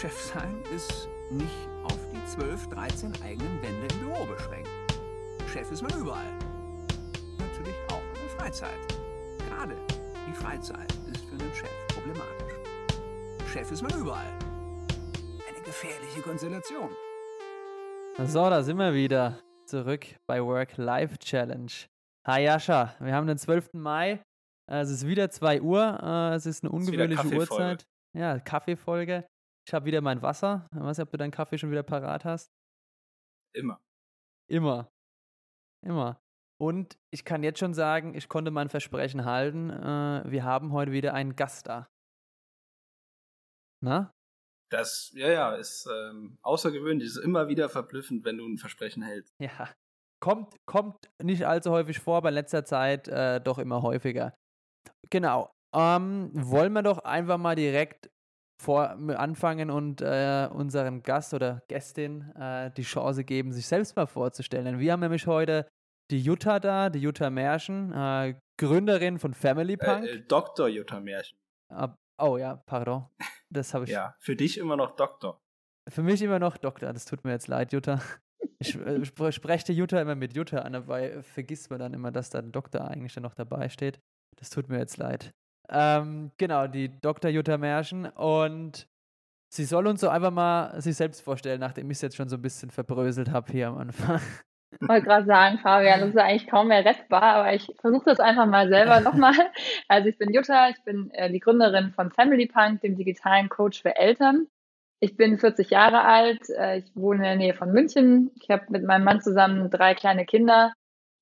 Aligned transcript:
Chef 0.00 0.16
sein 0.16 0.62
ist 0.72 1.08
nicht 1.28 1.68
auf 1.82 1.98
die 2.12 2.24
12, 2.24 2.68
13 2.68 3.12
eigenen 3.20 3.60
Wände 3.60 3.92
im 3.94 3.98
Büro 3.98 4.24
beschränkt. 4.26 4.68
Chef 5.52 5.72
ist 5.72 5.82
man 5.82 5.90
überall. 6.00 6.32
Natürlich 7.36 7.74
auch 7.90 8.02
in 8.14 8.20
der 8.20 8.30
Freizeit. 8.38 8.78
Gerade 9.48 9.74
die 10.28 10.32
Freizeit 10.34 10.92
ist 11.12 11.24
für 11.24 11.32
einen 11.32 11.52
Chef 11.52 11.68
problematisch. 11.88 12.54
Chef 13.52 13.72
ist 13.72 13.82
man 13.82 13.92
überall. 14.00 14.32
Eine 15.48 15.64
gefährliche 15.64 16.20
Konstellation. 16.20 16.90
So, 18.24 18.48
da 18.50 18.62
sind 18.62 18.76
wir 18.76 18.94
wieder. 18.94 19.40
Zurück 19.66 20.06
bei 20.28 20.40
Work-Life-Challenge. 20.40 21.72
Hi 22.24 22.44
Jascha, 22.44 22.94
wir 23.00 23.14
haben 23.16 23.26
den 23.26 23.36
12. 23.36 23.70
Mai. 23.72 24.20
Äh, 24.70 24.78
es 24.78 24.90
ist 24.90 25.08
wieder 25.08 25.28
2 25.28 25.60
Uhr. 25.60 25.98
Äh, 26.00 26.36
es 26.36 26.46
ist 26.46 26.62
eine 26.62 26.70
ungewöhnliche 26.70 27.26
ist 27.26 27.50
Uhrzeit. 27.50 27.84
Ja, 28.16 28.38
Kaffeefolge. 28.38 29.24
Ich 29.68 29.74
habe 29.74 29.84
wieder 29.84 30.00
mein 30.00 30.22
Wasser. 30.22 30.66
Ich 30.72 30.80
weiß 30.80 30.96
nicht, 30.96 31.06
ob 31.06 31.10
du 31.10 31.18
deinen 31.18 31.30
Kaffee 31.30 31.58
schon 31.58 31.70
wieder 31.70 31.82
parat 31.82 32.24
hast. 32.24 32.50
Immer. 33.54 33.78
Immer. 34.50 34.90
Immer. 35.84 36.18
Und 36.58 36.96
ich 37.12 37.26
kann 37.26 37.42
jetzt 37.42 37.58
schon 37.58 37.74
sagen, 37.74 38.14
ich 38.14 38.30
konnte 38.30 38.50
mein 38.50 38.70
Versprechen 38.70 39.26
halten. 39.26 39.68
Äh, 39.68 40.22
wir 40.24 40.44
haben 40.44 40.72
heute 40.72 40.92
wieder 40.92 41.12
einen 41.12 41.36
Gast 41.36 41.66
da. 41.66 41.86
Na? 43.84 44.10
Das, 44.72 45.10
ja, 45.12 45.28
ja, 45.28 45.54
ist 45.54 45.86
ähm, 45.86 46.38
außergewöhnlich. 46.40 47.06
Ist 47.06 47.18
immer 47.18 47.48
wieder 47.48 47.68
verblüffend, 47.68 48.24
wenn 48.24 48.38
du 48.38 48.46
ein 48.48 48.56
Versprechen 48.56 49.02
hältst. 49.02 49.34
Ja. 49.38 49.68
Kommt, 50.20 50.56
kommt 50.64 51.10
nicht 51.22 51.46
allzu 51.46 51.72
häufig 51.72 51.98
vor, 51.98 52.16
aber 52.16 52.30
in 52.30 52.36
letzter 52.36 52.64
Zeit 52.64 53.06
äh, 53.06 53.38
doch 53.38 53.58
immer 53.58 53.82
häufiger. 53.82 54.34
Genau. 55.10 55.52
Ähm, 55.76 56.30
wollen 56.32 56.72
wir 56.72 56.82
doch 56.82 57.00
einfach 57.00 57.36
mal 57.36 57.54
direkt 57.54 58.08
vor, 58.60 58.90
anfangen 58.90 59.70
und 59.70 60.00
äh, 60.00 60.48
unserem 60.52 61.02
Gast 61.02 61.32
oder 61.34 61.62
Gästin 61.68 62.30
äh, 62.34 62.70
die 62.72 62.82
Chance 62.82 63.24
geben, 63.24 63.52
sich 63.52 63.66
selbst 63.66 63.96
mal 63.96 64.06
vorzustellen. 64.06 64.78
Wir 64.78 64.92
haben 64.92 65.00
nämlich 65.00 65.26
heute 65.26 65.66
die 66.10 66.20
Jutta 66.20 66.58
da, 66.58 66.90
die 66.90 67.00
Jutta 67.00 67.30
Märchen, 67.30 67.92
äh, 67.92 68.34
Gründerin 68.58 69.18
von 69.18 69.34
Family 69.34 69.74
äh, 69.74 69.76
Punk. 69.76 70.06
Äh, 70.06 70.20
Dr. 70.26 70.68
Jutta 70.68 71.00
Märchen. 71.00 71.38
oh 72.20 72.36
ja, 72.36 72.56
pardon. 72.66 73.06
Das 73.50 73.74
habe 73.74 73.84
ich. 73.84 73.90
ja, 73.90 74.16
für 74.18 74.34
dich 74.34 74.58
immer 74.58 74.76
noch 74.76 74.96
Doktor. 74.96 75.40
Für 75.88 76.02
mich 76.02 76.20
immer 76.20 76.38
noch 76.38 76.56
Doktor. 76.56 76.92
Das 76.92 77.04
tut 77.04 77.24
mir 77.24 77.30
jetzt 77.30 77.48
leid, 77.48 77.72
Jutta. 77.72 78.00
Ich 78.60 78.74
äh, 78.74 79.04
spreche 79.04 79.66
die 79.66 79.72
Jutta 79.72 80.00
immer 80.00 80.16
mit 80.16 80.36
Jutta 80.36 80.58
an, 80.58 80.72
dabei 80.72 81.22
vergisst 81.22 81.70
man 81.70 81.78
dann 81.78 81.94
immer, 81.94 82.10
dass 82.10 82.30
da 82.30 82.38
ein 82.40 82.50
Doktor 82.50 82.88
eigentlich 82.88 83.14
dann 83.14 83.22
noch 83.22 83.34
dabei 83.34 83.68
steht. 83.68 84.00
Das 84.36 84.50
tut 84.50 84.68
mir 84.68 84.78
jetzt 84.78 84.96
leid. 84.96 85.32
Ähm, 85.70 86.30
genau, 86.38 86.66
die 86.66 87.00
Dr. 87.00 87.30
Jutta 87.30 87.58
Märchen. 87.58 88.06
Und 88.06 88.88
sie 89.48 89.64
soll 89.64 89.86
uns 89.86 90.00
so 90.00 90.08
einfach 90.08 90.30
mal 90.30 90.80
sich 90.80 90.96
selbst 90.96 91.20
vorstellen, 91.20 91.60
nachdem 91.60 91.90
ich 91.90 91.98
es 91.98 92.02
jetzt 92.02 92.16
schon 92.16 92.28
so 92.28 92.36
ein 92.36 92.42
bisschen 92.42 92.70
verbröselt 92.70 93.30
habe 93.30 93.52
hier 93.52 93.68
am 93.68 93.78
Anfang. 93.78 94.20
Ich 94.80 94.88
wollte 94.88 95.06
gerade 95.06 95.26
sagen, 95.26 95.58
Fabian, 95.58 96.00
das 96.00 96.10
ist 96.10 96.18
eigentlich 96.18 96.46
kaum 96.46 96.68
mehr 96.68 96.84
rettbar, 96.84 97.22
aber 97.22 97.54
ich 97.54 97.72
versuche 97.80 98.04
das 98.04 98.20
einfach 98.20 98.46
mal 98.46 98.68
selber 98.68 99.00
nochmal. 99.00 99.32
Also 99.88 100.08
ich 100.08 100.18
bin 100.18 100.32
Jutta, 100.32 100.68
ich 100.68 100.82
bin 100.84 101.10
äh, 101.12 101.30
die 101.30 101.40
Gründerin 101.40 101.92
von 101.92 102.10
Family 102.10 102.46
Punk, 102.46 102.82
dem 102.82 102.96
digitalen 102.96 103.48
Coach 103.48 103.80
für 103.80 103.96
Eltern. 103.96 104.46
Ich 105.00 105.16
bin 105.16 105.38
40 105.38 105.70
Jahre 105.70 106.02
alt, 106.02 106.50
äh, 106.50 106.78
ich 106.78 106.94
wohne 106.94 107.18
in 107.18 107.22
der 107.22 107.36
Nähe 107.36 107.54
von 107.54 107.72
München. 107.72 108.30
Ich 108.40 108.50
habe 108.50 108.66
mit 108.68 108.84
meinem 108.84 109.04
Mann 109.04 109.22
zusammen 109.22 109.70
drei 109.70 109.94
kleine 109.94 110.26
Kinder. 110.26 110.74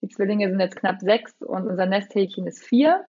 Die 0.03 0.09
Zwillinge 0.09 0.51
sind 0.51 0.61
jetzt 0.61 0.77
knapp 0.77 1.01
sechs 1.01 1.41
und 1.41 1.69
unser 1.69 1.87
Nesthäkchen 1.87 2.47
ist 2.47 2.65
vier. 2.65 3.07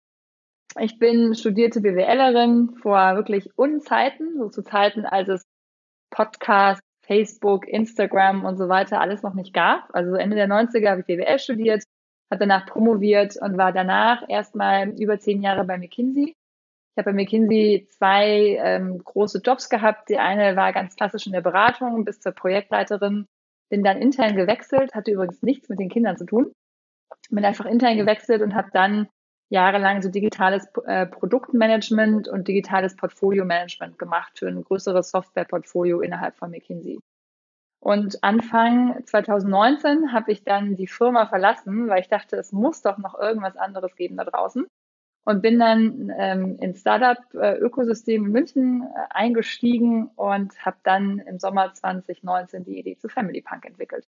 Ich 0.79 0.99
bin 0.99 1.35
studierte 1.35 1.81
BWLerin 1.81 2.77
vor 2.81 3.17
wirklich 3.17 3.51
Unzeiten, 3.57 4.39
so 4.39 4.49
zu 4.49 4.63
Zeiten, 4.63 5.05
als 5.05 5.29
es 5.29 5.43
Podcast, 6.11 6.81
Facebook, 7.03 7.67
Instagram 7.67 8.45
und 8.45 8.57
so 8.57 8.69
weiter 8.69 9.01
alles 9.01 9.23
noch 9.23 9.35
nicht 9.35 9.53
gab. 9.53 9.93
Also 9.93 10.15
Ende 10.15 10.37
der 10.37 10.49
90er 10.49 10.91
habe 10.91 11.01
ich 11.01 11.07
BWL 11.07 11.39
studiert, 11.41 11.83
habe 12.31 12.39
danach 12.39 12.67
promoviert 12.67 13.37
und 13.41 13.59
war 13.59 13.73
danach 13.73 14.29
erstmal 14.29 14.91
über 15.01 15.19
zehn 15.19 15.43
Jahre 15.43 15.65
bei 15.65 15.77
McKinsey. 15.77 16.29
Ich 16.35 16.99
habe 16.99 17.11
bei 17.11 17.23
McKinsey 17.23 17.89
zwei 17.91 18.59
ähm, 18.63 19.03
große 19.03 19.41
Jobs 19.45 19.71
gehabt. 19.71 20.09
Die 20.09 20.19
eine 20.19 20.55
war 20.55 20.73
ganz 20.73 20.95
klassisch 20.95 21.27
in 21.27 21.33
der 21.33 21.41
Beratung 21.41 22.05
bis 22.05 22.21
zur 22.21 22.33
Projektleiterin. 22.33 23.27
Bin 23.71 23.83
dann 23.83 23.99
intern 23.99 24.37
gewechselt, 24.37 24.95
hatte 24.95 25.11
übrigens 25.11 25.43
nichts 25.43 25.69
mit 25.69 25.81
den 25.81 25.89
Kindern 25.89 26.17
zu 26.17 26.27
tun. 26.27 26.53
Bin 27.29 27.45
einfach 27.45 27.67
intern 27.67 27.97
gewechselt 27.97 28.43
und 28.43 28.55
habe 28.55 28.71
dann 28.73 29.09
jahrelang 29.51 30.01
so 30.01 30.09
digitales 30.09 30.67
äh, 30.87 31.07
Produktmanagement 31.07 32.29
und 32.29 32.49
digitales 32.49 32.97
Portfolio-Management 32.97 33.99
gemacht 33.99 34.39
für 34.39 34.49
ein 34.49 34.63
größeres 34.63 35.11
Software-Portfolio 35.11 36.01
innerhalb 36.01 36.37
von 36.37 36.51
McKinsey. 36.51 37.01
Und 37.81 38.23
Anfang 38.23 39.05
2019 39.07 40.13
habe 40.13 40.33
ich 40.33 40.45
dann 40.45 40.77
die 40.77 40.87
Firma 40.87 41.27
verlassen, 41.27 41.89
weil 41.89 42.01
ich 42.01 42.09
dachte, 42.09 42.37
es 42.37 42.53
muss 42.53 42.83
doch 42.83 42.99
noch 42.99 43.19
irgendwas 43.19 43.57
anderes 43.57 43.97
geben 43.97 44.17
da 44.17 44.25
draußen. 44.25 44.67
Und 45.25 45.43
bin 45.43 45.59
dann 45.59 46.11
ähm, 46.17 46.57
ins 46.61 46.81
Startup-Ökosystem 46.81 48.27
in 48.27 48.33
München 48.33 48.83
äh, 48.83 49.07
eingestiegen 49.11 50.07
und 50.17 50.65
habe 50.65 50.79
dann 50.83 51.19
im 51.19 51.39
Sommer 51.39 51.75
2019 51.75 52.65
die 52.65 52.79
Idee 52.79 52.97
zu 52.97 53.09
Family 53.09 53.43
Punk 53.43 53.67
entwickelt. 53.67 54.07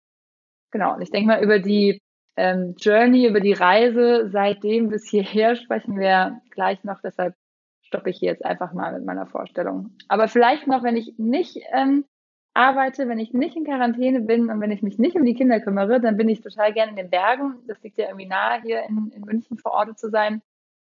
Genau, 0.72 0.96
und 0.96 1.02
ich 1.02 1.12
denke 1.12 1.28
mal, 1.28 1.44
über 1.44 1.60
die 1.60 2.00
ähm, 2.38 2.76
Journey, 2.78 3.28
über 3.28 3.40
die 3.40 3.54
Reise 3.54 4.30
seitdem 4.30 4.90
bis 4.90 5.10
hierher 5.10 5.56
sprechen 5.56 6.00
wir 6.00 6.42
gleich 6.52 6.84
noch. 6.84 7.02
Deshalb 7.02 7.36
stoppe 7.82 8.10
ich 8.10 8.20
hier 8.20 8.32
jetzt 8.32 8.46
einfach 8.46 8.74
mal 8.74 8.94
mit 8.94 9.06
meiner 9.06 9.28
Vorstellung. 9.28 9.92
Aber 10.08 10.28
vielleicht 10.28 10.68
noch, 10.68 10.84
wenn 10.84 10.96
ich 10.96 11.16
nicht 11.18 11.60
ähm, 11.74 12.06
arbeite, 12.54 13.08
wenn 13.08 13.20
ich 13.20 13.34
nicht 13.34 13.56
in 13.56 13.66
Quarantäne 13.66 14.22
bin 14.22 14.50
und 14.50 14.62
wenn 14.62 14.72
ich 14.72 14.82
mich 14.82 14.98
nicht 14.98 15.16
um 15.16 15.26
die 15.26 15.36
Kinder 15.36 15.60
kümmere, 15.60 16.00
dann 16.00 16.18
bin 16.18 16.30
ich 16.30 16.42
total 16.42 16.74
gerne 16.74 16.92
in 16.92 16.98
den 16.98 17.10
Bergen. 17.10 17.56
Das 17.68 17.82
liegt 17.82 17.98
ja 17.98 18.08
irgendwie 18.08 18.28
nahe, 18.28 18.62
hier 18.62 18.84
in, 18.88 19.12
in 19.12 19.22
München 19.22 19.58
verortet 19.58 20.00
zu 20.00 20.10
sein. 20.10 20.42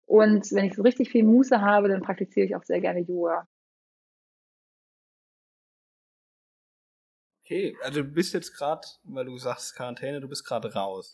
Und 0.06 0.50
wenn 0.52 0.64
ich 0.64 0.74
so 0.74 0.82
richtig 0.82 1.10
viel 1.10 1.24
Muße 1.24 1.60
habe, 1.60 1.88
dann 1.88 2.02
praktiziere 2.02 2.46
ich 2.46 2.56
auch 2.56 2.64
sehr 2.64 2.80
gerne 2.80 3.00
Yoga. 3.00 3.46
Okay, 7.44 7.76
also 7.82 8.02
du 8.02 8.08
bist 8.08 8.32
jetzt 8.32 8.56
gerade, 8.56 8.86
weil 9.04 9.24
du 9.24 9.36
sagst 9.36 9.74
Quarantäne, 9.74 10.20
du 10.20 10.28
bist 10.28 10.44
gerade 10.44 10.72
raus. 10.72 11.10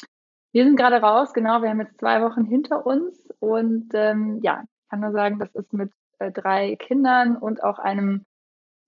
Wir 0.56 0.64
sind 0.64 0.76
gerade 0.76 1.02
raus, 1.02 1.34
genau. 1.34 1.60
Wir 1.60 1.68
haben 1.68 1.80
jetzt 1.80 1.98
zwei 1.98 2.22
Wochen 2.22 2.46
hinter 2.46 2.86
uns 2.86 3.28
und 3.40 3.90
ähm, 3.92 4.40
ja, 4.42 4.62
ich 4.64 4.88
kann 4.88 5.00
nur 5.00 5.12
sagen, 5.12 5.38
das 5.38 5.54
ist 5.54 5.74
mit 5.74 5.92
äh, 6.18 6.32
drei 6.32 6.76
Kindern 6.76 7.36
und 7.36 7.62
auch 7.62 7.78
einem 7.78 8.24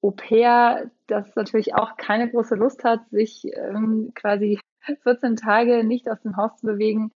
Au 0.01 0.11
pair, 0.13 0.91
das 1.09 1.37
natürlich 1.37 1.75
auch 1.75 1.99
keine 1.99 2.31
große 2.31 2.55
Lust 2.55 2.85
hat, 2.85 3.07
sich 3.11 3.45
ähm, 3.55 4.13
quasi 4.15 4.59
14 5.03 5.37
Tage 5.37 5.85
nicht 5.85 6.09
aus 6.09 6.23
dem 6.23 6.39
Haus 6.39 6.57
zu 6.57 6.65
bewegen. 6.65 7.13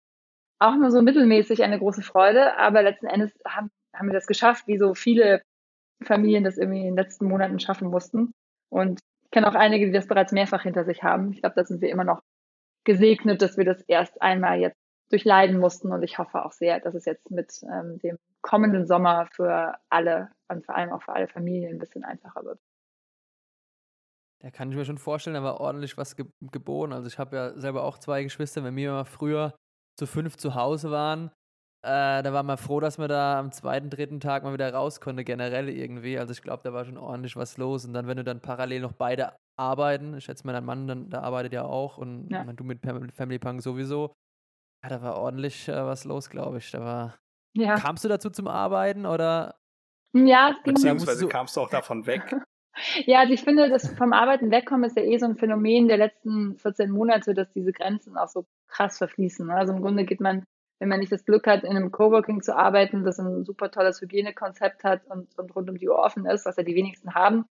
Auch 0.57 0.75
nur 0.77 0.89
so 0.89 1.03
mittelmäßig 1.03 1.61
eine 1.61 1.77
große 1.77 2.01
Freude, 2.01 2.57
aber 2.57 2.81
letzten 2.81 3.05
Endes 3.05 3.31
haben, 3.47 3.69
haben 3.95 4.07
wir 4.07 4.15
das 4.15 4.25
geschafft, 4.25 4.65
wie 4.65 4.79
so 4.79 4.95
viele 4.95 5.43
Familien 6.01 6.43
das 6.43 6.57
irgendwie 6.57 6.79
in 6.79 6.85
den 6.85 6.97
letzten 6.97 7.27
Monaten 7.27 7.59
schaffen 7.59 7.89
mussten. 7.89 8.31
Und 8.69 8.99
ich 9.25 9.29
kenne 9.29 9.47
auch 9.47 9.53
einige, 9.53 9.85
die 9.85 9.91
das 9.91 10.07
bereits 10.07 10.31
mehrfach 10.31 10.63
hinter 10.63 10.85
sich 10.85 11.03
haben. 11.03 11.33
Ich 11.33 11.41
glaube, 11.41 11.53
da 11.55 11.65
sind 11.65 11.81
wir 11.81 11.91
immer 11.91 12.03
noch 12.03 12.23
gesegnet, 12.89 13.43
dass 13.43 13.55
wir 13.55 13.65
das 13.65 13.81
erst 13.83 14.19
einmal 14.19 14.59
jetzt 14.59 14.79
durchleiden 15.11 15.59
mussten. 15.59 15.91
Und 15.91 16.01
ich 16.01 16.17
hoffe 16.17 16.43
auch 16.43 16.51
sehr, 16.51 16.79
dass 16.79 16.95
es 16.95 17.05
jetzt 17.05 17.29
mit 17.29 17.61
ähm, 17.71 17.99
dem 17.99 18.17
kommenden 18.41 18.87
Sommer 18.87 19.27
für 19.31 19.75
alle 19.89 20.31
und 20.47 20.65
vor 20.65 20.75
allem 20.75 20.91
auch 20.91 21.03
für 21.03 21.13
alle 21.13 21.27
Familien 21.27 21.75
ein 21.75 21.77
bisschen 21.77 22.03
einfacher 22.03 22.43
wird. 22.43 22.59
Da 24.41 24.49
kann 24.49 24.71
ich 24.71 24.75
mir 24.77 24.85
schon 24.85 24.97
vorstellen, 24.97 25.35
da 25.35 25.43
war 25.43 25.59
ordentlich 25.59 25.97
was 25.97 26.15
ge 26.15 26.25
geboren. 26.41 26.91
Also 26.91 27.07
ich 27.07 27.19
habe 27.19 27.35
ja 27.35 27.57
selber 27.59 27.83
auch 27.83 27.99
zwei 27.99 28.23
Geschwister. 28.23 28.63
Wenn 28.63 28.75
wir 28.75 29.05
früher 29.05 29.53
zu 29.95 30.07
fünf 30.07 30.37
zu 30.37 30.55
Hause 30.55 30.89
waren, 30.89 31.29
äh, 31.81 32.23
da 32.23 32.33
war 32.33 32.43
man 32.43 32.57
froh, 32.57 32.79
dass 32.79 32.97
man 32.97 33.07
da 33.07 33.39
am 33.39 33.51
zweiten, 33.51 33.89
dritten 33.89 34.19
Tag 34.19 34.43
mal 34.43 34.53
wieder 34.53 34.73
raus 34.73 34.99
konnte, 34.99 35.23
generell 35.23 35.69
irgendwie. 35.69 36.19
Also 36.19 36.33
ich 36.33 36.41
glaube, 36.41 36.61
da 36.63 36.73
war 36.73 36.83
schon 36.83 36.97
ordentlich 36.97 37.35
was 37.35 37.57
los. 37.57 37.85
Und 37.85 37.93
dann, 37.93 38.07
wenn 38.07 38.17
du 38.17 38.23
dann 38.23 38.41
parallel 38.41 38.81
noch 38.81 38.91
beide 38.91 39.33
arbeiten. 39.57 40.17
Ich 40.17 40.25
schätze 40.25 40.45
mal, 40.45 40.53
dein 40.53 40.65
Mann, 40.65 40.87
dann, 40.87 41.09
der 41.09 41.23
arbeitet 41.23 41.53
ja 41.53 41.63
auch 41.63 41.97
und 41.97 42.29
ja. 42.29 42.43
du 42.43 42.63
mit 42.63 42.79
Family 43.13 43.39
Punk 43.39 43.61
sowieso. 43.61 44.13
Ja, 44.83 44.89
da 44.89 45.01
war 45.01 45.17
ordentlich 45.17 45.67
äh, 45.67 45.85
was 45.85 46.05
los, 46.05 46.29
glaube 46.29 46.57
ich. 46.57 46.71
Da 46.71 46.79
war. 46.79 47.17
Ja. 47.55 47.75
Kamst 47.75 48.03
du 48.03 48.09
dazu 48.09 48.29
zum 48.29 48.47
Arbeiten 48.47 49.05
oder? 49.05 49.55
Ja, 50.13 50.51
es 50.51 50.63
ging 50.63 50.73
Beziehungsweise 50.73 51.27
kamst 51.27 51.55
du 51.55 51.61
auch 51.61 51.69
davon 51.69 52.05
weg? 52.07 52.35
ja, 53.05 53.19
also 53.19 53.33
ich 53.33 53.41
finde, 53.41 53.69
das 53.69 53.93
vom 53.95 54.13
Arbeiten 54.13 54.49
wegkommen 54.49 54.85
ist 54.85 54.97
ja 54.97 55.03
eh 55.03 55.17
so 55.17 55.25
ein 55.25 55.35
Phänomen 55.35 55.87
der 55.87 55.97
letzten 55.97 56.57
14 56.57 56.89
Monate, 56.89 57.33
dass 57.33 57.51
diese 57.51 57.73
Grenzen 57.73 58.17
auch 58.17 58.29
so 58.29 58.45
krass 58.67 58.97
verfließen. 58.97 59.47
Ne? 59.47 59.55
Also 59.55 59.73
im 59.73 59.81
Grunde 59.81 60.05
geht 60.05 60.21
man, 60.21 60.45
wenn 60.79 60.89
man 60.89 60.99
nicht 60.99 61.11
das 61.11 61.25
Glück 61.25 61.45
hat, 61.45 61.63
in 61.63 61.75
einem 61.75 61.91
Coworking 61.91 62.41
zu 62.41 62.55
arbeiten, 62.55 63.03
das 63.03 63.19
ein 63.19 63.43
super 63.45 63.69
tolles 63.69 64.01
Hygienekonzept 64.01 64.83
hat 64.83 65.05
und, 65.07 65.37
und 65.37 65.55
rund 65.55 65.69
um 65.69 65.77
die 65.77 65.89
Uhr 65.89 65.99
offen 65.99 66.25
ist, 66.25 66.45
was 66.45 66.55
ja 66.55 66.63
die 66.63 66.75
wenigsten 66.75 67.13
haben, 67.13 67.45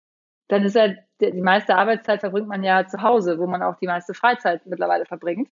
dann 0.48 0.64
ist 0.64 0.76
ja 0.76 0.94
die 1.20 1.42
meiste 1.42 1.76
Arbeitszeit 1.76 2.20
verbringt 2.20 2.48
man 2.48 2.64
ja 2.64 2.86
zu 2.86 3.02
Hause, 3.02 3.40
wo 3.40 3.48
man 3.48 3.64
auch 3.64 3.78
die 3.78 3.88
meiste 3.88 4.14
Freizeit 4.14 4.66
mittlerweile 4.68 5.06
verbringt. 5.06 5.50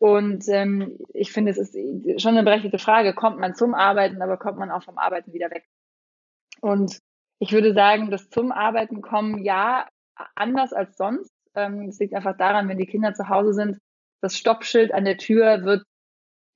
Und 0.00 0.44
ähm, 0.48 0.98
ich 1.12 1.32
finde, 1.32 1.50
es 1.50 1.58
ist 1.58 2.22
schon 2.22 2.36
eine 2.36 2.44
berechtigte 2.44 2.78
Frage, 2.78 3.14
kommt 3.14 3.38
man 3.38 3.54
zum 3.54 3.74
Arbeiten, 3.74 4.22
aber 4.22 4.36
kommt 4.36 4.58
man 4.58 4.70
auch 4.70 4.82
vom 4.82 4.98
Arbeiten 4.98 5.32
wieder 5.32 5.50
weg? 5.50 5.66
Und 6.60 7.00
Ich 7.40 7.52
würde 7.52 7.72
sagen, 7.72 8.10
das 8.10 8.30
zum 8.30 8.52
Arbeiten 8.52 9.00
kommen, 9.00 9.42
ja, 9.44 9.88
anders 10.34 10.72
als 10.72 10.96
sonst. 10.96 11.32
Ähm, 11.54 11.86
das 11.86 11.98
liegt 11.98 12.14
einfach 12.14 12.36
daran, 12.36 12.68
wenn 12.68 12.78
die 12.78 12.86
Kinder 12.86 13.14
zu 13.14 13.28
Hause 13.28 13.52
sind, 13.52 13.78
das 14.20 14.36
Stoppschild 14.36 14.92
an 14.92 15.04
der 15.04 15.18
Tür 15.18 15.64
wird 15.64 15.84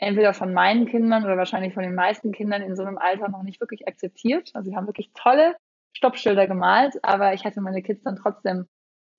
entweder 0.02 0.34
von 0.34 0.52
meinen 0.52 0.86
Kindern 0.86 1.24
oder 1.24 1.36
wahrscheinlich 1.36 1.74
von 1.74 1.84
den 1.84 1.94
meisten 1.94 2.32
Kindern 2.32 2.60
in 2.60 2.74
so 2.74 2.82
einem 2.82 2.98
Alter 2.98 3.28
noch 3.28 3.44
nicht 3.44 3.60
wirklich 3.60 3.86
akzeptiert. 3.86 4.50
Also 4.52 4.68
sie 4.68 4.76
haben 4.76 4.88
wirklich 4.88 5.12
tolle 5.14 5.54
Stoppschilder 5.92 6.48
gemalt, 6.48 6.96
aber 7.02 7.34
ich 7.34 7.44
hatte 7.44 7.60
meine 7.60 7.82
Kids 7.82 8.02
dann 8.02 8.16
trotzdem 8.16 8.66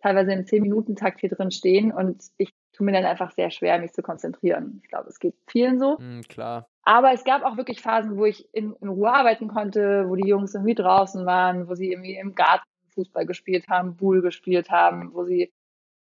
teilweise 0.02 0.34
im 0.34 0.42
10-Minuten-Takt 0.42 1.22
hier 1.22 1.30
drin 1.30 1.52
stehen 1.52 1.94
und 1.94 2.24
ich 2.38 2.54
tue 2.74 2.86
mir 2.86 2.92
dann 2.92 3.06
einfach 3.06 3.32
sehr 3.32 3.50
schwer, 3.50 3.80
mich 3.80 3.94
zu 3.94 4.02
konzentrieren. 4.02 4.82
Ich 4.84 4.90
glaube, 4.90 5.08
es 5.08 5.20
geht 5.20 5.36
vielen 5.48 5.80
so. 5.80 5.98
Mm, 6.00 6.22
klar. 6.28 6.68
Aber 6.84 7.14
es 7.14 7.24
gab 7.24 7.44
auch 7.44 7.56
wirklich 7.56 7.80
Phasen, 7.80 8.18
wo 8.18 8.26
ich 8.26 8.54
in, 8.54 8.76
in 8.82 8.90
Ruhe 8.90 9.14
arbeiten 9.14 9.48
konnte, 9.48 10.10
wo 10.10 10.18
die 10.18 10.28
Jungs 10.28 10.54
irgendwie 10.54 10.76
draußen 10.76 11.26
waren, 11.26 11.70
wo 11.70 11.76
sie 11.76 11.94
irgendwie 11.94 12.18
im 12.18 12.36
Garten 12.36 12.68
Fußball 12.94 13.26
gespielt 13.26 13.70
haben, 13.70 13.96
Bull 13.96 14.22
gespielt 14.22 14.70
haben, 14.70 15.14
wo 15.14 15.24
sie, 15.24 15.54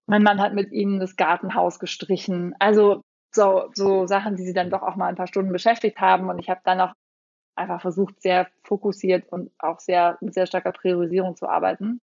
mein 0.07 0.23
Mann 0.23 0.41
hat 0.41 0.55
mit 0.55 0.71
ihnen 0.71 1.01
das 1.01 1.17
Gartenhaus 1.17 1.81
gestrichen. 1.81 2.55
Also 2.61 3.03
so, 3.35 3.71
so 3.75 4.07
Sachen, 4.07 4.37
die 4.37 4.45
sie 4.45 4.55
dann 4.55 4.71
doch 4.71 4.83
auch 4.83 4.97
mal 4.97 5.09
ein 5.09 5.17
paar 5.17 5.27
Stunden 5.27 5.53
beschäftigt 5.53 6.01
haben. 6.01 6.29
Und 6.29 6.39
ich 6.39 6.51
habe 6.51 6.61
dann 6.65 6.81
auch 6.81 6.93
einfach 7.55 7.81
versucht, 7.81 8.21
sehr 8.23 8.49
fokussiert 8.65 9.31
und 9.31 9.51
auch 9.59 9.81
sehr 9.81 10.19
mit 10.21 10.35
sehr 10.35 10.47
starker 10.47 10.73
Priorisierung 10.73 11.37
zu 11.37 11.49
arbeiten. 11.49 12.01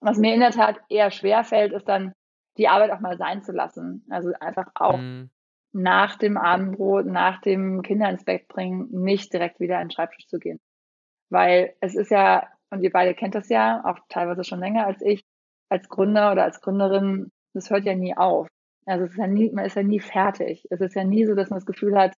Was 0.00 0.18
mir 0.18 0.34
in 0.34 0.40
der 0.40 0.50
Tat 0.50 0.80
eher 0.88 1.10
schwer 1.10 1.44
fällt, 1.44 1.72
ist 1.72 1.88
dann 1.88 2.12
die 2.58 2.68
Arbeit 2.68 2.90
auch 2.90 3.00
mal 3.00 3.16
sein 3.16 3.42
zu 3.42 3.52
lassen. 3.52 4.04
Also 4.10 4.32
einfach 4.38 4.70
auch 4.74 4.98
mhm. 4.98 5.30
nach 5.72 6.16
dem 6.16 6.36
Abendbrot, 6.36 7.06
nach 7.06 7.40
dem 7.40 7.82
Kinder 7.82 8.08
ins 8.10 8.24
Bett 8.24 8.46
bringen, 8.48 8.88
nicht 8.90 9.32
direkt 9.32 9.60
wieder 9.60 9.78
an 9.78 9.86
den 9.86 9.90
Schreibtisch 9.90 10.26
zu 10.28 10.38
gehen. 10.38 10.60
Weil 11.30 11.74
es 11.80 11.94
ist 11.94 12.10
ja, 12.10 12.48
und 12.70 12.82
ihr 12.82 12.92
beide 12.92 13.14
kennt 13.14 13.34
das 13.34 13.48
ja, 13.48 13.82
auch 13.84 13.98
teilweise 14.08 14.44
schon 14.44 14.60
länger 14.60 14.86
als 14.86 15.00
ich, 15.00 15.24
als 15.70 15.88
Gründer 15.88 16.32
oder 16.32 16.44
als 16.44 16.60
Gründerin, 16.60 17.30
das 17.54 17.70
hört 17.70 17.84
ja 17.84 17.94
nie 17.94 18.16
auf. 18.16 18.48
Also 18.86 19.04
es 19.04 19.12
ist 19.12 19.18
ja 19.18 19.26
nie, 19.26 19.50
man 19.50 19.64
ist 19.64 19.76
ja 19.76 19.82
nie 19.82 20.00
fertig. 20.00 20.66
Es 20.70 20.80
ist 20.80 20.94
ja 20.94 21.04
nie 21.04 21.24
so, 21.26 21.34
dass 21.34 21.50
man 21.50 21.58
das 21.58 21.66
Gefühl 21.66 21.96
hat, 21.98 22.14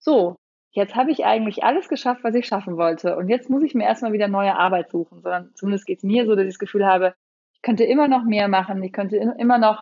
so, 0.00 0.36
jetzt 0.72 0.96
habe 0.96 1.10
ich 1.10 1.24
eigentlich 1.24 1.64
alles 1.64 1.88
geschafft, 1.88 2.24
was 2.24 2.34
ich 2.34 2.46
schaffen 2.46 2.76
wollte. 2.76 3.16
Und 3.16 3.28
jetzt 3.28 3.48
muss 3.50 3.62
ich 3.62 3.74
mir 3.74 3.84
erstmal 3.84 4.12
wieder 4.12 4.28
neue 4.28 4.56
Arbeit 4.56 4.90
suchen. 4.90 5.22
Sondern 5.22 5.52
zumindest 5.54 5.86
geht 5.86 5.98
es 5.98 6.04
mir 6.04 6.26
so, 6.26 6.34
dass 6.34 6.44
ich 6.44 6.54
das 6.54 6.58
Gefühl 6.58 6.86
habe, 6.86 7.14
ich 7.54 7.62
könnte 7.62 7.84
immer 7.84 8.08
noch 8.08 8.24
mehr 8.24 8.48
machen, 8.48 8.82
ich 8.82 8.92
könnte 8.92 9.16
immer 9.16 9.58
noch 9.58 9.80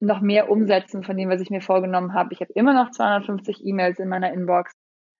noch 0.00 0.20
mehr 0.22 0.50
umsetzen 0.50 1.02
von 1.04 1.16
dem, 1.16 1.28
was 1.28 1.42
ich 1.42 1.50
mir 1.50 1.60
vorgenommen 1.60 2.14
habe. 2.14 2.32
Ich 2.32 2.40
habe 2.40 2.52
immer 2.54 2.72
noch 2.72 2.90
250 2.90 3.64
E-Mails 3.64 3.98
in 3.98 4.08
meiner 4.08 4.32
Inbox. 4.32 4.72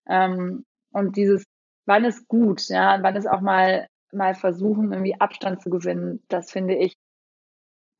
Ähm, 0.09 0.65
und 0.93 1.17
dieses, 1.17 1.45
wann 1.87 2.05
ist 2.05 2.27
gut, 2.29 2.69
ja, 2.69 2.99
wann 3.03 3.17
ist 3.17 3.29
auch 3.29 3.43
mal, 3.43 3.87
mal 4.13 4.35
versuchen, 4.35 4.93
irgendwie 4.93 5.21
Abstand 5.21 5.63
zu 5.63 5.71
gewinnen, 5.71 6.23
das 6.29 6.51
finde 6.51 6.75
ich 6.75 6.95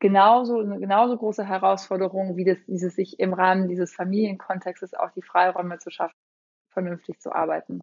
genauso, 0.01 0.59
eine 0.59 0.81
genauso 0.81 1.17
große 1.17 1.45
Herausforderung, 1.45 2.37
wie 2.37 2.45
das, 2.45 2.59
dieses 2.67 2.97
sich 2.97 3.21
im 3.21 3.35
Rahmen 3.35 3.69
dieses 3.69 3.95
Familienkontextes 3.95 4.95
auch 4.95 5.11
die 5.13 5.23
Freiräume 5.23 5.79
zu 5.79 5.91
schaffen, 5.91 6.17
vernünftig 6.73 7.21
zu 7.21 7.33
arbeiten. 7.33 7.81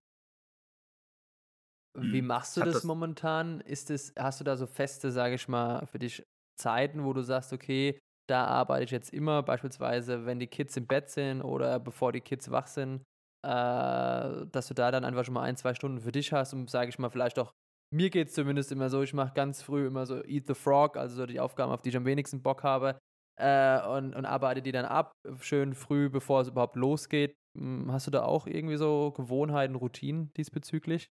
Wie 1.95 2.21
mhm. 2.21 2.27
machst 2.27 2.57
du 2.57 2.61
das, 2.61 2.75
das, 2.75 2.83
momentan? 2.83 3.61
Ist 3.61 3.89
es, 3.89 4.13
hast 4.17 4.39
du 4.39 4.43
da 4.43 4.55
so 4.55 4.67
feste, 4.67 5.11
sage 5.11 5.35
ich 5.35 5.47
mal, 5.47 5.85
für 5.87 5.99
dich 5.99 6.23
Zeiten, 6.59 7.05
wo 7.05 7.13
du 7.13 7.21
sagst, 7.21 7.53
okay, 7.53 7.99
da 8.27 8.45
arbeite 8.45 8.83
ich 8.83 8.91
jetzt 8.91 9.13
immer, 9.13 9.41
beispielsweise, 9.41 10.25
wenn 10.25 10.39
die 10.39 10.47
Kids 10.47 10.75
im 10.75 10.85
Bett 10.85 11.09
sind 11.09 11.41
oder 11.41 11.79
bevor 11.79 12.11
die 12.11 12.21
Kids 12.21 12.51
wach 12.51 12.67
sind, 12.67 13.03
äh, 13.43 14.45
dass 14.51 14.67
du 14.67 14.73
da 14.73 14.91
dann 14.91 15.05
einfach 15.05 15.23
schon 15.23 15.35
mal 15.35 15.43
ein, 15.43 15.55
zwei 15.55 15.73
Stunden 15.73 16.01
für 16.01 16.11
dich 16.11 16.33
hast, 16.33 16.53
um, 16.53 16.67
sage 16.67 16.89
ich 16.89 16.99
mal, 16.99 17.09
vielleicht 17.09 17.39
auch 17.39 17.53
mir 17.91 18.09
geht 18.09 18.27
es 18.27 18.33
zumindest 18.33 18.71
immer 18.71 18.89
so, 18.89 19.01
ich 19.01 19.13
mache 19.13 19.33
ganz 19.33 19.61
früh 19.61 19.87
immer 19.87 20.05
so 20.05 20.23
Eat 20.23 20.47
the 20.47 20.53
Frog, 20.53 20.97
also 20.97 21.15
so 21.15 21.25
die 21.25 21.39
Aufgaben, 21.39 21.71
auf 21.71 21.81
die 21.81 21.89
ich 21.89 21.97
am 21.97 22.05
wenigsten 22.05 22.41
Bock 22.41 22.63
habe, 22.63 22.99
äh, 23.39 23.87
und, 23.87 24.15
und 24.15 24.25
arbeite 24.25 24.61
die 24.61 24.71
dann 24.71 24.85
ab, 24.85 25.11
schön 25.39 25.75
früh, 25.75 26.09
bevor 26.09 26.41
es 26.41 26.49
überhaupt 26.49 26.75
losgeht. 26.75 27.35
Hm, 27.57 27.91
hast 27.91 28.07
du 28.07 28.11
da 28.11 28.23
auch 28.23 28.47
irgendwie 28.47 28.77
so 28.77 29.11
Gewohnheiten, 29.15 29.75
Routinen 29.75 30.31
diesbezüglich? 30.35 31.09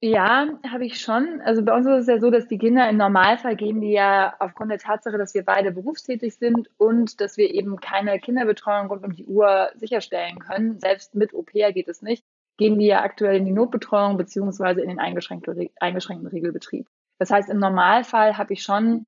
Ja, 0.00 0.46
habe 0.70 0.86
ich 0.86 1.00
schon. 1.00 1.40
Also 1.44 1.64
bei 1.64 1.74
uns 1.74 1.84
ist 1.86 2.02
es 2.02 2.06
ja 2.06 2.20
so, 2.20 2.30
dass 2.30 2.46
die 2.46 2.58
Kinder 2.58 2.88
im 2.88 2.98
Normalfall 2.98 3.56
gehen 3.56 3.80
die 3.80 3.90
ja 3.90 4.36
aufgrund 4.38 4.70
der 4.70 4.78
Tatsache, 4.78 5.18
dass 5.18 5.34
wir 5.34 5.44
beide 5.44 5.72
berufstätig 5.72 6.36
sind 6.36 6.70
und 6.76 7.20
dass 7.20 7.36
wir 7.36 7.52
eben 7.52 7.80
keine 7.80 8.20
Kinderbetreuung 8.20 8.86
rund 8.86 9.04
um 9.04 9.16
die 9.16 9.26
Uhr 9.26 9.70
sicherstellen 9.74 10.38
können. 10.38 10.78
Selbst 10.78 11.16
mit 11.16 11.34
Au-pair 11.34 11.72
geht 11.72 11.88
es 11.88 12.00
nicht 12.00 12.24
gehen 12.58 12.78
die 12.78 12.86
ja 12.86 13.02
aktuell 13.02 13.36
in 13.36 13.46
die 13.46 13.52
Notbetreuung 13.52 14.18
beziehungsweise 14.18 14.82
in 14.82 14.88
den 14.88 14.98
eingeschränkten, 14.98 15.70
eingeschränkten 15.80 16.28
Regelbetrieb. 16.28 16.86
Das 17.18 17.30
heißt, 17.30 17.48
im 17.48 17.58
Normalfall 17.58 18.36
habe 18.36 18.52
ich 18.52 18.62
schon 18.62 19.06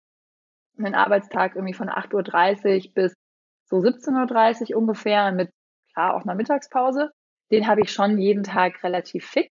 einen 0.79 0.95
Arbeitstag 0.95 1.57
irgendwie 1.57 1.75
von 1.75 1.91
8.30 1.91 2.87
Uhr 2.87 2.95
bis 2.95 3.15
so 3.69 3.77
17.30 3.77 4.73
Uhr 4.73 4.79
ungefähr 4.79 5.33
mit 5.33 5.51
klar 5.93 6.15
auch 6.15 6.23
einer 6.23 6.35
Mittagspause. 6.35 7.11
Den 7.51 7.67
habe 7.67 7.83
ich 7.83 7.93
schon 7.93 8.19
jeden 8.19 8.45
Tag 8.45 8.83
relativ 8.83 9.27
fix. 9.27 9.51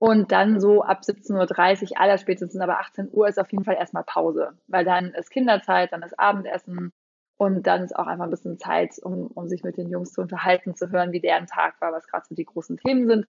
Und 0.00 0.30
dann 0.32 0.60
so 0.60 0.82
ab 0.82 1.00
17.30 1.02 1.90
Uhr, 1.90 2.00
aller 2.00 2.18
spätestens 2.18 2.60
aber 2.60 2.78
18 2.78 3.08
Uhr 3.12 3.28
ist 3.28 3.38
auf 3.38 3.50
jeden 3.50 3.64
Fall 3.64 3.76
erstmal 3.76 4.04
Pause, 4.04 4.56
weil 4.68 4.84
dann 4.84 5.12
ist 5.12 5.30
Kinderzeit, 5.30 5.92
dann 5.92 6.02
ist 6.02 6.18
Abendessen, 6.18 6.92
und 7.38 7.66
dann 7.66 7.84
ist 7.84 7.94
auch 7.96 8.06
einfach 8.06 8.24
ein 8.24 8.30
bisschen 8.30 8.58
Zeit, 8.58 8.98
um, 9.00 9.28
um 9.28 9.48
sich 9.48 9.62
mit 9.62 9.76
den 9.76 9.88
Jungs 9.88 10.12
zu 10.12 10.20
unterhalten, 10.20 10.74
zu 10.74 10.90
hören, 10.90 11.12
wie 11.12 11.20
deren 11.20 11.46
Tag 11.46 11.80
war, 11.80 11.92
was 11.92 12.08
gerade 12.08 12.26
so 12.28 12.34
die 12.34 12.44
großen 12.44 12.76
Themen 12.78 13.06
sind. 13.06 13.26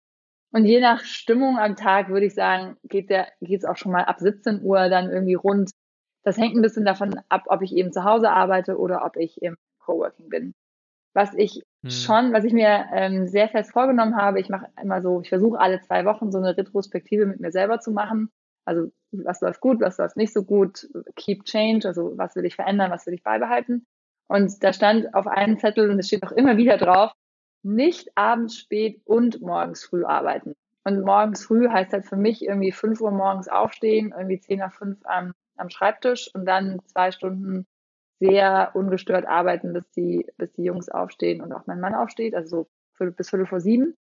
Und 0.51 0.65
je 0.65 0.79
nach 0.79 1.03
Stimmung 1.03 1.59
am 1.59 1.75
Tag 1.75 2.09
würde 2.09 2.25
ich 2.25 2.33
sagen, 2.33 2.75
geht 2.83 3.11
der, 3.11 3.27
geht's 3.39 3.65
auch 3.65 3.77
schon 3.77 3.91
mal 3.91 4.06
ab 4.06 4.19
17 4.19 4.63
Uhr 4.63 4.89
dann 4.89 5.11
irgendwie 5.11 5.35
rund. 5.35 5.69
Das 6.23 6.39
hängt 6.39 6.56
ein 6.56 6.63
bisschen 6.63 6.85
davon 6.85 7.19
ab, 7.29 7.44
ob 7.45 7.61
ich 7.61 7.75
eben 7.75 7.94
zu 7.94 8.03
Hause 8.03 8.31
arbeite 8.31 8.79
oder 8.79 9.06
ob 9.06 9.15
ich 9.15 9.41
im 9.44 9.56
Coworking 9.79 10.29
bin. 10.29 10.53
Was 11.13 11.35
ich 11.35 11.62
hm. 11.83 11.91
schon, 11.91 12.33
was 12.33 12.45
ich 12.45 12.53
mir 12.53 12.88
ähm, 12.91 13.27
sehr 13.27 13.47
fest 13.47 13.73
vorgenommen 13.73 14.15
habe, 14.15 14.39
ich 14.39 14.50
mache 14.50 14.67
immer 14.81 15.03
so, 15.03 15.21
ich 15.21 15.29
versuche 15.29 15.59
alle 15.59 15.81
zwei 15.81 16.03
Wochen 16.05 16.31
so 16.31 16.39
eine 16.39 16.57
Retrospektive 16.57 17.27
mit 17.27 17.39
mir 17.39 17.51
selber 17.51 17.79
zu 17.79 17.91
machen. 17.91 18.31
Also 18.65 18.91
was 19.12 19.41
läuft 19.41 19.62
gut, 19.62 19.81
was 19.81 20.00
läuft 20.00 20.17
nicht 20.17 20.33
so 20.33 20.44
gut, 20.44 20.88
keep 21.15 21.45
change, 21.45 21.88
also 21.88 22.17
was 22.17 22.35
will 22.35 22.45
ich 22.45 22.55
verändern, 22.55 22.91
was 22.91 23.05
will 23.05 23.13
ich 23.13 23.23
beibehalten. 23.23 23.85
Und 24.29 24.63
da 24.63 24.71
stand 24.73 25.13
auf 25.15 25.27
einem 25.27 25.57
Zettel, 25.57 25.89
und 25.89 25.99
es 25.99 26.07
steht 26.07 26.23
auch 26.23 26.31
immer 26.31 26.55
wieder 26.55 26.77
drauf, 26.77 27.11
nicht 27.63 28.09
abends 28.15 28.57
spät 28.57 29.01
und 29.05 29.41
morgens 29.41 29.83
früh 29.83 30.05
arbeiten. 30.05 30.55
Und 30.85 31.03
morgens 31.03 31.43
früh 31.45 31.67
heißt 31.67 31.91
halt 31.93 32.05
für 32.05 32.15
mich 32.15 32.45
irgendwie 32.45 32.71
5 32.71 33.01
Uhr 33.01 33.12
morgens 33.12 33.50
aufstehen, 33.50 34.13
irgendwie 34.17 34.39
10 34.39 34.59
nach 34.59 34.74
5 34.74 35.00
am, 35.03 35.33
am 35.57 35.69
Schreibtisch 35.69 36.29
und 36.33 36.45
dann 36.45 36.79
zwei 36.86 37.12
Stunden 37.12 37.65
sehr 38.19 38.71
ungestört 38.75 39.25
arbeiten, 39.25 39.74
bis 39.74 39.89
die, 39.91 40.25
bis 40.38 40.51
die 40.53 40.63
Jungs 40.63 40.89
aufstehen 40.89 41.41
und 41.41 41.51
auch 41.51 41.65
mein 41.67 41.79
Mann 41.79 41.95
aufsteht, 41.95 42.36
also 42.36 42.67
so 42.98 43.12
bis 43.12 43.29
Viertel 43.29 43.48
vor 43.48 43.62
sieben. 43.62 43.95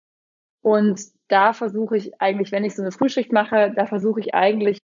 Und 0.61 0.99
da 1.27 1.53
versuche 1.53 1.97
ich 1.97 2.19
eigentlich, 2.19 2.51
wenn 2.51 2.63
ich 2.63 2.75
so 2.75 2.81
eine 2.81 2.91
Frühschicht 2.91 3.31
mache, 3.31 3.73
da 3.75 3.85
versuche 3.85 4.19
ich 4.19 4.33
eigentlich 4.33 4.79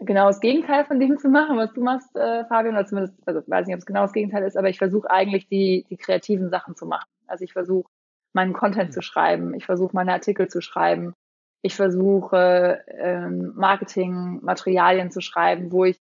genau 0.00 0.26
das 0.26 0.40
Gegenteil 0.40 0.84
von 0.84 0.98
dem 0.98 1.18
zu 1.18 1.28
machen, 1.28 1.56
was 1.56 1.72
du 1.72 1.82
machst, 1.82 2.14
äh, 2.16 2.44
Fabian, 2.46 2.74
oder 2.74 2.86
zumindest, 2.86 3.16
also 3.26 3.42
weiß 3.46 3.66
nicht, 3.66 3.74
ob 3.74 3.80
es 3.80 3.86
genau 3.86 4.02
das 4.02 4.12
Gegenteil 4.12 4.44
ist, 4.44 4.56
aber 4.56 4.68
ich 4.68 4.78
versuche 4.78 5.10
eigentlich 5.10 5.48
die, 5.48 5.86
die 5.90 5.96
kreativen 5.96 6.50
Sachen 6.50 6.74
zu 6.76 6.86
machen. 6.86 7.08
Also 7.26 7.44
ich 7.44 7.52
versuche 7.52 7.88
meinen 8.32 8.52
Content 8.52 8.92
zu 8.92 9.02
schreiben, 9.02 9.54
ich 9.54 9.66
versuche 9.66 9.94
meine 9.94 10.12
Artikel 10.12 10.48
zu 10.48 10.60
schreiben, 10.60 11.14
ich 11.62 11.76
versuche 11.76 12.82
ähm, 12.86 13.52
Marketingmaterialien 13.56 15.10
zu 15.10 15.20
schreiben, 15.20 15.72
wo 15.72 15.84
ich 15.84 15.98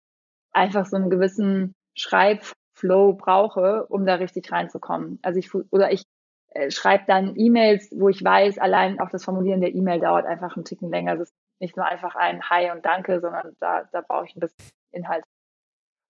einfach 0.52 0.86
so 0.86 0.96
einen 0.96 1.10
gewissen 1.10 1.74
Schreibflow 1.94 3.14
brauche, 3.14 3.86
um 3.86 4.06
da 4.06 4.16
richtig 4.16 4.50
reinzukommen. 4.50 5.18
Also 5.22 5.38
ich 5.38 5.54
oder 5.54 5.92
ich 5.92 6.04
äh, 6.50 6.70
schreibe 6.70 7.04
dann 7.06 7.34
E-Mails, 7.36 7.88
wo 7.92 8.08
ich 8.08 8.24
weiß, 8.24 8.58
allein 8.58 8.98
auch 9.00 9.10
das 9.10 9.24
Formulieren 9.24 9.60
der 9.60 9.74
E-Mail 9.74 10.00
dauert 10.00 10.26
einfach 10.26 10.56
einen 10.56 10.64
Ticken 10.64 10.90
länger. 10.90 11.16
Das 11.16 11.32
nicht 11.60 11.76
nur 11.76 11.86
einfach 11.86 12.14
ein 12.14 12.42
Hi 12.50 12.70
und 12.70 12.84
Danke, 12.84 13.20
sondern 13.20 13.54
da, 13.60 13.88
da 13.92 14.00
brauche 14.00 14.26
ich 14.26 14.36
ein 14.36 14.40
bisschen 14.40 14.70
Inhalt. 14.92 15.24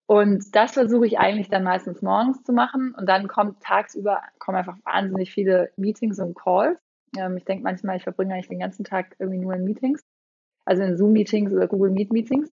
Und 0.07 0.55
das 0.55 0.73
versuche 0.73 1.07
ich 1.07 1.17
eigentlich 1.17 1.49
dann 1.49 1.63
meistens 1.63 2.01
morgens 2.01 2.43
zu 2.43 2.53
machen. 2.53 2.93
Und 2.95 3.07
dann 3.09 3.27
kommt 3.27 3.61
tagsüber 3.61 4.21
kommen 4.37 4.57
einfach 4.57 4.77
wahnsinnig 4.83 5.31
viele 5.31 5.71
Meetings 5.77 6.19
und 6.19 6.35
Calls. 6.35 6.79
Ähm, 7.17 7.37
ich 7.37 7.45
denke 7.45 7.63
manchmal, 7.63 7.97
ich 7.97 8.03
verbringe 8.03 8.33
eigentlich 8.33 8.49
den 8.49 8.59
ganzen 8.59 8.83
Tag 8.83 9.15
irgendwie 9.19 9.39
nur 9.39 9.53
in 9.53 9.63
Meetings, 9.63 10.03
also 10.65 10.83
in 10.83 10.97
Zoom-Meetings 10.97 11.51
oder 11.51 11.67
Google 11.67 11.91
Meet-Meetings. 11.91 12.49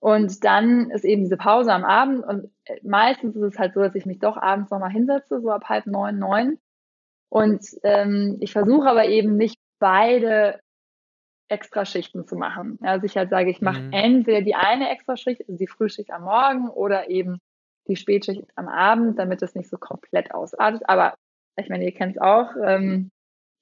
Und 0.00 0.44
dann 0.44 0.90
ist 0.90 1.04
eben 1.06 1.22
diese 1.22 1.38
Pause 1.38 1.72
am 1.72 1.84
Abend 1.84 2.24
und 2.26 2.50
äh, 2.66 2.78
meistens 2.82 3.36
ist 3.36 3.54
es 3.54 3.58
halt 3.58 3.72
so, 3.72 3.80
dass 3.80 3.94
ich 3.94 4.04
mich 4.04 4.18
doch 4.18 4.36
abends 4.36 4.70
nochmal 4.70 4.90
hinsetze, 4.90 5.40
so 5.40 5.50
ab 5.50 5.64
halb 5.70 5.86
neun, 5.86 6.18
neun. 6.18 6.58
Und 7.30 7.64
ähm, 7.82 8.36
ich 8.40 8.52
versuche 8.52 8.86
aber 8.86 9.06
eben 9.06 9.36
nicht 9.36 9.56
beide 9.78 10.60
Extraschichten 11.54 12.26
zu 12.26 12.36
machen. 12.36 12.78
Also 12.82 13.06
ich 13.06 13.16
halt 13.16 13.30
sage, 13.30 13.50
ich 13.50 13.62
mache 13.62 13.80
mhm. 13.80 13.92
entweder 13.92 14.42
die 14.42 14.54
eine 14.54 14.90
Extraschicht, 14.90 15.40
also 15.40 15.56
die 15.56 15.66
Frühschicht 15.66 16.10
am 16.10 16.24
Morgen 16.24 16.68
oder 16.68 17.08
eben 17.08 17.38
die 17.88 17.96
Spätschicht 17.96 18.44
am 18.56 18.68
Abend, 18.68 19.18
damit 19.18 19.42
es 19.42 19.54
nicht 19.54 19.70
so 19.70 19.78
komplett 19.78 20.32
ausartet. 20.34 20.82
Aber 20.88 21.14
ich 21.56 21.68
meine, 21.68 21.84
ihr 21.84 21.92
kennt 21.92 22.16
es 22.16 22.22
auch, 22.22 22.50
ähm, 22.62 23.10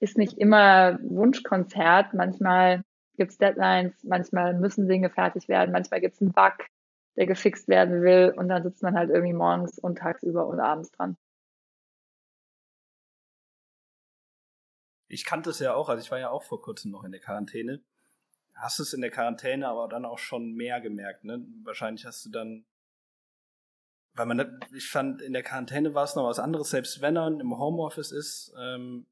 ist 0.01 0.19
nicht 0.19 0.39
immer 0.39 0.99
Wunschkonzert. 1.03 2.15
Manchmal 2.15 2.83
gibt 3.17 3.33
es 3.33 3.39
Deadlines, 3.39 4.03
manchmal 4.05 4.55
müssen 4.55 4.89
Dinge 4.89 5.11
fertig 5.11 5.49
werden, 5.49 5.73
manchmal 5.73 6.01
gibt 6.01 6.15
es 6.15 6.23
einen 6.23 6.33
Bug, 6.33 6.67
der 7.17 7.27
gefixt 7.27 7.69
werden 7.69 8.03
will 8.03 8.33
und 8.37 8.49
dann 8.49 8.63
sitzt 8.63 8.83
man 8.83 8.97
halt 8.97 9.11
irgendwie 9.11 9.35
morgens 9.35 9.79
und 9.79 9.99
tagsüber 9.99 10.47
und 10.47 10.61
abends 10.61 10.91
dran. 10.93 11.17
Ich 15.13 15.27
kannte 15.27 15.51
es 15.51 15.59
ja 15.59 15.75
auch, 15.75 15.91
also 15.91 16.03
ich 16.03 16.11
war 16.11 16.19
ja 16.19 16.31
auch 16.31 16.43
vor 16.43 16.63
kurzem 16.63 16.91
noch 16.91 17.05
in 17.05 17.13
der 17.13 17.21
Quarantäne. 17.21 17.83
Hast 18.55 18.79
du 18.79 18.83
es 18.83 18.95
in 18.95 19.03
der 19.03 19.11
Quarantäne 19.11 19.69
aber 19.69 19.87
dann 19.87 20.07
auch 20.07 20.19
schon 20.19 20.55
mehr 20.55 20.81
gemerkt, 20.81 21.25
ne? 21.25 21.45
Wahrscheinlich 21.65 22.07
hast 22.07 22.25
du 22.25 22.31
dann, 22.31 22.65
weil 24.15 24.25
man, 24.25 24.61
ich 24.75 24.89
fand, 24.89 25.21
in 25.21 25.35
der 25.35 25.43
Quarantäne 25.43 25.93
war 25.95 26.05
es 26.05 26.17
noch 26.17 26.27
was 26.27 26.39
anderes, 26.39 26.71
selbst 26.71 27.03
wenn 27.03 27.13
man 27.13 27.41
im 27.41 27.59
Homeoffice 27.59 28.11
ist, 28.11 28.55
ähm, 28.59 29.07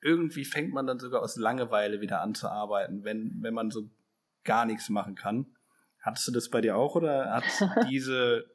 irgendwie 0.00 0.44
fängt 0.44 0.72
man 0.72 0.88
dann 0.88 0.98
sogar 0.98 1.22
aus 1.22 1.36
Langeweile 1.36 2.00
wieder 2.00 2.20
an 2.20 2.34
zu 2.34 2.48
arbeiten, 2.48 3.04
wenn, 3.04 3.40
wenn 3.42 3.54
man 3.54 3.70
so 3.70 3.88
gar 4.42 4.66
nichts 4.66 4.88
machen 4.88 5.14
kann. 5.14 5.56
Hattest 6.00 6.26
du 6.26 6.32
das 6.32 6.50
bei 6.50 6.60
dir 6.60 6.76
auch 6.76 6.96
oder 6.96 7.32
hat 7.32 7.44
diese 7.88 8.46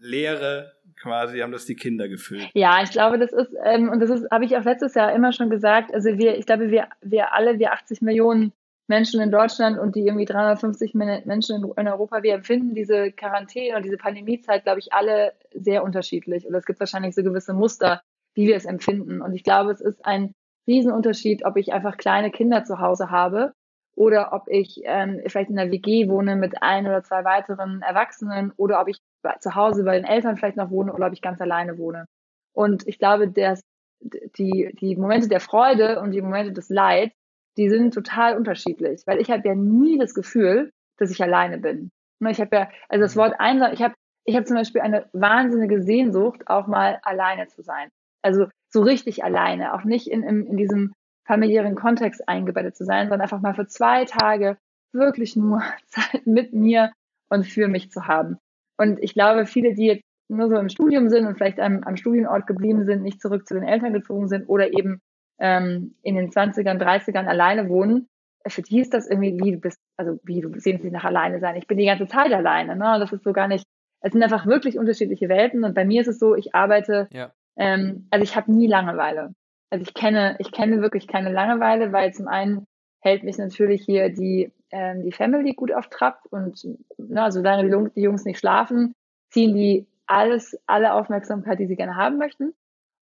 Lehre 0.00 0.77
quasi, 1.00 1.38
haben 1.38 1.52
das 1.52 1.64
die 1.64 1.76
Kinder 1.76 2.08
gefüllt? 2.08 2.50
Ja, 2.54 2.82
ich 2.82 2.90
glaube, 2.90 3.18
das 3.18 3.32
ist, 3.32 3.50
ähm, 3.64 3.88
und 3.90 4.00
das 4.00 4.10
ist, 4.10 4.30
habe 4.30 4.44
ich 4.44 4.56
auch 4.56 4.64
letztes 4.64 4.94
Jahr 4.94 5.12
immer 5.12 5.32
schon 5.32 5.50
gesagt, 5.50 5.92
also 5.94 6.18
wir, 6.18 6.38
ich 6.38 6.46
glaube, 6.46 6.70
wir, 6.70 6.88
wir 7.00 7.32
alle, 7.32 7.58
wir 7.58 7.72
80 7.72 8.02
Millionen 8.02 8.52
Menschen 8.88 9.20
in 9.20 9.30
Deutschland 9.30 9.78
und 9.78 9.96
die 9.96 10.06
irgendwie 10.06 10.24
350 10.24 10.94
Menschen 10.94 11.62
in, 11.76 11.88
Europa, 11.88 12.22
wir 12.22 12.34
empfinden 12.34 12.74
diese 12.74 13.12
Quarantäne 13.12 13.76
und 13.76 13.84
diese 13.84 13.98
Pandemiezeit, 13.98 14.64
glaube 14.64 14.80
ich, 14.80 14.92
alle 14.94 15.34
sehr 15.52 15.84
unterschiedlich. 15.84 16.46
Und 16.46 16.54
es 16.54 16.64
gibt 16.64 16.80
wahrscheinlich 16.80 17.14
so 17.14 17.22
gewisse 17.22 17.52
Muster, 17.52 18.00
wie 18.34 18.46
wir 18.46 18.56
es 18.56 18.64
empfinden. 18.64 19.20
Und 19.20 19.34
ich 19.34 19.44
glaube, 19.44 19.72
es 19.72 19.82
ist 19.82 20.04
ein 20.06 20.32
Riesenunterschied, 20.66 21.44
ob 21.44 21.58
ich 21.58 21.72
einfach 21.72 21.98
kleine 21.98 22.30
Kinder 22.30 22.64
zu 22.64 22.78
Hause 22.78 23.10
habe 23.10 23.52
oder 23.94 24.32
ob 24.32 24.48
ich 24.48 24.80
ähm, 24.84 25.20
vielleicht 25.26 25.50
in 25.50 25.58
einer 25.58 25.70
WG 25.70 26.08
wohne 26.08 26.36
mit 26.36 26.62
ein 26.62 26.86
oder 26.86 27.02
zwei 27.02 27.24
weiteren 27.24 27.82
Erwachsenen 27.82 28.52
oder 28.56 28.80
ob 28.80 28.88
ich 28.88 28.98
zu 29.40 29.54
Hause 29.54 29.84
bei 29.84 29.96
den 29.96 30.04
Eltern 30.04 30.36
vielleicht 30.36 30.56
noch 30.56 30.70
wohne 30.70 30.92
oder 30.92 31.06
ob 31.06 31.12
ich 31.12 31.22
ganz 31.22 31.40
alleine 31.40 31.78
wohne. 31.78 32.06
Und 32.52 32.86
ich 32.86 32.98
glaube, 32.98 33.28
dass 33.28 33.60
die, 34.00 34.74
die 34.80 34.96
Momente 34.96 35.28
der 35.28 35.40
Freude 35.40 36.00
und 36.00 36.12
die 36.12 36.22
Momente 36.22 36.52
des 36.52 36.68
Leids, 36.68 37.14
die 37.56 37.68
sind 37.68 37.92
total 37.92 38.36
unterschiedlich, 38.36 39.02
weil 39.06 39.20
ich 39.20 39.30
habe 39.30 39.46
ja 39.46 39.54
nie 39.54 39.98
das 39.98 40.14
Gefühl, 40.14 40.70
dass 40.98 41.10
ich 41.10 41.22
alleine 41.22 41.58
bin. 41.58 41.90
Ne, 42.20 42.30
ich 42.30 42.40
habe 42.40 42.54
ja, 42.54 42.68
also 42.88 43.02
das 43.02 43.14
mhm. 43.14 43.20
Wort 43.20 43.34
einsam, 43.38 43.72
ich 43.72 43.82
habe 43.82 43.94
ich 44.24 44.36
habe 44.36 44.44
zum 44.44 44.56
Beispiel 44.56 44.82
eine 44.82 45.08
wahnsinnige 45.14 45.82
Sehnsucht, 45.82 46.48
auch 46.48 46.66
mal 46.66 47.00
alleine 47.02 47.46
zu 47.46 47.62
sein. 47.62 47.88
Also 48.20 48.46
so 48.68 48.82
richtig 48.82 49.24
alleine, 49.24 49.72
auch 49.72 49.84
nicht 49.84 50.06
in, 50.06 50.22
in, 50.22 50.46
in 50.46 50.56
diesem 50.58 50.92
familiären 51.26 51.74
Kontext 51.74 52.28
eingebettet 52.28 52.76
zu 52.76 52.84
sein, 52.84 53.08
sondern 53.08 53.22
einfach 53.22 53.40
mal 53.40 53.54
für 53.54 53.66
zwei 53.66 54.04
Tage 54.04 54.58
wirklich 54.92 55.34
nur 55.34 55.62
Zeit 55.86 56.26
mit 56.26 56.52
mir 56.52 56.92
und 57.30 57.46
für 57.46 57.68
mich 57.68 57.90
zu 57.90 58.06
haben. 58.06 58.36
Und 58.78 59.02
ich 59.02 59.14
glaube, 59.14 59.46
viele, 59.46 59.74
die 59.74 59.86
jetzt 59.86 60.04
nur 60.28 60.48
so 60.48 60.56
im 60.56 60.68
Studium 60.68 61.08
sind 61.08 61.26
und 61.26 61.36
vielleicht 61.36 61.60
am, 61.60 61.82
am 61.84 61.96
Studienort 61.96 62.46
geblieben 62.46 62.84
sind, 62.84 63.02
nicht 63.02 63.20
zurück 63.20 63.46
zu 63.46 63.54
den 63.54 63.64
Eltern 63.64 63.92
gezogen 63.92 64.28
sind 64.28 64.48
oder 64.48 64.72
eben 64.72 65.00
ähm, 65.40 65.94
in 66.02 66.16
den 66.16 66.30
20ern, 66.30 66.78
30ern 66.78 67.26
alleine 67.26 67.68
wohnen, 67.68 68.08
für 68.46 68.62
die 68.62 68.80
ist 68.80 68.94
das 68.94 69.08
irgendwie, 69.08 69.38
wie 69.42 69.52
du 69.52 69.58
bist, 69.58 69.78
also 69.96 70.18
wie 70.24 70.40
du 70.40 70.58
sehnst 70.58 70.84
dich 70.84 70.92
nach 70.92 71.04
alleine 71.04 71.40
sein. 71.40 71.56
Ich 71.56 71.66
bin 71.66 71.78
die 71.78 71.86
ganze 71.86 72.06
Zeit 72.06 72.32
alleine, 72.32 72.76
ne? 72.76 72.96
Das 72.98 73.12
ist 73.12 73.24
so 73.24 73.32
gar 73.32 73.48
nicht, 73.48 73.64
es 74.00 74.12
sind 74.12 74.22
einfach 74.22 74.46
wirklich 74.46 74.78
unterschiedliche 74.78 75.28
Welten. 75.28 75.64
Und 75.64 75.74
bei 75.74 75.84
mir 75.84 76.00
ist 76.00 76.08
es 76.08 76.18
so, 76.18 76.34
ich 76.34 76.54
arbeite, 76.54 77.08
ja. 77.12 77.32
ähm, 77.56 78.06
also 78.10 78.22
ich 78.22 78.36
habe 78.36 78.52
nie 78.52 78.66
Langeweile. 78.66 79.32
Also 79.70 79.82
ich 79.82 79.94
kenne, 79.94 80.36
ich 80.38 80.52
kenne 80.52 80.80
wirklich 80.80 81.06
keine 81.06 81.30
Langeweile, 81.30 81.92
weil 81.92 82.12
zum 82.14 82.28
einen 82.28 82.64
hält 83.00 83.22
mich 83.22 83.38
natürlich 83.38 83.84
hier 83.84 84.08
die, 84.08 84.52
ähm, 84.70 85.02
die 85.02 85.12
Family 85.12 85.54
gut 85.54 85.72
auf 85.72 85.88
Trab 85.88 86.20
und 86.30 86.66
na, 86.96 87.30
solange 87.30 87.64
die, 87.64 87.90
die 87.94 88.02
Jungs 88.02 88.24
nicht 88.24 88.38
schlafen, 88.38 88.94
ziehen 89.30 89.54
die 89.54 89.86
alles, 90.06 90.58
alle 90.66 90.94
Aufmerksamkeit, 90.94 91.58
die 91.58 91.66
sie 91.66 91.76
gerne 91.76 91.96
haben 91.96 92.18
möchten. 92.18 92.54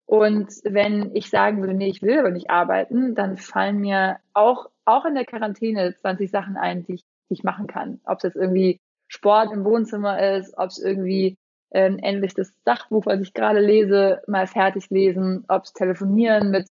Und 0.07 0.49
wenn 0.65 1.15
ich 1.15 1.31
sagen 1.31 1.61
würde, 1.61 1.75
nee, 1.75 1.89
ich 1.89 2.03
will 2.03 2.19
aber 2.19 2.31
nicht 2.31 2.51
arbeiten, 2.51 3.15
dann 3.15 3.37
fallen 3.37 3.79
mir 3.79 4.19
auch, 4.35 4.71
auch 4.85 5.05
in 5.05 5.15
der 5.15 5.25
Quarantäne 5.25 5.95
20 5.97 6.31
Sachen 6.31 6.57
ein, 6.57 6.85
die 6.85 6.95
ich, 6.95 7.05
die 7.29 7.35
ich 7.35 7.45
machen 7.45 7.67
kann. 7.67 8.01
Ob 8.05 8.19
es 8.19 8.23
jetzt 8.23 8.37
irgendwie 8.37 8.81
Sport 9.09 9.53
im 9.53 9.65
Wohnzimmer 9.65 10.37
ist, 10.37 10.57
ob 10.57 10.69
es 10.69 10.79
irgendwie 10.79 11.37
ähm, 11.73 11.99
endlich 11.99 12.35
das 12.35 12.53
Sachbuch, 12.65 13.07
was 13.07 13.21
ich 13.21 13.35
gerade 13.35 13.61
lese, 13.61 14.23
mal 14.29 14.47
fertig 14.47 14.89
lesen, 14.91 15.45
ob 15.49 15.65
es 15.65 15.73
telefonieren 15.73 16.51
mit 16.51 16.69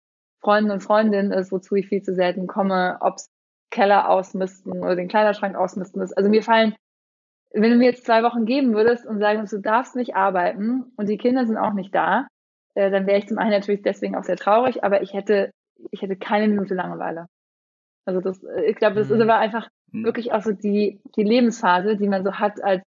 Freunden 0.42 0.72
und 0.72 0.82
Freundinnen 0.82 1.32
ist, 1.32 1.52
wozu 1.52 1.76
ich 1.76 1.88
viel 1.88 2.02
zu 2.02 2.16
selten 2.16 2.48
komme, 2.48 2.98
ob 3.02 3.18
es 3.18 3.30
Keller 3.70 4.10
ausmisten 4.10 4.80
oder 4.80 4.96
den 4.96 5.08
Kleiderschrank 5.08 5.56
ausmisten 5.56 6.02
ist. 6.02 6.18
Also 6.18 6.30
mir 6.30 6.44
fallen, 6.44 6.76
wenn 7.52 7.72
du 7.72 7.78
mir 7.78 7.86
jetzt 7.86 8.06
zwei 8.06 8.24
Wochen 8.24 8.46
geben 8.46 8.74
würdest 8.74 9.06
und 9.06 9.20
sagen 9.20 9.40
würdest, 9.40 9.54
du 9.54 9.60
darfst 9.60 9.96
nicht 9.96 10.16
arbeiten 10.16 10.92
und 10.96 11.10
die 11.10 11.18
Kinder 11.18 11.46
sind 11.46 11.58
auch 11.58 11.74
nicht 11.74 11.94
da, 11.94 12.28
äh, 12.76 12.92
dann 12.92 13.08
wäre 13.08 13.18
ich 13.18 13.28
zum 13.28 13.38
einen 13.38 13.52
natürlich 13.52 13.82
deswegen 13.82 14.16
auch 14.16 14.24
sehr 14.24 14.38
traurig, 14.38 14.84
aber 14.84 15.02
ich 15.02 15.14
hätte, 15.14 15.52
ich 15.92 16.02
hätte 16.02 16.16
keine 16.16 16.48
Minute 16.48 16.76
Langeweile. 16.76 17.28
Also 18.06 18.22
das, 18.22 18.44
äh, 18.44 18.66
ich 18.66 18.76
glaube, 18.76 18.96
das 18.96 19.10
mhm. 19.10 19.16
ist 19.16 19.22
aber 19.22 19.38
einfach 19.38 19.68
mhm. 19.92 20.06
wirklich 20.06 20.34
auch 20.34 20.42
so 20.42 20.52
die, 20.52 21.00
die 21.16 21.24
Lebensphase, 21.24 21.98
die 21.98 22.08
man 22.08 22.24
so 22.24 22.34
hat 22.34 22.64
als 22.64 22.84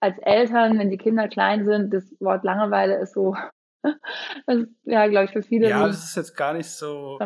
als 0.00 0.18
Eltern, 0.18 0.78
wenn 0.78 0.90
die 0.90 0.98
Kinder 0.98 1.28
klein 1.28 1.64
sind, 1.64 1.92
das 1.92 2.04
Wort 2.20 2.44
Langeweile 2.44 2.98
ist 3.00 3.14
so, 3.14 3.36
ist, 4.46 4.68
ja, 4.84 5.06
glaube 5.08 5.26
ich, 5.26 5.32
für 5.32 5.42
viele. 5.42 5.68
Ja, 5.68 5.86
das 5.86 6.04
ist 6.04 6.16
jetzt 6.16 6.36
gar 6.36 6.54
nicht 6.54 6.70
so, 6.70 7.18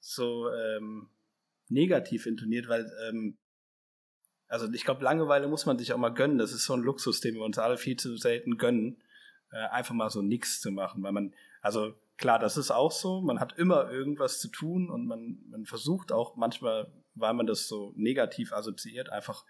so 0.00 0.50
ähm, 0.52 1.08
negativ 1.72 2.26
intoniert, 2.26 2.68
weil, 2.68 2.90
ähm, 3.08 3.38
also 4.48 4.70
ich 4.72 4.84
glaube, 4.84 5.04
Langeweile 5.04 5.48
muss 5.48 5.66
man 5.66 5.78
sich 5.78 5.92
auch 5.92 5.98
mal 5.98 6.10
gönnen. 6.10 6.38
Das 6.38 6.52
ist 6.52 6.64
so 6.64 6.74
ein 6.74 6.82
Luxus, 6.82 7.20
den 7.20 7.34
wir 7.34 7.42
uns 7.42 7.58
alle 7.58 7.78
viel 7.78 7.96
zu 7.96 8.16
selten 8.16 8.58
gönnen, 8.58 9.02
äh, 9.50 9.68
einfach 9.68 9.94
mal 9.94 10.10
so 10.10 10.22
nichts 10.22 10.60
zu 10.60 10.70
machen, 10.70 11.02
weil 11.02 11.12
man, 11.12 11.34
also 11.60 11.94
klar, 12.16 12.38
das 12.38 12.56
ist 12.56 12.70
auch 12.70 12.92
so. 12.92 13.20
Man 13.20 13.40
hat 13.40 13.58
immer 13.58 13.90
irgendwas 13.90 14.40
zu 14.40 14.48
tun 14.48 14.90
und 14.90 15.06
man, 15.06 15.38
man 15.48 15.66
versucht 15.66 16.12
auch 16.12 16.36
manchmal, 16.36 16.92
weil 17.14 17.34
man 17.34 17.46
das 17.46 17.66
so 17.66 17.92
negativ 17.96 18.52
assoziiert, 18.52 19.10
einfach 19.10 19.44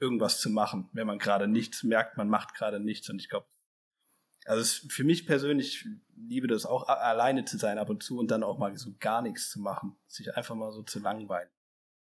irgendwas 0.00 0.40
zu 0.40 0.50
machen, 0.50 0.88
wenn 0.92 1.06
man 1.06 1.18
gerade 1.18 1.48
nichts 1.48 1.82
merkt, 1.82 2.16
man 2.16 2.28
macht 2.28 2.54
gerade 2.54 2.80
nichts. 2.80 3.08
Und 3.10 3.20
ich 3.20 3.28
glaube, 3.28 3.46
also 4.44 4.62
es, 4.62 4.86
für 4.88 5.04
mich 5.04 5.26
persönlich 5.26 5.86
liebe 6.16 6.46
das 6.46 6.66
auch 6.66 6.88
alleine 6.88 7.44
zu 7.44 7.58
sein 7.58 7.78
ab 7.78 7.90
und 7.90 8.02
zu 8.02 8.18
und 8.18 8.30
dann 8.30 8.42
auch 8.42 8.58
mal 8.58 8.76
so 8.76 8.94
gar 8.98 9.22
nichts 9.22 9.50
zu 9.50 9.60
machen, 9.60 9.96
sich 10.06 10.36
einfach 10.36 10.54
mal 10.54 10.72
so 10.72 10.82
zu 10.82 11.00
langweilen. 11.00 11.50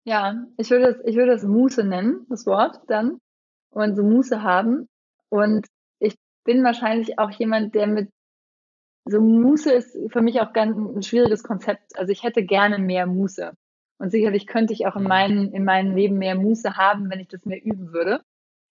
Ja, 0.05 0.45
ich 0.57 0.69
würde 0.69 0.87
es, 0.87 1.05
ich 1.05 1.15
würde 1.15 1.33
es 1.33 1.43
Muße 1.43 1.83
nennen, 1.83 2.25
das 2.29 2.45
Wort 2.45 2.81
dann, 2.87 3.19
und 3.71 3.95
so 3.95 4.03
Muße 4.03 4.43
haben. 4.43 4.87
Und 5.29 5.67
ich 5.99 6.15
bin 6.43 6.63
wahrscheinlich 6.63 7.19
auch 7.19 7.31
jemand, 7.31 7.73
der 7.75 7.87
mit 7.87 8.09
so 9.05 9.21
Muße 9.21 9.71
ist 9.71 9.97
für 10.11 10.21
mich 10.21 10.39
auch 10.41 10.53
ganz 10.53 10.77
ein 10.77 11.03
schwieriges 11.03 11.43
Konzept. 11.43 11.97
Also 11.97 12.11
ich 12.11 12.23
hätte 12.23 12.43
gerne 12.43 12.79
mehr 12.79 13.05
Muße. 13.05 13.53
Und 13.97 14.11
sicherlich 14.11 14.47
könnte 14.47 14.73
ich 14.73 14.85
auch 14.85 14.95
in, 14.95 15.03
mhm. 15.03 15.07
meinen, 15.07 15.53
in 15.53 15.63
meinem 15.63 15.95
Leben 15.95 16.17
mehr 16.17 16.35
Muße 16.35 16.75
haben, 16.75 17.09
wenn 17.09 17.19
ich 17.19 17.27
das 17.27 17.45
mehr 17.45 17.63
üben 17.63 17.93
würde. 17.93 18.21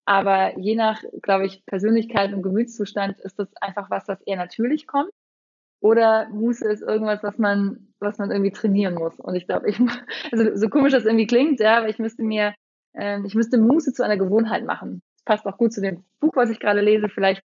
Aber 0.06 0.58
je 0.58 0.76
nach, 0.76 1.02
glaube 1.22 1.46
ich, 1.46 1.66
Persönlichkeit 1.66 2.34
und 2.34 2.42
Gemütszustand 2.42 3.20
ist 3.20 3.38
das 3.38 3.54
einfach 3.58 3.90
was, 3.90 4.08
was 4.08 4.22
eher 4.22 4.38
natürlich 4.38 4.88
kommt. 4.88 5.12
Oder 5.80 6.28
Muße 6.30 6.68
ist 6.68 6.82
irgendwas, 6.82 7.22
was 7.24 7.38
man, 7.38 7.94
was 8.00 8.18
man 8.18 8.32
irgendwie 8.32 8.52
trainieren 8.52 8.96
muss. 8.96 9.20
Und 9.20 9.36
ich 9.36 9.46
glaube, 9.46 9.70
ich, 9.70 9.80
also 10.32 10.56
so 10.56 10.70
komisch 10.70 10.94
das 10.94 11.06
irgendwie 11.06 11.28
klingt, 11.28 11.60
ja, 11.60 11.78
aber 11.78 11.90
ich 11.90 12.00
müsste 12.00 12.24
mir, 12.24 12.54
äh, 12.94 13.20
ich 13.26 13.36
müsste 13.36 13.58
Muße 13.58 13.94
zu 13.94 14.04
einer 14.04 14.18
Gewohnheit 14.18 14.66
machen. 14.66 15.02
Das 15.16 15.26
passt 15.26 15.46
auch 15.46 15.58
gut 15.58 15.74
zu 15.74 15.82
dem 15.82 16.04
Buch, 16.20 16.36
was 16.36 16.50
ich 16.50 16.60
gerade 16.60 16.82
lese. 16.82 17.10
Vielleicht 17.10 17.44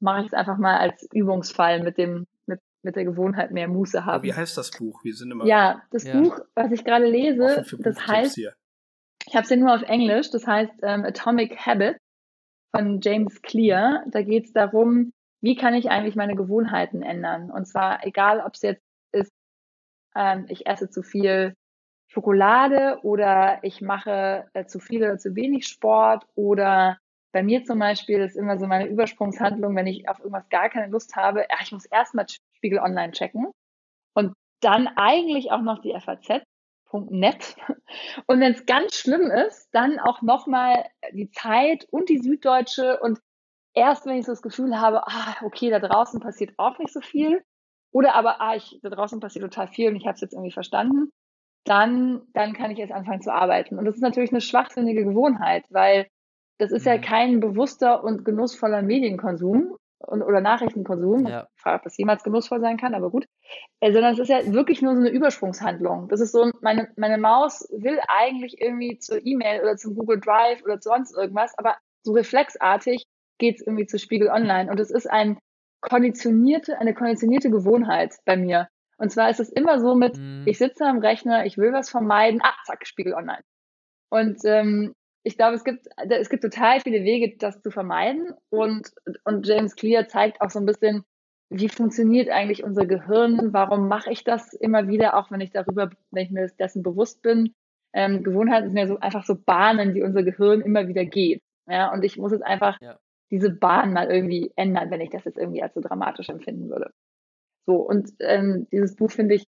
mache 0.00 0.20
ich 0.20 0.26
es 0.28 0.34
einfach 0.34 0.58
mal 0.58 0.78
als 0.78 1.06
Übungsfall 1.12 1.82
mit 1.82 1.98
dem, 1.98 2.26
mit 2.82 2.96
der 2.96 3.04
Gewohnheit 3.04 3.50
mehr 3.50 3.68
Muße 3.68 4.04
haben. 4.04 4.22
wie 4.22 4.32
heißt 4.32 4.56
das 4.56 4.70
Buch? 4.70 5.02
Wir 5.04 5.14
sind 5.14 5.30
immer 5.30 5.46
ja, 5.46 5.82
das 5.90 6.04
ja. 6.04 6.20
Buch, 6.20 6.40
was 6.54 6.72
ich 6.72 6.84
gerade 6.84 7.06
lese, 7.06 7.64
das 7.78 8.06
heißt, 8.06 8.34
hier. 8.34 8.54
ich 9.26 9.34
habe 9.34 9.44
es 9.44 9.50
ja 9.50 9.56
nur 9.56 9.74
auf 9.74 9.82
Englisch, 9.82 10.30
das 10.30 10.46
heißt 10.46 10.72
ähm, 10.82 11.04
Atomic 11.04 11.58
Habit 11.58 11.96
von 12.74 13.00
James 13.00 13.42
Clear. 13.42 14.04
Da 14.10 14.22
geht 14.22 14.46
es 14.46 14.52
darum, 14.52 15.12
wie 15.40 15.56
kann 15.56 15.74
ich 15.74 15.90
eigentlich 15.90 16.16
meine 16.16 16.36
Gewohnheiten 16.36 17.02
ändern? 17.02 17.50
Und 17.50 17.66
zwar 17.66 18.04
egal, 18.04 18.40
ob 18.40 18.54
es 18.54 18.62
jetzt 18.62 18.82
ist, 19.12 19.32
ähm, 20.16 20.46
ich 20.48 20.66
esse 20.66 20.90
zu 20.90 21.02
viel 21.02 21.54
Schokolade 22.08 23.00
oder 23.02 23.58
ich 23.62 23.80
mache 23.80 24.48
äh, 24.54 24.64
zu 24.64 24.78
viel 24.80 25.02
oder 25.02 25.18
zu 25.18 25.34
wenig 25.36 25.66
Sport 25.66 26.26
oder 26.34 26.98
bei 27.32 27.42
mir 27.42 27.64
zum 27.64 27.78
Beispiel 27.78 28.20
ist 28.20 28.36
immer 28.36 28.58
so 28.58 28.66
meine 28.66 28.88
Übersprungshandlung, 28.88 29.76
wenn 29.76 29.86
ich 29.86 30.08
auf 30.08 30.18
irgendwas 30.18 30.48
gar 30.48 30.70
keine 30.70 30.90
Lust 30.90 31.14
habe, 31.14 31.40
ja, 31.40 31.56
ich 31.62 31.72
muss 31.72 31.84
erstmal 31.84 32.26
Spiegel 32.56 32.78
Online 32.78 33.12
checken 33.12 33.52
und 34.14 34.32
dann 34.60 34.88
eigentlich 34.96 35.52
auch 35.52 35.60
noch 35.60 35.80
die 35.80 35.94
FAZ.net. 35.98 37.56
Und 38.26 38.40
wenn 38.40 38.52
es 38.52 38.66
ganz 38.66 38.96
schlimm 38.96 39.30
ist, 39.30 39.68
dann 39.72 40.00
auch 40.00 40.22
nochmal 40.22 40.84
die 41.12 41.30
Zeit 41.30 41.86
und 41.90 42.08
die 42.08 42.18
Süddeutsche 42.18 42.98
und 42.98 43.20
erst 43.78 44.06
wenn 44.06 44.16
ich 44.16 44.26
so 44.26 44.32
das 44.32 44.42
Gefühl 44.42 44.78
habe, 44.78 45.06
ah, 45.06 45.36
okay, 45.42 45.70
da 45.70 45.78
draußen 45.78 46.20
passiert 46.20 46.54
auch 46.58 46.78
nicht 46.78 46.92
so 46.92 47.00
viel 47.00 47.42
oder 47.92 48.14
aber, 48.14 48.40
ah, 48.40 48.54
ich, 48.54 48.78
da 48.82 48.90
draußen 48.90 49.20
passiert 49.20 49.44
total 49.44 49.68
viel 49.68 49.88
und 49.88 49.96
ich 49.96 50.06
habe 50.06 50.14
es 50.14 50.20
jetzt 50.20 50.34
irgendwie 50.34 50.52
verstanden, 50.52 51.10
dann, 51.64 52.22
dann 52.32 52.52
kann 52.52 52.70
ich 52.70 52.78
erst 52.78 52.92
anfangen 52.92 53.20
zu 53.20 53.32
arbeiten. 53.32 53.78
Und 53.78 53.84
das 53.84 53.94
ist 53.94 54.02
natürlich 54.02 54.30
eine 54.30 54.40
schwachsinnige 54.40 55.04
Gewohnheit, 55.04 55.64
weil 55.70 56.06
das 56.58 56.72
ist 56.72 56.84
mhm. 56.84 56.92
ja 56.92 56.98
kein 56.98 57.40
bewusster 57.40 58.04
und 58.04 58.24
genussvoller 58.24 58.82
Medienkonsum 58.82 59.76
und, 59.98 60.22
oder 60.22 60.40
Nachrichtenkonsum. 60.40 61.26
Ja. 61.26 61.48
Ich 61.54 61.62
frage, 61.62 61.76
ob 61.76 61.82
das 61.84 61.96
jemals 61.96 62.22
genussvoll 62.22 62.60
sein 62.60 62.76
kann, 62.76 62.94
aber 62.94 63.10
gut. 63.10 63.26
Äh, 63.80 63.92
sondern 63.92 64.14
es 64.14 64.18
ist 64.18 64.28
ja 64.28 64.52
wirklich 64.52 64.82
nur 64.82 64.94
so 64.94 65.00
eine 65.00 65.10
Übersprungshandlung. 65.10 66.08
Das 66.08 66.20
ist 66.20 66.32
so, 66.32 66.50
meine, 66.60 66.88
meine 66.96 67.18
Maus 67.18 67.68
will 67.70 67.98
eigentlich 68.08 68.60
irgendwie 68.60 68.98
zur 68.98 69.24
E-Mail 69.24 69.62
oder 69.62 69.76
zum 69.76 69.94
Google 69.94 70.20
Drive 70.20 70.62
oder 70.64 70.80
zu 70.80 70.88
sonst 70.88 71.16
irgendwas, 71.16 71.56
aber 71.58 71.76
so 72.02 72.12
reflexartig 72.12 73.04
geht 73.38 73.56
es 73.56 73.66
irgendwie 73.66 73.86
zu 73.86 73.98
Spiegel 73.98 74.28
Online. 74.28 74.70
Und 74.70 74.80
es 74.80 74.90
ist 74.90 75.08
ein 75.08 75.38
konditionierte, 75.80 76.78
eine 76.78 76.94
konditionierte 76.94 77.50
Gewohnheit 77.50 78.14
bei 78.24 78.36
mir. 78.36 78.68
Und 78.98 79.10
zwar 79.10 79.30
ist 79.30 79.40
es 79.40 79.48
immer 79.48 79.80
so 79.80 79.94
mit, 79.94 80.16
mhm. 80.16 80.42
ich 80.46 80.58
sitze 80.58 80.84
am 80.84 80.98
Rechner, 80.98 81.46
ich 81.46 81.56
will 81.56 81.72
was 81.72 81.88
vermeiden, 81.88 82.40
ah, 82.42 82.54
zack, 82.66 82.86
Spiegel 82.86 83.14
Online. 83.14 83.42
Und 84.10 84.38
ähm, 84.44 84.92
ich 85.22 85.36
glaube, 85.36 85.54
es 85.54 85.64
gibt, 85.64 85.86
es 85.96 86.30
gibt 86.30 86.42
total 86.42 86.80
viele 86.80 87.04
Wege, 87.04 87.36
das 87.38 87.60
zu 87.60 87.70
vermeiden. 87.70 88.32
Und, 88.50 88.90
und 89.24 89.46
James 89.46 89.76
Clear 89.76 90.08
zeigt 90.08 90.40
auch 90.40 90.50
so 90.50 90.58
ein 90.58 90.66
bisschen, 90.66 91.04
wie 91.50 91.68
funktioniert 91.68 92.28
eigentlich 92.28 92.64
unser 92.64 92.86
Gehirn? 92.86 93.52
Warum 93.52 93.88
mache 93.88 94.10
ich 94.10 94.24
das 94.24 94.52
immer 94.52 94.88
wieder, 94.88 95.16
auch 95.16 95.30
wenn 95.30 95.40
ich 95.40 95.50
darüber, 95.50 95.90
wenn 96.10 96.24
ich 96.24 96.30
mir 96.30 96.48
dessen 96.58 96.82
bewusst 96.82 97.22
bin? 97.22 97.54
Ähm, 97.94 98.22
Gewohnheiten 98.22 98.68
sind 98.68 98.76
ja 98.76 98.86
so 98.86 98.98
einfach 98.98 99.24
so 99.24 99.34
Bahnen, 99.34 99.94
die 99.94 100.02
unser 100.02 100.22
Gehirn 100.22 100.60
immer 100.60 100.88
wieder 100.88 101.04
geht. 101.04 101.40
Ja, 101.66 101.92
und 101.92 102.04
ich 102.04 102.16
muss 102.16 102.32
jetzt 102.32 102.44
einfach 102.44 102.78
ja. 102.80 102.98
Diese 103.30 103.50
Bahn 103.50 103.92
mal 103.92 104.10
irgendwie 104.10 104.52
ändern, 104.56 104.90
wenn 104.90 105.00
ich 105.00 105.10
das 105.10 105.24
jetzt 105.24 105.38
irgendwie 105.38 105.62
als 105.62 105.74
so 105.74 105.80
dramatisch 105.80 106.28
empfinden 106.28 106.70
würde. 106.70 106.90
So, 107.66 107.76
und 107.76 108.10
ähm, 108.20 108.66
dieses 108.72 108.96
Buch 108.96 109.10
finde 109.10 109.34
ich 109.34 109.44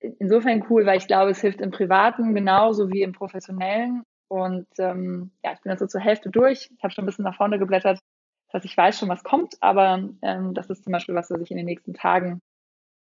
insofern 0.00 0.64
cool, 0.70 0.86
weil 0.86 0.98
ich 0.98 1.06
glaube, 1.06 1.30
es 1.30 1.40
hilft 1.40 1.60
im 1.60 1.70
Privaten 1.70 2.34
genauso 2.34 2.90
wie 2.90 3.02
im 3.02 3.12
Professionellen. 3.12 4.02
Und 4.28 4.66
ähm, 4.78 5.32
ja, 5.44 5.52
ich 5.52 5.60
bin 5.60 5.70
jetzt 5.70 5.80
so 5.80 5.86
zur 5.86 6.00
Hälfte 6.00 6.30
durch. 6.30 6.70
Ich 6.74 6.82
habe 6.82 6.92
schon 6.92 7.04
ein 7.04 7.06
bisschen 7.06 7.24
nach 7.24 7.36
vorne 7.36 7.58
geblättert. 7.58 7.98
Das 8.46 8.54
heißt, 8.54 8.64
ich 8.64 8.76
weiß 8.76 8.98
schon, 8.98 9.08
was 9.08 9.24
kommt, 9.24 9.54
aber 9.60 10.08
ähm, 10.22 10.54
das 10.54 10.70
ist 10.70 10.84
zum 10.84 10.92
Beispiel 10.92 11.14
was, 11.14 11.30
was 11.30 11.40
ich 11.40 11.50
in 11.50 11.56
den 11.56 11.66
nächsten 11.66 11.94
Tagen 11.94 12.40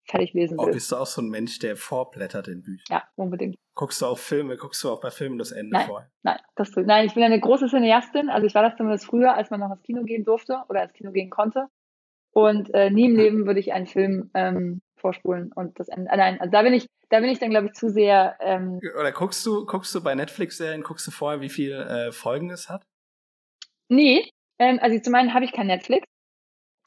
fertig 0.04 0.32
lesen 0.32 0.58
will. 0.58 0.68
Oh, 0.68 0.72
bist 0.72 0.90
du 0.92 0.96
auch 0.96 1.06
so 1.06 1.22
ein 1.22 1.28
Mensch, 1.28 1.58
der 1.58 1.76
vorblättert 1.76 2.48
in 2.48 2.62
Büchern? 2.62 2.84
Ja, 2.88 3.04
unbedingt. 3.16 3.56
Guckst 3.74 4.02
du 4.02 4.06
auch 4.06 4.18
Filme, 4.18 4.56
guckst 4.56 4.82
du 4.82 4.90
auch 4.90 5.00
bei 5.00 5.10
Filmen 5.10 5.38
das 5.38 5.52
Ende 5.52 5.76
nein, 5.76 5.86
vor? 5.86 6.06
Nein, 6.22 6.38
das, 6.56 6.70
nein, 6.76 7.06
ich 7.06 7.14
bin 7.14 7.22
eine 7.22 7.40
große 7.40 7.68
Cineastin. 7.68 8.28
Also 8.28 8.46
ich 8.46 8.54
war 8.54 8.62
das 8.62 8.76
zumindest 8.76 9.06
früher, 9.06 9.34
als 9.34 9.50
man 9.50 9.60
noch 9.60 9.70
ins 9.70 9.82
Kino 9.82 10.02
gehen 10.02 10.24
durfte 10.24 10.62
oder 10.68 10.82
ins 10.82 10.92
Kino 10.92 11.12
gehen 11.12 11.30
konnte. 11.30 11.66
Und 12.32 12.72
äh, 12.74 12.90
nie 12.90 13.06
im 13.06 13.16
Leben 13.16 13.46
würde 13.46 13.60
ich 13.60 13.72
einen 13.72 13.86
Film 13.86 14.30
ähm, 14.34 14.82
vorspulen 14.96 15.52
und 15.52 15.78
das 15.80 15.88
Ende. 15.88 16.10
Äh, 16.10 16.16
nein, 16.16 16.40
also 16.40 16.50
da 16.50 16.62
bin 16.62 16.74
ich, 16.74 16.86
da 17.08 17.20
bin 17.20 17.30
ich 17.30 17.38
dann, 17.38 17.50
glaube 17.50 17.66
ich, 17.66 17.72
zu 17.72 17.88
sehr. 17.88 18.36
Ähm, 18.40 18.80
Oder 18.98 19.12
guckst 19.12 19.44
du, 19.46 19.66
guckst 19.66 19.94
du 19.94 20.02
bei 20.02 20.14
Netflix-Serien, 20.14 20.82
guckst 20.82 21.06
du 21.06 21.10
vorher, 21.10 21.40
wie 21.40 21.48
viel 21.48 21.72
äh, 21.72 22.12
Folgen 22.12 22.50
es 22.50 22.68
hat? 22.68 22.82
Nee, 23.88 24.30
ähm, 24.58 24.78
also 24.80 24.98
zum 25.00 25.14
einen 25.14 25.34
habe 25.34 25.44
ich 25.44 25.52
kein 25.52 25.66
Netflix. 25.66 26.06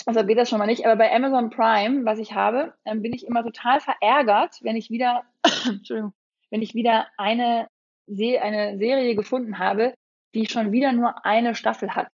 Also 0.05 0.25
geht 0.25 0.37
das 0.37 0.49
schon 0.49 0.59
mal 0.59 0.65
nicht. 0.65 0.85
Aber 0.85 0.95
bei 0.95 1.13
Amazon 1.13 1.49
Prime, 1.49 2.05
was 2.05 2.19
ich 2.19 2.33
habe, 2.33 2.73
ähm, 2.85 3.01
bin 3.01 3.13
ich 3.13 3.25
immer 3.25 3.43
total 3.43 3.79
verärgert, 3.79 4.59
wenn 4.61 4.75
ich 4.75 4.89
wieder, 4.89 5.23
Entschuldigung, 5.67 6.13
wenn 6.49 6.61
ich 6.61 6.73
wieder 6.73 7.07
eine, 7.17 7.67
Se 8.05 8.41
eine 8.41 8.77
Serie 8.77 9.15
gefunden 9.15 9.59
habe, 9.59 9.93
die 10.35 10.47
schon 10.47 10.71
wieder 10.71 10.91
nur 10.91 11.25
eine 11.25 11.55
Staffel 11.55 11.95
hat 11.95 12.09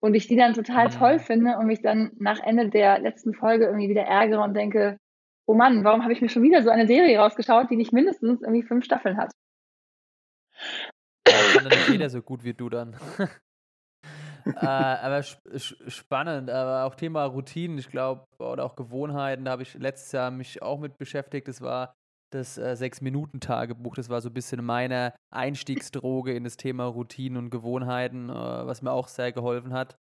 und 0.00 0.14
ich 0.14 0.28
die 0.28 0.36
dann 0.36 0.54
total 0.54 0.90
toll 0.90 1.14
mhm. 1.14 1.20
finde 1.20 1.56
und 1.58 1.66
mich 1.66 1.80
dann 1.80 2.12
nach 2.18 2.38
Ende 2.40 2.68
der 2.68 2.98
letzten 2.98 3.34
Folge 3.34 3.64
irgendwie 3.66 3.88
wieder 3.88 4.02
ärgere 4.02 4.42
und 4.42 4.54
denke, 4.54 4.98
oh 5.46 5.54
Mann, 5.54 5.84
warum 5.84 6.02
habe 6.02 6.12
ich 6.12 6.20
mir 6.20 6.28
schon 6.28 6.42
wieder 6.42 6.62
so 6.62 6.70
eine 6.70 6.86
Serie 6.86 7.18
rausgeschaut, 7.18 7.70
die 7.70 7.76
nicht 7.76 7.92
mindestens 7.92 8.42
irgendwie 8.42 8.62
fünf 8.62 8.84
Staffeln 8.84 9.16
hat? 9.16 9.32
Ja, 11.26 11.34
dann 11.54 11.68
nicht 11.68 11.88
jeder 11.88 12.10
so 12.10 12.22
gut 12.22 12.44
wie 12.44 12.54
du 12.54 12.68
dann. 12.68 12.96
äh, 14.46 14.66
aber 14.66 15.18
sp 15.26 15.42
spannend, 15.88 16.50
aber 16.50 16.84
auch 16.84 16.94
Thema 16.94 17.24
Routinen, 17.24 17.78
ich 17.78 17.88
glaube, 17.88 18.24
oder 18.38 18.64
auch 18.64 18.76
Gewohnheiten, 18.76 19.44
da 19.44 19.52
habe 19.52 19.62
ich 19.62 19.74
letztes 19.74 20.12
Jahr 20.12 20.30
mich 20.30 20.62
auch 20.62 20.78
mit 20.78 20.98
beschäftigt. 20.98 21.48
Das 21.48 21.60
war 21.60 21.94
das 22.32 22.58
äh, 22.58 22.76
Sechs-Minuten-Tagebuch. 22.76 23.94
Das 23.94 24.08
war 24.08 24.20
so 24.20 24.28
ein 24.28 24.34
bisschen 24.34 24.64
meine 24.64 25.12
Einstiegsdroge 25.32 26.34
in 26.34 26.44
das 26.44 26.56
Thema 26.56 26.84
Routinen 26.84 27.38
und 27.38 27.50
Gewohnheiten, 27.50 28.30
äh, 28.30 28.32
was 28.34 28.82
mir 28.82 28.92
auch 28.92 29.08
sehr 29.08 29.32
geholfen 29.32 29.72
hat. 29.72 29.96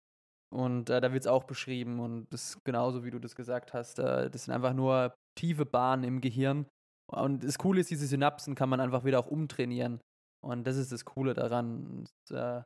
Und 0.54 0.90
äh, 0.90 1.02
da 1.02 1.12
wird 1.12 1.24
es 1.24 1.28
auch 1.28 1.46
beschrieben 1.46 2.00
und 2.00 2.28
das 2.32 2.50
ist 2.50 2.64
genauso, 2.64 3.04
wie 3.04 3.10
du 3.10 3.20
das 3.20 3.36
gesagt 3.36 3.74
hast. 3.74 3.98
Äh, 3.98 4.30
das 4.30 4.46
sind 4.46 4.54
einfach 4.54 4.74
nur 4.74 5.16
tiefe 5.36 5.66
Bahnen 5.66 6.04
im 6.04 6.22
Gehirn. 6.22 6.68
Und 7.12 7.44
das 7.44 7.58
Coole 7.58 7.82
ist, 7.82 7.90
diese 7.90 8.06
Synapsen 8.06 8.56
kann 8.56 8.70
man 8.70 8.80
einfach 8.80 9.04
wieder 9.04 9.20
auch 9.20 9.28
umtrainieren. 9.28 10.00
Und 10.44 10.66
das 10.68 10.78
ist 10.78 10.92
das 10.92 11.06
Coole 11.06 11.34
daran. 11.34 11.88
Und, 11.88 12.38
äh, 12.38 12.62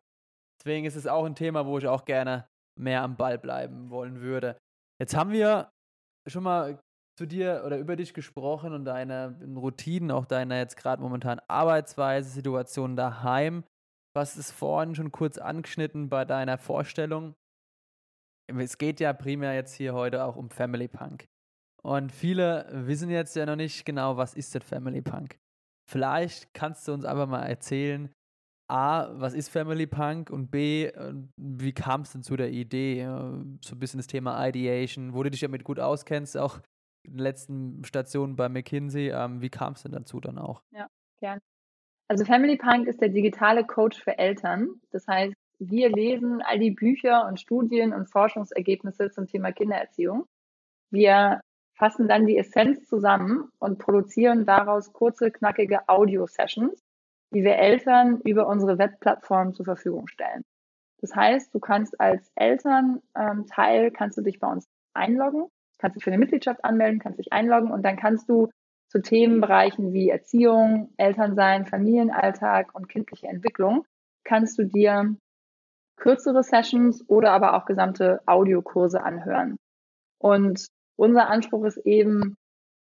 deswegen 0.60 0.86
ist 0.86 0.96
es 0.96 1.08
auch 1.08 1.26
ein 1.26 1.36
Thema, 1.36 1.66
wo 1.66 1.78
ich 1.78 1.88
auch 1.88 2.06
gerne 2.06 2.48
mehr 2.80 3.02
am 3.04 3.18
Ball 3.18 3.38
bleiben 3.38 3.90
wollen 3.90 4.22
würde. 4.22 4.58
Jetzt 5.00 5.16
haben 5.16 5.32
wir 5.32 5.72
schon 6.28 6.44
mal 6.44 6.80
zu 7.18 7.26
dir 7.26 7.64
oder 7.66 7.78
über 7.80 7.96
dich 7.96 8.14
gesprochen 8.14 8.74
und 8.74 8.86
deine 8.86 9.40
Routinen, 9.56 10.12
auch 10.12 10.26
deine 10.26 10.60
jetzt 10.60 10.78
gerade 10.78 11.02
momentan 11.02 11.40
Arbeitsweise, 11.48 12.30
Situation 12.30 12.96
daheim. 12.96 13.64
Was 14.16 14.38
ist 14.38 14.52
vorhin 14.52 14.96
schon 14.96 15.12
kurz 15.12 15.38
angeschnitten 15.38 16.10
bei 16.10 16.26
deiner 16.26 16.58
Vorstellung? 16.58 17.36
Es 18.48 18.78
geht 18.78 19.00
ja 19.00 19.14
primär 19.14 19.54
jetzt 19.54 19.74
hier 19.74 19.94
heute 19.94 20.24
auch 20.24 20.36
um 20.36 20.50
Family 20.50 20.88
Punk. 20.88 21.26
Und 21.84 22.12
viele 22.12 22.68
wissen 22.72 23.10
jetzt 23.10 23.36
ja 23.36 23.46
noch 23.46 23.56
nicht 23.56 23.86
genau, 23.86 24.18
was 24.18 24.34
ist 24.34 24.54
denn 24.54 24.62
Family 24.62 25.02
Punk. 25.02 25.38
Vielleicht 25.90 26.54
kannst 26.54 26.88
du 26.88 26.94
uns 26.94 27.06
einfach 27.06 27.28
mal 27.28 27.46
erzählen, 27.46 28.12
A, 28.70 29.08
was 29.14 29.34
ist 29.34 29.50
Family 29.50 29.88
Punk 29.88 30.30
und 30.30 30.52
B, 30.52 30.92
wie 31.38 31.74
kam 31.74 32.02
es 32.02 32.12
denn 32.12 32.24
zu 32.24 32.36
der 32.36 32.50
Idee? 32.50 33.04
So 33.64 33.76
ein 33.76 33.80
bisschen 33.80 34.00
das 34.00 34.08
Thema 34.08 34.46
Ideation, 34.46 35.14
wo 35.14 35.24
du 35.24 35.32
dich 35.32 35.42
damit 35.42 35.64
gut 35.64 35.80
auskennst, 35.80 36.38
auch 36.38 36.60
in 37.04 37.14
den 37.14 37.20
letzten 37.20 37.84
Stationen 37.86 38.36
bei 38.36 38.50
McKinsey. 38.50 39.12
Ähm, 39.12 39.42
wie 39.42 39.50
kam 39.50 39.74
es 39.74 39.84
denn 39.84 39.94
dazu 39.94 40.20
dann 40.20 40.38
auch? 40.38 40.62
Ja, 40.72 40.88
gern. 41.20 41.40
Also 42.10 42.26
Family 42.26 42.58
Punk 42.58 42.88
ist 42.88 43.02
der 43.02 43.10
digitale 43.10 43.66
Coach 43.66 44.02
für 44.02 44.18
Eltern. 44.18 44.82
Das 44.92 45.08
heißt, 45.08 45.34
wir 45.60 45.90
lesen 45.90 46.42
all 46.42 46.60
die 46.60 46.72
Bücher 46.72 47.26
und 47.28 47.40
Studien 47.40 47.94
und 47.94 48.10
Forschungsergebnisse 48.10 49.12
zum 49.12 49.28
Thema 49.28 49.52
Kindererziehung. 49.52 50.26
Wir 50.92 51.42
fassen 51.74 52.08
dann 52.08 52.26
die 52.26 52.38
Essenz 52.38 52.86
zusammen 52.88 53.50
und 53.60 53.80
produzieren 53.80 54.46
daraus 54.46 54.94
kurze, 54.94 55.32
knackige 55.32 55.88
Audio-Sessions, 55.88 56.84
die 57.34 57.44
wir 57.44 57.56
Eltern 57.56 58.22
über 58.22 58.48
unsere 58.48 58.78
Webplattform 58.78 59.54
zur 59.54 59.66
Verfügung 59.66 60.08
stellen. 60.08 60.44
Das 61.00 61.16
heißt, 61.16 61.54
du 61.54 61.60
kannst 61.60 62.00
als 62.00 62.32
Elternteil, 62.36 63.86
ähm, 63.86 63.94
kannst 63.94 64.18
du 64.18 64.22
dich 64.22 64.40
bei 64.40 64.48
uns 64.52 64.66
einloggen 64.94 65.48
kannst 65.78 65.96
dich 65.96 66.04
für 66.04 66.10
eine 66.10 66.20
Mitgliedschaft 66.20 66.64
anmelden, 66.64 67.00
kannst 67.00 67.20
dich 67.20 67.32
einloggen 67.32 67.72
und 67.72 67.84
dann 67.84 67.98
kannst 67.98 68.30
du 68.30 68.50
zu 68.90 69.02
Themenbereichen 69.02 69.94
wie 69.94 70.10
Erziehung, 70.10 70.94
Elternsein, 70.98 71.66
Familienalltag 71.66 72.74
und 72.74 72.88
kindliche 72.88 73.28
Entwicklung, 73.28 73.86
kannst 74.24 74.58
du 74.58 74.64
dir 74.64 75.16
kürzere 75.98 76.44
Sessions 76.44 77.04
oder 77.10 77.32
aber 77.32 77.56
auch 77.56 77.66
gesamte 77.66 78.22
Audiokurse 78.26 79.04
anhören. 79.04 79.58
Und 80.20 80.68
unser 80.96 81.28
Anspruch 81.28 81.66
ist 81.66 81.78
eben 81.78 82.36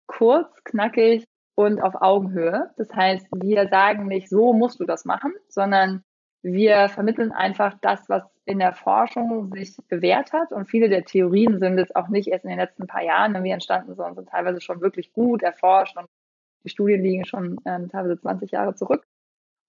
kurz, 0.07 0.63
knackig 0.63 1.25
und 1.63 1.81
auf 1.81 2.01
Augenhöhe. 2.01 2.71
Das 2.77 2.93
heißt, 2.93 3.27
wir 3.33 3.67
sagen 3.67 4.07
nicht, 4.07 4.29
so 4.29 4.53
musst 4.53 4.79
du 4.79 4.85
das 4.85 5.05
machen, 5.05 5.33
sondern 5.47 6.03
wir 6.43 6.89
vermitteln 6.89 7.31
einfach 7.31 7.75
das, 7.81 8.09
was 8.09 8.23
in 8.45 8.59
der 8.59 8.73
Forschung 8.73 9.51
sich 9.53 9.75
bewährt 9.87 10.33
hat. 10.33 10.51
Und 10.51 10.65
viele 10.65 10.89
der 10.89 11.05
Theorien 11.05 11.59
sind 11.59 11.77
jetzt 11.77 11.95
auch 11.95 12.07
nicht 12.09 12.27
erst 12.27 12.45
in 12.45 12.49
den 12.49 12.59
letzten 12.59 12.87
paar 12.87 13.03
Jahren 13.03 13.33
irgendwie 13.33 13.51
entstanden, 13.51 13.95
sondern 13.95 14.15
sind 14.15 14.29
teilweise 14.29 14.61
schon 14.61 14.81
wirklich 14.81 15.13
gut 15.13 15.43
erforscht 15.43 15.97
und 15.97 16.07
die 16.63 16.69
Studien 16.69 17.01
liegen 17.01 17.25
schon 17.25 17.59
ähm, 17.65 17.89
teilweise 17.89 18.19
20 18.19 18.51
Jahre 18.51 18.75
zurück. 18.75 19.05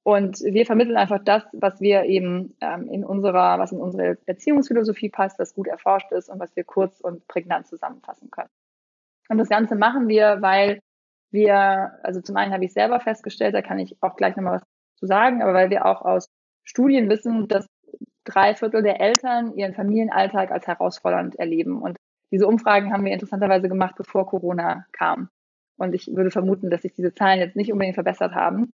Und 0.05 0.41
wir 0.41 0.67
vermitteln 0.67 0.97
einfach 0.97 1.23
das, 1.23 1.45
was 1.53 1.81
wir 1.81 2.05
eben 2.05 2.57
ähm, 2.61 2.89
in 2.89 3.05
unserer, 3.05 3.59
was 3.59 3.73
in 3.73 3.79
unsere 3.79 4.19
Erziehungsphilosophie 4.27 5.11
passt, 5.11 5.39
was 5.39 5.55
gut 5.55 5.69
erforscht 5.69 6.11
ist 6.11 6.29
und 6.29 6.41
was 6.41 6.55
wir 6.57 6.65
kurz 6.65 7.01
und 7.01 7.27
prägnant 7.29 7.69
zusammenfassen 7.69 8.31
können. 8.31 8.51
Und 9.29 9.39
das 9.39 9.49
Ganze 9.49 9.77
machen 9.77 10.09
wir, 10.09 10.39
weil 10.41 10.81
wir, 11.33 11.99
also 12.03 12.21
zum 12.21 12.37
einen 12.37 12.53
habe 12.53 12.65
ich 12.65 12.73
selber 12.73 13.01
festgestellt, 13.01 13.55
da 13.55 13.63
kann 13.63 13.79
ich 13.79 13.97
auch 14.01 14.17
gleich 14.17 14.37
nochmal 14.37 14.57
was 14.57 14.63
zu 14.97 15.07
sagen, 15.07 15.43
aber 15.43 15.55
weil 15.55 15.71
wir 15.71 15.87
auch 15.87 16.03
aus 16.03 16.27
Studien 16.65 17.09
wissen, 17.09 17.49
dass 17.49 17.67
drei 18.25 18.55
Viertel 18.55 18.83
der 18.83 19.01
Eltern 19.01 19.57
ihren 19.57 19.75
Familienalltag 19.75 20.51
als 20.51 20.67
herausfordernd 20.67 21.37
erleben. 21.37 21.83
Und 21.83 21.97
diese 22.31 22.47
Umfragen 22.47 22.93
haben 22.93 23.05
wir 23.05 23.13
interessanterweise 23.13 23.69
gemacht, 23.69 23.97
bevor 23.97 24.27
Corona 24.27 24.87
kam. 24.93 25.29
Und 25.77 25.95
ich 25.95 26.07
würde 26.15 26.31
vermuten, 26.31 26.71
dass 26.71 26.83
sich 26.83 26.95
diese 26.95 27.15
Zahlen 27.15 27.41
jetzt 27.41 27.57
nicht 27.57 27.73
unbedingt 27.73 27.97
verbessert 27.97 28.35
haben. 28.35 28.71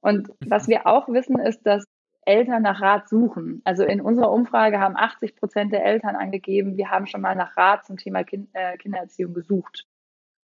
Und 0.00 0.30
was 0.40 0.68
wir 0.68 0.86
auch 0.86 1.08
wissen, 1.08 1.38
ist, 1.38 1.66
dass 1.66 1.84
Eltern 2.24 2.62
nach 2.62 2.80
Rat 2.80 3.08
suchen. 3.08 3.60
Also 3.64 3.84
in 3.84 4.00
unserer 4.00 4.32
Umfrage 4.32 4.80
haben 4.80 4.96
80 4.96 5.36
Prozent 5.36 5.72
der 5.72 5.84
Eltern 5.84 6.16
angegeben, 6.16 6.76
wir 6.76 6.90
haben 6.90 7.06
schon 7.06 7.20
mal 7.20 7.36
nach 7.36 7.56
Rat 7.56 7.86
zum 7.86 7.96
Thema 7.96 8.24
kind, 8.24 8.48
äh, 8.52 8.76
Kindererziehung 8.76 9.32
gesucht. 9.32 9.84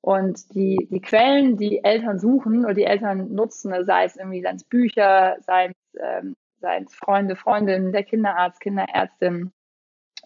Und 0.04 0.52
die, 0.54 0.88
die 0.90 1.00
Quellen, 1.00 1.56
die 1.56 1.84
Eltern 1.84 2.18
suchen 2.18 2.64
oder 2.64 2.74
die 2.74 2.84
Eltern 2.84 3.32
nutzen, 3.32 3.72
sei 3.84 4.04
es 4.04 4.16
irgendwie 4.16 4.42
seien 4.42 4.56
es 4.56 4.64
Bücher, 4.64 5.36
sei 5.40 5.66
es, 5.66 6.00
ähm, 6.00 6.34
seien 6.60 6.84
es 6.84 6.94
Freunde, 6.94 7.36
Freundinnen, 7.36 7.92
der 7.92 8.02
Kinderarzt, 8.02 8.60
Kinderärztin 8.60 9.52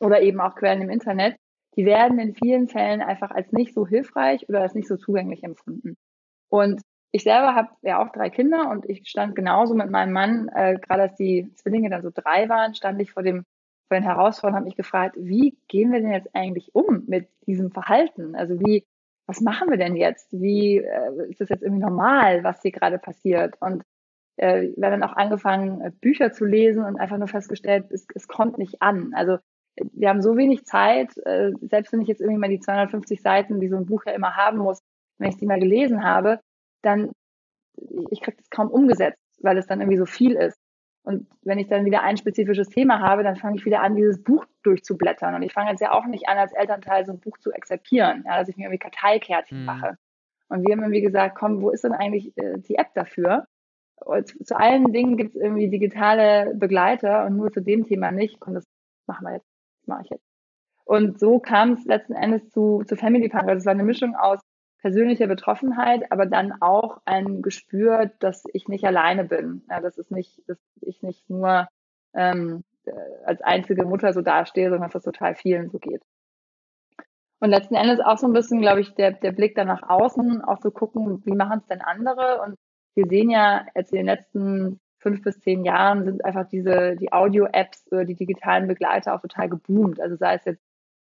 oder 0.00 0.22
eben 0.22 0.40
auch 0.40 0.54
Quellen 0.54 0.80
im 0.80 0.90
Internet, 0.90 1.36
die 1.76 1.84
werden 1.84 2.18
in 2.18 2.34
vielen 2.34 2.68
Fällen 2.68 3.02
einfach 3.02 3.30
als 3.30 3.52
nicht 3.52 3.74
so 3.74 3.86
hilfreich 3.86 4.48
oder 4.48 4.62
als 4.62 4.74
nicht 4.74 4.88
so 4.88 4.96
zugänglich 4.96 5.44
empfunden. 5.44 5.96
Und 6.48 6.80
ich 7.12 7.22
selber 7.22 7.54
habe 7.54 7.68
ja 7.82 8.02
auch 8.02 8.12
drei 8.12 8.30
Kinder 8.30 8.70
und 8.70 8.88
ich 8.88 9.06
stand 9.08 9.36
genauso 9.36 9.74
mit 9.74 9.90
meinem 9.90 10.12
Mann, 10.12 10.48
äh, 10.54 10.78
gerade 10.80 11.02
als 11.02 11.16
die 11.16 11.52
Zwillinge 11.54 11.90
dann 11.90 12.02
so 12.02 12.10
drei 12.12 12.48
waren, 12.48 12.74
stand 12.74 13.00
ich 13.00 13.12
vor 13.12 13.22
dem 13.22 13.44
vor 13.88 13.98
den 13.98 14.04
Herausforderungen, 14.04 14.56
habe 14.56 14.64
mich 14.66 14.76
gefragt, 14.76 15.16
wie 15.16 15.56
gehen 15.68 15.92
wir 15.92 16.00
denn 16.00 16.12
jetzt 16.12 16.34
eigentlich 16.34 16.74
um 16.74 17.04
mit 17.06 17.28
diesem 17.46 17.70
Verhalten? 17.70 18.34
Also 18.34 18.58
wie, 18.58 18.84
was 19.26 19.40
machen 19.40 19.70
wir 19.70 19.76
denn 19.76 19.96
jetzt? 19.96 20.28
Wie 20.32 20.78
äh, 20.78 21.28
ist 21.28 21.40
das 21.40 21.48
jetzt 21.48 21.62
irgendwie 21.62 21.82
normal, 21.82 22.44
was 22.44 22.62
hier 22.62 22.70
gerade 22.70 22.98
passiert? 22.98 23.56
Und 23.60 23.82
äh, 24.36 24.68
wir 24.76 24.86
haben 24.86 25.00
dann 25.00 25.02
auch 25.02 25.16
angefangen, 25.16 25.80
äh, 25.80 25.90
Bücher 26.00 26.32
zu 26.32 26.44
lesen 26.44 26.84
und 26.84 26.96
einfach 26.96 27.18
nur 27.18 27.28
festgestellt, 27.28 27.86
es, 27.90 28.06
es 28.14 28.28
kommt 28.28 28.58
nicht 28.58 28.82
an. 28.82 29.12
Also 29.14 29.38
wir 29.92 30.08
haben 30.08 30.22
so 30.22 30.36
wenig 30.36 30.64
Zeit, 30.64 31.16
äh, 31.26 31.52
selbst 31.60 31.92
wenn 31.92 32.00
ich 32.00 32.08
jetzt 32.08 32.20
irgendwie 32.20 32.38
mal 32.38 32.48
die 32.48 32.60
250 32.60 33.20
Seiten, 33.20 33.60
die 33.60 33.68
so 33.68 33.76
ein 33.76 33.86
Buch 33.86 34.04
ja 34.06 34.12
immer 34.12 34.36
haben 34.36 34.58
muss, 34.58 34.78
wenn 35.18 35.30
ich 35.30 35.36
die 35.36 35.46
mal 35.46 35.60
gelesen 35.60 36.04
habe, 36.04 36.40
dann, 36.82 37.10
ich 38.10 38.20
kriege 38.20 38.36
das 38.36 38.50
kaum 38.50 38.70
umgesetzt, 38.70 39.18
weil 39.40 39.58
es 39.58 39.66
dann 39.66 39.80
irgendwie 39.80 39.98
so 39.98 40.06
viel 40.06 40.32
ist. 40.36 40.58
Und 41.06 41.28
wenn 41.42 41.60
ich 41.60 41.68
dann 41.68 41.84
wieder 41.84 42.02
ein 42.02 42.16
spezifisches 42.16 42.68
Thema 42.68 42.98
habe, 42.98 43.22
dann 43.22 43.36
fange 43.36 43.56
ich 43.56 43.64
wieder 43.64 43.80
an, 43.80 43.94
dieses 43.94 44.24
Buch 44.24 44.44
durchzublättern. 44.64 45.36
Und 45.36 45.42
ich 45.42 45.52
fange 45.52 45.70
jetzt 45.70 45.80
ja 45.80 45.92
auch 45.92 46.04
nicht 46.04 46.28
an, 46.28 46.36
als 46.36 46.52
Elternteil 46.52 47.06
so 47.06 47.12
ein 47.12 47.20
Buch 47.20 47.38
zu 47.38 47.54
akzeptieren, 47.54 48.24
ja, 48.26 48.38
dass 48.38 48.48
ich 48.48 48.56
mir 48.56 48.64
irgendwie 48.64 48.80
Karteikärtchen 48.80 49.60
mhm. 49.60 49.66
mache. 49.66 49.98
Und 50.48 50.66
wir 50.66 50.72
haben 50.72 50.82
irgendwie 50.82 51.02
gesagt, 51.02 51.36
komm, 51.36 51.62
wo 51.62 51.70
ist 51.70 51.84
denn 51.84 51.92
eigentlich 51.92 52.36
äh, 52.36 52.58
die 52.58 52.74
App 52.74 52.92
dafür? 52.94 53.46
Und 54.04 54.34
zu 54.44 54.58
allen 54.58 54.92
Dingen 54.92 55.16
gibt 55.16 55.36
es 55.36 55.40
irgendwie 55.40 55.70
digitale 55.70 56.52
Begleiter 56.56 57.24
und 57.24 57.36
nur 57.36 57.52
zu 57.52 57.62
dem 57.62 57.86
Thema 57.86 58.10
nicht. 58.10 58.42
Und 58.44 58.54
das 58.54 58.64
machen 59.06 59.26
wir 59.26 59.34
jetzt, 59.34 59.46
das 59.82 59.86
mache 59.86 60.02
ich 60.02 60.10
jetzt. 60.10 60.26
Und 60.84 61.20
so 61.20 61.38
kam 61.38 61.74
es 61.74 61.84
letzten 61.84 62.14
Endes 62.14 62.50
zu, 62.50 62.82
zu 62.84 62.96
Family 62.96 63.28
Punk. 63.28 63.44
Also 63.44 63.58
es 63.58 63.66
war 63.66 63.74
eine 63.74 63.84
Mischung 63.84 64.16
aus 64.16 64.40
persönlicher 64.80 65.26
Betroffenheit, 65.26 66.10
aber 66.12 66.26
dann 66.26 66.52
auch 66.60 67.00
ein 67.04 67.42
Gespür, 67.42 68.10
dass 68.20 68.44
ich 68.52 68.68
nicht 68.68 68.84
alleine 68.84 69.24
bin. 69.24 69.62
Ja, 69.68 69.80
dass 69.80 69.98
es 69.98 70.10
nicht, 70.10 70.42
dass 70.46 70.58
ich 70.80 71.02
nicht 71.02 71.28
nur 71.28 71.68
ähm, 72.14 72.64
äh, 72.84 72.92
als 73.24 73.40
einzige 73.42 73.84
Mutter 73.84 74.12
so 74.12 74.22
dastehe, 74.22 74.70
sondern 74.70 74.90
dass 74.90 75.02
das 75.02 75.04
total 75.04 75.34
vielen 75.34 75.70
so 75.70 75.78
geht. 75.78 76.02
Und 77.40 77.50
letzten 77.50 77.74
Endes 77.74 78.00
auch 78.00 78.16
so 78.16 78.26
ein 78.26 78.32
bisschen, 78.32 78.60
glaube 78.60 78.80
ich, 78.80 78.94
der, 78.94 79.12
der 79.12 79.32
Blick 79.32 79.54
dann 79.54 79.66
nach 79.66 79.82
außen, 79.82 80.42
auch 80.42 80.58
zu 80.58 80.70
gucken, 80.70 81.22
wie 81.26 81.34
machen 81.34 81.58
es 81.60 81.66
denn 81.66 81.82
andere? 81.82 82.40
Und 82.42 82.56
wir 82.94 83.06
sehen 83.06 83.28
ja 83.28 83.66
jetzt 83.74 83.92
in 83.92 83.98
den 83.98 84.06
letzten 84.06 84.80
fünf 84.98 85.22
bis 85.22 85.38
zehn 85.40 85.64
Jahren 85.64 86.04
sind 86.04 86.24
einfach 86.24 86.48
diese, 86.48 86.96
die 86.96 87.12
Audio-Apps, 87.12 87.84
die 87.92 88.14
digitalen 88.14 88.66
Begleiter 88.66 89.14
auch 89.14 89.20
total 89.20 89.48
geboomt. 89.48 90.00
Also 90.00 90.16
sei 90.16 90.34
es 90.34 90.44
jetzt 90.44 90.62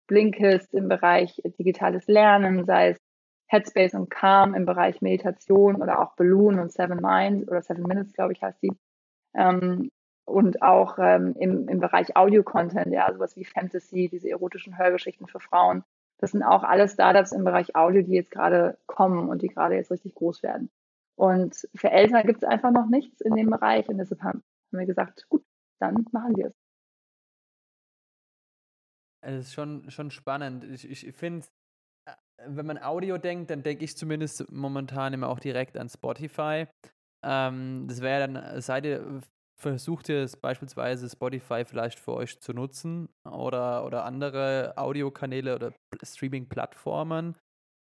Blinkist 0.08 0.74
im 0.74 0.88
Bereich 0.88 1.40
digitales 1.58 2.06
Lernen, 2.08 2.64
sei 2.64 2.90
es 2.90 2.98
Headspace 3.52 3.94
und 3.94 4.08
Calm 4.08 4.54
im 4.54 4.64
Bereich 4.64 5.02
Meditation 5.02 5.76
oder 5.76 6.00
auch 6.00 6.16
Balloon 6.16 6.58
und 6.58 6.72
Seven 6.72 7.00
Minds 7.00 7.46
oder 7.48 7.60
Seven 7.60 7.82
Minutes, 7.82 8.14
glaube 8.14 8.32
ich, 8.32 8.42
heißt 8.42 8.62
die. 8.62 8.72
Ähm, 9.34 9.90
und 10.24 10.62
auch 10.62 10.98
ähm, 10.98 11.34
im, 11.38 11.68
im 11.68 11.78
Bereich 11.78 12.16
Audio-Content, 12.16 12.92
ja, 12.92 13.12
sowas 13.12 13.36
wie 13.36 13.44
Fantasy, 13.44 14.08
diese 14.08 14.30
erotischen 14.30 14.78
Hörgeschichten 14.78 15.26
für 15.26 15.40
Frauen. 15.40 15.84
Das 16.18 16.30
sind 16.30 16.42
auch 16.42 16.62
alle 16.62 16.88
Startups 16.88 17.32
im 17.32 17.44
Bereich 17.44 17.76
Audio, 17.76 18.02
die 18.02 18.14
jetzt 18.14 18.30
gerade 18.30 18.78
kommen 18.86 19.28
und 19.28 19.42
die 19.42 19.48
gerade 19.48 19.74
jetzt 19.74 19.90
richtig 19.90 20.14
groß 20.14 20.42
werden. 20.42 20.70
Und 21.16 21.68
für 21.74 21.90
Eltern 21.90 22.26
gibt 22.26 22.42
es 22.42 22.48
einfach 22.48 22.70
noch 22.70 22.86
nichts 22.88 23.20
in 23.20 23.34
dem 23.34 23.50
Bereich 23.50 23.88
und 23.88 23.98
deshalb 23.98 24.22
haben 24.22 24.42
wir 24.70 24.86
gesagt, 24.86 25.26
gut, 25.28 25.44
dann 25.78 26.06
machen 26.12 26.36
wir 26.36 26.46
es. 26.46 26.54
Es 29.20 29.46
ist 29.46 29.52
schon, 29.52 29.90
schon 29.90 30.10
spannend. 30.10 30.64
Ich, 30.64 30.90
ich 30.90 31.14
finde, 31.14 31.46
äh, 31.46 31.61
wenn 32.46 32.66
man 32.66 32.82
Audio 32.82 33.18
denkt, 33.18 33.50
dann 33.50 33.62
denke 33.62 33.84
ich 33.84 33.96
zumindest 33.96 34.50
momentan 34.50 35.12
immer 35.12 35.28
auch 35.28 35.40
direkt 35.40 35.76
an 35.76 35.88
Spotify. 35.88 36.66
Ähm, 37.24 37.86
das 37.88 38.00
wäre 38.00 38.28
dann, 38.28 38.60
seid 38.60 38.84
ihr, 38.84 39.20
versucht 39.58 40.08
ihr 40.08 40.22
es 40.22 40.36
beispielsweise 40.36 41.08
Spotify 41.08 41.64
vielleicht 41.64 41.98
für 41.98 42.14
euch 42.14 42.40
zu 42.40 42.52
nutzen 42.52 43.08
oder, 43.24 43.84
oder 43.84 44.04
andere 44.04 44.74
Audiokanäle 44.76 45.54
oder 45.54 45.72
Streaming-Plattformen? 46.02 47.36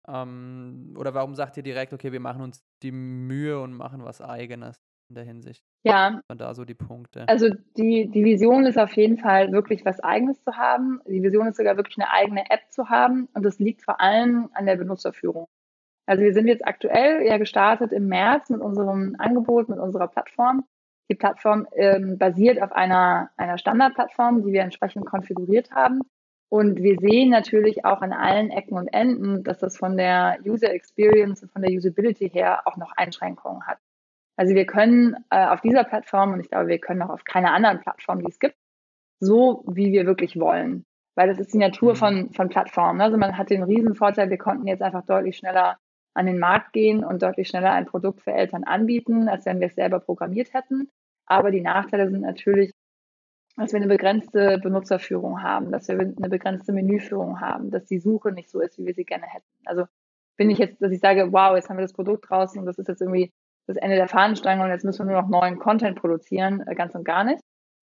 Ähm, 0.08 0.96
oder 0.98 1.14
warum 1.14 1.36
sagt 1.36 1.58
ihr 1.58 1.64
direkt, 1.64 1.94
okay, 1.94 2.12
wir 2.12 2.20
machen 2.20 2.42
uns 2.42 2.64
die 2.82 2.92
Mühe 2.92 3.60
und 3.60 3.74
machen 3.74 4.04
was 4.04 4.22
eigenes 4.22 4.78
in 5.10 5.16
der 5.16 5.24
Hinsicht? 5.24 5.64
Ja. 5.84 6.22
Und 6.28 6.42
da 6.42 6.54
so 6.54 6.66
die 6.66 6.74
Punkte. 6.74 7.28
Also 7.28 7.50
die, 7.78 8.10
die 8.10 8.26
Vision 8.26 8.66
ist 8.66 8.78
auf 8.78 8.94
jeden 8.94 9.18
Fall 9.18 9.52
wirklich 9.52 9.86
was 9.86 10.00
eigenes 10.00 10.42
zu 10.44 10.58
haben. 10.58 11.02
Die 11.08 11.24
Vision 11.24 11.48
ist 11.48 11.58
sogar 11.58 11.78
wirklich 11.78 11.98
eine 11.98 12.12
eigene 12.12 12.50
App 12.50 12.70
zu 12.70 12.90
haben. 12.90 13.28
Und 13.34 13.44
das 13.44 13.60
liegt 13.60 13.84
vor 13.84 14.02
allem 14.02 14.50
an 14.54 14.66
der 14.66 14.76
Benutzerführung. 14.76 15.48
Also 16.06 16.24
wir 16.24 16.34
sind 16.34 16.48
jetzt 16.48 16.66
aktuell 16.66 17.26
ja 17.26 17.38
gestartet 17.38 17.92
im 17.92 18.08
März 18.08 18.50
mit 18.50 18.62
unserem 18.62 19.16
Angebot, 19.20 19.70
mit 19.70 19.80
unserer 19.80 20.08
Plattform. 20.08 20.64
Die 21.10 21.16
Plattform 21.16 21.68
ähm, 21.76 22.18
basiert 22.18 22.62
auf 22.62 22.72
einer, 22.72 23.30
einer 23.38 23.58
Standardplattform, 23.58 24.44
die 24.44 24.54
wir 24.54 24.62
entsprechend 24.62 25.06
konfiguriert 25.06 25.72
haben. 25.72 26.02
Und 26.50 26.82
wir 26.82 26.98
sehen 27.00 27.30
natürlich 27.30 27.84
auch 27.84 28.02
an 28.02 28.14
allen 28.14 28.52
Ecken 28.52 28.78
und 28.78 28.88
Enden, 28.88 29.44
dass 29.44 29.60
das 29.60 29.78
von 29.78 29.98
der 29.98 30.38
User 30.46 30.72
Experience 30.72 31.44
und 31.44 31.52
von 31.52 31.62
der 31.62 31.72
Usability 31.72 32.30
her 32.30 32.62
auch 32.66 32.78
noch 32.78 32.94
Einschränkungen 32.96 33.68
hat. 33.68 33.80
Also 34.38 34.54
wir 34.54 34.66
können 34.66 35.16
äh, 35.32 35.48
auf 35.48 35.62
dieser 35.62 35.84
Plattform, 35.84 36.34
und 36.34 36.40
ich 36.40 36.50
glaube, 36.50 36.68
wir 36.68 36.80
können 36.80 37.02
auch 37.02 37.10
auf 37.10 37.24
keiner 37.24 37.54
anderen 37.54 37.82
Plattform, 37.82 38.20
die 38.22 38.30
es 38.30 38.40
gibt, 38.40 38.56
so 39.20 39.64
wie 39.68 39.92
wir 39.92 40.06
wirklich 40.06 40.40
wollen. 40.40 40.86
Weil 41.16 41.28
das 41.28 41.40
ist 41.40 41.54
die 41.54 41.58
Natur 41.58 41.94
mhm. 41.94 41.98
von, 41.98 42.34
von 42.34 42.50
Plattformen. 42.50 43.02
Also 43.02 43.18
man 43.18 43.38
hat 43.38 43.50
den 43.50 43.64
Riesenvorteil, 43.64 44.30
wir 44.30 44.38
konnten 44.38 44.68
jetzt 44.68 44.84
einfach 44.84 45.04
deutlich 45.06 45.38
schneller 45.38 45.78
an 46.14 46.28
den 46.28 46.40
Markt 46.40 46.74
gehen 46.74 47.04
und 47.04 47.22
deutlich 47.24 47.48
schneller 47.48 47.72
ein 47.72 47.88
Produkt 47.88 48.22
für 48.22 48.32
Eltern 48.32 48.64
anbieten, 48.64 49.28
als 49.28 49.46
wenn 49.46 49.60
wir 49.60 49.68
es 49.68 49.76
selber 49.76 50.00
programmiert 50.00 50.54
hätten. 50.54 50.90
Aber 51.26 51.52
die 51.52 51.62
Nachteile 51.62 52.10
sind 52.10 52.22
natürlich, 52.22 52.72
dass 53.56 53.74
wir 53.74 53.78
eine 53.78 53.88
begrenzte 53.88 54.60
Benutzerführung 54.60 55.42
haben, 55.42 55.72
dass 55.72 55.88
wir 55.88 56.00
eine 56.00 56.30
begrenzte 56.30 56.74
Menüführung 56.74 57.42
haben, 57.42 57.72
dass 57.72 57.86
die 57.86 58.00
Suche 58.00 58.32
nicht 58.32 58.50
so 58.50 58.62
ist, 58.62 58.78
wie 58.78 58.86
wir 58.86 58.94
sie 58.94 59.04
gerne 59.04 59.26
hätten. 59.26 59.48
Also 59.66 59.86
bin 60.38 60.52
ich 60.52 60.60
jetzt, 60.60 60.80
dass 60.82 60.92
ich 60.92 61.00
sage, 61.00 61.32
wow, 61.34 61.56
jetzt 61.56 61.70
haben 61.70 61.78
wir 61.78 61.84
das 61.84 61.94
Produkt 61.94 62.30
draußen 62.30 62.60
und 62.60 62.68
das 62.68 62.78
ist 62.78 62.88
jetzt 62.88 63.02
irgendwie 63.02 63.32
das 63.68 63.78
Ende 63.78 63.96
der 63.98 64.08
Fahnenstange 64.08 64.64
und 64.64 64.70
jetzt 64.70 64.86
müssen 64.86 65.06
wir 65.06 65.14
nur 65.14 65.22
noch 65.22 65.30
neuen 65.30 65.60
Content 65.60 66.00
produzieren, 66.00 66.66
äh, 66.66 66.76
ganz 66.76 66.96
und 66.96 67.04
gar 67.04 67.24
nicht. 67.24 67.42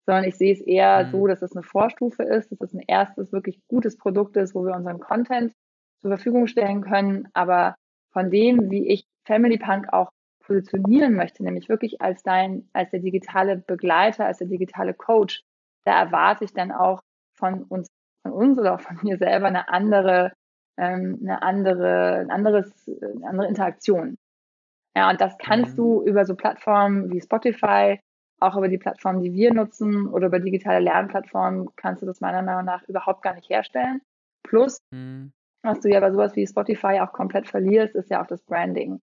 Sondern 0.07 0.25
ich 0.25 0.37
sehe 0.37 0.53
es 0.53 0.61
eher 0.61 1.05
mhm. 1.05 1.11
so, 1.11 1.27
dass 1.27 1.43
es 1.43 1.55
eine 1.55 1.63
Vorstufe 1.63 2.23
ist, 2.23 2.51
dass 2.51 2.61
es 2.61 2.75
ein 2.75 2.83
erstes 2.87 3.33
wirklich 3.33 3.61
gutes 3.69 3.97
Produkt 3.97 4.37
ist, 4.37 4.55
wo 4.55 4.65
wir 4.65 4.75
unseren 4.75 4.99
Content 5.01 5.53
zur 6.01 6.11
Verfügung 6.11 6.47
stellen 6.47 6.83
können. 6.83 7.29
Aber 7.35 7.77
von 8.13 8.31
dem, 8.31 8.71
wie 8.71 8.89
ich 8.89 9.05
Family 9.25 9.59
Punk 9.59 9.93
auch 9.93 10.11
positionieren 10.43 11.15
möchte, 11.15 11.45
nämlich 11.45 11.69
wirklich 11.69 12.01
als 12.01 12.23
dein, 12.23 12.69
als 12.73 12.91
der 12.91 13.01
digitale 13.01 13.57
Begleiter, 13.57 14.27
als 14.27 14.39
der 14.39 14.49
digitale 14.49 14.93
Coach, 14.93 15.43
da 15.85 16.01
erwarte 16.01 16.45
ich 16.45 16.53
dann 16.53 16.73
auch 16.73 17.01
von 17.35 17.63
uns, 17.65 17.89
von 18.23 18.33
uns 18.33 18.59
oder 18.59 18.75
auch 18.75 18.81
von 18.81 18.99
mir 19.03 19.19
selber 19.19 19.47
eine 19.47 19.69
andere, 19.69 20.33
ähm, 20.77 21.19
eine 21.23 21.43
andere, 21.43 22.19
ein 22.19 22.31
anderes, 22.31 22.89
eine 22.89 23.29
andere 23.29 23.49
Interaktion. 23.49 24.17
Ja, 24.97 25.11
und 25.11 25.21
das 25.21 25.37
kannst 25.39 25.73
mhm. 25.73 25.77
du 25.77 26.03
über 26.05 26.25
so 26.25 26.35
Plattformen 26.35 27.11
wie 27.11 27.21
Spotify, 27.21 27.99
auch 28.41 28.57
über 28.57 28.69
die 28.69 28.79
Plattformen, 28.79 29.23
die 29.23 29.33
wir 29.33 29.55
nutzen 29.55 30.09
oder 30.09 30.27
über 30.27 30.41
digitale 30.41 30.81
Lernplattformen, 30.81 31.69
kannst 31.77 32.03
du 32.03 32.07
das 32.07 32.21
meiner 32.21 32.43
Meinung 32.43 32.65
nach 32.65 32.83
überhaupt 32.89 33.23
gar 33.23 33.35
nicht 33.35 33.49
herstellen. 33.49 34.01
Plus, 34.43 34.79
mhm. 34.91 35.33
was 35.63 35.81
du 35.81 35.89
ja 35.89 36.01
bei 36.01 36.11
sowas 36.11 36.35
wie 36.37 36.47
Spotify 36.47 37.01
auch 37.01 37.13
komplett 37.13 37.47
verlierst, 37.47 37.95
ist 37.95 38.11
ja 38.11 38.23
auch 38.23 38.27
das 38.27 38.43
Branding. 38.43 39.01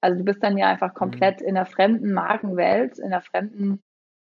Also 0.00 0.18
du 0.18 0.24
bist 0.24 0.42
dann 0.42 0.56
ja 0.56 0.68
einfach 0.68 0.94
komplett 0.94 1.40
mhm. 1.40 1.48
in 1.48 1.56
einer 1.56 1.66
fremden 1.66 2.12
Markenwelt, 2.12 2.98
in 2.98 3.06
einer 3.06 3.20
fremden 3.20 3.80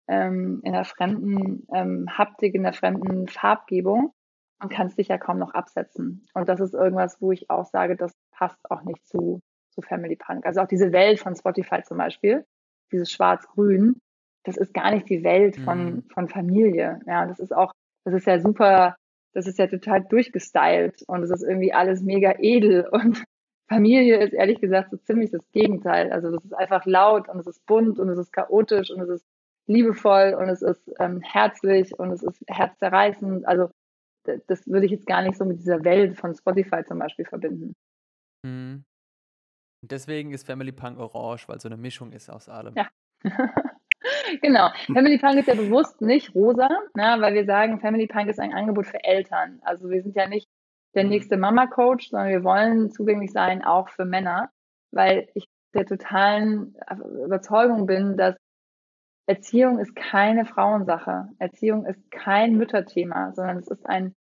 ähm, 0.07 0.61
in 0.63 0.73
der 0.73 0.85
fremden 0.85 1.65
ähm, 1.73 2.05
Haptik, 2.09 2.53
in 2.55 2.63
der 2.63 2.73
fremden 2.73 3.27
Farbgebung 3.27 4.13
und 4.61 4.71
kannst 4.71 4.97
dich 4.97 5.07
ja 5.07 5.17
kaum 5.17 5.39
noch 5.39 5.53
absetzen. 5.53 6.27
Und 6.33 6.49
das 6.49 6.59
ist 6.59 6.73
irgendwas, 6.73 7.21
wo 7.21 7.31
ich 7.31 7.49
auch 7.49 7.65
sage, 7.65 7.95
das 7.95 8.13
passt 8.31 8.59
auch 8.69 8.83
nicht 8.83 9.05
zu, 9.05 9.41
zu 9.75 9.81
Family 9.81 10.15
Punk. 10.15 10.45
Also 10.45 10.61
auch 10.61 10.67
diese 10.67 10.91
Welt 10.91 11.19
von 11.19 11.35
Spotify 11.35 11.83
zum 11.83 11.97
Beispiel, 11.97 12.45
dieses 12.91 13.11
Schwarz-Grün, 13.11 13.99
das 14.43 14.57
ist 14.57 14.73
gar 14.73 14.91
nicht 14.91 15.09
die 15.09 15.23
Welt 15.23 15.57
von, 15.57 15.85
mhm. 15.85 16.03
von 16.13 16.29
Familie. 16.29 16.99
Ja, 17.05 17.25
das 17.25 17.39
ist 17.39 17.53
auch, 17.53 17.71
das 18.05 18.13
ist 18.13 18.27
ja 18.27 18.39
super, 18.39 18.95
das 19.33 19.47
ist 19.47 19.59
ja 19.59 19.67
total 19.67 20.03
durchgestylt 20.03 21.03
und 21.07 21.23
es 21.23 21.31
ist 21.31 21.43
irgendwie 21.43 21.73
alles 21.73 22.01
mega 22.01 22.35
edel 22.39 22.87
und 22.91 23.23
Familie 23.67 24.19
ist 24.23 24.33
ehrlich 24.33 24.61
gesagt 24.61 24.91
so 24.91 24.97
ziemlich 24.97 25.31
das 25.31 25.49
Gegenteil. 25.51 26.11
Also 26.11 26.31
das 26.31 26.45
ist 26.45 26.53
einfach 26.53 26.85
laut 26.85 27.27
und 27.29 27.39
es 27.39 27.47
ist 27.47 27.65
bunt 27.65 27.99
und 27.99 28.09
es 28.09 28.19
ist 28.19 28.31
chaotisch 28.31 28.91
und 28.91 29.01
es 29.01 29.09
ist 29.09 29.25
liebevoll 29.67 30.35
und 30.39 30.49
es 30.49 30.61
ist 30.61 30.91
ähm, 30.99 31.21
herzlich 31.21 31.97
und 31.97 32.11
es 32.11 32.21
ist 32.21 32.43
herzzerreißend. 32.47 33.47
Also 33.47 33.71
das 34.47 34.67
würde 34.67 34.85
ich 34.85 34.91
jetzt 34.91 35.07
gar 35.07 35.23
nicht 35.23 35.37
so 35.37 35.45
mit 35.45 35.59
dieser 35.59 35.83
Welt 35.83 36.19
von 36.19 36.35
Spotify 36.35 36.83
zum 36.85 36.99
Beispiel 36.99 37.25
verbinden. 37.25 37.73
Mhm. 38.43 38.85
Deswegen 39.87 40.31
ist 40.31 40.45
Family 40.45 40.71
Punk 40.71 40.99
orange, 40.99 41.47
weil 41.47 41.59
so 41.59 41.67
eine 41.67 41.77
Mischung 41.77 42.11
ist 42.11 42.29
aus 42.29 42.49
allem. 42.49 42.75
Ja. 42.75 42.87
genau. 44.41 44.69
Family 44.87 45.17
Punk 45.17 45.37
ist 45.39 45.47
ja 45.47 45.55
bewusst 45.55 46.01
nicht 46.01 46.33
rosa, 46.35 46.69
na, 46.93 47.15
ne, 47.15 47.21
weil 47.21 47.33
wir 47.33 47.45
sagen, 47.45 47.79
Family 47.79 48.07
Punk 48.07 48.29
ist 48.29 48.39
ein 48.39 48.53
Angebot 48.53 48.87
für 48.87 49.03
Eltern. 49.03 49.59
Also 49.63 49.89
wir 49.89 50.01
sind 50.01 50.15
ja 50.15 50.27
nicht 50.27 50.47
der 50.95 51.03
mhm. 51.03 51.09
nächste 51.09 51.37
Mama-Coach, 51.37 52.09
sondern 52.09 52.29
wir 52.29 52.43
wollen 52.43 52.91
zugänglich 52.91 53.31
sein 53.31 53.63
auch 53.63 53.89
für 53.89 54.05
Männer, 54.05 54.49
weil 54.91 55.27
ich 55.33 55.45
der 55.73 55.85
totalen 55.85 56.75
Überzeugung 57.25 57.85
bin, 57.85 58.15
dass 58.17 58.35
Erziehung 59.27 59.79
ist 59.79 59.95
keine 59.95 60.45
Frauensache. 60.45 61.29
Erziehung 61.39 61.85
ist 61.85 61.99
kein 62.11 62.55
Mütterthema, 62.55 63.33
sondern 63.33 63.57
es 63.57 63.67
ist 63.67 63.85
ein 63.85 64.13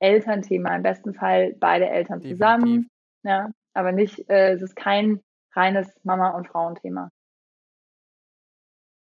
Elternthema. 0.00 0.74
Im 0.76 0.82
besten 0.82 1.14
Fall 1.14 1.54
beide 1.58 1.88
Eltern 1.88 2.20
Definitiv. 2.20 2.38
zusammen. 2.38 2.88
Ja, 3.24 3.50
aber 3.78 3.92
nicht, 3.92 4.28
äh, 4.28 4.54
es 4.54 4.60
ist 4.60 4.74
kein 4.74 5.22
reines 5.54 5.88
Mama- 6.02 6.30
und 6.30 6.48
Frauenthema. 6.48 7.10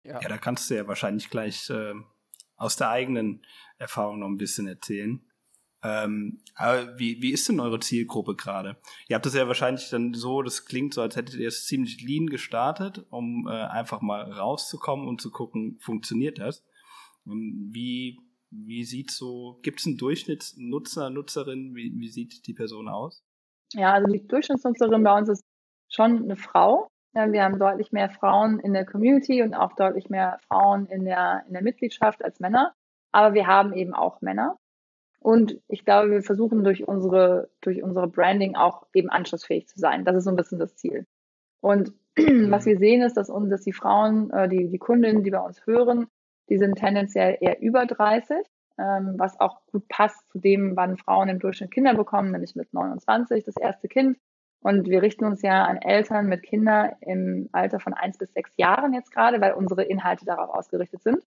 Ja. 0.04 0.19
ja, 0.22 0.28
da 0.28 0.38
kannst 0.38 0.69
du 0.69 0.76
ja 0.76 0.86
wahrscheinlich 0.86 1.30
gleich 1.30 1.69
äh, 1.69 1.93
aus 2.58 2.76
der 2.76 2.89
eigenen 2.89 3.45
Erfahrung 3.78 4.19
noch 4.19 4.28
ein 4.28 4.38
bisschen 4.38 4.67
erzählen. 4.67 5.26
Ähm, 5.82 6.41
aber 6.56 7.00
wie, 7.00 7.22
wie 7.22 7.32
ist 7.32 7.48
denn 7.48 7.62
eure 7.62 7.80
Zielgruppe 7.80 8.36
gerade? 8.36 8.82
Ihr 9.08 9.15
habt 9.15 9.26
das 9.26 9.34
ja 9.34 9.48
wahrscheinlich 9.48 9.89
dann 9.89 10.13
so, 10.13 10.41
das 10.41 10.65
klingt 10.65 10.93
so, 10.93 11.02
als 11.02 11.15
hättet 11.15 11.36
ihr 11.36 11.48
es 11.48 11.65
ziemlich 11.65 12.02
lean 12.02 12.28
gestartet, 12.28 13.06
um 13.12 13.48
äh, 13.48 13.52
einfach 13.52 14.02
mal 14.02 14.30
rauszukommen 14.30 15.08
und 15.08 15.22
zu 15.22 15.32
gucken, 15.32 15.78
funktioniert 15.80 16.38
das? 16.38 16.65
Und 17.24 17.69
wie, 17.72 18.19
wie 18.50 18.84
sieht 18.84 19.12
so, 19.12 19.62
gibt 19.63 19.80
es 19.80 19.86
einen 19.86 19.98
Durchschnittsnutzer, 19.98 21.10
Nutzerin, 21.10 21.76
wie, 21.76 21.93
wie 21.98 22.10
sieht 22.10 22.45
die 22.45 22.54
Person 22.54 22.89
aus? 22.89 23.24
Ja, 23.73 23.93
also 23.93 24.12
die 24.12 24.25
Durchschnittsnutzerin 24.27 25.03
bei 25.03 25.17
uns 25.17 25.29
ist 25.29 25.43
schon 25.89 26.23
eine 26.23 26.36
Frau. 26.36 26.89
Ja, 27.13 27.32
wir 27.32 27.43
haben 27.43 27.60
deutlich 27.60 27.91
mehr 27.91 28.10
Frauen 28.10 28.60
in 28.60 28.73
der 28.73 28.86
Community 28.86 29.41
und 29.41 29.53
auch 29.53 29.73
deutlich 29.73 30.10
mehr 30.10 30.39
Frauen 30.47 30.86
in 30.88 31.05
der, 31.05 31.43
in 31.47 31.53
der 31.53 31.63
Mitgliedschaft 31.63 32.23
als 32.23 32.39
Männer. 32.39 32.73
Aber 33.12 33.34
wir 33.34 33.47
haben 33.47 33.73
eben 33.73 33.93
auch 33.93 34.21
Männer. 34.21 34.58
Und 35.19 35.60
ich 35.67 35.84
glaube, 35.84 36.12
wir 36.12 36.21
versuchen 36.21 36.63
durch 36.63 36.88
unsere, 36.88 37.49
durch 37.62 37.84
unsere 37.84 38.08
Branding 38.08 38.55
auch 38.55 38.86
eben 38.93 39.10
anschlussfähig 39.10 39.67
zu 39.67 39.79
sein. 39.79 40.05
Das 40.05 40.15
ist 40.15 40.23
so 40.23 40.29
ein 40.29 40.36
bisschen 40.36 40.60
das 40.60 40.75
Ziel. 40.75 41.05
Und 41.62 41.93
was 42.15 42.65
wir 42.65 42.77
sehen 42.77 43.01
ist, 43.01 43.17
dass, 43.17 43.29
uns, 43.29 43.49
dass 43.49 43.62
die 43.62 43.73
Frauen, 43.73 44.32
äh, 44.32 44.47
die, 44.47 44.69
die 44.69 44.77
Kundinnen, 44.77 45.23
die 45.23 45.32
bei 45.32 45.39
uns 45.39 45.65
hören, 45.65 46.08
die 46.49 46.58
sind 46.58 46.75
tendenziell 46.75 47.38
eher 47.41 47.62
über 47.62 47.86
30, 47.86 48.38
ähm, 48.80 49.15
was 49.18 49.39
auch 49.39 49.62
gut 49.72 49.88
passt 49.89 50.30
zu 50.32 50.39
dem, 50.39 50.76
wann 50.76 50.98
Frauen 50.98 51.30
im 51.30 51.39
Durchschnitt 51.39 51.72
Kinder 51.72 51.94
bekommen, 51.94 52.32
nämlich 52.32 52.56
mit 52.56 52.74
29 52.74 53.44
das 53.44 53.58
erste 53.58 53.88
Kind. 53.88 54.18
Und 54.62 54.89
wir 54.89 55.02
richten 55.02 55.26
uns 55.26 55.42
ja 55.42 55.63
an 55.65 55.78
Eltern 55.78 56.28
mit 56.28 56.44
Kindern 56.44 56.92
im 57.02 57.50
Alter 57.52 57.80
von 57.80 57.94
eins 57.94 58.18
bis 58.18 58.34
sechs 58.34 58.52
Jahren 58.58 58.94
jetzt 58.94 59.12
gerade, 59.12 59.39
weil 59.39 59.54
unsere 59.54 59.84
Inhalte 59.84 60.26
darauf 60.26 60.50
ausgerichtet 60.50 61.02
sind. 61.02 61.24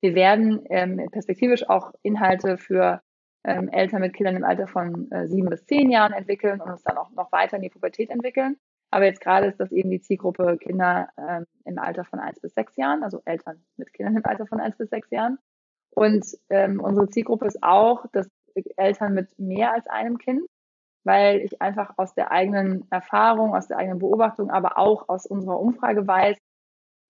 Wir 0.00 0.14
werden 0.14 0.64
ähm, 0.68 1.08
perspektivisch 1.12 1.68
auch 1.68 1.92
Inhalte 2.02 2.58
für 2.58 3.00
ähm, 3.44 3.68
Eltern 3.68 4.00
mit 4.00 4.14
Kindern 4.14 4.36
im 4.36 4.44
Alter 4.44 4.66
von 4.66 5.10
äh, 5.12 5.28
sieben 5.28 5.48
bis 5.48 5.64
zehn 5.66 5.90
Jahren 5.90 6.12
entwickeln 6.12 6.60
und 6.60 6.70
uns 6.70 6.82
dann 6.82 6.98
auch 6.98 7.10
noch 7.10 7.30
weiter 7.30 7.56
in 7.56 7.62
die 7.62 7.70
Pubertät 7.70 8.10
entwickeln. 8.10 8.56
Aber 8.90 9.06
jetzt 9.06 9.20
gerade 9.20 9.46
ist 9.46 9.58
das 9.58 9.72
eben 9.72 9.90
die 9.90 10.00
Zielgruppe 10.00 10.58
Kinder 10.58 11.08
ähm, 11.16 11.46
im 11.64 11.78
Alter 11.78 12.04
von 12.04 12.18
eins 12.18 12.40
bis 12.40 12.52
sechs 12.52 12.76
Jahren, 12.76 13.02
also 13.02 13.22
Eltern 13.24 13.64
mit 13.76 13.92
Kindern 13.92 14.16
im 14.16 14.26
Alter 14.26 14.46
von 14.46 14.60
eins 14.60 14.76
bis 14.76 14.90
sechs 14.90 15.10
Jahren. 15.10 15.38
Und 15.94 16.26
ähm, 16.50 16.80
unsere 16.80 17.08
Zielgruppe 17.08 17.46
ist 17.46 17.62
auch, 17.62 18.06
dass 18.12 18.28
Eltern 18.76 19.14
mit 19.14 19.38
mehr 19.38 19.72
als 19.72 19.86
einem 19.86 20.18
Kind, 20.18 20.42
weil 21.04 21.40
ich 21.40 21.60
einfach 21.60 21.94
aus 21.96 22.14
der 22.14 22.30
eigenen 22.30 22.86
Erfahrung, 22.90 23.54
aus 23.54 23.68
der 23.68 23.78
eigenen 23.78 23.98
Beobachtung, 23.98 24.50
aber 24.50 24.78
auch 24.78 25.08
aus 25.08 25.26
unserer 25.26 25.60
Umfrage 25.60 26.06
weiß, 26.06 26.38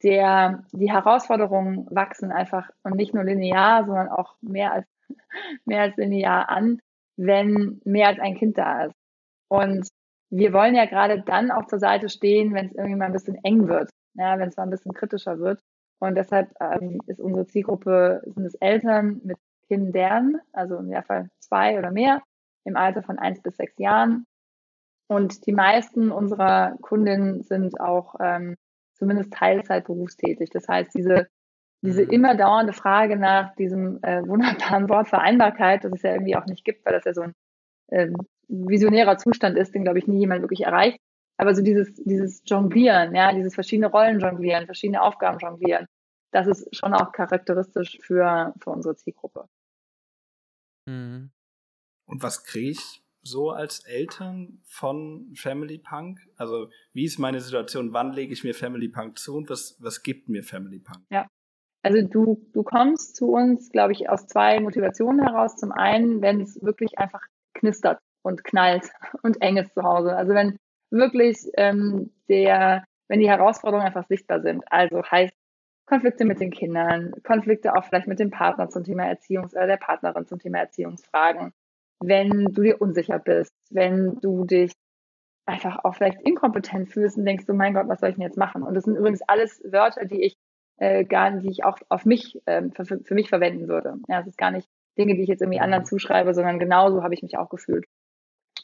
der, 0.02 0.64
die 0.72 0.90
Herausforderungen 0.90 1.86
wachsen 1.90 2.32
einfach 2.32 2.70
und 2.82 2.96
nicht 2.96 3.14
nur 3.14 3.24
linear, 3.24 3.84
sondern 3.84 4.08
auch 4.08 4.34
mehr 4.40 4.72
als 4.72 4.86
mehr 5.64 5.82
als 5.82 5.96
linear 5.96 6.48
an, 6.48 6.80
wenn 7.16 7.80
mehr 7.84 8.08
als 8.08 8.18
ein 8.18 8.34
Kind 8.34 8.58
da 8.58 8.86
ist. 8.86 8.96
Und 9.48 9.88
wir 10.30 10.52
wollen 10.52 10.74
ja 10.74 10.86
gerade 10.86 11.22
dann 11.22 11.50
auch 11.50 11.66
zur 11.66 11.78
Seite 11.78 12.08
stehen, 12.08 12.54
wenn 12.54 12.66
es 12.66 12.74
irgendwie 12.74 12.96
mal 12.96 13.06
ein 13.06 13.12
bisschen 13.12 13.38
eng 13.44 13.68
wird, 13.68 13.90
ja, 14.14 14.38
wenn 14.38 14.48
es 14.48 14.56
mal 14.56 14.64
ein 14.64 14.70
bisschen 14.70 14.94
kritischer 14.94 15.38
wird. 15.38 15.60
Und 16.02 16.16
deshalb 16.16 16.52
ähm, 16.60 17.00
ist 17.06 17.20
unsere 17.20 17.46
Zielgruppe, 17.46 18.22
sind 18.24 18.44
es 18.44 18.54
Eltern 18.56 19.20
mit 19.22 19.38
Kindern, 19.68 20.40
also 20.52 20.78
im 20.78 20.90
Fall 21.04 21.30
zwei 21.38 21.78
oder 21.78 21.92
mehr, 21.92 22.22
im 22.64 22.76
Alter 22.76 23.04
von 23.04 23.20
eins 23.20 23.40
bis 23.40 23.56
sechs 23.56 23.78
Jahren. 23.78 24.26
Und 25.06 25.46
die 25.46 25.52
meisten 25.52 26.10
unserer 26.10 26.76
Kundinnen 26.82 27.42
sind 27.42 27.80
auch 27.80 28.16
ähm, 28.18 28.56
zumindest 28.94 29.32
Teilzeit 29.32 29.84
berufstätig. 29.84 30.50
Das 30.50 30.66
heißt, 30.66 30.92
diese 30.92 31.28
diese 31.84 32.04
mhm. 32.04 32.10
immer 32.10 32.36
dauernde 32.36 32.72
Frage 32.72 33.16
nach 33.16 33.54
diesem 33.54 34.02
äh, 34.02 34.26
wunderbaren 34.26 34.88
Wort 34.88 35.06
Vereinbarkeit, 35.06 35.84
das 35.84 35.92
es 35.92 36.02
ja 36.02 36.14
irgendwie 36.14 36.34
auch 36.34 36.46
nicht 36.46 36.64
gibt, 36.64 36.84
weil 36.84 36.94
das 36.94 37.04
ja 37.04 37.14
so 37.14 37.22
ein 37.22 37.34
ähm, 37.92 38.16
visionärer 38.48 39.18
Zustand 39.18 39.56
ist, 39.56 39.72
den, 39.72 39.84
glaube 39.84 40.00
ich, 40.00 40.08
nie 40.08 40.18
jemand 40.18 40.42
wirklich 40.42 40.62
erreicht. 40.62 40.98
Aber 41.38 41.54
so 41.54 41.62
dieses, 41.62 41.94
dieses 41.94 42.42
Jonglieren, 42.44 43.14
ja, 43.14 43.32
dieses 43.32 43.54
verschiedene 43.54 43.88
Rollen 43.90 44.20
jonglieren, 44.20 44.66
verschiedene 44.66 45.02
Aufgaben 45.02 45.38
jonglieren, 45.38 45.86
das 46.32 46.46
ist 46.46 46.74
schon 46.74 46.94
auch 46.94 47.12
charakteristisch 47.12 47.98
für, 48.00 48.54
für 48.60 48.70
unsere 48.70 48.96
Zielgruppe. 48.96 49.48
Mhm. 50.86 51.30
Und 52.06 52.22
was 52.22 52.44
kriege 52.44 52.70
ich 52.70 53.02
so 53.22 53.50
als 53.50 53.80
Eltern 53.84 54.60
von 54.64 55.32
Family 55.34 55.78
Punk? 55.78 56.20
Also, 56.36 56.68
wie 56.92 57.04
ist 57.04 57.18
meine 57.18 57.40
Situation? 57.40 57.92
Wann 57.92 58.12
lege 58.12 58.32
ich 58.32 58.44
mir 58.44 58.54
Family 58.54 58.88
Punk 58.88 59.18
zu 59.18 59.36
und 59.36 59.48
was, 59.48 59.76
was 59.80 60.02
gibt 60.02 60.28
mir 60.28 60.42
Family 60.42 60.80
Punk? 60.80 61.04
Ja, 61.10 61.28
also 61.82 62.06
du, 62.06 62.46
du 62.52 62.62
kommst 62.62 63.16
zu 63.16 63.32
uns, 63.32 63.70
glaube 63.70 63.92
ich, 63.92 64.08
aus 64.08 64.26
zwei 64.26 64.60
Motivationen 64.60 65.20
heraus. 65.20 65.56
Zum 65.56 65.72
einen, 65.72 66.22
wenn 66.22 66.40
es 66.40 66.62
wirklich 66.62 66.98
einfach 66.98 67.22
knistert 67.54 68.00
und 68.22 68.44
knallt 68.44 68.90
und 69.22 69.42
eng 69.42 69.56
ist 69.56 69.74
zu 69.74 69.82
Hause. 69.82 70.16
Also 70.16 70.32
wenn 70.34 70.58
wirklich 70.92 71.50
ähm, 71.56 72.12
der, 72.28 72.84
wenn 73.08 73.20
die 73.20 73.28
Herausforderungen 73.28 73.86
einfach 73.86 74.06
sichtbar 74.06 74.40
sind. 74.40 74.64
Also 74.70 75.02
heißt 75.02 75.34
Konflikte 75.86 76.24
mit 76.24 76.40
den 76.40 76.50
Kindern, 76.50 77.12
Konflikte 77.24 77.74
auch 77.74 77.84
vielleicht 77.84 78.06
mit 78.06 78.20
dem 78.20 78.30
Partner 78.30 78.68
zum 78.68 78.84
Thema 78.84 79.04
Erziehungs- 79.04 79.54
oder 79.54 79.66
der 79.66 79.76
Partnerin 79.76 80.26
zum 80.26 80.38
Thema 80.38 80.58
Erziehungsfragen. 80.58 81.52
Wenn 82.00 82.46
du 82.46 82.62
dir 82.62 82.80
unsicher 82.80 83.18
bist, 83.18 83.52
wenn 83.70 84.18
du 84.20 84.44
dich 84.44 84.72
einfach 85.46 85.84
auch 85.84 85.94
vielleicht 85.94 86.20
inkompetent 86.22 86.88
fühlst 86.88 87.18
und 87.18 87.24
denkst, 87.24 87.46
so 87.46 87.52
mein 87.52 87.74
Gott, 87.74 87.88
was 87.88 88.00
soll 88.00 88.10
ich 88.10 88.16
denn 88.16 88.24
jetzt 88.24 88.38
machen? 88.38 88.62
Und 88.62 88.74
das 88.74 88.84
sind 88.84 88.96
übrigens 88.96 89.22
alles 89.22 89.60
Wörter, 89.64 90.04
die 90.04 90.22
ich 90.22 90.36
äh, 90.78 91.04
gar, 91.04 91.32
die 91.32 91.50
ich 91.50 91.64
auch 91.64 91.78
auf 91.88 92.04
mich, 92.04 92.40
äh, 92.46 92.62
für, 92.74 92.84
für, 92.84 93.14
mich 93.14 93.28
verwenden 93.28 93.68
würde. 93.68 93.96
Ja, 94.08 94.20
es 94.20 94.26
ist 94.26 94.38
gar 94.38 94.50
nicht 94.50 94.68
Dinge, 94.98 95.14
die 95.14 95.22
ich 95.22 95.28
jetzt 95.28 95.42
irgendwie 95.42 95.60
anderen 95.60 95.84
zuschreibe, 95.84 96.34
sondern 96.34 96.58
genauso 96.58 97.02
habe 97.02 97.14
ich 97.14 97.22
mich 97.22 97.38
auch 97.38 97.48
gefühlt. 97.48 97.84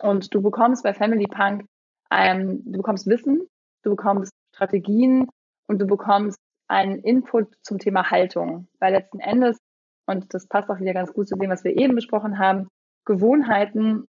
Und 0.01 0.35
du 0.35 0.43
bekommst 0.43 0.85
bei 0.85 0.95
Family 0.95 1.27
Punk, 1.27 1.65
ähm, 2.11 2.63
du 2.65 2.79
bekommst 2.79 3.07
Wissen, 3.07 3.47
du 3.83 3.91
bekommst 3.91 4.33
Strategien 4.55 5.29
und 5.67 5.81
du 5.81 5.87
bekommst 5.87 6.39
einen 6.69 6.99
Input 7.01 7.55
zum 7.63 7.79
Thema 7.79 8.11
Haltung. 8.11 8.69
Weil 8.79 8.93
letzten 8.93 9.21
Endes, 9.21 9.59
und 10.07 10.33
das 10.35 10.47
passt 10.47 10.71
auch 10.71 10.81
wieder 10.81 10.95
ganz 10.95 11.13
gut 11.13 11.29
zu 11.29 11.37
dem, 11.37 11.51
was 11.51 11.65
wir 11.65 11.77
eben 11.77 11.95
besprochen 11.95 12.39
haben, 12.39 12.69
Gewohnheiten 13.05 14.07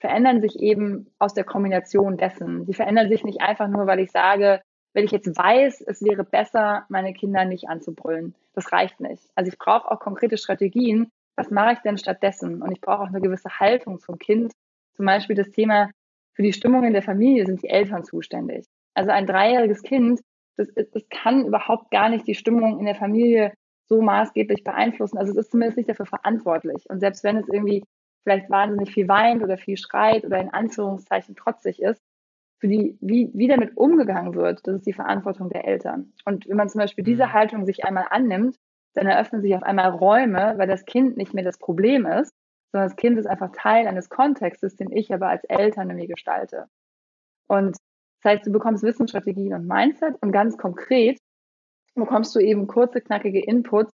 verändern 0.00 0.40
sich 0.40 0.60
eben 0.60 1.12
aus 1.18 1.34
der 1.34 1.44
Kombination 1.44 2.16
dessen. 2.16 2.66
Die 2.66 2.74
verändern 2.74 3.08
sich 3.08 3.24
nicht 3.24 3.40
einfach 3.40 3.68
nur, 3.68 3.86
weil 3.86 4.00
ich 4.00 4.10
sage, 4.10 4.62
wenn 4.94 5.04
ich 5.04 5.10
jetzt 5.10 5.36
weiß, 5.36 5.82
es 5.82 6.02
wäre 6.02 6.24
besser, 6.24 6.86
meine 6.88 7.12
Kinder 7.12 7.44
nicht 7.44 7.68
anzubrüllen. 7.68 8.34
Das 8.54 8.72
reicht 8.72 9.00
nicht. 9.00 9.22
Also 9.34 9.50
ich 9.50 9.58
brauche 9.58 9.90
auch 9.90 10.00
konkrete 10.00 10.38
Strategien. 10.38 11.10
Was 11.36 11.50
mache 11.50 11.74
ich 11.74 11.78
denn 11.80 11.98
stattdessen? 11.98 12.62
Und 12.62 12.72
ich 12.72 12.80
brauche 12.80 13.02
auch 13.02 13.08
eine 13.08 13.20
gewisse 13.20 13.50
Haltung 13.60 14.00
zum 14.00 14.18
Kind. 14.18 14.52
Zum 14.94 15.06
Beispiel 15.06 15.36
das 15.36 15.50
Thema, 15.50 15.90
für 16.38 16.44
die 16.44 16.52
Stimmung 16.52 16.84
in 16.84 16.92
der 16.92 17.02
Familie 17.02 17.44
sind 17.46 17.64
die 17.64 17.68
Eltern 17.68 18.04
zuständig. 18.04 18.64
Also 18.94 19.10
ein 19.10 19.26
dreijähriges 19.26 19.82
Kind, 19.82 20.20
das, 20.56 20.68
das 20.72 21.02
kann 21.10 21.44
überhaupt 21.44 21.90
gar 21.90 22.08
nicht 22.08 22.28
die 22.28 22.36
Stimmung 22.36 22.78
in 22.78 22.86
der 22.86 22.94
Familie 22.94 23.52
so 23.88 24.00
maßgeblich 24.00 24.62
beeinflussen. 24.62 25.18
Also 25.18 25.32
es 25.32 25.38
ist 25.38 25.50
zumindest 25.50 25.78
nicht 25.78 25.88
dafür 25.88 26.06
verantwortlich. 26.06 26.84
Und 26.88 27.00
selbst 27.00 27.24
wenn 27.24 27.38
es 27.38 27.48
irgendwie 27.48 27.82
vielleicht 28.22 28.48
wahnsinnig 28.50 28.92
viel 28.92 29.08
weint 29.08 29.42
oder 29.42 29.58
viel 29.58 29.76
schreit 29.76 30.24
oder 30.24 30.38
in 30.38 30.50
Anführungszeichen 30.50 31.34
trotzig 31.34 31.82
ist, 31.82 32.00
für 32.60 32.68
die, 32.68 32.96
wie, 33.00 33.32
wie 33.34 33.48
damit 33.48 33.76
umgegangen 33.76 34.36
wird, 34.36 34.60
das 34.64 34.76
ist 34.76 34.86
die 34.86 34.92
Verantwortung 34.92 35.48
der 35.48 35.66
Eltern. 35.66 36.12
Und 36.24 36.48
wenn 36.48 36.56
man 36.56 36.68
zum 36.68 36.80
Beispiel 36.80 37.02
diese 37.02 37.26
mhm. 37.26 37.32
Haltung 37.32 37.66
sich 37.66 37.84
einmal 37.84 38.06
annimmt, 38.10 38.54
dann 38.94 39.08
eröffnen 39.08 39.42
sich 39.42 39.56
auf 39.56 39.64
einmal 39.64 39.90
Räume, 39.90 40.54
weil 40.56 40.68
das 40.68 40.84
Kind 40.84 41.16
nicht 41.16 41.34
mehr 41.34 41.44
das 41.44 41.58
Problem 41.58 42.06
ist, 42.06 42.32
sondern 42.72 42.88
das 42.88 42.96
Kind 42.96 43.18
ist 43.18 43.26
einfach 43.26 43.50
Teil 43.52 43.86
eines 43.86 44.08
Kontextes, 44.08 44.76
den 44.76 44.92
ich 44.92 45.12
aber 45.12 45.28
als 45.28 45.44
Eltern 45.44 45.88
mir 45.88 46.06
gestalte. 46.06 46.66
Und 47.46 47.76
das 48.22 48.32
heißt, 48.32 48.46
du 48.46 48.52
bekommst 48.52 48.82
Wissensstrategien 48.82 49.54
und 49.54 49.66
Mindset 49.66 50.16
und 50.20 50.32
ganz 50.32 50.58
konkret 50.58 51.18
bekommst 51.94 52.34
du 52.34 52.40
eben 52.40 52.66
kurze, 52.66 53.00
knackige 53.00 53.42
Inputs, 53.42 53.92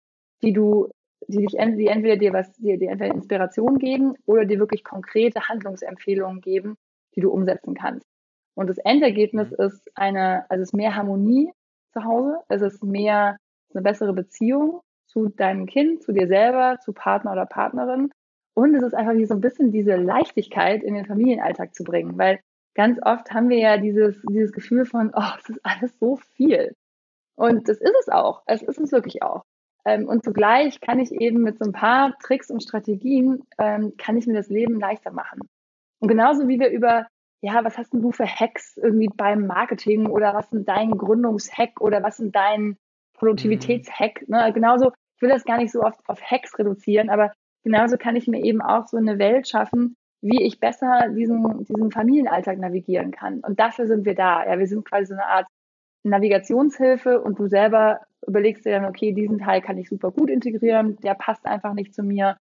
die 0.42 0.52
du, 0.52 0.88
die 1.26 1.38
dich 1.38 1.56
die 1.56 1.86
entweder 1.86 2.16
dir 2.16 2.32
was, 2.32 2.52
dir, 2.52 2.78
dir 2.78 2.90
entweder 2.90 3.14
Inspiration 3.14 3.78
geben 3.78 4.14
oder 4.24 4.44
dir 4.44 4.58
wirklich 4.58 4.84
konkrete 4.84 5.48
Handlungsempfehlungen 5.48 6.40
geben, 6.40 6.76
die 7.16 7.20
du 7.20 7.30
umsetzen 7.30 7.74
kannst. 7.74 8.06
Und 8.54 8.68
das 8.68 8.78
Endergebnis 8.78 9.50
mhm. 9.50 9.64
ist 9.64 9.90
eine, 9.94 10.48
also 10.48 10.62
es 10.62 10.70
ist 10.70 10.74
mehr 10.74 10.94
Harmonie 10.94 11.52
zu 11.92 12.04
Hause, 12.04 12.40
es 12.48 12.62
ist 12.62 12.82
mehr, 12.84 13.36
eine 13.74 13.82
bessere 13.82 14.14
Beziehung 14.14 14.80
zu 15.06 15.28
deinem 15.28 15.66
Kind, 15.66 16.02
zu 16.02 16.12
dir 16.12 16.26
selber, 16.26 16.78
zu 16.80 16.92
Partner 16.92 17.32
oder 17.32 17.46
Partnerin. 17.46 18.10
Und 18.58 18.74
es 18.74 18.82
ist 18.82 18.94
einfach 18.94 19.14
wie 19.14 19.24
so 19.24 19.34
ein 19.34 19.40
bisschen 19.40 19.70
diese 19.70 19.94
Leichtigkeit 19.94 20.82
in 20.82 20.94
den 20.94 21.06
Familienalltag 21.06 21.76
zu 21.76 21.84
bringen, 21.84 22.18
weil 22.18 22.40
ganz 22.74 22.98
oft 23.00 23.30
haben 23.30 23.50
wir 23.50 23.58
ja 23.58 23.76
dieses, 23.76 24.20
dieses 24.28 24.50
Gefühl 24.50 24.84
von, 24.84 25.12
oh, 25.14 25.30
es 25.38 25.48
ist 25.48 25.60
alles 25.62 25.96
so 26.00 26.16
viel. 26.34 26.74
Und 27.36 27.68
das 27.68 27.78
ist 27.78 27.94
es 28.00 28.08
auch. 28.08 28.42
Es 28.46 28.62
ist 28.62 28.80
es 28.80 28.90
wirklich 28.90 29.22
auch. 29.22 29.44
Ähm, 29.84 30.08
und 30.08 30.24
zugleich 30.24 30.80
kann 30.80 30.98
ich 30.98 31.12
eben 31.12 31.42
mit 31.42 31.60
so 31.60 31.66
ein 31.66 31.72
paar 31.72 32.18
Tricks 32.18 32.50
und 32.50 32.60
Strategien, 32.60 33.44
ähm, 33.58 33.92
kann 33.96 34.16
ich 34.16 34.26
mir 34.26 34.34
das 34.34 34.48
Leben 34.48 34.80
leichter 34.80 35.12
machen. 35.12 35.38
Und 36.00 36.08
genauso 36.08 36.48
wie 36.48 36.58
wir 36.58 36.70
über, 36.70 37.06
ja, 37.40 37.62
was 37.62 37.78
hast 37.78 37.92
denn 37.92 38.02
du 38.02 38.10
für 38.10 38.26
Hacks 38.26 38.76
irgendwie 38.76 39.08
beim 39.16 39.46
Marketing 39.46 40.06
oder 40.06 40.34
was 40.34 40.50
sind 40.50 40.68
dein 40.68 40.98
Gründungshack 40.98 41.80
oder 41.80 42.02
was 42.02 42.16
sind 42.16 42.34
dein 42.34 42.76
Produktivitätshack, 43.14 44.22
mhm. 44.22 44.34
ne? 44.34 44.52
Genauso, 44.52 44.90
ich 45.14 45.22
will 45.22 45.28
das 45.28 45.44
gar 45.44 45.58
nicht 45.58 45.70
so 45.70 45.80
oft 45.82 46.00
auf 46.08 46.20
Hacks 46.20 46.58
reduzieren, 46.58 47.08
aber 47.08 47.32
genauso 47.64 47.96
kann 47.96 48.16
ich 48.16 48.26
mir 48.26 48.42
eben 48.44 48.60
auch 48.60 48.86
so 48.86 48.96
eine 48.96 49.18
Welt 49.18 49.48
schaffen, 49.48 49.96
wie 50.20 50.42
ich 50.42 50.60
besser 50.60 51.08
diesen, 51.10 51.64
diesen 51.64 51.90
Familienalltag 51.90 52.58
navigieren 52.58 53.12
kann. 53.12 53.40
Und 53.40 53.60
dafür 53.60 53.86
sind 53.86 54.04
wir 54.04 54.14
da. 54.14 54.44
Ja, 54.44 54.58
wir 54.58 54.66
sind 54.66 54.84
quasi 54.84 55.06
so 55.06 55.14
eine 55.14 55.26
Art 55.26 55.46
Navigationshilfe 56.02 57.20
und 57.20 57.38
du 57.38 57.46
selber 57.46 58.00
überlegst 58.26 58.64
dir 58.64 58.72
dann, 58.72 58.84
okay, 58.84 59.12
diesen 59.12 59.38
Teil 59.38 59.60
kann 59.60 59.78
ich 59.78 59.88
super 59.88 60.10
gut 60.10 60.30
integrieren, 60.30 60.96
der 60.96 61.14
passt 61.14 61.46
einfach 61.46 61.74
nicht 61.74 61.94
zu 61.94 62.02
mir. 62.02 62.36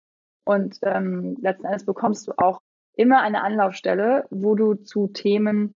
Und 0.44 0.78
ähm, 0.82 1.36
letzten 1.40 1.66
Endes 1.66 1.84
bekommst 1.84 2.28
du 2.28 2.32
auch 2.36 2.60
immer 2.94 3.20
eine 3.20 3.42
Anlaufstelle, 3.42 4.26
wo 4.30 4.54
du 4.54 4.74
zu 4.74 5.08
Themen 5.08 5.74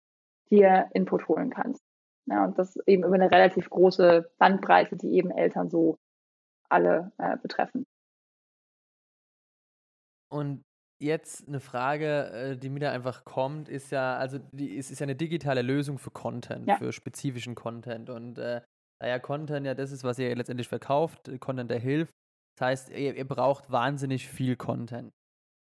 dir 0.49 0.87
Input 0.93 1.27
holen 1.27 1.49
kannst. 1.49 1.83
Ja, 2.27 2.45
und 2.45 2.57
das 2.57 2.77
eben 2.85 3.03
über 3.03 3.15
eine 3.15 3.31
relativ 3.31 3.69
große 3.69 4.29
Bandbreite, 4.37 4.95
die 4.95 5.13
eben 5.13 5.31
Eltern 5.31 5.69
so 5.69 5.97
alle 6.69 7.11
äh, 7.17 7.37
betreffen. 7.37 7.85
Und 10.31 10.63
jetzt 11.01 11.47
eine 11.47 11.59
Frage, 11.59 12.29
äh, 12.31 12.57
die 12.57 12.69
mir 12.69 12.79
da 12.79 12.91
einfach 12.91 13.25
kommt, 13.25 13.69
ist 13.69 13.91
ja, 13.91 14.17
also 14.17 14.39
die, 14.51 14.77
es 14.77 14.91
ist 14.91 14.99
ja 14.99 15.05
eine 15.05 15.15
digitale 15.15 15.61
Lösung 15.61 15.97
für 15.97 16.11
Content, 16.11 16.67
ja. 16.67 16.77
für 16.77 16.91
spezifischen 16.91 17.55
Content. 17.55 18.09
Und 18.09 18.37
äh, 18.37 18.61
da 19.01 19.07
ja 19.07 19.19
Content 19.19 19.65
ja 19.65 19.73
das 19.73 19.91
ist, 19.91 20.03
was 20.03 20.19
ihr 20.19 20.35
letztendlich 20.35 20.67
verkauft, 20.67 21.31
Content, 21.39 21.71
der 21.71 21.79
hilft. 21.79 22.13
Das 22.57 22.67
heißt, 22.67 22.89
ihr, 22.89 23.15
ihr 23.15 23.27
braucht 23.27 23.71
wahnsinnig 23.71 24.27
viel 24.27 24.55
Content. 24.57 25.11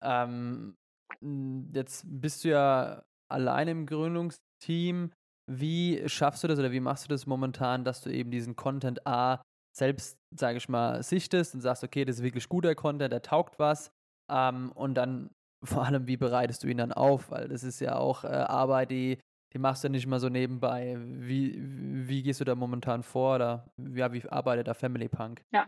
Ähm, 0.03 0.75
jetzt 1.73 2.03
bist 2.05 2.43
du 2.43 2.49
ja 2.49 3.03
alleine 3.31 3.71
im 3.71 3.85
Gründungsteam. 3.85 5.11
Wie 5.49 6.07
schaffst 6.07 6.43
du 6.43 6.47
das 6.47 6.59
oder 6.59 6.71
wie 6.71 6.79
machst 6.79 7.05
du 7.05 7.09
das 7.09 7.25
momentan, 7.25 7.85
dass 7.85 8.01
du 8.01 8.09
eben 8.09 8.31
diesen 8.31 8.55
Content 8.55 9.07
A 9.07 9.41
selbst, 9.75 10.17
sage 10.37 10.57
ich 10.57 10.67
mal, 10.67 11.01
sichtest 11.01 11.55
und 11.55 11.61
sagst, 11.61 11.83
okay, 11.83 12.03
das 12.03 12.17
ist 12.17 12.23
wirklich 12.23 12.49
guter 12.49 12.75
Content, 12.75 13.13
der 13.13 13.21
taugt 13.21 13.57
was 13.57 13.89
ähm, 14.31 14.71
und 14.73 14.95
dann 14.95 15.29
vor 15.63 15.85
allem, 15.85 16.07
wie 16.07 16.17
bereitest 16.17 16.63
du 16.63 16.67
ihn 16.67 16.77
dann 16.77 16.91
auf? 16.91 17.29
Weil 17.31 17.47
das 17.47 17.63
ist 17.63 17.79
ja 17.81 17.95
auch 17.95 18.23
äh, 18.23 18.27
Arbeit, 18.27 18.91
die, 18.91 19.19
die 19.53 19.59
machst 19.59 19.83
du 19.83 19.89
nicht 19.89 20.07
mal 20.07 20.19
so 20.19 20.29
nebenbei. 20.29 20.97
Wie, 20.99 21.59
wie 21.61 22.23
gehst 22.23 22.39
du 22.39 22.45
da 22.45 22.55
momentan 22.55 23.03
vor? 23.03 23.35
Oder 23.35 23.65
ja, 23.77 24.11
wie 24.13 24.27
arbeitet 24.27 24.67
da 24.67 24.73
Family 24.73 25.07
Punk? 25.07 25.43
Ja, 25.51 25.67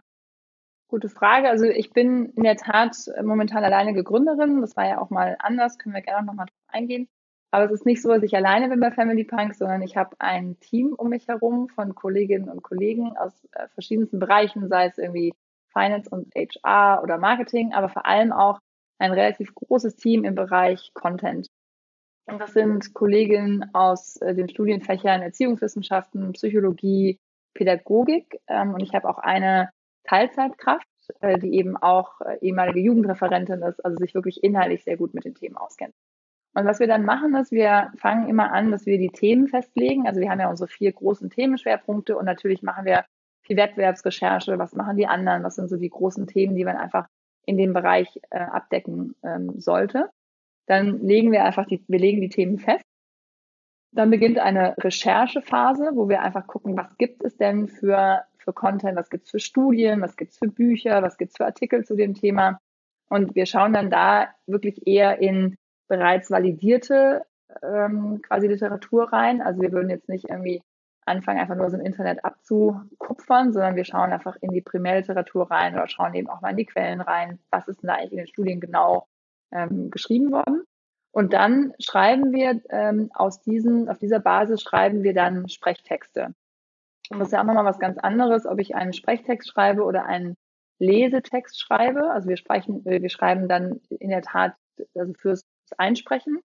gute 0.88 1.10
Frage. 1.10 1.50
Also 1.50 1.66
ich 1.66 1.92
bin 1.92 2.28
in 2.36 2.44
der 2.44 2.56
Tat 2.56 2.96
momentan 3.24 3.64
alleinige 3.64 4.04
Gründerin. 4.04 4.62
Das 4.62 4.76
war 4.78 4.88
ja 4.88 5.00
auch 5.00 5.10
mal 5.10 5.36
anders, 5.40 5.78
können 5.78 5.96
wir 5.96 6.02
gerne 6.02 6.26
nochmal 6.26 6.48
drauf 6.48 6.68
eingehen. 6.70 7.08
Aber 7.52 7.66
es 7.66 7.72
ist 7.72 7.86
nicht 7.86 8.02
so, 8.02 8.10
dass 8.10 8.24
ich 8.24 8.36
alleine 8.36 8.68
bin 8.68 8.80
bei 8.80 8.90
Family 8.90 9.26
Punk, 9.26 9.54
sondern 9.54 9.84
ich 9.84 9.96
habe 9.96 10.16
ein 10.18 10.60
Team 10.60 10.94
um 10.94 11.10
mich 11.10 11.28
herum 11.28 11.70
von 11.70 11.94
Kolleginnen 11.94 12.50
und 12.50 12.64
Kollegen 12.64 13.16
aus 13.16 13.48
äh, 13.52 13.68
verschiedensten 13.68 14.18
Bereichen, 14.18 14.70
sei 14.70 14.88
es 14.88 14.98
irgendwie 14.98 15.34
Finance 15.74 16.10
und 16.10 16.34
HR 16.36 17.04
oder 17.04 17.18
Marketing, 17.18 17.74
aber 17.74 17.90
vor 17.90 18.06
allem 18.06 18.32
auch 18.32 18.60
ein 19.00 19.12
relativ 19.12 19.54
großes 19.54 19.96
Team 19.96 20.24
im 20.24 20.36
Bereich 20.36 20.92
Content. 20.94 21.48
Und 22.26 22.40
das 22.40 22.54
sind 22.54 22.94
Kolleginnen 22.94 23.70
aus 23.74 24.16
äh, 24.18 24.34
den 24.34 24.48
Studienfächern 24.48 25.22
Erziehungswissenschaften, 25.22 26.32
Psychologie, 26.34 27.20
Pädagogik. 27.54 28.40
Ähm, 28.48 28.74
und 28.74 28.82
ich 28.82 28.94
habe 28.94 29.10
auch 29.10 29.18
eine 29.18 29.70
Teilzeitkraft, 30.06 30.88
äh, 31.20 31.38
die 31.38 31.54
eben 31.56 31.76
auch 31.76 32.22
äh, 32.22 32.38
ehemalige 32.42 32.80
Jugendreferentin 32.80 33.62
ist, 33.64 33.84
also 33.84 33.98
sich 33.98 34.16
wirklich 34.16 34.44
inhaltlich 34.44 34.84
sehr 34.84 34.96
gut 34.96 35.14
mit 35.14 35.26
den 35.26 35.36
Themen 35.36 35.58
auskennt. 35.58 35.94
Und 36.56 36.66
was 36.66 36.80
wir 36.80 36.88
dann 36.88 37.04
machen, 37.04 37.36
ist, 37.36 37.52
wir 37.52 37.92
fangen 37.98 38.30
immer 38.30 38.54
an, 38.54 38.72
dass 38.72 38.86
wir 38.86 39.00
die 39.00 39.10
Themen 39.10 39.48
festlegen. 39.48 40.08
Also 40.08 40.22
wir 40.22 40.30
haben 40.30 40.40
ja 40.40 40.50
unsere 40.50 40.68
vier 40.68 40.92
großen 40.92 41.30
Themenschwerpunkte 41.30 42.16
und 42.16 42.26
natürlich 42.26 42.62
machen 42.62 42.86
wir 42.86 43.06
viel 43.44 43.58
Wettbewerbsrecherche, 43.58 44.58
was 44.58 44.74
machen 44.74 44.98
die 44.98 45.08
anderen, 45.08 45.44
was 45.44 45.56
sind 45.56 45.70
so 45.70 45.78
die 45.78 45.90
großen 45.90 46.28
Themen, 46.28 46.56
die 46.56 46.66
man 46.66 46.78
einfach 46.78 47.08
in 47.46 47.58
dem 47.58 47.74
Bereich 47.74 48.20
äh, 48.30 48.40
abdecken 48.40 49.16
ähm, 49.24 49.60
sollte. 49.60 50.10
Dann 50.66 51.02
legen 51.02 51.32
wir 51.32 51.44
einfach 51.44 51.66
die, 51.66 51.84
wir 51.88 52.00
legen 52.00 52.22
die 52.22 52.30
Themen 52.30 52.58
fest. 52.58 52.86
Dann 53.92 54.10
beginnt 54.10 54.40
eine 54.40 54.76
Recherchephase, 54.80 55.92
wo 55.94 56.10
wir 56.10 56.22
einfach 56.22 56.48
gucken, 56.48 56.76
was 56.78 56.98
gibt 56.98 57.24
es 57.24 57.38
denn 57.38 57.68
für, 57.68 58.24
für 58.38 58.54
Content, 58.54 58.98
was 58.98 59.10
gibt 59.10 59.26
es 59.26 59.32
für 59.32 59.40
Studien, 59.40 60.02
was 60.02 60.16
gibt 60.16 60.32
es 60.32 60.38
für 60.38 60.48
Bücher, 60.48 61.04
was 61.04 61.18
gibt 61.18 61.32
es 61.32 61.38
für 61.38 61.46
Artikel 61.46 61.86
zu 61.86 61.96
dem 61.96 62.16
Thema. 62.16 62.60
Und 63.10 63.36
wir 63.36 63.46
schauen 63.46 63.74
dann 63.74 63.92
da 63.92 64.30
wirklich 64.48 64.88
eher 64.88 65.20
in 65.20 65.58
bereits 65.88 66.32
validierte 66.32 67.26
ähm, 67.62 68.22
quasi 68.24 68.48
Literatur 68.48 69.12
rein. 69.14 69.42
Also 69.42 69.62
wir 69.62 69.72
würden 69.72 69.90
jetzt 69.90 70.10
nicht 70.10 70.30
irgendwie 70.30 70.64
anfangen, 71.06 71.40
einfach 71.40 71.56
nur 71.56 71.70
so 71.70 71.78
im 71.78 71.86
Internet 71.86 72.24
abzukupfern, 72.26 73.54
sondern 73.54 73.76
wir 73.76 73.86
schauen 73.86 74.12
einfach 74.12 74.36
in 74.42 74.52
die 74.52 74.62
Primärliteratur 74.62 75.50
rein 75.50 75.74
oder 75.76 75.88
schauen 75.88 76.14
eben 76.14 76.30
auch 76.30 76.42
mal 76.42 76.52
in 76.52 76.58
die 76.58 76.66
Quellen 76.66 77.02
rein, 77.02 77.40
was 77.52 77.68
ist 77.68 77.82
denn 77.82 77.88
da 77.88 77.96
eigentlich 77.96 78.12
in 78.12 78.18
den 78.18 78.28
Studien 78.28 78.60
genau 78.60 79.08
ähm, 79.52 79.92
geschrieben 79.92 80.32
worden. 80.32 80.64
Und 81.12 81.34
dann 81.34 81.74
schreiben 81.80 82.32
wir 82.34 82.62
ähm, 82.70 83.12
aus 83.14 83.42
diesen, 83.42 83.88
auf 83.88 84.00
dieser 84.00 84.20
Basis 84.20 84.62
schreiben 84.62 85.04
wir 85.04 85.14
dann 85.14 85.48
Sprechtexte. 85.48 86.34
Und 87.10 87.20
das 87.20 87.28
ist 87.28 87.34
ja 87.34 87.42
auch 87.42 87.46
nochmal 87.46 87.66
was 87.66 87.80
ganz 87.80 88.00
anderes, 88.00 88.46
ob 88.46 88.60
ich 88.60 88.76
einen 88.76 88.94
Sprechtext 88.94 89.50
schreibe 89.50 89.84
oder 89.84 90.06
einen 90.06 90.36
Lesetext 90.80 91.62
schreibe. 91.62 92.10
Also 92.12 92.30
wir 92.30 92.38
sprechen, 92.38 92.84
wir 92.84 93.10
schreiben 93.10 93.48
dann 93.48 93.82
in 93.90 94.10
der 94.10 94.24
Tat 94.24 94.56
also 94.96 95.14
fürs 95.14 95.46
Einsprechen. 95.78 96.40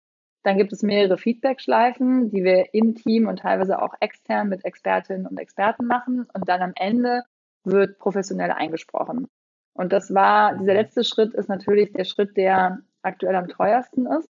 Dann 0.46 0.60
gibt 0.60 0.72
es 0.74 0.84
mehrere 0.84 1.18
Feedback-Schleifen, 1.18 2.30
die 2.30 2.44
wir 2.44 2.72
im 2.76 2.94
Team 2.94 3.28
und 3.28 3.40
teilweise 3.40 3.82
auch 3.82 3.96
extern 4.00 4.48
mit 4.48 4.64
Expertinnen 4.64 5.26
und 5.26 5.40
Experten 5.40 5.88
machen. 5.88 6.28
Und 6.36 6.48
dann 6.48 6.62
am 6.62 6.74
Ende 6.76 7.24
wird 7.64 7.98
professionell 7.98 8.52
eingesprochen. 8.52 9.28
Und 9.74 9.92
das 9.92 10.14
war, 10.14 10.56
dieser 10.56 10.76
letzte 10.76 11.04
Schritt 11.04 11.34
ist 11.34 11.50
natürlich 11.50 11.94
der 11.94 12.04
Schritt, 12.04 12.38
der 12.38 12.78
aktuell 13.02 13.36
am 13.36 13.48
teuersten 13.48 14.06
ist. 14.06 14.30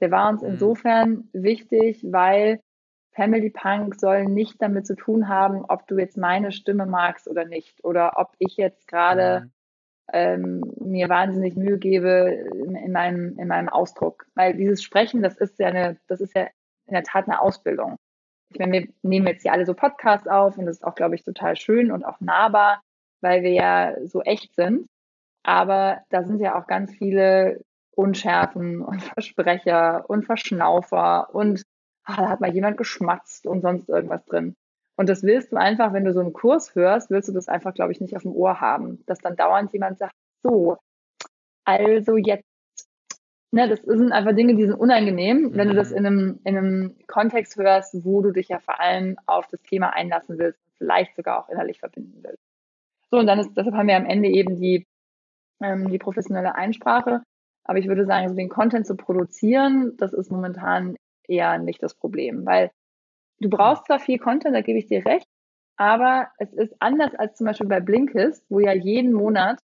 Der 0.00 0.10
war 0.10 0.28
uns 0.28 0.42
mhm. 0.42 0.50
insofern 0.50 1.30
wichtig, 1.32 2.04
weil 2.10 2.60
Family 3.12 3.48
Punk 3.48 3.94
soll 3.98 4.26
nicht 4.26 4.60
damit 4.60 4.86
zu 4.86 4.96
tun 4.96 5.28
haben, 5.28 5.64
ob 5.64 5.86
du 5.86 5.96
jetzt 5.96 6.18
meine 6.18 6.52
Stimme 6.52 6.84
magst 6.84 7.26
oder 7.26 7.46
nicht. 7.46 7.82
Oder 7.84 8.18
ob 8.18 8.34
ich 8.38 8.58
jetzt 8.58 8.86
gerade 8.86 9.50
ähm, 10.12 10.72
mir 10.80 11.08
wahnsinnig 11.08 11.56
Mühe 11.56 11.78
gebe 11.78 12.46
in, 12.52 12.76
in, 12.76 12.92
meinem, 12.92 13.38
in 13.38 13.48
meinem 13.48 13.68
Ausdruck. 13.68 14.26
Weil 14.34 14.54
dieses 14.54 14.82
Sprechen, 14.82 15.22
das 15.22 15.36
ist 15.36 15.58
ja 15.58 15.68
eine, 15.68 15.98
das 16.06 16.20
ist 16.20 16.34
ja 16.34 16.48
in 16.86 16.94
der 16.94 17.02
Tat 17.02 17.26
eine 17.26 17.40
Ausbildung. 17.40 17.96
Ich 18.50 18.58
meine, 18.58 18.72
wir 18.72 18.88
nehmen 19.02 19.26
jetzt 19.26 19.42
hier 19.42 19.52
alle 19.52 19.66
so 19.66 19.74
Podcasts 19.74 20.28
auf 20.28 20.58
und 20.58 20.66
das 20.66 20.76
ist 20.76 20.84
auch, 20.84 20.94
glaube 20.94 21.14
ich, 21.14 21.24
total 21.24 21.56
schön 21.56 21.90
und 21.90 22.04
auch 22.04 22.20
nahbar, 22.20 22.82
weil 23.20 23.42
wir 23.42 23.52
ja 23.52 23.94
so 24.06 24.22
echt 24.22 24.54
sind. 24.54 24.86
Aber 25.42 26.02
da 26.10 26.22
sind 26.22 26.40
ja 26.40 26.58
auch 26.58 26.66
ganz 26.66 26.94
viele 26.94 27.60
Unschärfen 27.92 28.80
und 28.80 29.02
Versprecher 29.02 30.08
und 30.08 30.24
Verschnaufer 30.24 31.34
und 31.34 31.62
ach, 32.04 32.16
da 32.16 32.28
hat 32.28 32.40
mal 32.40 32.52
jemand 32.52 32.76
geschmatzt 32.76 33.46
und 33.46 33.62
sonst 33.62 33.88
irgendwas 33.88 34.24
drin. 34.26 34.54
Und 34.96 35.08
das 35.08 35.22
willst 35.22 35.52
du 35.52 35.56
einfach, 35.56 35.92
wenn 35.92 36.04
du 36.04 36.12
so 36.12 36.20
einen 36.20 36.32
Kurs 36.32 36.74
hörst, 36.74 37.10
willst 37.10 37.28
du 37.28 37.32
das 37.32 37.48
einfach, 37.48 37.74
glaube 37.74 37.92
ich, 37.92 38.00
nicht 38.00 38.16
auf 38.16 38.22
dem 38.22 38.34
Ohr 38.34 38.60
haben. 38.60 39.02
Dass 39.06 39.18
dann 39.18 39.36
dauernd 39.36 39.72
jemand 39.72 39.98
sagt, 39.98 40.14
so, 40.42 40.76
also 41.64 42.16
jetzt. 42.16 42.44
Ne, 43.50 43.68
das 43.68 43.82
sind 43.82 44.10
einfach 44.10 44.34
Dinge, 44.34 44.56
die 44.56 44.66
sind 44.66 44.74
unangenehm, 44.74 45.50
wenn 45.54 45.68
du 45.68 45.74
das 45.74 45.90
mhm. 45.90 45.96
in 45.96 46.06
einem, 46.06 46.40
in 46.44 46.56
einem 46.56 46.96
Kontext 47.06 47.56
hörst, 47.56 48.04
wo 48.04 48.20
du 48.20 48.32
dich 48.32 48.48
ja 48.48 48.58
vor 48.58 48.80
allem 48.80 49.16
auf 49.26 49.46
das 49.46 49.62
Thema 49.62 49.94
einlassen 49.94 50.38
willst 50.38 50.58
und 50.66 50.72
vielleicht 50.76 51.14
sogar 51.14 51.38
auch 51.38 51.48
innerlich 51.48 51.78
verbinden 51.78 52.18
willst. 52.22 52.42
So, 53.10 53.18
und 53.18 53.28
dann 53.28 53.38
ist, 53.38 53.50
deshalb 53.56 53.76
haben 53.76 53.86
wir 53.86 53.96
am 53.96 54.06
Ende 54.06 54.28
eben 54.28 54.60
die, 54.60 54.86
ähm, 55.62 55.88
die 55.88 55.98
professionelle 55.98 56.56
Einsprache. 56.56 57.22
Aber 57.62 57.78
ich 57.78 57.86
würde 57.86 58.06
sagen, 58.06 58.28
so 58.28 58.34
den 58.34 58.48
Content 58.48 58.88
zu 58.88 58.96
produzieren, 58.96 59.96
das 59.98 60.12
ist 60.12 60.32
momentan 60.32 60.96
eher 61.28 61.58
nicht 61.58 61.80
das 61.80 61.94
Problem, 61.94 62.44
weil 62.44 62.72
Du 63.40 63.50
brauchst 63.50 63.86
zwar 63.86 63.98
viel 63.98 64.18
Content, 64.18 64.54
da 64.54 64.60
gebe 64.60 64.78
ich 64.78 64.86
dir 64.86 65.04
recht, 65.04 65.26
aber 65.76 66.28
es 66.38 66.52
ist 66.52 66.74
anders 66.80 67.14
als 67.14 67.36
zum 67.36 67.46
Beispiel 67.46 67.68
bei 67.68 67.80
Blinkist, 67.80 68.44
wo 68.48 68.60
ja 68.60 68.72
jeden 68.72 69.12
Monat 69.12 69.60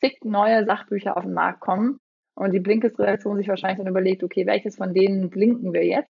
zig 0.00 0.18
neue 0.24 0.64
Sachbücher 0.64 1.16
auf 1.16 1.24
den 1.24 1.34
Markt 1.34 1.60
kommen 1.60 1.98
und 2.34 2.52
die 2.52 2.60
Blinkist-Redaktion 2.60 3.36
sich 3.36 3.48
wahrscheinlich 3.48 3.78
dann 3.78 3.88
überlegt, 3.88 4.22
okay, 4.22 4.46
welches 4.46 4.76
von 4.76 4.94
denen 4.94 5.30
blinken 5.30 5.72
wir 5.72 5.84
jetzt? 5.84 6.16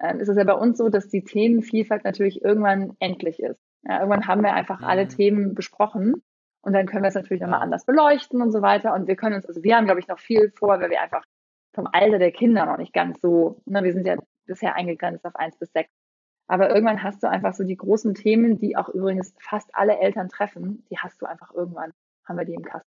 ähm, 0.00 0.20
ist 0.20 0.28
es 0.28 0.36
ja 0.36 0.44
bei 0.44 0.54
uns 0.54 0.78
so, 0.78 0.88
dass 0.88 1.08
die 1.08 1.24
Themenvielfalt 1.24 2.04
natürlich 2.04 2.42
irgendwann 2.42 2.94
endlich 2.98 3.40
ist. 3.40 3.60
Ja, 3.82 4.00
irgendwann 4.00 4.26
haben 4.26 4.42
wir 4.42 4.52
einfach 4.52 4.80
mhm. 4.80 4.86
alle 4.86 5.08
Themen 5.08 5.54
besprochen 5.54 6.22
und 6.62 6.72
dann 6.72 6.86
können 6.86 7.02
wir 7.02 7.08
es 7.08 7.14
natürlich 7.14 7.42
nochmal 7.42 7.62
anders 7.62 7.84
beleuchten 7.84 8.42
und 8.42 8.50
so 8.50 8.62
weiter. 8.62 8.94
Und 8.94 9.06
wir 9.06 9.16
können 9.16 9.36
uns, 9.36 9.46
also 9.46 9.62
wir 9.62 9.76
haben, 9.76 9.86
glaube 9.86 10.00
ich, 10.00 10.08
noch 10.08 10.18
viel 10.18 10.50
vor, 10.56 10.80
weil 10.80 10.90
wir 10.90 11.00
einfach 11.00 11.24
vom 11.74 11.88
Alter 11.90 12.18
der 12.18 12.32
Kinder 12.32 12.66
noch 12.66 12.78
nicht 12.78 12.92
ganz 12.92 13.20
so, 13.20 13.60
ne, 13.66 13.82
wir 13.82 13.92
sind 13.92 14.06
ja 14.06 14.16
bisher 14.46 14.74
eingegrenzt 14.74 15.24
auf 15.24 15.36
eins 15.36 15.56
bis 15.58 15.72
sechs. 15.72 15.90
Aber 16.46 16.68
irgendwann 16.68 17.02
hast 17.02 17.22
du 17.22 17.28
einfach 17.28 17.54
so 17.54 17.64
die 17.64 17.76
großen 17.76 18.14
Themen, 18.14 18.58
die 18.58 18.76
auch 18.76 18.88
übrigens 18.88 19.34
fast 19.38 19.74
alle 19.74 19.98
Eltern 19.98 20.28
treffen, 20.28 20.84
die 20.90 20.98
hast 20.98 21.20
du 21.22 21.26
einfach 21.26 21.52
irgendwann, 21.54 21.92
haben 22.26 22.38
wir 22.38 22.44
die 22.44 22.54
im 22.54 22.64
Kasten. 22.64 22.88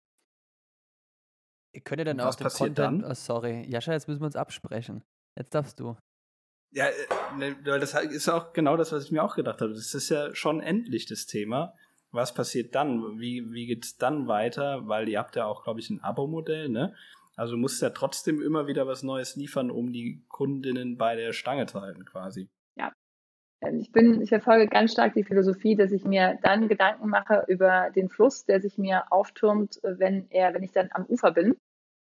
Ihr 1.75 1.81
könnt 1.81 2.01
ihr 2.01 2.05
dann 2.05 2.19
auch 2.19 2.35
den 2.35 2.47
Content, 2.47 3.03
oh, 3.03 3.13
sorry, 3.13 3.65
Jascha, 3.67 3.93
jetzt 3.93 4.07
müssen 4.07 4.21
wir 4.21 4.27
uns 4.27 4.35
absprechen. 4.35 5.03
Jetzt 5.35 5.53
darfst 5.55 5.79
du. 5.79 5.95
Ja, 6.71 6.85
äh, 6.85 7.35
ne, 7.37 7.55
das 7.63 7.93
ist 7.93 8.29
auch 8.29 8.53
genau 8.53 8.77
das, 8.77 8.91
was 8.91 9.05
ich 9.05 9.11
mir 9.11 9.23
auch 9.23 9.35
gedacht 9.35 9.61
habe. 9.61 9.73
Das 9.73 9.93
ist 9.93 10.09
ja 10.09 10.33
schon 10.33 10.59
endlich 10.59 11.05
das 11.05 11.25
Thema. 11.25 11.75
Was 12.11 12.33
passiert 12.33 12.75
dann? 12.75 13.19
Wie, 13.19 13.51
wie 13.51 13.65
geht 13.65 13.85
es 13.85 13.97
dann 13.97 14.27
weiter? 14.27 14.87
Weil 14.87 15.09
ihr 15.09 15.19
habt 15.19 15.35
ja 15.35 15.45
auch, 15.45 15.63
glaube 15.63 15.79
ich, 15.79 15.89
ein 15.89 16.01
Abo-Modell, 16.01 16.69
ne? 16.69 16.95
Also 17.35 17.53
du 17.53 17.59
musst 17.59 17.81
ja 17.81 17.89
trotzdem 17.89 18.41
immer 18.41 18.67
wieder 18.67 18.87
was 18.87 19.03
Neues 19.03 19.35
liefern, 19.35 19.71
um 19.71 19.91
die 19.91 20.23
Kundinnen 20.29 20.97
bei 20.97 21.15
der 21.15 21.33
Stange 21.33 21.65
zu 21.65 21.81
halten, 21.81 22.05
quasi. 22.05 22.49
Ja. 22.75 22.93
Ähm, 23.61 23.79
ich 23.79 23.91
bin, 23.91 24.21
ich 24.21 24.29
verfolge 24.29 24.67
ganz 24.67 24.91
stark 24.91 25.13
die 25.13 25.23
Philosophie, 25.23 25.75
dass 25.75 25.91
ich 25.91 26.05
mir 26.05 26.37
dann 26.43 26.67
Gedanken 26.67 27.09
mache 27.09 27.45
über 27.47 27.89
den 27.95 28.09
Fluss, 28.09 28.45
der 28.45 28.61
sich 28.61 28.77
mir 28.77 29.11
auftürmt, 29.11 29.79
wenn 29.83 30.29
er, 30.29 30.53
wenn 30.53 30.63
ich 30.63 30.71
dann 30.71 30.89
am 30.91 31.05
Ufer 31.05 31.31
bin. 31.31 31.55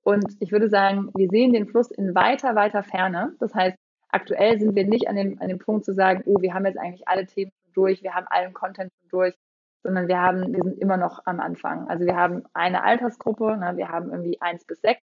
Und 0.02 0.36
ich 0.40 0.50
würde 0.50 0.68
sagen, 0.68 1.10
wir 1.14 1.28
sehen 1.28 1.52
den 1.52 1.66
Fluss 1.66 1.90
in 1.90 2.14
weiter, 2.14 2.54
weiter 2.54 2.82
Ferne. 2.82 3.36
Das 3.38 3.54
heißt, 3.54 3.76
aktuell 4.08 4.58
sind 4.58 4.74
wir 4.74 4.86
nicht 4.86 5.08
an 5.08 5.16
dem, 5.16 5.40
an 5.40 5.48
dem 5.48 5.58
Punkt 5.58 5.84
zu 5.84 5.94
sagen, 5.94 6.22
oh, 6.26 6.40
wir 6.40 6.54
haben 6.54 6.66
jetzt 6.66 6.78
eigentlich 6.78 7.06
alle 7.06 7.26
Themen 7.26 7.52
durch, 7.74 8.02
wir 8.02 8.14
haben 8.14 8.26
allen 8.28 8.54
Content 8.54 8.90
durch, 9.10 9.34
sondern 9.82 10.08
wir 10.08 10.18
haben, 10.20 10.52
wir 10.52 10.62
sind 10.62 10.78
immer 10.78 10.96
noch 10.96 11.24
am 11.26 11.38
Anfang. 11.38 11.88
Also 11.88 12.04
wir 12.04 12.16
haben 12.16 12.44
eine 12.52 12.82
Altersgruppe, 12.82 13.56
ne, 13.56 13.76
wir 13.76 13.88
haben 13.88 14.10
irgendwie 14.10 14.40
eins 14.40 14.64
bis 14.64 14.80
sechs, 14.80 15.00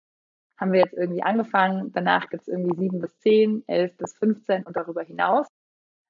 haben 0.58 0.72
wir 0.72 0.82
jetzt 0.82 0.94
irgendwie 0.94 1.24
angefangen. 1.24 1.92
Danach 1.94 2.30
gibt 2.30 2.44
es 2.44 2.48
irgendwie 2.48 2.76
sieben 2.78 3.00
bis 3.00 3.18
zehn, 3.20 3.64
elf 3.68 3.96
bis 3.98 4.16
15 4.18 4.64
und 4.64 4.76
darüber 4.76 5.04
hinaus. 5.04 5.48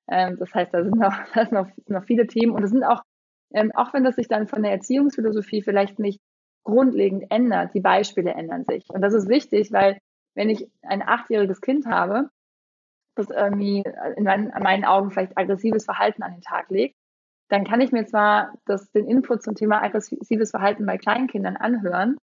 Ähm, 0.10 0.38
das 0.38 0.54
heißt, 0.54 0.74
da 0.74 0.84
sind 0.84 0.96
noch, 0.96 1.14
da 1.34 1.46
sind 1.46 1.54
noch, 1.54 1.68
noch 1.88 2.04
viele 2.06 2.28
Themen 2.28 2.54
und 2.54 2.64
es 2.64 2.72
sind 2.72 2.84
auch, 2.84 3.02
ähm, 3.54 3.72
auch 3.74 3.94
wenn 3.94 4.04
das 4.04 4.16
sich 4.16 4.28
dann 4.28 4.48
von 4.48 4.64
der 4.64 4.72
Erziehungsphilosophie 4.72 5.62
vielleicht 5.62 6.00
nicht 6.00 6.20
grundlegend 6.64 7.26
ändert, 7.30 7.74
die 7.74 7.82
Beispiele 7.82 8.32
ändern 8.32 8.64
sich. 8.66 8.86
Und 8.89 9.02
das 9.02 9.14
ist 9.14 9.28
wichtig, 9.28 9.72
weil 9.72 9.98
wenn 10.36 10.50
ich 10.50 10.68
ein 10.82 11.02
achtjähriges 11.02 11.62
Kind 11.62 11.86
habe, 11.86 12.30
das 13.16 13.30
irgendwie 13.30 13.84
in 14.16 14.24
meinen, 14.24 14.50
in 14.50 14.64
meinen 14.64 14.86
Augen 14.86 15.12
vielleicht 15.12 15.38
aggressives 15.38 15.86
Verhalten 15.86 16.24
an 16.24 16.32
den 16.32 16.41
Tag 16.41 16.70
legt, 16.70 16.96
dann 17.50 17.66
kann 17.66 17.82
ich 17.82 17.91
mir 17.91 18.06
zwar 18.06 18.58
das, 18.66 18.91
den 18.91 19.08
Input 19.08 19.44
zum 19.44 19.54
Thema 19.54 19.84
aggressives 19.84 20.52
Verhalten 20.52 20.86
bei 20.86 20.98
Kleinkindern 20.98 21.58
anhören, 21.58 22.18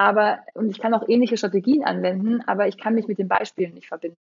aber, 0.00 0.38
und 0.54 0.70
ich 0.70 0.80
kann 0.80 0.94
auch 0.94 1.06
ähnliche 1.06 1.36
Strategien 1.36 1.84
anwenden, 1.84 2.40
aber 2.46 2.66
ich 2.68 2.78
kann 2.78 2.94
mich 2.94 3.06
mit 3.06 3.18
den 3.18 3.28
Beispielen 3.28 3.74
nicht 3.74 3.88
verbinden. 3.88 4.16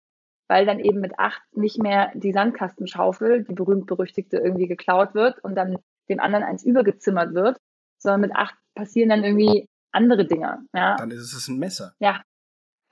Weil 0.50 0.66
dann 0.66 0.80
eben 0.80 1.00
mit 1.00 1.18
acht 1.18 1.42
nicht 1.54 1.82
mehr 1.82 2.12
die 2.16 2.34
Sandkastenschaufel, 2.34 3.46
die 3.46 3.54
berühmt-berüchtigte, 3.54 4.40
irgendwie 4.40 4.68
geklaut 4.68 5.16
wird 5.16 5.40
und 5.40 5.56
dann 5.56 5.78
dem 6.10 6.20
anderen 6.20 6.44
eins 6.44 6.66
übergezimmert 6.66 7.34
wird, 7.34 7.60
sondern 7.98 8.20
mit 8.20 8.36
acht 8.36 8.56
passieren 8.76 9.08
dann 9.08 9.24
irgendwie 9.24 9.70
andere 9.94 10.28
Dinge. 10.28 10.66
Ja. 10.76 10.98
Dann 10.98 11.12
ist 11.12 11.32
es 11.32 11.48
ein 11.48 11.60
Messer. 11.60 11.94
Ja. 12.00 12.24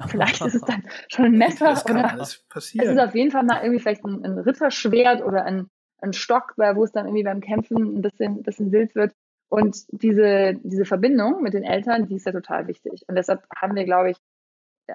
Vielleicht 0.07 0.39
ist 0.45 0.55
es 0.55 0.61
dann 0.61 0.87
schon 1.09 1.25
ein 1.25 1.37
Messer. 1.37 1.65
Das 1.65 1.83
kann 1.83 1.97
oder 1.97 2.11
alles 2.11 2.45
passieren. 2.47 2.87
Es 2.87 2.93
ist 2.93 3.01
auf 3.01 3.15
jeden 3.15 3.31
Fall 3.31 3.43
mal 3.43 3.63
irgendwie 3.63 3.81
vielleicht 3.81 4.05
ein, 4.05 4.23
ein 4.23 4.39
Ritterschwert 4.39 5.25
oder 5.25 5.43
ein, 5.43 5.67
ein 6.01 6.13
Stock, 6.13 6.53
wo 6.55 6.85
es 6.85 6.93
dann 6.93 7.05
irgendwie 7.05 7.23
beim 7.23 7.41
Kämpfen 7.41 7.97
ein 7.97 8.01
bisschen, 8.01 8.43
bisschen 8.43 8.71
wild 8.71 8.95
wird. 8.95 9.13
Und 9.49 9.85
diese, 9.91 10.55
diese 10.63 10.85
Verbindung 10.85 11.41
mit 11.41 11.53
den 11.53 11.63
Eltern, 11.63 12.07
die 12.07 12.15
ist 12.15 12.25
ja 12.25 12.31
total 12.31 12.67
wichtig. 12.67 13.05
Und 13.07 13.15
deshalb 13.15 13.43
haben 13.55 13.75
wir, 13.75 13.85
glaube 13.85 14.11
ich, 14.11 14.17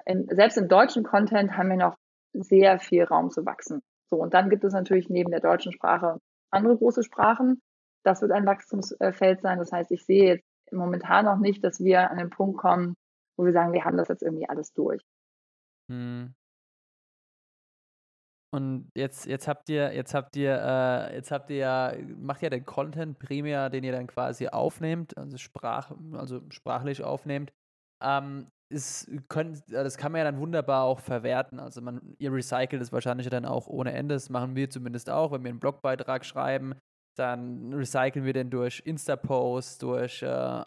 in, 0.07 0.28
selbst 0.30 0.59
im 0.59 0.68
deutschen 0.68 1.05
Content 1.05 1.57
haben 1.57 1.70
wir 1.70 1.76
noch 1.76 1.96
sehr 2.32 2.78
viel 2.78 3.05
Raum 3.05 3.30
zu 3.30 3.44
wachsen. 3.44 3.82
So, 4.11 4.16
und 4.16 4.34
dann 4.34 4.50
gibt 4.50 4.64
es 4.64 4.72
natürlich 4.72 5.09
neben 5.09 5.30
der 5.30 5.40
deutschen 5.40 5.72
Sprache 5.72 6.18
andere 6.50 6.76
große 6.76 7.03
Sprachen. 7.03 7.62
Das 8.05 8.20
wird 8.20 8.32
ein 8.32 8.46
Wachstumsfeld 8.46 9.40
sein. 9.40 9.59
Das 9.59 9.72
heißt, 9.72 9.90
ich 9.90 10.05
sehe 10.05 10.34
jetzt 10.34 10.44
momentan 10.70 11.24
noch 11.24 11.38
nicht, 11.38 11.64
dass 11.64 11.80
wir 11.80 12.11
an 12.11 12.18
den 12.18 12.30
Punkt 12.30 12.59
kommen, 12.59 12.94
wo 13.36 13.44
wir 13.44 13.53
sagen, 13.53 13.72
wir 13.72 13.84
haben 13.84 13.96
das 13.96 14.09
jetzt 14.09 14.22
irgendwie 14.22 14.48
alles 14.48 14.72
durch. 14.72 15.03
Hm. 15.88 16.34
Und 18.55 18.90
jetzt, 18.94 19.24
jetzt 19.26 19.48
habt 19.48 19.68
ihr, 19.70 19.94
jetzt 19.94 20.12
habt 20.12 20.36
ihr, 20.36 20.61
äh, 20.61 21.14
jetzt 21.14 21.30
habt 21.30 21.48
ihr 21.48 21.57
ja, 21.57 21.94
macht 22.18 22.42
ja 22.42 22.50
den 22.50 22.66
Content 22.66 23.18
primär, 23.18 23.70
den 23.70 23.82
ihr 23.82 23.92
dann 23.92 24.07
quasi 24.07 24.48
aufnehmt, 24.48 25.16
also 25.16 25.38
Sprach, 25.38 25.90
also 26.12 26.42
sprachlich 26.50 27.03
aufnehmt. 27.03 27.50
Ähm, 28.03 28.48
ist, 28.72 29.11
könnt, 29.28 29.62
das 29.70 29.96
kann 29.96 30.12
man 30.12 30.20
ja 30.20 30.24
dann 30.24 30.40
wunderbar 30.40 30.84
auch 30.84 31.00
verwerten. 31.00 31.61
Also 31.61 31.80
man, 31.80 32.14
ihr 32.18 32.32
recycelt 32.32 32.82
es 32.82 32.92
wahrscheinlich 32.92 33.28
dann 33.28 33.44
auch 33.44 33.66
ohne 33.68 33.92
Ende. 33.92 34.14
Das 34.14 34.30
machen 34.30 34.57
wir 34.57 34.70
zumindest 34.70 35.11
auch, 35.11 35.32
wenn 35.32 35.44
wir 35.44 35.50
einen 35.50 35.61
Blogbeitrag 35.61 36.24
schreiben, 36.24 36.74
dann 37.16 37.72
recyceln 37.72 38.24
wir 38.24 38.32
den 38.32 38.50
durch 38.50 38.82
Insta-Posts, 38.84 39.78
durch 39.78 40.22
äh, 40.22 40.64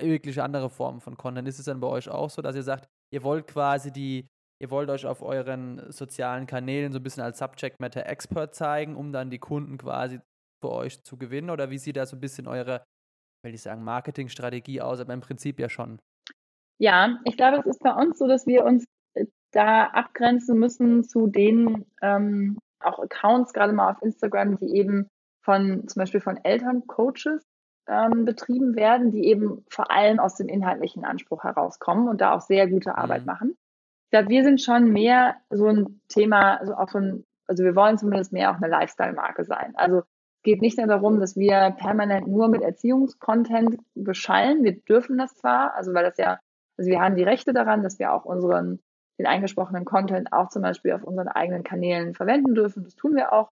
jegliche 0.00 0.42
andere 0.42 0.68
Formen 0.68 1.00
von 1.00 1.16
Content. 1.16 1.48
Ist 1.48 1.58
es 1.58 1.66
dann 1.66 1.80
bei 1.80 1.86
euch 1.86 2.08
auch 2.08 2.30
so, 2.30 2.42
dass 2.42 2.56
ihr 2.56 2.62
sagt, 2.62 2.86
ihr 3.12 3.22
wollt 3.22 3.46
quasi 3.46 3.92
die, 3.92 4.26
ihr 4.64 4.70
wollt 4.70 4.88
euch 4.88 5.04
auf 5.04 5.20
euren 5.20 5.92
sozialen 5.92 6.46
Kanälen 6.46 6.90
so 6.90 6.98
ein 6.98 7.02
bisschen 7.02 7.22
als 7.22 7.38
Subject 7.38 7.80
Matter 7.80 8.06
Expert 8.06 8.54
zeigen, 8.54 8.96
um 8.96 9.12
dann 9.12 9.28
die 9.28 9.38
Kunden 9.38 9.76
quasi 9.76 10.20
für 10.62 10.72
euch 10.72 11.02
zu 11.04 11.18
gewinnen? 11.18 11.50
Oder 11.50 11.68
wie 11.68 11.76
sieht 11.76 11.98
da 11.98 12.06
so 12.06 12.16
ein 12.16 12.20
bisschen 12.20 12.48
eure, 12.48 12.82
will 13.44 13.52
ich 13.52 13.60
sagen, 13.60 13.84
Marketingstrategie 13.84 14.80
aus? 14.80 15.00
Aber 15.00 15.12
im 15.12 15.20
Prinzip 15.20 15.60
ja 15.60 15.68
schon. 15.68 16.00
Ja, 16.78 17.20
ich 17.24 17.36
glaube, 17.36 17.58
es 17.58 17.66
ist 17.66 17.82
bei 17.82 17.92
uns 17.92 18.18
so, 18.18 18.26
dass 18.26 18.46
wir 18.46 18.64
uns 18.64 18.86
äh, 19.12 19.26
da 19.52 19.88
abgrenzen 19.88 20.58
müssen 20.58 21.04
zu 21.04 21.26
den 21.26 21.84
ähm, 22.00 22.58
auch 22.80 22.98
Accounts, 22.98 23.52
gerade 23.52 23.74
mal 23.74 23.90
auf 23.90 24.00
Instagram, 24.00 24.56
die 24.56 24.78
eben 24.78 25.08
von 25.42 25.86
zum 25.88 26.00
Beispiel 26.00 26.20
von 26.20 26.38
Elterncoaches 26.42 27.44
ähm, 27.86 28.24
betrieben 28.24 28.76
werden, 28.76 29.10
die 29.10 29.26
eben 29.26 29.62
vor 29.68 29.90
allem 29.90 30.20
aus 30.20 30.36
dem 30.36 30.48
inhaltlichen 30.48 31.04
Anspruch 31.04 31.44
herauskommen 31.44 32.08
und 32.08 32.22
da 32.22 32.32
auch 32.32 32.40
sehr 32.40 32.66
gute 32.66 32.96
Arbeit 32.96 33.20
mhm. 33.20 33.26
machen. 33.26 33.56
Glaube, 34.14 34.28
wir 34.28 34.44
sind 34.44 34.60
schon 34.60 34.92
mehr 34.92 35.38
so 35.50 35.66
ein 35.66 36.00
Thema, 36.06 36.58
also 36.58 36.72
so 36.86 36.98
ein, 36.98 37.24
also 37.48 37.64
wir 37.64 37.74
wollen 37.74 37.98
zumindest 37.98 38.32
mehr 38.32 38.52
auch 38.52 38.58
eine 38.58 38.68
Lifestyle-Marke 38.68 39.44
sein. 39.44 39.72
Also 39.74 40.02
es 40.02 40.42
geht 40.44 40.62
nicht 40.62 40.78
nur 40.78 40.86
darum, 40.86 41.18
dass 41.18 41.34
wir 41.34 41.74
permanent 41.76 42.28
nur 42.28 42.46
mit 42.46 42.62
Erziehungskontent 42.62 43.80
beschallen. 43.96 44.62
Wir 44.62 44.80
dürfen 44.80 45.18
das 45.18 45.34
zwar, 45.34 45.74
also 45.74 45.94
weil 45.94 46.04
das 46.04 46.16
ja, 46.16 46.38
also 46.78 46.88
wir 46.88 47.00
haben 47.00 47.16
die 47.16 47.24
Rechte 47.24 47.52
daran, 47.52 47.82
dass 47.82 47.98
wir 47.98 48.12
auch 48.12 48.24
unseren, 48.24 48.78
den 49.18 49.26
eingesprochenen 49.26 49.84
Content 49.84 50.32
auch 50.32 50.48
zum 50.48 50.62
Beispiel 50.62 50.92
auf 50.92 51.02
unseren 51.02 51.26
eigenen 51.26 51.64
Kanälen 51.64 52.14
verwenden 52.14 52.54
dürfen. 52.54 52.84
Das 52.84 52.94
tun 52.94 53.16
wir 53.16 53.32
auch. 53.32 53.50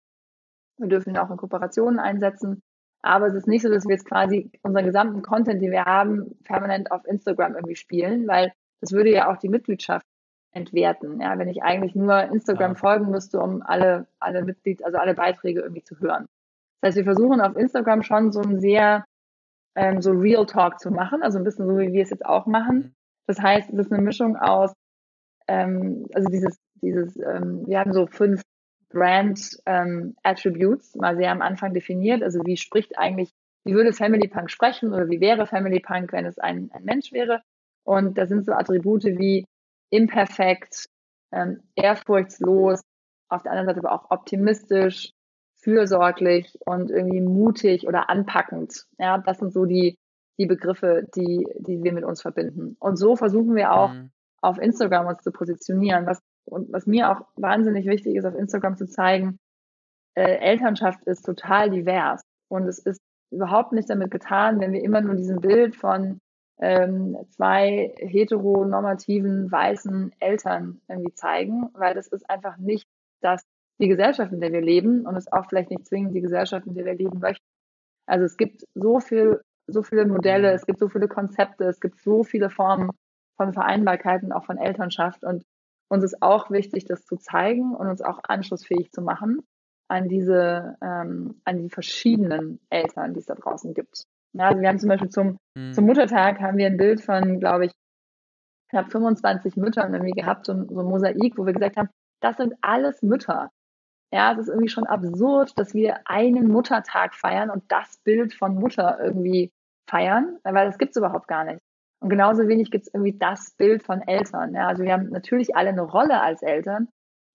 Wir 0.79 0.89
dürfen 0.89 1.11
ihn 1.11 1.19
auch 1.19 1.31
in 1.31 1.37
Kooperationen 1.37 1.99
einsetzen. 1.99 2.63
Aber 3.03 3.27
es 3.27 3.35
ist 3.35 3.47
nicht 3.47 3.61
so, 3.61 3.69
dass 3.69 3.85
wir 3.85 3.93
jetzt 3.93 4.09
quasi 4.09 4.51
unseren 4.63 4.87
gesamten 4.87 5.21
Content, 5.21 5.61
den 5.61 5.71
wir 5.71 5.85
haben, 5.85 6.35
permanent 6.45 6.93
auf 6.93 7.05
Instagram 7.05 7.57
irgendwie 7.57 7.77
spielen, 7.77 8.27
weil 8.27 8.55
das 8.81 8.93
würde 8.93 9.11
ja 9.11 9.31
auch 9.31 9.37
die 9.37 9.51
Mitgliedschaft 9.51 10.07
entwerten. 10.57 11.21
Ja, 11.21 11.39
wenn 11.39 11.49
ich 11.49 11.63
eigentlich 11.63 11.95
nur 11.95 12.19
Instagram 12.23 12.73
ja. 12.73 12.79
folgen 12.79 13.11
müsste, 13.11 13.39
um 13.39 13.63
alle, 13.63 14.07
alle 14.19 14.43
Mitglied, 14.43 14.85
also 14.85 14.99
alle 14.99 15.15
Beiträge 15.15 15.61
irgendwie 15.61 15.85
zu 15.85 16.01
hören. 16.01 16.27
Das 16.81 16.89
heißt, 16.89 16.97
wir 16.97 17.05
versuchen 17.05 17.41
auf 17.41 17.57
Instagram 17.57 18.03
schon 18.03 18.33
so 18.33 18.41
ein 18.41 18.59
sehr 18.59 19.05
ähm, 19.77 20.01
so 20.01 20.13
Real 20.13 20.47
Talk 20.47 20.81
zu 20.81 20.91
machen, 20.91 21.23
also 21.23 21.39
ein 21.39 21.45
bisschen 21.45 21.67
so, 21.67 21.79
wie 21.79 21.93
wir 21.93 22.03
es 22.03 22.11
jetzt 22.11 22.25
auch 22.25 22.47
machen. 22.47 22.77
Mhm. 22.77 22.95
Das 23.27 23.41
heißt, 23.41 23.71
es 23.71 23.79
ist 23.79 23.93
eine 23.93 24.03
Mischung 24.03 24.37
aus, 24.37 24.73
ähm, 25.49 26.07
also 26.15 26.29
dieses, 26.29 26.57
dieses, 26.83 27.17
ähm, 27.17 27.67
wir 27.67 27.79
haben 27.79 27.93
so 27.93 28.07
fünf 28.07 28.43
Brand 28.89 29.59
ähm, 29.67 30.15
Attributes 30.23 30.95
mal 30.95 31.17
sehr 31.17 31.33
am 31.33 31.43
Anfang 31.43 31.75
definiert. 31.75 32.23
Also 32.23 32.41
wie 32.47 32.57
spricht 32.57 32.99
eigentlich, 32.99 33.31
wie 33.65 33.75
würde 33.75 33.93
Family 33.93 34.29
Punk 34.29 34.51
sprechen 34.51 34.93
oder 34.93 35.11
wie 35.11 35.21
wäre 35.21 35.47
Family 35.47 35.81
Punk, 35.81 36.13
wenn 36.13 36.25
es 36.25 36.39
ein, 36.39 36.71
ein 36.73 36.85
Mensch 36.85 37.13
wäre? 37.13 37.43
Und 37.85 38.17
da 38.17 38.27
sind 38.27 38.45
so 38.47 38.53
Attribute 38.53 39.05
wie 39.05 39.45
imperfekt, 39.91 40.87
ähm, 41.33 41.63
ehrfurchtslos, 41.75 42.81
auf 43.29 43.43
der 43.43 43.53
anderen 43.53 43.69
Seite 43.69 43.87
aber 43.87 43.93
auch 43.93 44.11
optimistisch, 44.11 45.13
fürsorglich 45.57 46.57
und 46.65 46.91
irgendwie 46.91 47.21
mutig 47.21 47.87
oder 47.89 48.09
anpackend. 48.09 48.87
Ja, 48.99 49.19
das 49.19 49.39
sind 49.39 49.53
so 49.53 49.65
die, 49.65 49.97
die 50.39 50.47
Begriffe, 50.47 51.09
die, 51.17 51.47
die 51.59 51.83
wir 51.83 51.93
mit 51.93 52.05
uns 52.05 52.23
verbinden. 52.23 52.77
Und 52.79 52.97
so 52.97 53.17
versuchen 53.17 53.57
wir 53.57 53.73
auch 53.73 53.93
mhm. 53.93 54.11
auf 54.43 54.59
Instagram 54.59 55.07
uns 55.07 55.23
zu 55.23 55.33
positionieren, 55.33 56.07
was 56.07 56.21
und 56.49 56.73
was 56.73 56.87
mir 56.87 57.11
auch 57.11 57.27
wahnsinnig 57.35 57.87
wichtig 57.87 58.15
ist, 58.15 58.25
auf 58.25 58.35
Instagram 58.35 58.77
zu 58.77 58.87
zeigen, 58.87 59.39
äh, 60.15 60.37
Elternschaft 60.39 61.03
ist 61.05 61.25
total 61.25 61.71
divers. 61.71 62.23
Und 62.49 62.69
es 62.69 62.79
ist 62.79 63.01
überhaupt 63.33 63.73
nicht 63.73 63.91
damit 63.91 64.11
getan, 64.11 64.61
wenn 64.61 64.73
wir 64.73 64.83
immer 64.83 65.01
nur 65.01 65.17
diesen 65.17 65.41
Bild 65.41 65.75
von 65.75 66.21
ähm, 66.59 67.17
zwei 67.31 67.95
heteronormativen 67.99 69.51
weißen 69.51 70.13
Eltern 70.21 70.81
irgendwie 70.89 71.13
zeigen, 71.15 71.71
weil 71.75 71.95
das 71.95 72.07
ist 72.09 72.29
einfach 72.31 72.57
nicht 72.57 72.87
das, 73.21 73.43
die 73.79 73.89
Gesellschaft, 73.89 74.33
in 74.33 74.41
der 74.41 74.53
wir 74.53 74.63
leben 74.63 75.07
und 75.07 75.17
es 75.17 75.27
ist 75.27 75.33
auch 75.33 75.47
vielleicht 75.49 75.71
nicht 75.71 75.87
zwingend 75.87 76.15
die 76.15 76.23
Gesellschaft, 76.23 76.67
in 76.67 76.75
der 76.75 76.85
wir 76.85 76.95
leben 76.95 77.19
möchten. 77.19 77.45
Also 78.07 78.25
es 78.25 78.37
gibt 78.37 78.65
so 78.75 79.01
viel, 79.01 79.43
so 79.67 79.83
viele 79.83 80.07
Modelle, 80.07 80.53
es 80.53 80.65
gibt 80.65 80.79
so 80.79 80.89
viele 80.89 81.09
Konzepte, 81.09 81.65
es 81.65 81.81
gibt 81.81 82.01
so 82.01 82.23
viele 82.23 82.51
Formen 82.51 82.91
von 83.37 83.53
Vereinbarkeiten, 83.53 84.33
auch 84.33 84.47
von 84.47 84.59
Elternschaft 84.59 85.25
und 85.25 85.43
uns 85.89 86.03
ist 86.03 86.23
auch 86.23 86.51
wichtig, 86.51 86.85
das 86.87 87.05
zu 87.05 87.17
zeigen 87.17 87.75
und 87.75 87.87
uns 87.87 88.03
auch 88.03 88.21
anschlussfähig 88.25 88.91
zu 88.93 89.03
machen 89.03 89.43
an 89.89 90.09
diese, 90.09 90.77
ähm, 90.83 91.41
an 91.45 91.59
die 91.59 91.71
verschiedenen 91.71 92.61
Eltern, 92.71 93.15
die 93.15 93.21
es 93.21 93.27
da 93.27 93.35
draußen 93.35 93.73
gibt. 93.73 94.05
Ja, 94.35 94.49
also 94.49 94.61
wir 94.61 94.69
haben 94.69 94.79
zum 94.79 94.89
Beispiel 94.89 95.09
zum, 95.09 95.39
mhm. 95.57 95.73
zum 95.73 95.87
Muttertag 95.87 96.41
haben 96.41 96.59
wir 96.59 96.67
ein 96.67 96.77
Bild 96.77 97.01
von, 97.01 97.41
glaube 97.41 97.67
ich, 97.67 97.73
knapp 98.71 98.91
25 98.91 99.57
Müttern 99.57 99.95
irgendwie 99.95 100.13
gehabt, 100.13 100.47
so, 100.47 100.53
so 100.69 100.81
ein 100.81 100.87
Mosaik, 100.87 101.39
wo 101.39 101.47
wir 101.47 101.53
gesagt 101.53 101.77
haben, 101.77 101.89
das 102.21 102.37
sind 102.37 102.55
alles 102.61 103.03
Mütter. 103.03 103.51
Ja, 104.13 104.33
es 104.33 104.39
ist 104.39 104.49
irgendwie 104.49 104.69
schon 104.69 104.87
absurd, 104.87 105.59
dass 105.59 105.75
wir 105.75 106.01
einen 106.05 106.49
Muttertag 106.49 107.15
feiern 107.15 107.51
und 107.51 107.65
das 107.69 107.99
Bild 108.05 108.35
von 108.35 108.55
Mutter 108.55 108.99
irgendwie 109.03 109.53
feiern, 109.89 110.39
weil 110.45 110.67
das 110.67 110.79
gibt 110.79 110.91
es 110.91 110.97
überhaupt 110.97 111.29
gar 111.29 111.45
nicht. 111.45 111.61
Und 112.01 112.11
genauso 112.11 112.47
wenig 112.47 112.71
gibt 112.71 112.87
es 112.87 112.95
irgendwie 112.95 113.19
das 113.19 113.53
Bild 113.57 113.83
von 113.83 114.03
Eltern. 114.03 114.55
Ja, 114.55 114.69
also 114.69 114.85
wir 114.85 114.93
haben 114.93 115.09
natürlich 115.11 115.57
alle 115.57 115.71
eine 115.71 115.83
Rolle 115.83 116.21
als 116.21 116.43
Eltern, 116.43 116.89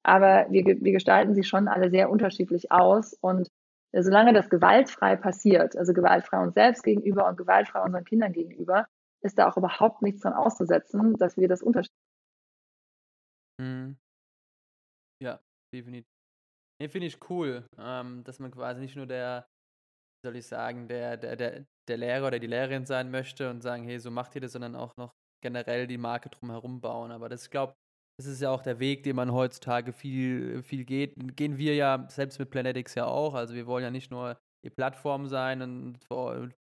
aber 0.03 0.47
wir, 0.49 0.65
wir 0.65 0.91
gestalten 0.91 1.33
sie 1.33 1.43
schon 1.43 1.67
alle 1.67 1.89
sehr 1.89 2.09
unterschiedlich 2.09 2.71
aus. 2.71 3.13
Und 3.21 3.47
solange 3.93 4.33
das 4.33 4.49
gewaltfrei 4.49 5.15
passiert, 5.15 5.75
also 5.75 5.93
gewaltfrei 5.93 6.41
uns 6.41 6.53
selbst 6.53 6.83
gegenüber 6.83 7.27
und 7.27 7.37
gewaltfrei 7.37 7.81
unseren 7.81 8.05
Kindern 8.05 8.31
gegenüber, 8.31 8.87
ist 9.21 9.37
da 9.37 9.49
auch 9.49 9.57
überhaupt 9.57 10.01
nichts 10.01 10.21
dran 10.21 10.33
auszusetzen, 10.33 11.17
dass 11.17 11.37
wir 11.37 11.47
das 11.47 11.61
unterschiedlich. 11.61 11.97
Mhm. 13.59 13.97
Ja, 15.21 15.39
definitiv. 15.73 16.07
Nee, 16.81 16.89
finde 16.89 17.07
ich 17.07 17.29
cool, 17.29 17.67
ähm, 17.77 18.23
dass 18.23 18.39
man 18.39 18.49
quasi 18.49 18.81
nicht 18.81 18.95
nur 18.95 19.05
der, 19.05 19.45
wie 20.23 20.27
soll 20.27 20.35
ich 20.35 20.47
sagen, 20.47 20.87
der, 20.87 21.17
der, 21.17 21.35
der, 21.35 21.65
der 21.87 21.97
Lehrer 21.97 22.27
oder 22.27 22.39
die 22.39 22.47
Lehrerin 22.47 22.85
sein 22.85 23.11
möchte 23.11 23.49
und 23.51 23.61
sagen, 23.61 23.83
hey, 23.83 23.99
so 23.99 24.09
macht 24.09 24.33
ihr 24.33 24.41
das, 24.41 24.53
sondern 24.53 24.75
auch 24.75 24.95
noch 24.97 25.11
generell 25.43 25.85
die 25.85 25.99
Marke 25.99 26.29
drumherum 26.29 26.81
bauen. 26.81 27.11
Aber 27.11 27.29
das, 27.29 27.43
ich 27.43 27.51
glaube, 27.51 27.75
das 28.17 28.27
ist 28.27 28.41
ja 28.41 28.51
auch 28.51 28.61
der 28.61 28.79
Weg, 28.79 29.03
den 29.03 29.15
man 29.15 29.31
heutzutage 29.31 29.93
viel, 29.93 30.61
viel 30.63 30.85
geht. 30.85 31.15
Gehen 31.35 31.57
wir 31.57 31.75
ja 31.75 32.05
selbst 32.09 32.39
mit 32.39 32.51
Planetics 32.51 32.95
ja 32.95 33.05
auch. 33.05 33.33
Also 33.33 33.55
wir 33.55 33.65
wollen 33.65 33.83
ja 33.83 33.91
nicht 33.91 34.11
nur 34.11 34.37
die 34.63 34.69
Plattform 34.69 35.27
sein 35.27 35.61
und 35.61 35.99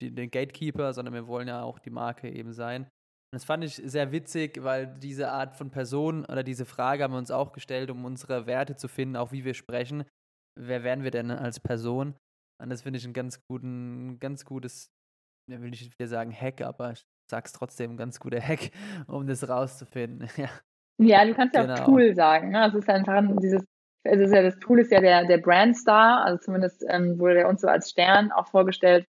den 0.01 0.31
Gatekeeper, 0.31 0.93
sondern 0.93 1.13
wir 1.13 1.27
wollen 1.27 1.47
ja 1.47 1.63
auch 1.63 1.79
die 1.79 1.89
Marke 1.89 2.29
eben 2.29 2.53
sein. 2.53 2.83
Und 2.83 3.35
das 3.35 3.45
fand 3.45 3.63
ich 3.63 3.75
sehr 3.75 4.11
witzig, 4.11 4.63
weil 4.63 4.87
diese 4.99 5.31
Art 5.31 5.55
von 5.55 5.69
Person 5.69 6.25
oder 6.25 6.43
diese 6.43 6.65
Frage 6.65 7.03
haben 7.03 7.13
wir 7.13 7.19
uns 7.19 7.29
auch 7.29 7.51
gestellt, 7.51 7.91
um 7.91 8.05
unsere 8.05 8.47
Werte 8.47 8.75
zu 8.75 8.87
finden, 8.87 9.17
auch 9.17 9.31
wie 9.31 9.45
wir 9.45 9.53
sprechen. 9.53 10.05
Wer 10.59 10.83
wären 10.83 11.03
wir 11.03 11.11
denn 11.11 11.29
als 11.29 11.59
Person? 11.59 12.15
Und 12.61 12.69
das 12.69 12.81
finde 12.81 12.97
ich 12.97 13.05
ein 13.05 13.13
ganz 13.13 13.41
guten, 13.47 14.19
ganz 14.19 14.45
gutes, 14.45 14.89
will 15.47 15.73
ich 15.73 15.91
wieder 15.97 16.07
sagen 16.07 16.33
Hack, 16.33 16.61
aber 16.61 16.93
ich 16.93 17.03
sag's 17.29 17.53
trotzdem, 17.53 17.91
ein 17.91 17.97
ganz 17.97 18.19
guter 18.19 18.41
Hack, 18.41 18.71
um 19.07 19.27
das 19.27 19.47
rauszufinden. 19.47 20.27
ja. 20.37 20.49
Ja, 20.99 21.25
du 21.25 21.33
kannst 21.33 21.55
ja 21.55 21.63
genau. 21.63 21.73
auch 21.73 21.85
Tool 21.85 22.13
sagen. 22.13 22.51
Ne? 22.51 22.67
Es 22.67 22.73
ist 22.75 22.89
einfach 22.89 23.23
dieses, 23.41 23.63
also 24.05 24.23
ist 24.23 24.33
ja, 24.33 24.43
das 24.43 24.59
Tool 24.59 24.79
ist 24.79 24.91
ja 24.91 25.01
der, 25.01 25.25
der 25.25 25.37
Brandstar, 25.37 26.23
also 26.25 26.39
zumindest 26.39 26.85
ähm, 26.87 27.19
wurde 27.19 27.35
der 27.35 27.49
uns 27.49 27.61
so 27.61 27.67
als 27.67 27.89
Stern 27.89 28.31
auch 28.31 28.47
vorgestellt 28.47 29.05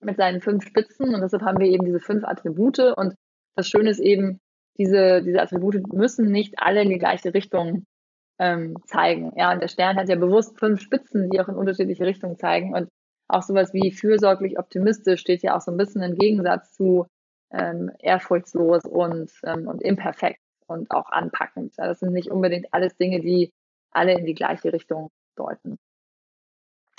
mit 0.00 0.16
seinen 0.16 0.40
fünf 0.40 0.64
Spitzen 0.64 1.14
und 1.14 1.20
deshalb 1.20 1.42
haben 1.42 1.58
wir 1.58 1.66
eben 1.66 1.84
diese 1.84 2.00
fünf 2.00 2.24
Attribute 2.24 2.78
und 2.96 3.14
das 3.56 3.68
Schöne 3.68 3.90
ist 3.90 3.98
eben, 3.98 4.38
diese, 4.78 5.22
diese 5.22 5.42
Attribute 5.42 5.92
müssen 5.92 6.30
nicht 6.30 6.54
alle 6.58 6.82
in 6.82 6.90
die 6.90 6.98
gleiche 6.98 7.34
Richtung 7.34 7.84
ähm, 8.38 8.76
zeigen. 8.86 9.32
Ja, 9.36 9.52
und 9.52 9.60
der 9.60 9.66
Stern 9.66 9.96
hat 9.96 10.08
ja 10.08 10.14
bewusst 10.14 10.56
fünf 10.58 10.80
Spitzen, 10.80 11.28
die 11.30 11.40
auch 11.40 11.48
in 11.48 11.56
unterschiedliche 11.56 12.06
Richtungen 12.06 12.36
zeigen. 12.36 12.74
Und 12.74 12.88
auch 13.26 13.42
sowas 13.42 13.74
wie 13.74 13.90
fürsorglich 13.90 14.56
optimistisch 14.56 15.20
steht 15.20 15.42
ja 15.42 15.56
auch 15.56 15.60
so 15.60 15.72
ein 15.72 15.76
bisschen 15.76 16.02
im 16.02 16.14
Gegensatz 16.14 16.72
zu 16.72 17.06
ähm, 17.52 17.90
ehrfurchtslos 17.98 18.84
und, 18.84 19.32
ähm, 19.42 19.66
und 19.66 19.82
imperfekt 19.82 20.38
und 20.68 20.90
auch 20.90 21.10
anpackend. 21.10 21.74
Das 21.76 22.00
sind 22.00 22.12
nicht 22.12 22.30
unbedingt 22.30 22.72
alles 22.72 22.96
Dinge, 22.96 23.20
die 23.20 23.52
alle 23.90 24.18
in 24.18 24.26
die 24.26 24.34
gleiche 24.34 24.72
Richtung 24.72 25.10
deuten. 25.36 25.78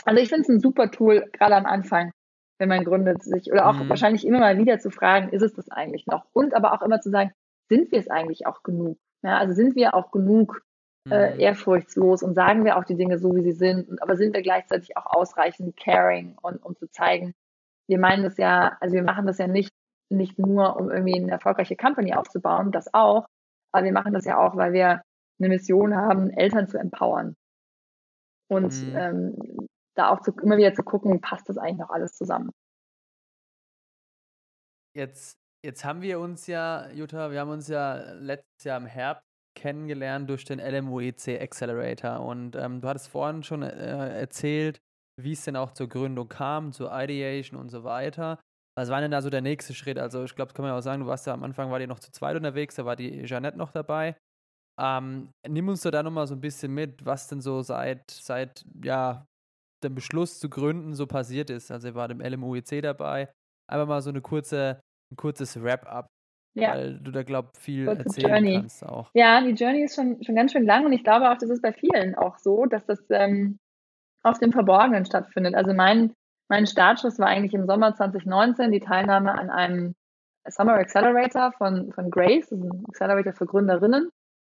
Also 0.05 0.21
ich 0.21 0.29
finde 0.29 0.41
es 0.43 0.49
ein 0.49 0.59
super 0.59 0.91
Tool, 0.91 1.29
gerade 1.33 1.55
am 1.55 1.65
Anfang, 1.65 2.11
wenn 2.57 2.69
man 2.69 2.83
gründet, 2.83 3.23
sich 3.23 3.51
oder 3.51 3.67
auch 3.69 3.75
mhm. 3.75 3.89
wahrscheinlich 3.89 4.25
immer 4.25 4.39
mal 4.39 4.57
wieder 4.57 4.79
zu 4.79 4.91
fragen, 4.91 5.29
ist 5.29 5.41
es 5.41 5.53
das 5.53 5.69
eigentlich 5.69 6.07
noch? 6.07 6.25
Und 6.33 6.53
aber 6.53 6.73
auch 6.73 6.81
immer 6.81 6.99
zu 6.99 7.09
sagen, 7.09 7.31
sind 7.69 7.91
wir 7.91 7.99
es 7.99 8.09
eigentlich 8.09 8.47
auch 8.47 8.63
genug? 8.63 8.97
Ja, 9.21 9.37
also 9.37 9.53
sind 9.53 9.75
wir 9.75 9.93
auch 9.93 10.11
genug 10.11 10.63
äh, 11.09 11.33
mhm. 11.33 11.39
ehrfurchtslos 11.39 12.23
und 12.23 12.33
sagen 12.33 12.65
wir 12.65 12.77
auch 12.77 12.83
die 12.83 12.95
Dinge 12.95 13.19
so, 13.19 13.35
wie 13.35 13.43
sie 13.43 13.53
sind, 13.53 14.01
aber 14.01 14.15
sind 14.15 14.33
wir 14.33 14.41
gleichzeitig 14.41 14.97
auch 14.97 15.05
ausreichend 15.05 15.77
caring 15.77 16.37
und 16.41 16.63
um 16.63 16.75
zu 16.75 16.89
zeigen, 16.89 17.33
wir 17.87 17.99
meinen 17.99 18.23
das 18.23 18.37
ja, 18.37 18.77
also 18.79 18.93
wir 18.95 19.03
machen 19.03 19.25
das 19.25 19.37
ja 19.37 19.47
nicht, 19.47 19.73
nicht 20.09 20.37
nur, 20.37 20.75
um 20.77 20.91
irgendwie 20.91 21.15
eine 21.15 21.31
erfolgreiche 21.31 21.75
Company 21.75 22.13
aufzubauen, 22.13 22.71
das 22.71 22.93
auch, 22.93 23.25
aber 23.71 23.85
wir 23.85 23.93
machen 23.93 24.13
das 24.13 24.25
ja 24.25 24.37
auch, 24.37 24.55
weil 24.55 24.73
wir 24.73 25.01
eine 25.39 25.49
Mission 25.49 25.95
haben, 25.95 26.29
Eltern 26.31 26.67
zu 26.67 26.77
empowern. 26.77 27.35
Und 28.49 28.73
mhm. 28.73 28.95
ähm, 28.95 29.67
da 29.95 30.09
auch 30.09 30.21
zu, 30.21 30.31
immer 30.41 30.57
wieder 30.57 30.73
zu 30.73 30.83
gucken, 30.83 31.21
passt 31.21 31.47
das 31.49 31.57
eigentlich 31.57 31.79
noch 31.79 31.89
alles 31.89 32.13
zusammen. 32.13 32.51
Jetzt, 34.95 35.37
jetzt 35.63 35.85
haben 35.85 36.01
wir 36.01 36.19
uns 36.19 36.47
ja, 36.47 36.89
Jutta, 36.91 37.31
wir 37.31 37.39
haben 37.39 37.51
uns 37.51 37.67
ja 37.67 38.13
letztes 38.13 38.63
Jahr 38.63 38.77
im 38.77 38.87
Herbst 38.87 39.23
kennengelernt 39.55 40.29
durch 40.29 40.45
den 40.45 40.59
LMUEC 40.59 41.41
Accelerator. 41.41 42.25
Und 42.25 42.55
ähm, 42.55 42.81
du 42.81 42.87
hattest 42.87 43.09
vorhin 43.09 43.43
schon 43.43 43.61
äh, 43.61 44.19
erzählt, 44.19 44.79
wie 45.21 45.33
es 45.33 45.43
denn 45.43 45.55
auch 45.55 45.71
zur 45.71 45.89
Gründung 45.89 46.29
kam, 46.29 46.71
zur 46.71 46.91
Ideation 46.91 47.59
und 47.59 47.69
so 47.69 47.83
weiter. 47.83 48.39
Was 48.79 48.89
war 48.89 49.01
denn 49.01 49.11
da 49.11 49.21
so 49.21 49.29
der 49.29 49.41
nächste 49.41 49.73
Schritt? 49.73 49.99
Also 49.99 50.23
ich 50.23 50.35
glaube, 50.35 50.47
das 50.47 50.55
kann 50.55 50.63
man 50.63 50.71
ja 50.71 50.77
auch 50.77 50.81
sagen, 50.81 51.01
du 51.01 51.07
warst 51.07 51.27
ja 51.27 51.33
am 51.33 51.43
Anfang, 51.43 51.69
war 51.69 51.79
die 51.79 51.87
noch 51.87 51.99
zu 51.99 52.13
zweit 52.13 52.37
unterwegs, 52.37 52.75
da 52.75 52.85
war 52.85 52.95
die 52.95 53.25
Jeanette 53.25 53.57
noch 53.57 53.71
dabei. 53.71 54.15
Ähm, 54.79 55.31
nimm 55.45 55.67
uns 55.67 55.81
da 55.81 56.01
nochmal 56.01 56.27
so 56.27 56.35
ein 56.35 56.39
bisschen 56.39 56.73
mit, 56.73 57.05
was 57.05 57.27
denn 57.27 57.41
so 57.41 57.61
seit, 57.61 58.09
seit 58.09 58.63
ja, 58.81 59.25
dem 59.83 59.95
Beschluss 59.95 60.39
zu 60.39 60.49
gründen 60.49 60.93
so 60.93 61.07
passiert 61.07 61.49
ist. 61.49 61.71
Also 61.71 61.89
ihr 61.89 61.95
wart 61.95 62.11
im 62.11 62.21
LMUEC 62.21 62.81
dabei. 62.81 63.29
Einfach 63.69 63.85
mal 63.85 64.01
so 64.01 64.11
eine 64.11 64.21
kurze, 64.21 64.79
ein 65.11 65.17
kurzes 65.17 65.61
Wrap-up, 65.61 66.07
ja. 66.57 66.71
weil 66.71 66.99
du 66.99 67.11
da, 67.11 67.23
glaube 67.23 67.49
ich, 67.53 67.61
viel 67.61 67.85
Kurze 67.85 68.03
erzählen 68.03 68.29
Journey. 68.29 68.53
kannst 68.61 68.85
auch. 68.85 69.11
Ja, 69.13 69.41
die 69.41 69.51
Journey 69.51 69.83
ist 69.83 69.95
schon, 69.95 70.23
schon 70.23 70.35
ganz 70.35 70.53
schön 70.53 70.65
lang 70.65 70.85
und 70.85 70.93
ich 70.93 71.03
glaube 71.03 71.29
auch, 71.29 71.37
das 71.37 71.49
ist 71.49 71.61
bei 71.61 71.73
vielen 71.73 72.15
auch 72.15 72.37
so, 72.37 72.65
dass 72.65 72.85
das 72.85 73.03
ähm, 73.09 73.57
auf 74.23 74.39
dem 74.39 74.53
Verborgenen 74.53 75.05
stattfindet. 75.05 75.55
Also 75.55 75.73
mein, 75.73 76.13
mein 76.49 76.67
Startschuss 76.67 77.19
war 77.19 77.27
eigentlich 77.27 77.53
im 77.53 77.65
Sommer 77.65 77.95
2019 77.95 78.71
die 78.71 78.79
Teilnahme 78.79 79.37
an 79.37 79.49
einem 79.49 79.95
Summer 80.47 80.73
Accelerator 80.73 81.51
von, 81.51 81.91
von 81.93 82.09
Grace, 82.09 82.49
das 82.49 82.59
ist 82.59 82.65
ein 82.65 82.85
Accelerator 82.89 83.33
für 83.33 83.45
Gründerinnen. 83.45 84.09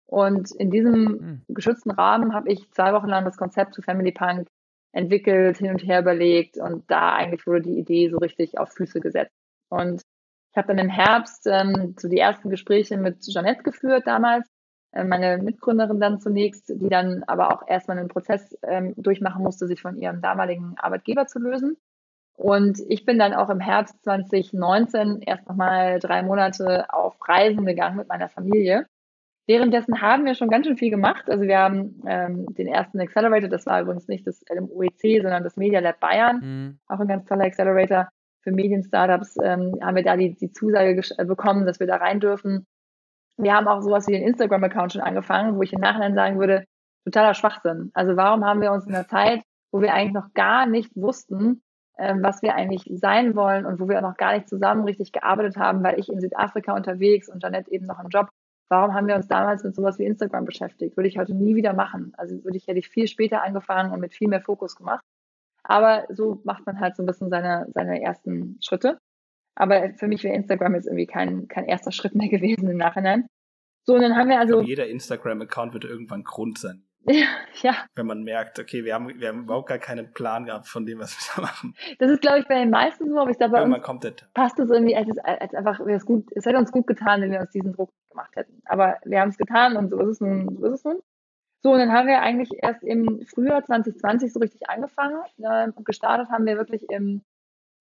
Und 0.07 0.51
in 0.53 0.71
diesem 0.71 1.07
hm. 1.07 1.43
geschützten 1.49 1.91
Rahmen 1.91 2.35
habe 2.35 2.51
ich 2.51 2.71
zwei 2.73 2.93
Wochen 2.93 3.09
lang 3.09 3.25
das 3.25 3.37
Konzept 3.37 3.75
zu 3.75 3.83
Family 3.83 4.13
Punk 4.13 4.49
entwickelt, 4.93 5.59
hin 5.59 5.71
und 5.71 5.85
her 5.85 6.01
überlegt 6.01 6.57
und 6.59 6.91
da 6.91 7.15
eigentlich 7.15 7.47
wurde 7.47 7.63
die 7.63 7.79
Idee 7.79 8.09
so 8.09 8.19
richtig 8.19 8.59
auf 8.59 8.73
Füße 8.73 9.01
gesetzt. 9.01 9.35
Und 9.69 10.03
ich 10.51 10.57
habe 10.57 10.69
dann 10.69 10.79
im 10.79 10.89
Herbst 10.89 11.47
ähm, 11.47 11.95
so 11.97 12.09
die 12.09 12.19
ersten 12.19 12.51
Gespräche 12.51 12.97
mit 12.97 13.21
Jeanette 13.21 13.63
geführt 13.63 14.07
damals, 14.07 14.49
meine 14.93 15.39
Mitgründerin 15.39 16.01
dann 16.01 16.21
zunächst, 16.21 16.69
die 16.69 16.89
dann 16.89 17.23
aber 17.27 17.53
auch 17.53 17.67
erstmal 17.69 17.99
einen 17.99 18.09
Prozess 18.09 18.57
ähm, 18.63 18.95
durchmachen 18.97 19.43
musste, 19.43 19.67
sich 19.67 19.81
von 19.81 19.97
ihrem 19.97 20.21
damaligen 20.21 20.75
Arbeitgeber 20.79 21.27
zu 21.27 21.39
lösen. 21.39 21.77
Und 22.35 22.81
ich 22.89 23.05
bin 23.05 23.19
dann 23.19 23.35
auch 23.35 23.51
im 23.51 23.61
Herbst 23.61 24.03
2019 24.03 25.21
erst 25.21 25.49
nochmal 25.49 25.99
drei 25.99 26.23
Monate 26.23 26.93
auf 26.93 27.17
Reisen 27.29 27.67
gegangen 27.67 27.97
mit 27.97 28.09
meiner 28.09 28.29
Familie 28.29 28.87
Währenddessen 29.51 30.01
haben 30.01 30.27
wir 30.27 30.37
schon 30.37 30.49
ganz 30.49 30.65
schön 30.65 30.77
viel 30.77 30.91
gemacht. 30.91 31.29
Also 31.29 31.43
wir 31.43 31.59
haben 31.59 32.01
ähm, 32.07 32.47
den 32.55 32.69
ersten 32.69 33.01
Accelerator, 33.01 33.49
das 33.49 33.67
war 33.67 33.81
übrigens 33.81 34.07
nicht 34.07 34.25
das 34.25 34.45
LMOEC, 34.49 35.23
sondern 35.23 35.43
das 35.43 35.57
Media 35.57 35.81
Lab 35.81 35.99
Bayern, 35.99 36.41
mhm. 36.41 36.79
auch 36.87 37.01
ein 37.01 37.09
ganz 37.09 37.25
toller 37.25 37.47
Accelerator 37.47 38.09
für 38.43 38.53
Medien-Startups, 38.53 39.39
ähm, 39.43 39.75
haben 39.83 39.97
wir 39.97 40.05
da 40.05 40.17
die, 40.17 40.37
die 40.37 40.53
Zusage 40.53 41.03
äh, 41.19 41.25
bekommen, 41.25 41.67
dass 41.67 41.81
wir 41.81 41.89
da 41.89 41.97
rein 41.97 42.21
dürfen. 42.21 42.65
Wir 43.43 43.55
haben 43.55 43.69
auch 43.69 43.81
sowas 43.83 44.07
wie 44.07 44.13
den 44.13 44.27
Instagram-Account 44.27 44.93
schon 44.93 45.03
angefangen, 45.03 45.57
wo 45.57 45.63
ich 45.63 45.73
im 45.73 45.81
Nachhinein 45.81 46.15
sagen 46.15 46.39
würde, 46.39 46.65
totaler 47.05 47.35
Schwachsinn. 47.35 47.91
Also 47.95 48.17
warum 48.17 48.45
haben 48.45 48.61
wir 48.61 48.73
uns 48.73 48.87
in 48.87 48.93
der 48.93 49.09
Zeit, 49.09 49.43
wo 49.73 49.81
wir 49.81 49.95
eigentlich 49.95 50.15
noch 50.15 50.33
gar 50.35 50.67
nicht 50.67 50.91
wussten, 50.95 51.63
ähm, 51.99 52.23
was 52.23 52.43
wir 52.43 52.55
eigentlich 52.55 52.91
sein 52.93 53.35
wollen 53.37 53.67
und 53.67 53.81
wo 53.81 53.89
wir 53.89 53.99
auch 53.99 54.09
noch 54.11 54.17
gar 54.17 54.35
nicht 54.35 54.49
zusammen 54.49 54.85
richtig 54.85 55.13
gearbeitet 55.13 55.57
haben, 55.57 55.83
weil 55.83 55.99
ich 55.99 56.09
in 56.09 56.21
Südafrika 56.21 56.75
unterwegs 56.75 57.29
und 57.29 57.43
Janette 57.43 57.71
eben 57.71 57.87
noch 57.87 58.03
im 58.03 58.09
Job 58.09 58.29
Warum 58.71 58.95
haben 58.95 59.09
wir 59.09 59.17
uns 59.17 59.27
damals 59.27 59.65
mit 59.65 59.75
sowas 59.75 59.99
wie 59.99 60.05
Instagram 60.05 60.45
beschäftigt? 60.45 60.97
Würde 60.97 61.09
ich 61.09 61.19
heute 61.19 61.35
nie 61.35 61.57
wieder 61.57 61.73
machen. 61.73 62.13
Also 62.17 62.45
würde 62.45 62.57
ich, 62.57 62.69
hätte 62.69 62.79
ich 62.79 62.89
viel 62.89 63.09
später 63.09 63.43
angefangen 63.43 63.93
und 63.93 63.99
mit 63.99 64.15
viel 64.15 64.29
mehr 64.29 64.41
Fokus 64.41 64.77
gemacht. 64.77 65.05
Aber 65.65 66.07
so 66.09 66.41
macht 66.45 66.65
man 66.67 66.79
halt 66.79 66.95
so 66.95 67.03
ein 67.03 67.07
bisschen 67.07 67.31
seine, 67.31 67.67
seine 67.75 68.01
ersten 68.01 68.59
Schritte. 68.63 68.99
Aber 69.55 69.91
für 69.95 70.09
mich 70.09 70.25
wäre 70.25 70.35
Instagram 70.35 70.75
jetzt 70.75 70.87
irgendwie 70.87 71.07
kein, 71.07 71.49
kein 71.49 71.65
erster 71.65 71.93
Schritt 71.93 72.15
mehr 72.15 72.29
gewesen 72.31 72.69
im 72.69 72.77
Nachhinein. 72.77 73.27
So, 73.85 73.95
und 73.95 74.03
dann 74.03 74.17
haben 74.17 74.29
wir 74.29 74.39
also. 74.39 74.57
Glaube, 74.57 74.69
jeder 74.69 74.89
Instagram-Account 74.89 75.73
wird 75.73 75.85
irgendwann 75.85 76.23
Grund 76.23 76.59
sein. 76.59 76.85
ja. 77.63 77.75
Wenn 77.95 78.07
man 78.07 78.23
merkt, 78.23 78.59
okay, 78.59 78.85
wir 78.85 78.95
haben, 78.95 79.09
wir 79.19 79.29
haben 79.29 79.45
überhaupt 79.45 79.69
gar 79.69 79.79
keinen 79.79 80.13
Plan 80.13 80.45
gehabt 80.45 80.69
von 80.69 80.85
dem, 80.85 80.99
was 80.99 81.17
wir 81.17 81.37
da 81.37 81.43
machen. 81.49 81.75
Das 81.99 82.11
ist, 82.11 82.21
glaube 82.21 82.41
ich, 82.41 82.47
bei 82.47 82.57
den 82.57 82.71
meisten 82.71 83.09
so, 83.09 83.19
aber 83.19 83.31
ich 83.31 83.39
glaube, 83.39 83.57
Irgendwann 83.57 83.83
kommt 83.83 84.05
das. 84.05 84.15
passt 84.35 84.59
es 84.59 84.71
irgendwie, 84.71 84.95
als, 84.95 85.19
als 85.19 85.55
einfach, 85.55 85.81
es, 85.81 86.05
gut, 86.05 86.27
es 86.35 86.45
hätte 86.45 86.59
uns 86.59 86.73
gut 86.73 86.87
getan, 86.87 87.23
wenn 87.23 87.33
wir 87.33 87.41
uns 87.41 87.51
diesen 87.51 87.73
Druck 87.73 87.91
gemacht 88.11 88.37
hätten. 88.37 88.61
Aber 88.67 88.99
wir 89.05 89.21
haben 89.21 89.31
es 89.31 89.39
getan 89.39 89.77
und 89.77 89.91
so 89.91 89.99
ist 90.01 90.09
es 90.09 90.21
nun, 90.21 90.57
so 90.59 90.67
ist 90.67 90.73
es 90.73 90.85
nun. 90.85 91.01
So, 91.63 91.73
und 91.73 91.79
dann 91.79 91.93
haben 91.93 92.09
wir 92.09 92.23
eigentlich 92.23 92.51
erst 92.63 92.83
im 92.83 93.23
Frühjahr 93.27 93.65
2020 93.65 94.33
so 94.33 94.41
richtig 94.41 94.69
angefangen. 94.69 95.21
Äh, 95.39 95.69
gestartet 95.85 96.31
haben 96.31 96.47
wir 96.47 96.57
wirklich 96.57 96.89
im, 96.91 97.23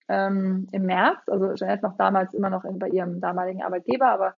ähm, 0.09 0.67
im 0.71 0.83
März. 0.83 1.27
Also 1.27 1.53
Jeanette 1.53 1.83
noch 1.83 1.95
damals 1.97 2.33
immer 2.33 2.49
noch 2.49 2.65
in, 2.65 2.79
bei 2.79 2.89
ihrem 2.89 3.21
damaligen 3.21 3.63
Arbeitgeber, 3.63 4.09
aber 4.09 4.35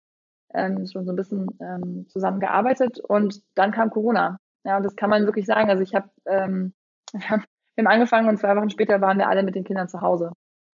ähm, 0.53 0.86
schon 0.86 1.05
so 1.05 1.11
ein 1.11 1.15
bisschen 1.15 1.47
ähm, 1.59 2.07
zusammengearbeitet. 2.09 2.99
Und 2.99 3.41
dann 3.55 3.72
kam 3.72 3.89
Corona. 3.89 4.38
Ja, 4.63 4.78
und 4.78 4.84
das 4.84 4.95
kann 4.95 5.09
man 5.09 5.26
wirklich 5.26 5.45
sagen. 5.45 5.69
Also 5.69 5.82
ich 5.82 5.95
habe, 5.95 6.09
ähm, 6.28 6.74
wir 7.13 7.30
haben 7.30 7.88
angefangen 7.88 8.30
und 8.30 8.38
zwei 8.38 8.55
Wochen 8.55 8.69
später 8.69 9.01
waren 9.01 9.17
wir 9.17 9.30
alle 9.30 9.43
mit 9.43 9.55
den 9.55 9.63
Kindern 9.63 9.88
zu 9.88 10.01
Hause. 10.01 10.34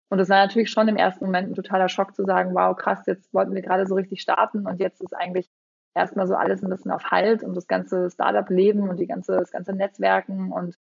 Und 0.10 0.18
das 0.18 0.30
war 0.30 0.38
natürlich 0.38 0.70
schon 0.70 0.88
im 0.88 0.98
ersten 0.98 1.26
Moment 1.26 1.50
ein 1.50 1.56
totaler 1.56 1.90
Schock 1.90 2.16
zu 2.16 2.24
sagen, 2.24 2.54
wow, 2.54 2.76
krass, 2.76 3.06
jetzt 3.06 3.34
wollten 3.34 3.54
wir 3.54 3.62
gerade 3.62 3.86
so 3.88 3.96
richtig 3.96 4.22
starten 4.22 4.68
und 4.68 4.80
jetzt 4.80 5.02
ist 5.02 5.16
eigentlich 5.16 5.50
erstmal 5.96 6.28
so 6.28 6.36
alles 6.36 6.64
ein 6.64 6.70
bisschen 6.70 6.92
auf 6.92 7.06
Halt 7.06 7.44
und 7.44 7.56
das 7.56 7.68
ganze 7.68 8.10
Startup-Leben 8.10 8.88
und 8.88 9.00
die 9.00 9.08
ganze, 9.08 9.38
das 9.38 9.52
ganze 9.52 9.74
Netzwerken 9.74 10.52
und 10.52 10.76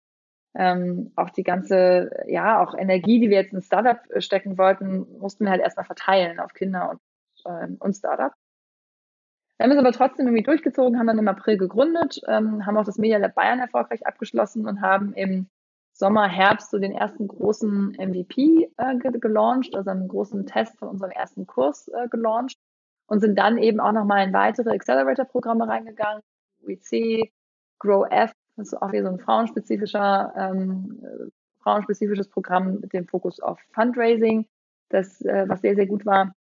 ähm, 0.54 1.12
auch 1.16 1.30
die 1.30 1.44
ganze, 1.44 2.12
ja, 2.28 2.62
auch 2.62 2.74
Energie, 2.74 3.20
die 3.20 3.30
wir 3.30 3.38
jetzt 3.38 3.54
in 3.54 3.62
Startup 3.62 4.00
stecken 4.18 4.58
wollten, 4.58 5.08
mussten 5.20 5.46
wir 5.46 5.52
halt 5.52 5.62
erstmal 5.62 5.86
verteilen 5.86 6.40
auf 6.40 6.54
Kinder 6.54 6.92
und, 6.92 7.00
ähm, 7.46 7.78
und 7.80 7.94
Startup. 7.94 8.34
Wir 9.58 9.66
haben 9.66 9.72
es 9.72 9.78
aber 9.78 9.92
trotzdem 9.92 10.26
irgendwie 10.26 10.44
durchgezogen, 10.44 10.98
haben 10.98 11.08
dann 11.08 11.20
im 11.20 11.28
April 11.28 11.58
gegründet, 11.58 12.20
ähm, 12.28 12.66
haben 12.66 12.78
auch 12.78 12.86
das 12.86 12.98
Media 12.98 13.20
Lab 13.20 13.36
Bayern 13.36 13.60
erfolgreich 13.60 14.06
abgeschlossen 14.06 14.68
und 14.68 14.82
haben 14.82 15.14
im 15.14 15.48
Sommer, 15.94 16.28
Herbst 16.28 16.72
so 16.72 16.80
den 16.80 16.94
ersten 16.94 17.28
großen 17.28 17.92
MVP 17.92 18.72
äh, 18.78 18.96
gelauncht, 18.98 19.76
also 19.76 19.92
einen 19.92 20.08
großen 20.08 20.48
Test 20.48 20.80
von 20.80 20.88
unserem 20.88 21.12
ersten 21.12 21.46
Kurs 21.46 21.90
äh, 21.90 22.08
gelauncht 22.10 22.58
und 23.06 23.20
sind 23.20 23.38
dann 23.38 23.58
eben 23.58 23.80
auch 23.80 23.92
nochmal 23.92 24.26
in 24.26 24.34
weitere 24.34 24.72
Accelerator-Programme 24.72 25.68
reingegangen, 25.68 26.24
WC, 26.62 27.32
Grow 27.78 28.08
F, 28.10 28.32
das 28.62 28.74
ist 28.74 28.82
auch 28.82 28.92
wieder 28.92 29.04
so 29.04 29.10
ein 29.10 29.20
frauenspezifischer, 29.20 30.34
ähm, 30.38 31.32
frauenspezifisches 31.62 32.30
Programm 32.30 32.80
mit 32.80 32.94
dem 32.94 33.08
Fokus 33.08 33.40
auf 33.40 33.60
Fundraising, 33.74 34.46
das, 34.90 35.22
äh, 35.22 35.46
was 35.48 35.62
sehr, 35.62 35.76
sehr 35.76 35.88
gut 35.88 36.06
war. 36.06 36.34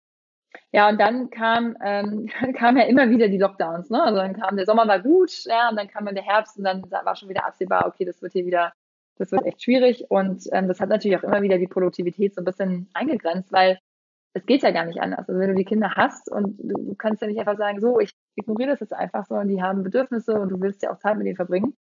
Ja, 0.71 0.89
und 0.89 0.99
dann 0.99 1.29
kam, 1.29 1.77
ähm, 1.83 2.27
kam 2.57 2.77
ja 2.77 2.83
immer 2.83 3.09
wieder 3.09 3.27
die 3.27 3.37
Lockdowns, 3.37 3.89
ne? 3.89 4.03
Also 4.03 4.17
dann 4.17 4.33
kam 4.33 4.55
der 4.55 4.65
Sommer 4.65 4.87
war 4.87 4.99
gut, 4.99 5.45
ja, 5.45 5.69
und 5.69 5.77
dann 5.77 5.87
kam 5.87 6.05
dann 6.05 6.15
der 6.15 6.25
Herbst 6.25 6.57
und 6.57 6.63
dann 6.63 6.83
war 6.91 7.15
schon 7.15 7.29
wieder 7.29 7.45
absehbar, 7.45 7.87
okay, 7.87 8.05
das 8.05 8.21
wird 8.21 8.33
hier 8.33 8.45
wieder, 8.45 8.73
das 9.17 9.31
wird 9.31 9.45
echt 9.45 9.63
schwierig. 9.63 10.05
Und 10.09 10.47
ähm, 10.51 10.67
das 10.67 10.79
hat 10.79 10.89
natürlich 10.89 11.17
auch 11.17 11.23
immer 11.23 11.41
wieder 11.41 11.57
die 11.57 11.67
Produktivität 11.67 12.35
so 12.35 12.41
ein 12.41 12.45
bisschen 12.45 12.89
eingegrenzt, 12.93 13.51
weil 13.51 13.79
es 14.33 14.45
geht 14.45 14.63
ja 14.63 14.71
gar 14.71 14.85
nicht 14.85 15.01
anders. 15.01 15.27
Also 15.27 15.39
wenn 15.39 15.49
du 15.49 15.55
die 15.55 15.65
Kinder 15.65 15.93
hast 15.95 16.31
und 16.31 16.57
du, 16.59 16.95
kannst 16.95 17.21
ja 17.21 17.27
nicht 17.27 17.39
einfach 17.39 17.57
sagen, 17.57 17.81
so, 17.81 17.99
ich 17.99 18.11
ignoriere 18.35 18.69
das 18.69 18.79
jetzt 18.79 18.93
einfach, 18.93 19.25
sondern 19.25 19.49
die 19.49 19.61
haben 19.61 19.83
Bedürfnisse 19.83 20.39
und 20.39 20.49
du 20.49 20.61
willst 20.61 20.83
ja 20.83 20.91
auch 20.91 20.99
Zeit 20.99 21.17
mit 21.17 21.27
ihnen 21.27 21.35
verbringen. 21.35 21.75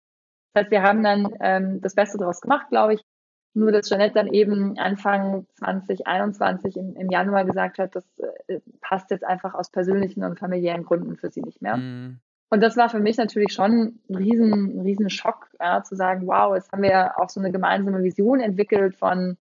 Das 0.53 0.63
heißt, 0.63 0.71
wir 0.71 0.83
haben 0.83 1.03
dann 1.03 1.29
ähm, 1.39 1.81
das 1.81 1.95
Beste 1.95 2.17
daraus 2.17 2.41
gemacht, 2.41 2.67
glaube 2.69 2.95
ich. 2.95 3.01
Nur, 3.53 3.71
dass 3.71 3.89
Jeanette 3.89 4.13
dann 4.13 4.27
eben 4.27 4.77
Anfang 4.77 5.45
2021 5.55 6.77
im, 6.77 6.95
im 6.95 7.09
Januar 7.09 7.43
gesagt 7.43 7.79
hat, 7.79 7.95
das 7.95 8.05
äh, 8.47 8.59
passt 8.79 9.11
jetzt 9.11 9.25
einfach 9.25 9.53
aus 9.53 9.69
persönlichen 9.69 10.23
und 10.23 10.39
familiären 10.39 10.85
Gründen 10.85 11.17
für 11.17 11.29
sie 11.29 11.41
nicht 11.41 11.61
mehr. 11.61 11.75
Mm. 11.75 12.21
Und 12.49 12.61
das 12.61 12.77
war 12.77 12.89
für 12.89 12.99
mich 12.99 13.17
natürlich 13.17 13.53
schon 13.53 13.99
ein 14.09 14.15
riesen, 14.15 14.77
ein 14.77 14.81
riesen 14.81 15.09
Schock, 15.09 15.49
ja, 15.59 15.83
zu 15.83 15.95
sagen, 15.95 16.27
wow, 16.27 16.55
jetzt 16.55 16.71
haben 16.71 16.83
wir 16.83 17.17
auch 17.17 17.29
so 17.29 17.39
eine 17.39 17.51
gemeinsame 17.51 18.03
Vision 18.03 18.39
entwickelt 18.39 18.95
von, 18.95 19.37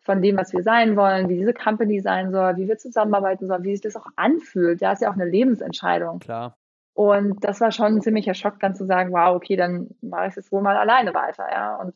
von 0.00 0.22
dem, 0.22 0.36
was 0.36 0.52
wir 0.52 0.62
sein 0.62 0.96
wollen, 0.96 1.28
wie 1.28 1.36
diese 1.36 1.54
Company 1.54 2.00
sein 2.00 2.32
soll, 2.32 2.56
wie 2.56 2.68
wir 2.68 2.78
zusammenarbeiten 2.78 3.46
sollen, 3.46 3.62
wie 3.62 3.72
sich 3.72 3.82
das 3.82 3.96
auch 3.96 4.06
anfühlt. 4.16 4.80
Ja, 4.80 4.92
ist 4.92 5.02
ja 5.02 5.10
auch 5.10 5.14
eine 5.14 5.26
Lebensentscheidung. 5.26 6.18
Klar. 6.18 6.56
Und 7.00 7.42
das 7.42 7.62
war 7.62 7.72
schon 7.72 7.96
ein 7.96 8.02
ziemlicher 8.02 8.34
Schock, 8.34 8.60
dann 8.60 8.74
zu 8.74 8.84
sagen, 8.84 9.10
wow, 9.12 9.34
okay, 9.34 9.56
dann 9.56 9.88
mache 10.02 10.26
ich 10.26 10.36
es 10.36 10.52
wohl 10.52 10.60
mal 10.60 10.76
alleine 10.76 11.14
weiter, 11.14 11.50
ja. 11.50 11.76
Und 11.76 11.94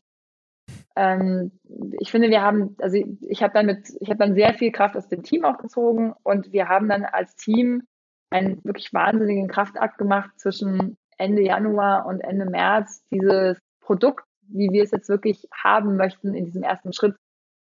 ähm, 0.95 1.51
ich 1.99 2.09
finde, 2.09 2.31
wir 2.31 2.41
haben, 2.41 2.75
also 2.81 2.97
ich 3.21 3.43
habe 3.43 3.53
dann 3.53 3.67
mit, 3.67 3.87
ich 3.99 4.09
habe 4.09 4.17
dann 4.17 4.33
sehr 4.33 4.55
viel 4.55 4.71
Kraft 4.71 4.97
aus 4.97 5.07
dem 5.07 5.21
Team 5.21 5.45
auch 5.45 5.59
gezogen 5.59 6.15
und 6.23 6.51
wir 6.53 6.69
haben 6.69 6.89
dann 6.89 7.05
als 7.05 7.35
Team 7.35 7.83
einen 8.31 8.59
wirklich 8.63 8.95
wahnsinnigen 8.95 9.47
Kraftakt 9.47 9.99
gemacht 9.99 10.31
zwischen 10.37 10.97
Ende 11.19 11.43
Januar 11.43 12.07
und 12.07 12.21
Ende 12.21 12.49
März, 12.49 13.03
dieses 13.11 13.59
Produkt, 13.81 14.25
wie 14.47 14.71
wir 14.71 14.81
es 14.81 14.89
jetzt 14.89 15.07
wirklich 15.07 15.47
haben 15.53 15.97
möchten, 15.97 16.33
in 16.33 16.45
diesem 16.45 16.63
ersten 16.63 16.93
Schritt 16.93 17.15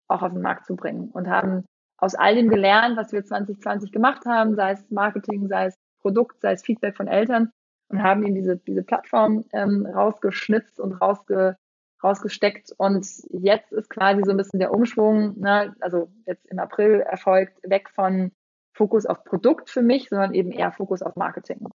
auch 0.07 0.21
auf 0.21 0.33
den 0.33 0.43
Markt 0.43 0.67
zu 0.67 0.75
bringen 0.75 1.09
und 1.09 1.27
haben 1.27 1.65
aus 1.97 2.13
all 2.13 2.35
dem 2.35 2.49
gelernt, 2.49 2.95
was 2.95 3.11
wir 3.11 3.25
2020 3.25 3.91
gemacht 3.91 4.23
haben, 4.27 4.53
sei 4.53 4.73
es 4.73 4.91
Marketing, 4.91 5.47
sei 5.47 5.65
es 5.65 5.82
Produkt, 6.03 6.39
sei 6.41 6.51
es 6.51 6.61
Feedback 6.61 6.95
von 6.95 7.07
Eltern 7.07 7.51
und 7.89 8.03
haben 8.03 8.23
ihnen 8.23 8.35
diese, 8.35 8.57
diese 8.57 8.83
Plattform 8.83 9.45
ähm, 9.53 9.85
rausgeschnitzt 9.85 10.79
und 10.79 10.93
rausge, 10.93 11.57
rausgesteckt. 12.03 12.71
Und 12.77 13.07
jetzt 13.31 13.71
ist 13.71 13.89
quasi 13.89 14.21
so 14.23 14.31
ein 14.31 14.37
bisschen 14.37 14.59
der 14.59 14.73
Umschwung, 14.73 15.39
ne, 15.39 15.75
also 15.79 16.09
jetzt 16.25 16.45
im 16.47 16.59
April 16.59 16.99
erfolgt, 16.99 17.57
weg 17.63 17.89
von 17.89 18.31
Fokus 18.75 19.05
auf 19.05 19.23
Produkt 19.23 19.69
für 19.69 19.81
mich, 19.81 20.09
sondern 20.09 20.33
eben 20.33 20.51
eher 20.51 20.71
Fokus 20.71 21.01
auf 21.01 21.15
Marketing. 21.15 21.67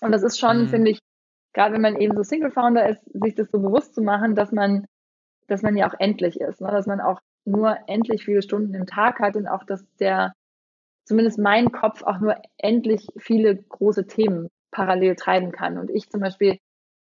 Und 0.00 0.12
das 0.12 0.22
ist 0.22 0.38
schon, 0.38 0.62
mhm. 0.62 0.68
finde 0.68 0.90
ich, 0.90 1.00
gerade 1.52 1.74
wenn 1.74 1.82
man 1.82 1.96
eben 1.96 2.16
so 2.16 2.22
Single 2.22 2.50
Founder 2.50 2.88
ist, 2.88 3.04
sich 3.12 3.34
das 3.34 3.50
so 3.50 3.60
bewusst 3.60 3.94
zu 3.94 4.02
machen, 4.02 4.34
dass 4.34 4.52
man, 4.52 4.86
dass 5.46 5.62
man 5.62 5.76
ja 5.76 5.88
auch 5.88 5.94
endlich 5.98 6.40
ist, 6.40 6.60
ne? 6.60 6.70
dass 6.70 6.86
man 6.86 7.00
auch 7.00 7.20
nur 7.44 7.76
endlich 7.86 8.24
viele 8.24 8.42
Stunden 8.42 8.74
im 8.74 8.86
Tag 8.86 9.18
hat 9.20 9.36
und 9.36 9.48
auch, 9.48 9.64
dass 9.64 9.84
der, 9.96 10.32
zumindest 11.04 11.38
mein 11.38 11.72
Kopf 11.72 12.02
auch 12.02 12.20
nur 12.20 12.36
endlich 12.58 13.06
viele 13.18 13.56
große 13.56 14.06
Themen 14.06 14.48
parallel 14.70 15.16
treiben 15.16 15.52
kann. 15.52 15.78
Und 15.78 15.90
ich 15.90 16.08
zum 16.10 16.20
Beispiel, 16.20 16.58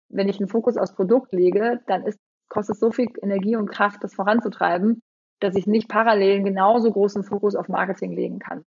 wenn 0.10 0.30
ich 0.30 0.40
einen 0.40 0.50
Fokus 0.50 0.78
aufs 0.78 0.96
Produkt 0.96 1.34
lege, 1.34 1.82
dann 1.88 2.04
ist, 2.04 2.20
kostet 2.50 2.76
es 2.76 2.80
so 2.80 2.92
viel 2.92 3.08
Energie 3.22 3.56
und 3.56 3.70
Kraft, 3.70 4.04
das 4.04 4.16
voranzutreiben, 4.16 5.02
dass 5.42 5.56
ich 5.56 5.68
nicht 5.68 5.90
parallel 5.90 6.36
einen 6.36 6.46
genauso 6.46 6.92
großen 6.92 7.24
Fokus 7.24 7.56
auf 7.56 7.68
Marketing 7.68 8.14
legen 8.14 8.40
kann. 8.40 8.64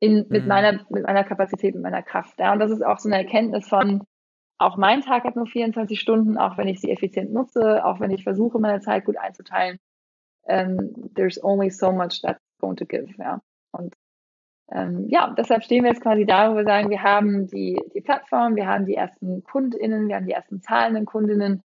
In, 0.00 0.26
mit 0.28 0.42
mhm. 0.42 0.48
meiner, 0.48 0.72
mit 0.90 1.04
meiner 1.04 1.24
Kapazität, 1.24 1.74
mit 1.74 1.82
meiner 1.82 2.02
Kraft. 2.02 2.38
Ja, 2.38 2.52
und 2.52 2.60
das 2.60 2.70
ist 2.70 2.84
auch 2.84 2.98
so 2.98 3.08
eine 3.08 3.18
Erkenntnis 3.18 3.68
von, 3.68 4.02
auch 4.58 4.76
mein 4.76 5.02
Tag 5.02 5.24
hat 5.24 5.36
nur 5.36 5.46
24 5.46 5.98
Stunden, 6.00 6.36
auch 6.36 6.58
wenn 6.58 6.68
ich 6.68 6.80
sie 6.80 6.90
effizient 6.90 7.32
nutze, 7.32 7.84
auch 7.84 8.00
wenn 8.00 8.10
ich 8.10 8.24
versuche, 8.24 8.58
meine 8.58 8.80
Zeit 8.80 9.04
gut 9.04 9.16
einzuteilen 9.16 9.78
ähm, 10.48 11.10
there's 11.14 11.38
only 11.42 11.70
so 11.70 11.92
much 11.92 12.22
that's 12.22 12.40
going 12.60 12.76
to 12.76 12.84
give, 12.84 13.06
ja. 13.18 13.40
Ähm, 14.70 15.06
ja, 15.08 15.34
deshalb 15.36 15.64
stehen 15.64 15.84
wir 15.84 15.90
jetzt 15.90 16.02
quasi 16.02 16.26
da, 16.26 16.50
wo 16.50 16.56
wir 16.56 16.64
sagen, 16.64 16.90
wir 16.90 17.02
haben 17.02 17.46
die, 17.46 17.80
die 17.94 18.00
Plattform, 18.00 18.56
wir 18.56 18.66
haben 18.66 18.84
die 18.84 18.94
ersten 18.94 19.42
KundInnen, 19.44 20.08
wir 20.08 20.16
haben 20.16 20.26
die 20.26 20.32
ersten 20.32 20.60
zahlenden 20.60 21.06
KundInnen. 21.06 21.62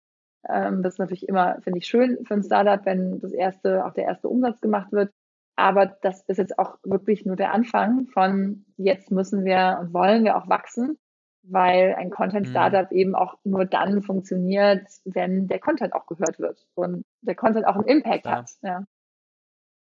Ähm, 0.48 0.82
das 0.82 0.94
ist 0.94 0.98
natürlich 0.98 1.28
immer, 1.28 1.60
finde 1.62 1.78
ich, 1.78 1.86
schön 1.86 2.24
für 2.24 2.34
ein 2.34 2.42
Startup, 2.42 2.84
wenn 2.84 3.20
das 3.20 3.32
erste, 3.32 3.84
auch 3.84 3.92
der 3.92 4.04
erste 4.04 4.28
Umsatz 4.28 4.60
gemacht 4.60 4.92
wird. 4.92 5.12
Aber 5.56 5.86
das 5.86 6.22
ist 6.28 6.38
jetzt 6.38 6.58
auch 6.58 6.78
wirklich 6.84 7.26
nur 7.26 7.36
der 7.36 7.52
Anfang 7.52 8.06
von 8.06 8.64
jetzt 8.76 9.10
müssen 9.10 9.44
wir 9.44 9.78
und 9.80 9.92
wollen 9.92 10.24
wir 10.24 10.36
auch 10.36 10.48
wachsen 10.48 10.98
weil 11.42 11.94
ein 11.94 12.10
Content-Startup 12.10 12.90
mhm. 12.90 12.96
eben 12.96 13.14
auch 13.14 13.36
nur 13.44 13.64
dann 13.64 14.02
funktioniert, 14.02 14.86
wenn 15.04 15.48
der 15.48 15.58
Content 15.58 15.92
auch 15.94 16.06
gehört 16.06 16.38
wird 16.38 16.66
und 16.74 17.04
der 17.20 17.34
Content 17.34 17.66
auch 17.66 17.76
einen 17.76 17.86
Impact 17.86 18.26
ja. 18.26 18.30
hat. 18.32 18.50
Ja. 18.62 18.84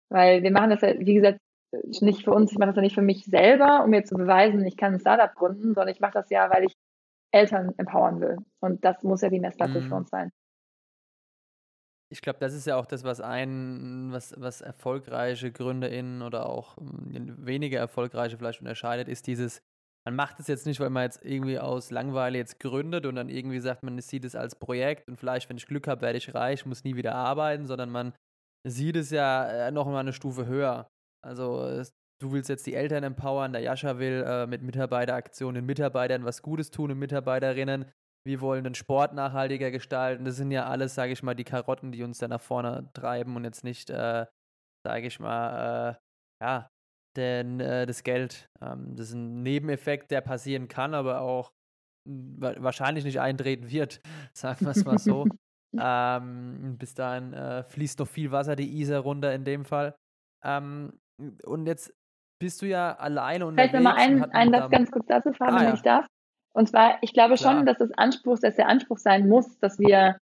Weil 0.10 0.44
wir 0.44 0.52
machen 0.52 0.72
das 0.72 0.82
ja, 0.82 1.00
wie 1.00 1.14
gesagt, 1.14 1.40
nicht 2.02 2.24
für 2.24 2.32
uns, 2.32 2.52
ich 2.52 2.58
mache 2.58 2.70
das 2.70 2.76
ja 2.76 2.82
nicht 2.82 2.96
für 2.96 3.02
mich 3.02 3.26
selber, 3.26 3.84
um 3.84 3.90
mir 3.90 4.04
zu 4.04 4.16
beweisen, 4.16 4.66
ich 4.66 4.78
kann 4.78 4.94
ein 4.94 5.00
Startup 5.00 5.34
gründen, 5.36 5.74
sondern 5.74 5.90
ich 5.90 6.00
mache 6.00 6.14
das 6.14 6.30
ja, 6.30 6.50
weil 6.52 6.66
ich 6.66 6.74
Eltern 7.34 7.74
empowern 7.78 8.22
will. 8.22 8.38
Und 8.60 8.86
das 8.86 9.04
muss 9.04 9.22
ja 9.22 9.30
die 9.30 9.40
Messlatte 9.40 9.82
mhm. 9.82 9.88
für 9.88 9.96
uns 9.96 10.10
sein. 10.10 10.32
Ich 12.12 12.22
glaube, 12.22 12.38
das 12.40 12.54
ist 12.54 12.68
ja 12.68 12.78
auch 12.78 12.86
das, 12.86 13.04
was 13.04 13.22
ein, 13.22 14.10
was, 14.12 14.36
was 14.38 14.62
erfolgreiche 14.62 15.52
GründerInnen 15.52 16.22
oder 16.22 16.46
auch 16.46 16.78
hm, 16.78 17.46
weniger 17.46 17.80
erfolgreiche 17.80 18.38
vielleicht 18.38 18.62
unterscheidet, 18.62 19.08
ist 19.08 19.26
dieses, 19.26 19.64
man 20.06 20.16
macht 20.16 20.40
es 20.40 20.48
jetzt 20.48 20.68
nicht, 20.68 20.80
weil 20.80 20.92
man 20.92 21.04
jetzt 21.04 21.26
irgendwie 21.26 21.58
aus 21.58 21.90
Langeweile 21.90 22.38
jetzt 22.38 22.60
gründet 22.60 23.08
und 23.08 23.16
dann 23.16 23.30
irgendwie 23.30 23.60
sagt, 23.60 23.82
man 23.82 24.00
sieht 24.00 24.26
es 24.26 24.36
als 24.36 24.56
Projekt 24.56 25.08
und 25.10 25.18
vielleicht, 25.18 25.50
wenn 25.50 25.58
ich 25.58 25.66
Glück 25.66 25.88
habe, 25.88 26.02
werde 26.02 26.20
ich 26.20 26.36
reich, 26.36 26.68
muss 26.68 26.84
nie 26.84 26.96
wieder 26.96 27.16
arbeiten, 27.16 27.66
sondern 27.66 27.90
man 27.90 28.14
sieht 28.68 28.96
es 28.96 29.10
ja 29.10 29.68
äh, 29.68 29.72
noch 29.72 29.88
mal 29.88 30.00
eine 30.00 30.14
Stufe 30.14 30.46
höher. 30.46 30.90
Also 31.26 31.84
du 32.22 32.32
willst 32.32 32.50
jetzt 32.50 32.66
die 32.68 32.76
Eltern 32.76 33.04
empowern, 33.04 33.54
der 33.54 33.62
Jascha 33.62 34.00
will 34.00 34.24
äh, 34.26 34.48
mit 34.48 34.62
Mitarbeiteraktionen 34.62 35.56
den 35.56 35.66
Mitarbeitern 35.66 36.26
was 36.26 36.42
Gutes 36.42 36.72
tun 36.72 36.92
und 36.92 37.00
Mitarbeiterinnen. 37.00 37.86
Wir 38.26 38.40
wollen 38.40 38.64
den 38.64 38.76
Sport 38.76 39.14
nachhaltiger 39.14 39.70
gestalten. 39.72 40.24
Das 40.24 40.38
sind 40.38 40.52
ja 40.52 40.66
alles, 40.66 40.96
sage 40.96 41.12
ich 41.12 41.24
mal, 41.24 41.36
die 41.36 41.44
Karotten, 41.44 41.92
die 41.92 42.04
uns 42.04 42.20
da 42.20 42.28
nach 42.28 42.42
vorne 42.42 42.90
treiben 42.94 43.36
und 43.36 43.44
jetzt 43.44 43.64
nicht, 43.64 43.90
äh, 43.90 44.26
sage 44.86 45.08
ich 45.08 45.20
mal, 45.20 45.92
äh, 45.92 46.44
ja, 46.44 46.70
denn 47.18 47.60
äh, 47.60 47.86
das 47.86 48.04
Geld, 48.04 48.50
ähm, 48.62 48.96
das 48.96 49.10
ist 49.10 49.14
ein 49.14 49.44
Nebeneffekt, 49.44 50.12
der 50.12 50.22
passieren 50.22 50.68
kann, 50.68 50.94
aber 50.94 51.22
auch 51.22 51.52
wahrscheinlich 52.06 53.06
nicht 53.06 53.20
eintreten 53.20 53.70
wird, 53.70 54.02
sagen 54.34 54.66
wir 54.66 54.72
es 54.72 54.86
mal 54.86 54.98
so. 54.98 55.26
ähm, 55.80 56.78
bis 56.78 56.94
dahin 56.94 57.34
äh, 57.34 57.64
fließt 57.64 58.00
noch 58.00 58.08
viel 58.08 58.32
Wasser 58.32 58.56
die 58.56 58.80
Isar 58.80 59.02
runter 59.02 59.34
in 59.34 59.44
dem 59.44 59.66
Fall. 59.66 59.96
Ähm, 60.44 61.00
und 61.46 61.66
jetzt 61.66 61.94
bist 62.40 62.62
du 62.62 62.66
ja 62.66 62.96
alleine 62.96 63.46
unterwegs. 63.46 63.72
Vielleicht 63.72 63.84
nochmal 63.84 64.02
einen, 64.02 64.24
einen 64.32 64.52
das 64.52 64.70
ganz 64.70 64.92
kurz 64.92 65.06
dazu 65.08 65.34
fragen, 65.34 65.56
ah, 65.56 65.60
wenn 65.60 65.68
ja. 65.68 65.74
ich 65.74 65.82
darf. 65.82 66.06
Und 66.54 66.70
zwar, 66.70 66.98
ich 67.02 67.14
glaube 67.14 67.36
Klar. 67.36 67.56
schon, 67.56 67.66
dass 67.66 67.78
das 67.78 67.92
Anspruch, 67.98 68.38
dass 68.40 68.56
der 68.56 68.68
Anspruch 68.68 68.98
sein 68.98 69.28
muss, 69.28 69.58
dass 69.60 69.80
wir 69.80 70.18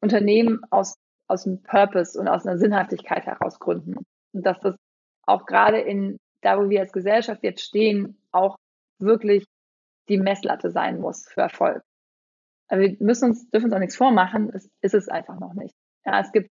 Unternehmen 0.00 0.60
aus, 0.70 0.94
aus 1.28 1.44
dem 1.44 1.62
Purpose 1.62 2.18
und 2.18 2.28
aus 2.28 2.46
einer 2.46 2.58
Sinnhaftigkeit 2.58 3.26
heraus 3.26 3.58
gründen. 3.58 3.96
Und 4.32 4.46
dass 4.46 4.58
das 4.60 4.76
auch 5.26 5.46
gerade 5.46 5.80
in, 5.80 6.16
da 6.42 6.58
wo 6.58 6.68
wir 6.70 6.80
als 6.80 6.92
Gesellschaft 6.92 7.42
jetzt 7.42 7.62
stehen, 7.62 8.18
auch 8.32 8.56
wirklich 8.98 9.44
die 10.08 10.18
Messlatte 10.18 10.70
sein 10.70 11.00
muss 11.00 11.26
für 11.28 11.42
Erfolg. 11.42 11.82
Aber 12.68 12.80
wir 12.80 12.96
müssen 13.00 13.30
uns, 13.30 13.50
dürfen 13.50 13.66
uns 13.66 13.74
auch 13.74 13.78
nichts 13.78 13.96
vormachen, 13.96 14.50
es 14.54 14.68
ist 14.80 14.94
es 14.94 15.08
einfach 15.08 15.38
noch 15.38 15.54
nicht. 15.54 15.74
Ja, 16.04 16.20
es 16.20 16.32
gibt 16.32 16.50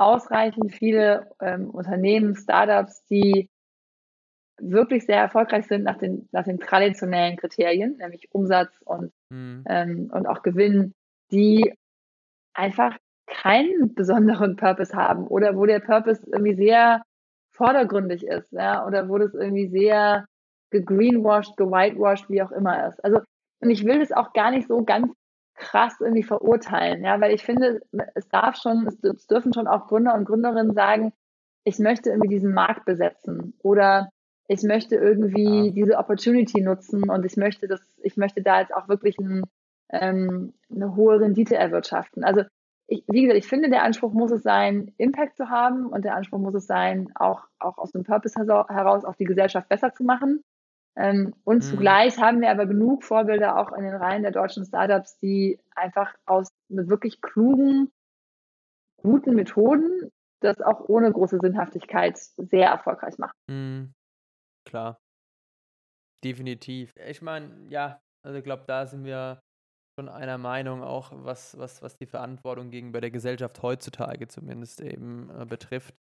ausreichend 0.00 0.72
viele 0.72 1.30
ähm, 1.40 1.68
Unternehmen, 1.70 2.34
Startups, 2.34 3.04
die 3.04 3.50
wirklich 4.58 5.04
sehr 5.04 5.18
erfolgreich 5.18 5.66
sind 5.66 5.84
nach 5.84 5.98
den, 5.98 6.28
nach 6.32 6.44
den 6.44 6.58
traditionellen 6.58 7.36
Kriterien, 7.36 7.96
nämlich 7.98 8.28
Umsatz 8.32 8.80
und, 8.84 9.12
mhm. 9.30 9.64
ähm, 9.68 10.10
und 10.12 10.26
auch 10.26 10.42
Gewinn, 10.42 10.94
die 11.30 11.74
einfach 12.54 12.96
keinen 13.26 13.94
besonderen 13.94 14.56
Purpose 14.56 14.96
haben 14.96 15.26
oder 15.26 15.56
wo 15.56 15.66
der 15.66 15.80
Purpose 15.80 16.22
irgendwie 16.26 16.56
sehr 16.56 17.02
vordergründig 17.52 18.26
ist, 18.26 18.50
ja, 18.52 18.86
oder 18.86 19.08
wo 19.08 19.18
das 19.18 19.34
irgendwie 19.34 19.68
sehr 19.68 20.26
gegreenwashed, 20.70 21.56
gewhitewashed, 21.56 22.30
wie 22.30 22.42
auch 22.42 22.52
immer 22.52 22.88
ist. 22.88 23.04
Also, 23.04 23.20
und 23.60 23.70
ich 23.70 23.84
will 23.84 23.98
das 23.98 24.12
auch 24.12 24.32
gar 24.32 24.50
nicht 24.50 24.66
so 24.66 24.82
ganz 24.82 25.12
krass 25.60 26.00
irgendwie 26.00 26.22
verurteilen, 26.22 27.04
ja, 27.04 27.20
weil 27.20 27.32
ich 27.32 27.44
finde, 27.44 27.82
es 28.14 28.28
darf 28.28 28.56
schon, 28.56 28.86
es 28.86 29.26
dürfen 29.26 29.52
schon 29.52 29.68
auch 29.68 29.86
Gründer 29.86 30.14
und 30.14 30.24
Gründerinnen 30.24 30.74
sagen, 30.74 31.12
ich 31.64 31.78
möchte 31.78 32.10
irgendwie 32.10 32.34
diesen 32.34 32.52
Markt 32.52 32.86
besetzen 32.86 33.54
oder 33.62 34.08
ich 34.48 34.62
möchte 34.62 34.96
irgendwie 34.96 35.66
ja. 35.66 35.72
diese 35.72 35.98
Opportunity 35.98 36.62
nutzen 36.62 37.08
und 37.08 37.24
ich 37.24 37.36
möchte 37.36 37.68
das, 37.68 37.80
ich 38.02 38.16
möchte 38.16 38.42
da 38.42 38.60
jetzt 38.60 38.74
auch 38.74 38.88
wirklich 38.88 39.16
ein, 39.18 39.44
ähm, 39.90 40.54
eine 40.74 40.96
hohe 40.96 41.20
Rendite 41.20 41.54
erwirtschaften. 41.54 42.24
Also 42.24 42.42
ich, 42.88 43.04
wie 43.06 43.22
gesagt, 43.22 43.38
ich 43.38 43.48
finde, 43.48 43.70
der 43.70 43.84
Anspruch 43.84 44.12
muss 44.12 44.32
es 44.32 44.42
sein, 44.42 44.92
Impact 44.96 45.36
zu 45.36 45.50
haben 45.50 45.86
und 45.86 46.04
der 46.04 46.16
Anspruch 46.16 46.40
muss 46.40 46.54
es 46.54 46.66
sein, 46.66 47.12
auch, 47.14 47.44
auch 47.60 47.78
aus 47.78 47.92
dem 47.92 48.02
Purpose 48.02 48.34
heraus 48.40 49.04
auch 49.04 49.14
die 49.14 49.24
Gesellschaft 49.24 49.68
besser 49.68 49.92
zu 49.92 50.02
machen. 50.02 50.42
Ähm, 51.00 51.34
und 51.44 51.56
mhm. 51.56 51.62
zugleich 51.62 52.18
haben 52.18 52.42
wir 52.42 52.50
aber 52.50 52.66
genug 52.66 53.04
Vorbilder 53.04 53.58
auch 53.58 53.72
in 53.72 53.84
den 53.84 53.94
Reihen 53.94 54.22
der 54.22 54.32
deutschen 54.32 54.66
Startups, 54.66 55.18
die 55.18 55.58
einfach 55.74 56.14
aus 56.26 56.48
mit 56.68 56.88
wirklich 56.88 57.22
klugen, 57.22 57.90
guten 58.98 59.34
Methoden 59.34 60.10
das 60.40 60.60
auch 60.60 60.88
ohne 60.88 61.12
große 61.12 61.38
Sinnhaftigkeit 61.40 62.18
sehr 62.18 62.68
erfolgreich 62.68 63.18
machen. 63.18 63.36
Mhm. 63.48 63.94
Klar. 64.66 64.98
Definitiv. 66.24 66.92
Ich 67.06 67.22
meine, 67.22 67.66
ja, 67.68 68.00
also 68.22 68.38
ich 68.38 68.44
glaube, 68.44 68.64
da 68.66 68.86
sind 68.86 69.04
wir 69.04 69.40
schon 69.98 70.08
einer 70.08 70.38
Meinung, 70.38 70.82
auch 70.82 71.12
was, 71.14 71.56
was, 71.58 71.82
was 71.82 71.96
die 71.96 72.06
Verantwortung 72.06 72.70
gegenüber 72.70 73.00
der 73.00 73.10
Gesellschaft 73.10 73.62
heutzutage 73.62 74.28
zumindest 74.28 74.80
eben 74.80 75.30
äh, 75.30 75.46
betrifft. 75.46 75.94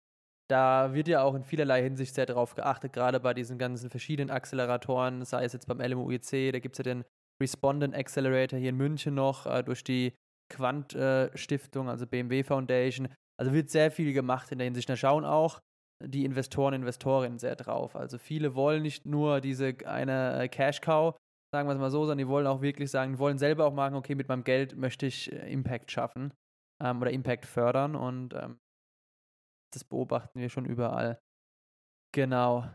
Da 0.49 0.93
wird 0.93 1.07
ja 1.09 1.23
auch 1.23 1.35
in 1.35 1.43
vielerlei 1.43 1.83
Hinsicht 1.83 2.15
sehr 2.15 2.25
darauf 2.25 2.55
geachtet, 2.55 2.93
gerade 2.93 3.19
bei 3.19 3.33
diesen 3.33 3.57
ganzen 3.57 3.89
verschiedenen 3.89 4.29
Acceleratoren, 4.29 5.25
sei 5.25 5.43
es 5.43 5.53
jetzt 5.53 5.67
beim 5.67 5.81
LMUIC, 5.81 6.53
da 6.53 6.59
gibt 6.59 6.75
es 6.75 6.77
ja 6.77 6.83
den 6.83 7.03
Respondent 7.41 7.93
Accelerator 7.93 8.57
hier 8.57 8.69
in 8.69 8.77
München 8.77 9.13
noch 9.13 9.45
äh, 9.45 9.63
durch 9.63 9.83
die 9.83 10.13
Quant 10.49 10.93
äh, 10.95 11.35
Stiftung, 11.37 11.89
also 11.89 12.07
BMW 12.07 12.43
Foundation. 12.43 13.09
Also 13.39 13.53
wird 13.53 13.69
sehr 13.69 13.91
viel 13.91 14.13
gemacht 14.13 14.51
in 14.51 14.57
der 14.57 14.65
Hinsicht. 14.65 14.89
Da 14.89 14.95
schauen 14.95 15.25
auch 15.25 15.59
die 16.03 16.25
Investoren, 16.25 16.73
Investorinnen 16.73 17.39
sehr 17.39 17.55
drauf. 17.55 17.95
Also 17.95 18.17
viele 18.17 18.55
wollen 18.55 18.83
nicht 18.83 19.05
nur 19.05 19.41
diese 19.41 19.75
eine 19.85 20.43
äh, 20.43 20.47
Cash 20.47 20.81
Cow, 20.81 21.15
sagen 21.53 21.67
wir 21.67 21.73
es 21.73 21.79
mal 21.79 21.91
so, 21.91 22.01
sondern 22.01 22.19
die 22.19 22.27
wollen 22.27 22.47
auch 22.47 22.61
wirklich 22.61 22.89
sagen, 22.89 23.13
die 23.13 23.19
wollen 23.19 23.37
selber 23.37 23.65
auch 23.65 23.73
machen, 23.73 23.95
okay, 23.95 24.15
mit 24.15 24.27
meinem 24.27 24.43
Geld 24.43 24.75
möchte 24.75 25.05
ich 25.05 25.31
äh, 25.31 25.51
Impact 25.51 25.91
schaffen 25.91 26.33
ähm, 26.83 27.01
oder 27.01 27.11
Impact 27.11 27.45
fördern 27.45 27.95
und 27.95 28.33
ähm, 28.33 28.57
das 29.73 29.83
beobachten 29.83 30.39
wir 30.39 30.49
schon 30.49 30.65
überall. 30.65 31.19
Genau. 32.13 32.65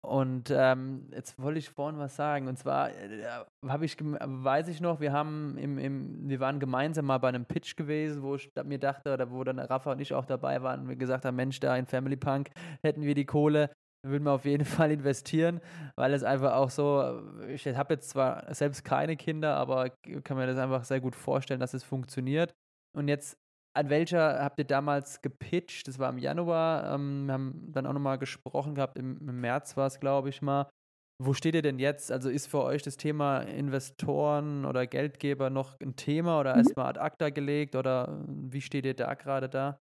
Und 0.00 0.50
ähm, 0.50 1.10
jetzt 1.12 1.40
wollte 1.40 1.58
ich 1.58 1.70
vorhin 1.70 1.98
was 1.98 2.14
sagen. 2.14 2.46
Und 2.46 2.56
zwar 2.56 2.90
äh, 2.90 3.26
habe 3.66 3.84
ich, 3.84 3.96
weiß 3.98 4.68
ich 4.68 4.80
noch, 4.80 5.00
wir 5.00 5.12
haben 5.12 5.58
im, 5.58 5.76
im, 5.76 6.28
wir 6.28 6.40
waren 6.40 6.60
gemeinsam 6.60 7.06
mal 7.06 7.18
bei 7.18 7.28
einem 7.28 7.44
Pitch 7.44 7.76
gewesen, 7.76 8.22
wo 8.22 8.36
ich 8.36 8.50
mir 8.64 8.78
dachte, 8.78 9.12
oder 9.12 9.30
wo 9.30 9.42
dann 9.42 9.58
Rafa 9.58 9.92
und 9.92 10.00
ich 10.00 10.14
auch 10.14 10.24
dabei 10.24 10.62
waren 10.62 10.82
und 10.82 10.88
wir 10.88 10.96
gesagt 10.96 11.24
haben, 11.24 11.36
Mensch, 11.36 11.58
da 11.58 11.76
in 11.76 11.86
Family 11.86 12.16
Punk 12.16 12.50
hätten 12.82 13.02
wir 13.02 13.14
die 13.14 13.26
Kohle, 13.26 13.70
würden 14.06 14.24
wir 14.24 14.32
auf 14.32 14.44
jeden 14.44 14.64
Fall 14.64 14.92
investieren, 14.92 15.60
weil 15.96 16.12
es 16.14 16.22
einfach 16.22 16.54
auch 16.54 16.70
so, 16.70 17.20
ich 17.48 17.66
habe 17.66 17.94
jetzt 17.94 18.10
zwar 18.10 18.54
selbst 18.54 18.84
keine 18.84 19.16
Kinder, 19.16 19.56
aber 19.56 19.90
kann 20.22 20.36
mir 20.36 20.46
das 20.46 20.58
einfach 20.58 20.84
sehr 20.84 21.00
gut 21.00 21.16
vorstellen, 21.16 21.60
dass 21.60 21.74
es 21.74 21.82
funktioniert. 21.82 22.54
Und 22.96 23.08
jetzt 23.08 23.36
an 23.78 23.90
welcher 23.90 24.42
habt 24.42 24.58
ihr 24.58 24.64
damals 24.64 25.22
gepitcht? 25.22 25.86
Das 25.86 25.98
war 25.98 26.10
im 26.10 26.18
Januar. 26.18 26.94
Ähm, 26.94 27.26
wir 27.26 27.32
haben 27.34 27.68
dann 27.72 27.86
auch 27.86 27.92
nochmal 27.92 28.18
gesprochen 28.18 28.74
gehabt. 28.74 28.98
Im, 28.98 29.18
im 29.20 29.40
März 29.40 29.76
war 29.76 29.86
es, 29.86 30.00
glaube 30.00 30.28
ich, 30.28 30.42
mal. 30.42 30.68
Wo 31.20 31.32
steht 31.32 31.54
ihr 31.54 31.62
denn 31.62 31.78
jetzt? 31.78 32.12
Also 32.12 32.28
ist 32.28 32.48
für 32.48 32.62
euch 32.62 32.82
das 32.82 32.96
Thema 32.96 33.40
Investoren 33.40 34.64
oder 34.64 34.86
Geldgeber 34.86 35.50
noch 35.50 35.80
ein 35.80 35.96
Thema 35.96 36.40
oder 36.40 36.52
mhm. 36.54 36.58
erstmal 36.58 36.86
ad 36.86 37.00
acta 37.00 37.30
gelegt 37.30 37.76
oder 37.76 38.24
wie 38.26 38.60
steht 38.60 38.84
ihr 38.84 38.94
da 38.94 39.14
gerade 39.14 39.48
da? 39.48 39.78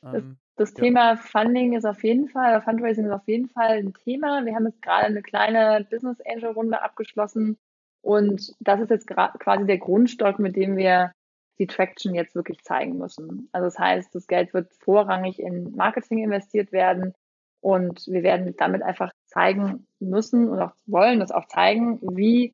Das, 0.00 0.14
ähm, 0.14 0.36
das 0.56 0.70
ja. 0.70 0.84
Thema 0.84 1.16
Funding 1.16 1.74
ist 1.74 1.84
auf 1.84 2.02
jeden 2.02 2.28
Fall, 2.28 2.60
Fundraising 2.62 3.06
ist 3.06 3.12
auf 3.12 3.26
jeden 3.26 3.48
Fall 3.48 3.78
ein 3.78 3.94
Thema. 3.94 4.44
Wir 4.44 4.54
haben 4.54 4.66
jetzt 4.66 4.82
gerade 4.82 5.06
eine 5.06 5.22
kleine 5.22 5.86
Business 5.90 6.18
Angel 6.26 6.50
Runde 6.52 6.82
abgeschlossen 6.82 7.56
und 8.02 8.54
das 8.60 8.80
ist 8.80 8.90
jetzt 8.90 9.06
quasi 9.06 9.66
der 9.66 9.78
Grundstock, 9.78 10.38
mit 10.38 10.56
dem 10.56 10.76
wir 10.76 11.12
die 11.58 11.66
Traction 11.66 12.14
jetzt 12.14 12.34
wirklich 12.34 12.62
zeigen 12.62 12.98
müssen. 12.98 13.48
Also 13.52 13.66
das 13.66 13.78
heißt, 13.78 14.14
das 14.14 14.26
Geld 14.26 14.54
wird 14.54 14.72
vorrangig 14.80 15.38
in 15.38 15.74
Marketing 15.76 16.18
investiert 16.18 16.72
werden 16.72 17.14
und 17.60 18.06
wir 18.06 18.22
werden 18.22 18.54
damit 18.58 18.82
einfach 18.82 19.12
zeigen 19.26 19.86
müssen 20.00 20.48
und 20.48 20.60
auch 20.60 20.72
wollen 20.86 21.20
das 21.20 21.30
auch 21.30 21.46
zeigen, 21.46 21.98
wie, 22.02 22.52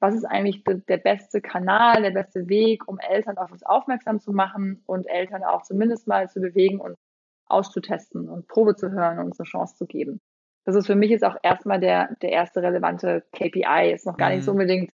was 0.00 0.14
ist 0.14 0.24
eigentlich 0.24 0.62
der 0.64 0.98
beste 0.98 1.40
Kanal, 1.40 2.02
der 2.02 2.10
beste 2.10 2.48
Weg, 2.48 2.86
um 2.86 2.98
Eltern 2.98 3.38
auf 3.38 3.50
uns 3.50 3.62
aufmerksam 3.62 4.20
zu 4.20 4.32
machen 4.32 4.82
und 4.86 5.06
Eltern 5.08 5.42
auch 5.44 5.62
zumindest 5.62 6.06
mal 6.06 6.28
zu 6.28 6.40
bewegen 6.40 6.80
und 6.80 6.96
auszutesten 7.46 8.28
und 8.28 8.48
Probe 8.48 8.76
zu 8.76 8.90
hören 8.90 9.18
und 9.18 9.26
uns 9.26 9.40
eine 9.40 9.46
Chance 9.46 9.76
zu 9.76 9.86
geben. 9.86 10.20
Das 10.64 10.76
ist 10.76 10.86
für 10.86 10.94
mich 10.94 11.10
jetzt 11.10 11.24
auch 11.24 11.36
erstmal 11.42 11.80
der, 11.80 12.14
der 12.22 12.30
erste 12.30 12.62
relevante 12.62 13.24
KPI. 13.32 13.92
Ist 13.92 14.06
noch 14.06 14.16
gar 14.16 14.30
nicht 14.30 14.44
so 14.44 14.52
mhm. 14.52 14.60
unbedingt 14.60 14.90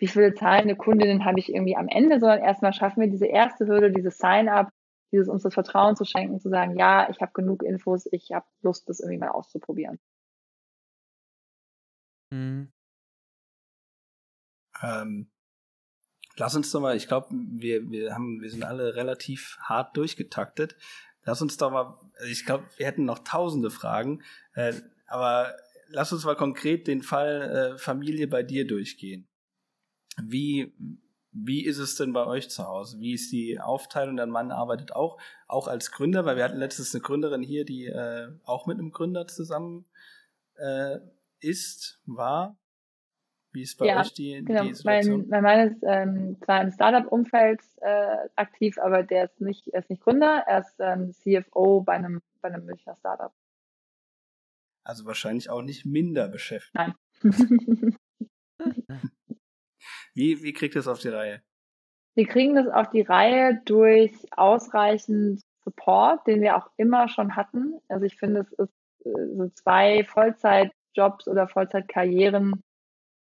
wie 0.00 0.08
viele 0.08 0.34
zahlende 0.34 0.76
Kundinnen 0.76 1.26
habe 1.26 1.38
ich 1.38 1.52
irgendwie 1.52 1.76
am 1.76 1.86
Ende, 1.86 2.18
sondern 2.18 2.40
erstmal 2.40 2.72
schaffen 2.72 3.02
wir 3.02 3.08
diese 3.08 3.26
erste 3.26 3.66
Hürde, 3.66 3.92
dieses 3.92 4.16
Sign-up, 4.16 4.70
dieses 5.12 5.28
uns 5.28 5.42
das 5.42 5.52
Vertrauen 5.52 5.94
zu 5.94 6.04
schenken, 6.04 6.40
zu 6.40 6.48
sagen, 6.48 6.78
ja, 6.78 7.08
ich 7.10 7.20
habe 7.20 7.32
genug 7.32 7.62
Infos, 7.62 8.08
ich 8.10 8.32
habe 8.32 8.46
Lust, 8.62 8.88
das 8.88 9.00
irgendwie 9.00 9.18
mal 9.18 9.28
auszuprobieren. 9.28 9.98
Mhm. 12.32 12.72
Ähm, 14.82 15.30
lass 16.36 16.56
uns 16.56 16.70
doch 16.72 16.80
mal, 16.80 16.96
ich 16.96 17.06
glaube, 17.06 17.28
wir, 17.30 17.90
wir 17.90 18.14
haben, 18.14 18.40
wir 18.40 18.50
sind 18.50 18.64
alle 18.64 18.94
relativ 18.94 19.58
hart 19.60 19.94
durchgetaktet. 19.98 20.76
Lass 21.24 21.42
uns 21.42 21.58
doch 21.58 21.70
mal, 21.70 21.98
also 22.14 22.30
ich 22.30 22.46
glaube, 22.46 22.64
wir 22.78 22.86
hätten 22.86 23.04
noch 23.04 23.18
tausende 23.18 23.70
Fragen, 23.70 24.22
äh, 24.54 24.72
aber 25.06 25.54
lass 25.88 26.12
uns 26.14 26.24
mal 26.24 26.36
konkret 26.36 26.86
den 26.86 27.02
Fall 27.02 27.74
äh, 27.74 27.78
Familie 27.78 28.28
bei 28.28 28.42
dir 28.42 28.66
durchgehen. 28.66 29.29
Wie, 30.22 30.72
wie 31.32 31.64
ist 31.64 31.78
es 31.78 31.96
denn 31.96 32.12
bei 32.12 32.26
euch 32.26 32.50
zu 32.50 32.66
Hause? 32.66 32.98
Wie 33.00 33.14
ist 33.14 33.30
die 33.32 33.60
Aufteilung? 33.60 34.16
Dein 34.16 34.30
Mann 34.30 34.50
arbeitet 34.50 34.92
auch, 34.94 35.18
auch 35.46 35.68
als 35.68 35.92
Gründer, 35.92 36.24
weil 36.24 36.36
wir 36.36 36.44
hatten 36.44 36.58
letztens 36.58 36.94
eine 36.94 37.02
Gründerin 37.02 37.42
hier, 37.42 37.64
die 37.64 37.86
äh, 37.86 38.32
auch 38.44 38.66
mit 38.66 38.78
einem 38.78 38.90
Gründer 38.90 39.26
zusammen 39.26 39.86
äh, 40.56 40.98
ist, 41.40 42.00
war. 42.06 42.56
Wie 43.52 43.62
ist 43.62 43.78
bei 43.78 43.86
ja, 43.86 44.00
euch 44.00 44.14
die, 44.14 44.44
genau. 44.44 44.64
die 44.64 44.74
Situation? 44.74 45.26
Mein, 45.28 45.42
mein 45.42 45.42
Mann 45.42 45.68
ist 45.68 45.82
ähm, 45.82 46.36
zwar 46.44 46.62
im 46.62 46.70
Startup-Umfeld 46.70 47.60
äh, 47.80 48.28
aktiv, 48.36 48.78
aber 48.78 49.02
der 49.02 49.24
ist 49.24 49.40
nicht, 49.40 49.66
er 49.68 49.80
ist 49.80 49.90
nicht 49.90 50.02
Gründer, 50.02 50.44
er 50.46 50.60
ist 50.60 50.74
ähm, 50.78 51.12
CFO 51.12 51.80
bei 51.82 51.94
einem, 51.94 52.22
bei 52.40 52.48
einem 52.48 52.64
Münchner 52.64 52.96
Startup. 52.96 53.32
Also 54.84 55.04
wahrscheinlich 55.04 55.50
auch 55.50 55.62
nicht 55.62 55.84
minder 55.84 56.28
beschäftigt. 56.28 56.74
Nein. 56.74 56.94
Wie, 60.14 60.42
wie 60.42 60.52
kriegt 60.52 60.74
ihr 60.74 60.80
das 60.80 60.88
auf 60.88 60.98
die 60.98 61.08
Reihe? 61.08 61.42
Wir 62.14 62.26
kriegen 62.26 62.54
das 62.54 62.68
auf 62.68 62.90
die 62.90 63.02
Reihe 63.02 63.60
durch 63.64 64.12
ausreichend 64.36 65.42
Support, 65.64 66.26
den 66.26 66.40
wir 66.40 66.56
auch 66.56 66.70
immer 66.76 67.08
schon 67.08 67.36
hatten. 67.36 67.80
Also 67.88 68.04
ich 68.04 68.16
finde, 68.16 68.40
es 68.40 68.52
ist 68.52 68.74
äh, 69.04 69.26
so 69.36 69.48
zwei 69.48 70.04
Vollzeitjobs 70.04 71.28
oder 71.28 71.48
Vollzeitkarrieren 71.48 72.62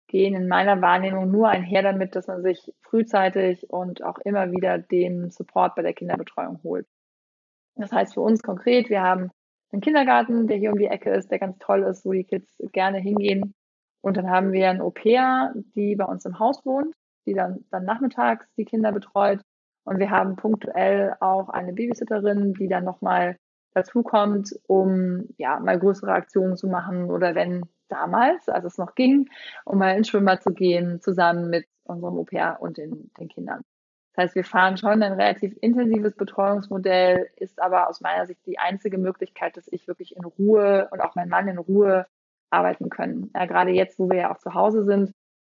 gehen 0.08 0.36
in 0.36 0.48
meiner 0.48 0.82
Wahrnehmung 0.82 1.30
nur 1.30 1.50
einher 1.50 1.84
damit, 1.84 2.16
dass 2.16 2.28
man 2.28 2.42
sich 2.42 2.74
frühzeitig 2.82 3.70
und 3.70 4.04
auch 4.04 4.18
immer 4.20 4.52
wieder 4.52 4.78
den 4.78 5.30
Support 5.32 5.76
bei 5.76 5.82
der 5.82 5.94
Kinderbetreuung 5.94 6.62
holt. 6.64 6.88
Das 7.76 7.92
heißt 7.92 8.14
für 8.14 8.22
uns 8.22 8.42
konkret, 8.42 8.90
wir 8.90 9.02
haben 9.02 9.32
einen 9.72 9.82
Kindergarten, 9.82 10.48
der 10.48 10.58
hier 10.58 10.72
um 10.72 10.80
die 10.80 10.88
Ecke 10.88 11.12
ist, 11.12 11.30
der 11.30 11.40
ganz 11.40 11.58
toll 11.60 11.84
ist, 11.84 12.06
wo 12.06 12.14
die 12.14 12.24
Kids 12.24 12.58
gerne 12.72 13.00
hingehen. 13.00 13.54
Und 14.02 14.18
dann 14.18 14.30
haben 14.30 14.52
wir 14.52 14.70
ein 14.70 14.82
Au-pair, 14.82 15.54
die 15.76 15.95
bei 15.95 16.06
uns 16.06 16.26
im 16.26 16.39
Haus 16.39 16.66
wohnt, 16.66 16.95
die 17.26 17.34
dann, 17.34 17.66
dann 17.72 17.86
nachmittags 17.86 18.45
die 18.56 18.66
Kinder 18.66 18.91
betreut. 18.91 19.41
Und 19.84 20.00
wir 20.00 20.12
haben 20.12 20.36
punktuell 20.36 21.16
auch 21.20 21.50
eine 21.50 21.74
Babysitterin, 21.74 22.54
die 22.54 22.68
dann 22.68 22.84
nochmal 22.84 23.38
dazukommt, 23.74 24.54
um 24.68 25.28
ja 25.38 25.60
mal 25.60 25.80
größere 25.80 26.12
Aktionen 26.12 26.58
zu 26.58 26.68
machen 26.68 27.10
oder 27.10 27.36
wenn 27.36 27.64
damals, 27.89 28.50
als 28.50 28.66
es 28.66 28.78
noch 28.78 28.95
ging, 28.95 29.30
um 29.66 29.78
mal 29.78 29.95
ins 29.95 30.10
Schwimmbad 30.10 30.43
zu 30.43 30.52
gehen, 30.52 31.00
zusammen 31.02 31.50
mit 31.50 31.66
unserem 31.84 32.18
Au-pair 32.18 32.58
und 32.60 32.78
den, 32.78 33.12
den 33.20 33.30
Kindern. 33.30 33.62
Das 34.14 34.24
heißt, 34.24 34.36
wir 34.36 34.43
fahren 34.43 34.78
schon 34.78 35.04
ein 35.04 35.14
relativ 35.14 35.56
intensives 35.62 36.16
Betreuungsmodell, 36.16 37.30
ist 37.36 37.62
aber 37.62 37.88
aus 37.88 38.02
meiner 38.02 38.26
Sicht 38.26 38.45
die 38.48 38.58
einzige 38.58 38.98
Möglichkeit, 38.98 39.56
dass 39.58 39.68
ich 39.72 39.88
wirklich 39.88 40.16
in 40.16 40.26
Ruhe 40.26 40.89
und 40.91 41.02
auch 41.02 41.16
mein 41.16 41.30
Mann 41.30 41.48
in 41.48 41.60
Ruhe 41.60 42.08
arbeiten 42.50 42.89
können. 42.89 43.32
Ja, 43.36 43.45
gerade 43.45 43.72
jetzt, 43.72 44.00
wo 44.00 44.10
wir 44.10 44.18
ja 44.18 44.32
auch 44.34 44.39
zu 44.39 44.54
Hause 44.54 44.84
sind, 44.84 45.12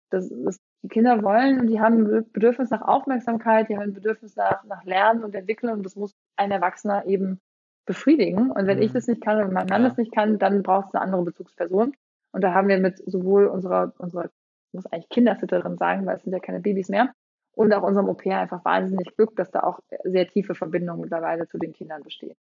das, 0.10 0.30
das, 0.30 0.58
die 0.84 0.88
Kinder 0.88 1.22
wollen 1.24 1.60
und 1.60 1.68
die 1.68 1.80
haben 1.80 2.06
ein 2.06 2.32
Bedürfnis 2.32 2.70
nach 2.72 2.82
Aufmerksamkeit, 2.82 3.70
die 3.70 3.76
haben 3.76 3.84
ein 3.84 3.94
Bedürfnis 3.94 4.36
nach, 4.36 4.64
nach 4.64 4.84
Lernen 4.84 5.24
und 5.24 5.36
Entwickeln 5.36 5.72
und 5.74 5.84
das 5.84 5.96
muss 5.96 6.16
ein 6.36 6.52
Erwachsener 6.52 7.06
eben 7.06 7.40
befriedigen. 7.86 8.52
Und 8.52 8.68
wenn 8.68 8.78
mhm. 8.78 8.84
ich 8.84 8.94
das 8.94 9.08
nicht 9.08 9.22
kann 9.22 9.42
und 9.44 9.54
mein 9.54 9.68
Mann 9.68 9.84
ja. 9.84 9.90
das 9.90 9.98
nicht 9.98 10.14
kann, 10.14 10.40
dann 10.40 10.64
braucht 10.64 10.88
es 10.88 10.96
eine 10.96 11.04
andere 11.04 11.24
Bezugsperson. 11.24 11.94
Und 12.32 12.44
da 12.44 12.54
haben 12.54 12.68
wir 12.68 12.80
mit 12.80 12.98
sowohl 13.10 13.48
unserer, 13.48 13.94
unserer, 13.98 14.26
ich 14.26 14.74
muss 14.74 14.86
eigentlich 14.88 15.10
Kindersitterin 15.10 15.78
sagen, 15.78 16.06
weil 16.06 16.18
es 16.18 16.24
sind 16.24 16.34
ja 16.34 16.40
keine 16.40 16.60
Babys 16.60 16.90
mehr, 16.90 17.14
und 17.60 17.74
auch 17.74 17.84
unserem 17.84 18.08
Au-pair 18.08 18.40
einfach 18.40 18.64
wahnsinnig 18.64 19.16
Glück, 19.18 19.36
dass 19.36 19.52
da 19.52 19.64
auch 19.64 19.80
sehr 20.06 20.28
tiefe 20.28 20.56
Verbindungen 20.56 21.02
mittlerweile 21.02 21.46
zu 21.48 21.58
den 21.58 21.74
Kindern 21.74 22.04
bestehen. 22.04 22.38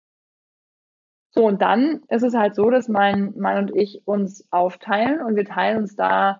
So, 1.37 1.45
und 1.45 1.61
dann 1.61 2.03
ist 2.09 2.23
es 2.23 2.35
halt 2.35 2.55
so, 2.55 2.71
dass 2.71 2.89
mein 2.89 3.35
Mann 3.37 3.59
und 3.59 3.77
ich 3.77 4.01
uns 4.07 4.51
aufteilen 4.51 5.21
und 5.21 5.37
wir 5.37 5.45
teilen 5.45 5.79
uns 5.79 5.95
da 5.95 6.39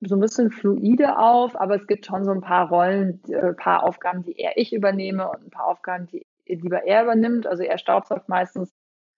so 0.00 0.16
ein 0.16 0.20
bisschen 0.20 0.50
fluide 0.50 1.18
auf, 1.18 1.58
aber 1.58 1.76
es 1.76 1.86
gibt 1.86 2.04
schon 2.04 2.26
so 2.26 2.30
ein 2.30 2.42
paar 2.42 2.68
Rollen, 2.68 3.22
ein 3.26 3.32
äh, 3.32 3.52
paar 3.54 3.82
Aufgaben, 3.82 4.22
die 4.22 4.36
eher 4.36 4.58
ich 4.58 4.74
übernehme 4.74 5.30
und 5.30 5.46
ein 5.46 5.50
paar 5.50 5.68
Aufgaben, 5.68 6.06
die 6.06 6.26
lieber 6.46 6.84
er 6.84 7.04
übernimmt. 7.04 7.46
Also 7.46 7.62
er 7.62 7.78
staubsaugt 7.78 8.28
meistens 8.28 8.70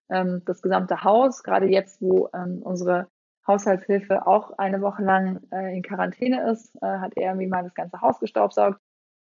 ähm, 0.08 0.42
das 0.46 0.62
gesamte 0.62 1.02
Haus, 1.02 1.42
gerade 1.42 1.66
jetzt, 1.66 2.00
wo 2.00 2.28
ähm, 2.32 2.60
unsere 2.62 3.08
Haushaltshilfe 3.44 4.24
auch 4.26 4.56
eine 4.58 4.80
Woche 4.82 5.02
lang 5.02 5.40
äh, 5.50 5.76
in 5.76 5.82
Quarantäne 5.82 6.48
ist, 6.50 6.76
äh, 6.76 6.86
hat 6.86 7.16
er 7.16 7.30
irgendwie 7.30 7.48
mal 7.48 7.64
das 7.64 7.74
ganze 7.74 8.00
Haus 8.00 8.20
gestaubsaugt. 8.20 8.80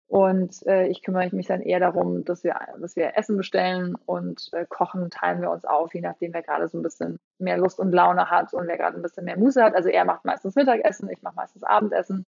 Und 0.08 0.66
äh, 0.66 0.88
ich 0.88 1.02
kümmere 1.02 1.34
mich 1.34 1.46
dann 1.46 1.62
eher 1.62 1.80
darum, 1.80 2.24
dass 2.24 2.44
wir, 2.44 2.54
dass 2.78 2.96
wir 2.96 3.16
Essen 3.16 3.38
bestellen 3.38 3.94
und 4.04 4.50
äh, 4.52 4.66
kochen, 4.68 5.08
teilen 5.08 5.40
wir 5.40 5.50
uns 5.50 5.64
auf, 5.64 5.94
je 5.94 6.02
nachdem, 6.02 6.34
wer 6.34 6.42
gerade 6.42 6.68
so 6.68 6.78
ein 6.78 6.82
bisschen 6.82 7.18
mehr 7.38 7.56
Lust 7.56 7.78
und 7.78 7.92
Laune 7.92 8.30
hat 8.30 8.52
und 8.52 8.66
wer 8.66 8.76
gerade 8.76 8.96
ein 8.96 9.02
bisschen 9.02 9.24
mehr 9.24 9.38
Muße 9.38 9.62
hat. 9.62 9.74
Also 9.74 9.88
er 9.88 10.04
macht 10.04 10.24
meistens 10.26 10.54
Mittagessen, 10.54 11.08
ich 11.08 11.22
mache 11.22 11.36
meistens 11.36 11.62
Abendessen. 11.62 12.26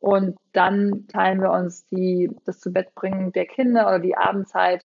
Und 0.00 0.36
dann 0.52 1.06
teilen 1.08 1.40
wir 1.40 1.50
uns 1.50 1.86
die, 1.86 2.30
das 2.44 2.60
zu 2.60 2.70
Bett 2.70 2.94
bringen 2.94 3.32
der 3.32 3.46
Kinder 3.46 3.86
oder 3.86 4.00
die 4.00 4.18
Abendzeit. 4.18 4.82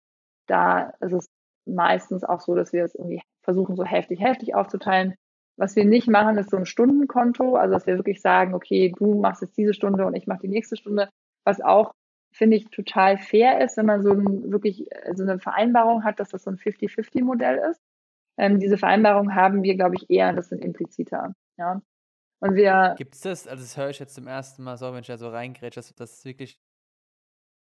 Da 0.46 0.92
ist 1.00 1.14
es 1.14 1.30
meistens 1.64 2.22
auch 2.22 2.40
so, 2.40 2.54
dass 2.54 2.74
wir 2.74 2.84
es 2.84 2.94
irgendwie 2.94 3.22
versuchen, 3.42 3.76
so 3.76 3.84
hälftig, 3.84 4.20
hälftig 4.20 4.54
aufzuteilen. 4.54 5.14
Was 5.56 5.74
wir 5.74 5.86
nicht 5.86 6.08
machen, 6.08 6.36
ist 6.36 6.50
so 6.50 6.58
ein 6.58 6.66
Stundenkonto, 6.66 7.56
also 7.56 7.72
dass 7.72 7.86
wir 7.86 7.96
wirklich 7.96 8.20
sagen, 8.20 8.52
okay, 8.54 8.92
du 8.94 9.18
machst 9.18 9.40
jetzt 9.40 9.56
diese 9.56 9.72
Stunde 9.72 10.04
und 10.04 10.14
ich 10.14 10.26
mache 10.26 10.40
die 10.40 10.48
nächste 10.48 10.76
Stunde, 10.76 11.08
was 11.44 11.62
auch, 11.62 11.94
finde 12.36 12.56
ich, 12.56 12.68
total 12.70 13.18
fair 13.18 13.60
ist, 13.60 13.76
wenn 13.76 13.86
man 13.86 14.02
so 14.02 14.12
ein, 14.12 14.50
wirklich 14.50 14.90
äh, 14.92 15.14
so 15.14 15.22
eine 15.22 15.38
Vereinbarung 15.38 16.04
hat, 16.04 16.20
dass 16.20 16.30
das 16.30 16.44
so 16.44 16.50
ein 16.50 16.56
50-50-Modell 16.56 17.58
ist. 17.70 17.80
Ähm, 18.38 18.60
diese 18.60 18.76
Vereinbarung 18.76 19.34
haben 19.34 19.62
wir, 19.62 19.74
glaube 19.76 19.96
ich, 19.96 20.10
eher, 20.10 20.32
das 20.32 20.48
sind 20.48 20.62
impliziter. 20.62 21.34
Ja. 21.58 21.80
Und 22.40 22.54
wir. 22.54 22.94
Gibt 22.98 23.14
es 23.14 23.22
das? 23.22 23.48
Also, 23.48 23.62
das 23.62 23.76
höre 23.76 23.90
ich 23.90 23.98
jetzt 23.98 24.14
zum 24.14 24.26
ersten 24.26 24.62
Mal 24.62 24.76
so, 24.76 24.92
wenn 24.92 25.00
ich 25.00 25.06
da 25.06 25.16
so 25.16 25.30
reingrätsche, 25.30 25.80
dass 25.80 25.94
das 25.94 26.24
wirklich 26.24 26.60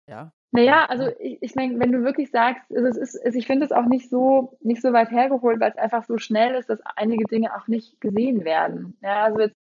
ja. 0.08 0.32
Naja, 0.52 0.86
also 0.86 1.10
ich, 1.18 1.42
ich 1.42 1.54
meine, 1.54 1.78
wenn 1.80 1.92
du 1.92 2.02
wirklich 2.02 2.30
sagst, 2.30 2.70
es 2.70 2.96
ist, 2.96 3.14
es, 3.16 3.34
ich 3.34 3.46
finde 3.46 3.66
es 3.66 3.72
auch 3.72 3.86
nicht 3.86 4.08
so, 4.08 4.56
nicht 4.60 4.80
so 4.80 4.92
weit 4.92 5.10
hergeholt, 5.10 5.60
weil 5.60 5.72
es 5.72 5.76
einfach 5.76 6.04
so 6.04 6.18
schnell 6.18 6.54
ist, 6.54 6.70
dass 6.70 6.80
einige 6.94 7.24
Dinge 7.24 7.54
auch 7.56 7.66
nicht 7.66 8.00
gesehen 8.00 8.44
werden. 8.44 8.96
Ja, 9.02 9.24
also 9.24 9.40
jetzt, 9.40 9.56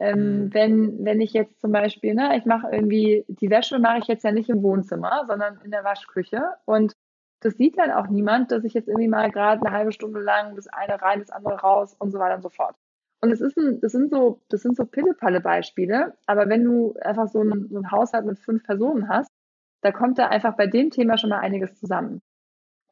ähm, 0.00 0.44
mhm. 0.44 0.54
wenn, 0.54 1.04
wenn 1.04 1.20
ich 1.20 1.32
jetzt 1.32 1.60
zum 1.60 1.72
Beispiel, 1.72 2.14
ne, 2.14 2.36
ich 2.36 2.44
mache 2.44 2.68
irgendwie, 2.70 3.24
die 3.28 3.50
Wäsche 3.50 3.78
mache 3.78 3.98
ich 3.98 4.06
jetzt 4.06 4.24
ja 4.24 4.32
nicht 4.32 4.48
im 4.48 4.62
Wohnzimmer, 4.62 5.24
sondern 5.26 5.60
in 5.64 5.70
der 5.70 5.84
Waschküche 5.84 6.42
und 6.64 6.92
das 7.40 7.56
sieht 7.56 7.78
dann 7.78 7.92
auch 7.92 8.08
niemand, 8.08 8.50
dass 8.50 8.64
ich 8.64 8.74
jetzt 8.74 8.88
irgendwie 8.88 9.08
mal 9.08 9.30
gerade 9.30 9.64
eine 9.64 9.74
halbe 9.74 9.92
Stunde 9.92 10.20
lang 10.20 10.56
das 10.56 10.66
eine 10.66 11.00
rein, 11.00 11.20
das 11.20 11.30
andere 11.30 11.60
raus 11.60 11.94
und 11.98 12.10
so 12.10 12.18
weiter 12.18 12.36
und 12.36 12.42
so 12.42 12.48
fort. 12.48 12.74
Und 13.20 13.32
es 13.32 13.40
ist 13.40 13.56
ein, 13.56 13.80
das 13.80 13.92
sind 13.92 14.10
so, 14.10 14.40
das 14.48 14.62
sind 14.62 14.76
so 14.76 14.84
pillepalle 14.84 15.40
Beispiele, 15.40 16.16
aber 16.26 16.48
wenn 16.48 16.64
du 16.64 16.94
einfach 17.00 17.28
so 17.28 17.40
einen, 17.40 17.68
so 17.68 17.76
einen 17.76 17.90
Haushalt 17.90 18.26
mit 18.26 18.38
fünf 18.38 18.62
Personen 18.64 19.08
hast, 19.08 19.30
da 19.82 19.92
kommt 19.92 20.18
da 20.18 20.28
einfach 20.28 20.56
bei 20.56 20.66
dem 20.66 20.90
Thema 20.90 21.18
schon 21.18 21.30
mal 21.30 21.40
einiges 21.40 21.74
zusammen. 21.78 22.20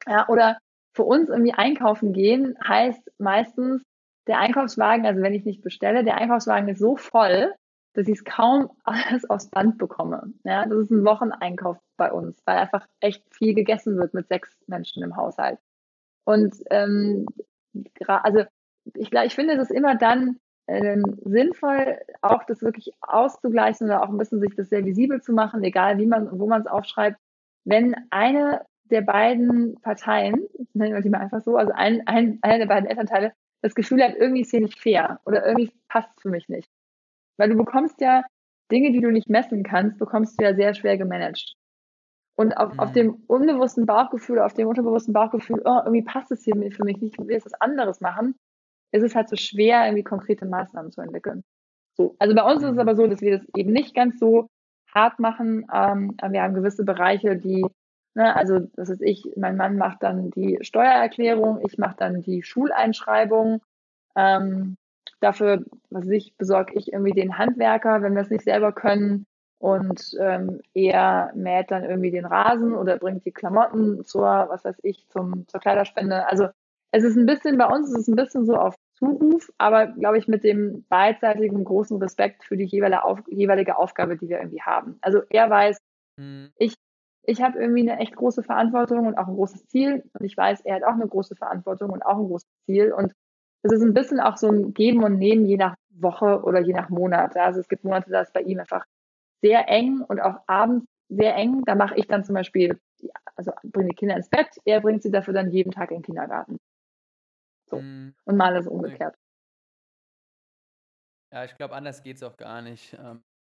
Ja, 0.05 0.27
oder 0.29 0.57
für 0.93 1.03
uns 1.03 1.29
irgendwie 1.29 1.53
einkaufen 1.53 2.13
gehen 2.13 2.57
heißt 2.65 3.11
meistens, 3.17 3.83
der 4.27 4.39
Einkaufswagen, 4.39 5.05
also 5.05 5.21
wenn 5.21 5.33
ich 5.33 5.45
nicht 5.45 5.61
bestelle, 5.61 6.03
der 6.03 6.17
Einkaufswagen 6.17 6.69
ist 6.69 6.79
so 6.79 6.95
voll, 6.95 7.53
dass 7.93 8.07
ich 8.07 8.19
es 8.19 8.25
kaum 8.25 8.69
alles 8.83 9.29
aufs 9.29 9.49
Band 9.49 9.77
bekomme. 9.77 10.33
Ja, 10.43 10.65
das 10.65 10.77
ist 10.77 10.91
ein 10.91 11.05
Wocheneinkauf 11.05 11.77
bei 11.97 12.11
uns, 12.11 12.41
weil 12.45 12.57
einfach 12.57 12.85
echt 12.99 13.23
viel 13.33 13.53
gegessen 13.53 13.97
wird 13.97 14.13
mit 14.13 14.27
sechs 14.27 14.55
Menschen 14.67 15.03
im 15.03 15.15
Haushalt. 15.15 15.59
Und 16.25 16.55
ähm, 16.69 17.25
also 18.07 18.43
ich, 18.95 19.11
ich 19.11 19.35
finde, 19.35 19.53
es 19.53 19.71
immer 19.71 19.95
dann 19.95 20.37
ähm, 20.67 21.03
sinnvoll, 21.23 21.97
auch 22.21 22.43
das 22.43 22.61
wirklich 22.61 22.91
auszugleichen 23.01 23.87
oder 23.87 24.03
auch 24.03 24.09
ein 24.09 24.17
bisschen 24.17 24.41
sich 24.41 24.53
das 24.55 24.69
sehr 24.69 24.85
visibel 24.85 25.21
zu 25.21 25.33
machen, 25.33 25.63
egal 25.63 25.97
wie 25.97 26.05
man, 26.05 26.39
wo 26.39 26.47
man 26.47 26.61
es 26.61 26.67
aufschreibt, 26.67 27.17
wenn 27.63 27.95
eine 28.09 28.61
der 28.85 29.01
beiden 29.01 29.75
Parteien, 29.81 30.45
nennen 30.73 30.93
wir 30.93 31.01
die 31.01 31.09
mal 31.09 31.19
einfach 31.19 31.41
so, 31.41 31.57
also 31.57 31.71
ein, 31.73 32.05
ein, 32.07 32.39
einer 32.41 32.59
der 32.59 32.67
beiden 32.67 32.89
Elternteile, 32.89 33.33
das 33.61 33.75
Gefühl 33.75 34.03
hat, 34.03 34.15
irgendwie 34.15 34.41
ist 34.41 34.51
hier 34.51 34.61
nicht 34.61 34.79
fair 34.79 35.19
oder 35.25 35.45
irgendwie 35.45 35.71
passt 35.87 36.09
es 36.15 36.21
für 36.21 36.29
mich 36.29 36.47
nicht. 36.49 36.69
Weil 37.37 37.49
du 37.49 37.57
bekommst 37.57 38.01
ja 38.01 38.23
Dinge, 38.71 38.91
die 38.91 39.01
du 39.01 39.11
nicht 39.11 39.29
messen 39.29 39.63
kannst, 39.63 39.97
bekommst 39.97 40.39
du 40.39 40.45
ja 40.45 40.55
sehr 40.55 40.73
schwer 40.73 40.97
gemanagt. 40.97 41.53
Und 42.35 42.55
auf, 42.57 42.73
mhm. 42.73 42.79
auf 42.79 42.91
dem 42.91 43.23
unbewussten 43.27 43.85
Bauchgefühl, 43.85 44.39
auf 44.39 44.53
dem 44.53 44.67
unterbewussten 44.67 45.13
Bauchgefühl, 45.13 45.61
oh, 45.65 45.79
irgendwie 45.85 46.03
passt 46.03 46.31
es 46.31 46.43
hier 46.43 46.55
für 46.71 46.83
mich 46.83 47.01
nicht, 47.01 47.13
ich 47.13 47.25
will 47.25 47.33
jetzt 47.33 47.45
was 47.45 47.59
anderes 47.59 47.99
machen, 47.99 48.35
ist 48.91 49.03
es 49.03 49.15
halt 49.15 49.29
so 49.29 49.35
schwer, 49.35 49.85
irgendwie 49.85 50.03
konkrete 50.03 50.45
Maßnahmen 50.45 50.91
zu 50.91 51.01
entwickeln. 51.01 51.43
So, 51.95 52.15
also 52.19 52.35
bei 52.35 52.43
uns 52.43 52.61
ist 52.61 52.69
es 52.69 52.75
mhm. 52.75 52.81
aber 52.81 52.95
so, 52.95 53.07
dass 53.07 53.21
wir 53.21 53.39
das 53.39 53.47
eben 53.55 53.71
nicht 53.71 53.95
ganz 53.95 54.19
so 54.19 54.47
hart 54.93 55.19
machen. 55.19 55.65
Ähm, 55.73 56.15
wir 56.29 56.43
haben 56.43 56.53
gewisse 56.53 56.83
Bereiche, 56.83 57.37
die, 57.37 57.65
ne, 58.17 58.35
also 58.35 58.59
das 58.75 58.89
ist 58.89 59.01
ich, 59.01 59.23
mein 59.37 59.55
Mann 59.55 59.77
macht 59.77 60.03
dann 60.03 60.31
die 60.31 60.57
Steuererklärung, 60.61 61.59
ich 61.65 61.77
mache 61.77 61.95
dann 61.97 62.21
die 62.21 62.43
Schuleinschreibung. 62.43 63.61
Ähm, 64.15 64.75
dafür, 65.19 65.63
was 65.89 66.05
weiß 66.05 66.11
ich, 66.11 66.35
besorge 66.37 66.73
ich 66.75 66.91
irgendwie 66.91 67.13
den 67.13 67.37
Handwerker, 67.37 68.01
wenn 68.01 68.15
wir 68.15 68.23
es 68.23 68.29
nicht 68.29 68.43
selber 68.43 68.71
können. 68.73 69.25
Und 69.59 70.15
ähm, 70.19 70.61
er 70.73 71.31
mäht 71.35 71.71
dann 71.71 71.83
irgendwie 71.83 72.11
den 72.11 72.25
Rasen 72.25 72.75
oder 72.75 72.97
bringt 72.97 73.25
die 73.25 73.31
Klamotten 73.31 74.03
zur, 74.03 74.25
was 74.49 74.65
weiß 74.65 74.77
ich, 74.83 75.07
zum, 75.09 75.47
zur 75.47 75.59
Kleiderspende. 75.59 76.27
Also 76.27 76.49
es 76.91 77.03
ist 77.03 77.17
ein 77.17 77.25
bisschen, 77.25 77.57
bei 77.57 77.65
uns 77.65 77.89
ist 77.89 77.97
es 77.97 78.07
ein 78.07 78.15
bisschen 78.15 78.45
so 78.45 78.55
auf 78.55 78.75
Zuruf, 78.95 79.51
aber 79.57 79.87
glaube 79.87 80.17
ich 80.17 80.27
mit 80.27 80.43
dem 80.43 80.85
beidseitigen 80.89 81.63
großen 81.63 81.97
Respekt 81.97 82.43
für 82.43 82.57
die 82.57 82.65
jeweilige, 82.65 83.03
auf, 83.03 83.19
jeweilige 83.27 83.77
Aufgabe, 83.77 84.17
die 84.17 84.29
wir 84.29 84.37
irgendwie 84.37 84.61
haben. 84.61 84.97
Also 85.01 85.21
er 85.29 85.49
weiß, 85.49 85.77
mhm. 86.17 86.51
ich, 86.57 86.75
ich 87.27 87.41
habe 87.41 87.59
irgendwie 87.59 87.81
eine 87.81 87.99
echt 87.99 88.15
große 88.15 88.41
Verantwortung 88.41 89.05
und 89.05 89.17
auch 89.17 89.27
ein 89.27 89.35
großes 89.35 89.67
Ziel 89.67 90.03
und 90.13 90.25
ich 90.25 90.35
weiß, 90.35 90.61
er 90.61 90.75
hat 90.75 90.83
auch 90.83 90.93
eine 90.93 91.07
große 91.07 91.35
Verantwortung 91.35 91.91
und 91.91 92.01
auch 92.03 92.17
ein 92.17 92.27
großes 92.27 92.49
Ziel 92.65 92.93
und 92.93 93.13
es 93.63 93.73
ist 93.73 93.81
ein 93.81 93.93
bisschen 93.93 94.21
auch 94.21 94.37
so 94.37 94.49
ein 94.49 94.73
Geben 94.73 95.03
und 95.03 95.17
Nehmen 95.17 95.45
je 95.45 95.57
nach 95.57 95.75
Woche 95.89 96.41
oder 96.43 96.61
je 96.61 96.73
nach 96.73 96.89
Monat. 96.89 97.35
Also 97.35 97.59
es 97.59 97.67
gibt 97.67 97.83
Monate, 97.83 98.09
da 98.09 98.21
ist 98.21 98.31
bei 98.31 98.41
ihm 98.41 98.59
einfach 98.59 98.85
sehr 99.41 99.67
eng 99.67 100.01
und 100.01 100.21
auch 100.21 100.39
abends 100.47 100.85
sehr 101.09 101.35
eng. 101.35 101.63
Da 101.65 101.75
mache 101.75 101.95
ich 101.95 102.07
dann 102.07 102.23
zum 102.23 102.35
Beispiel, 102.35 102.79
also 103.35 103.51
bringe 103.63 103.89
die 103.89 103.95
Kinder 103.95 104.15
ins 104.15 104.29
Bett, 104.29 104.47
er 104.63 104.79
bringt 104.79 105.03
sie 105.03 105.11
dafür 105.11 105.33
dann 105.33 105.51
jeden 105.51 105.71
Tag 105.71 105.91
in 105.91 105.97
den 105.97 106.03
Kindergarten. 106.03 106.59
So. 107.65 107.81
Mhm. 107.81 108.15
Und 108.23 108.37
mal 108.37 108.55
ist 108.55 108.67
umgekehrt. 108.67 109.17
Ja, 111.33 111.43
ich 111.43 111.57
glaube, 111.57 111.75
anders 111.75 112.03
geht 112.03 112.15
es 112.15 112.23
auch 112.23 112.37
gar 112.37 112.61
nicht. 112.61 112.97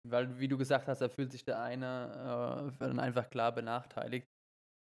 Weil, 0.09 0.39
wie 0.39 0.49
du 0.49 0.57
gesagt 0.57 0.89
hast, 0.89 1.01
da 1.01 1.09
fühlt 1.09 1.31
sich 1.31 1.45
der 1.45 1.61
eine 1.61 2.73
äh, 2.73 2.79
dann 2.79 2.99
einfach 2.99 3.29
klar 3.29 3.53
benachteiligt. 3.53 4.27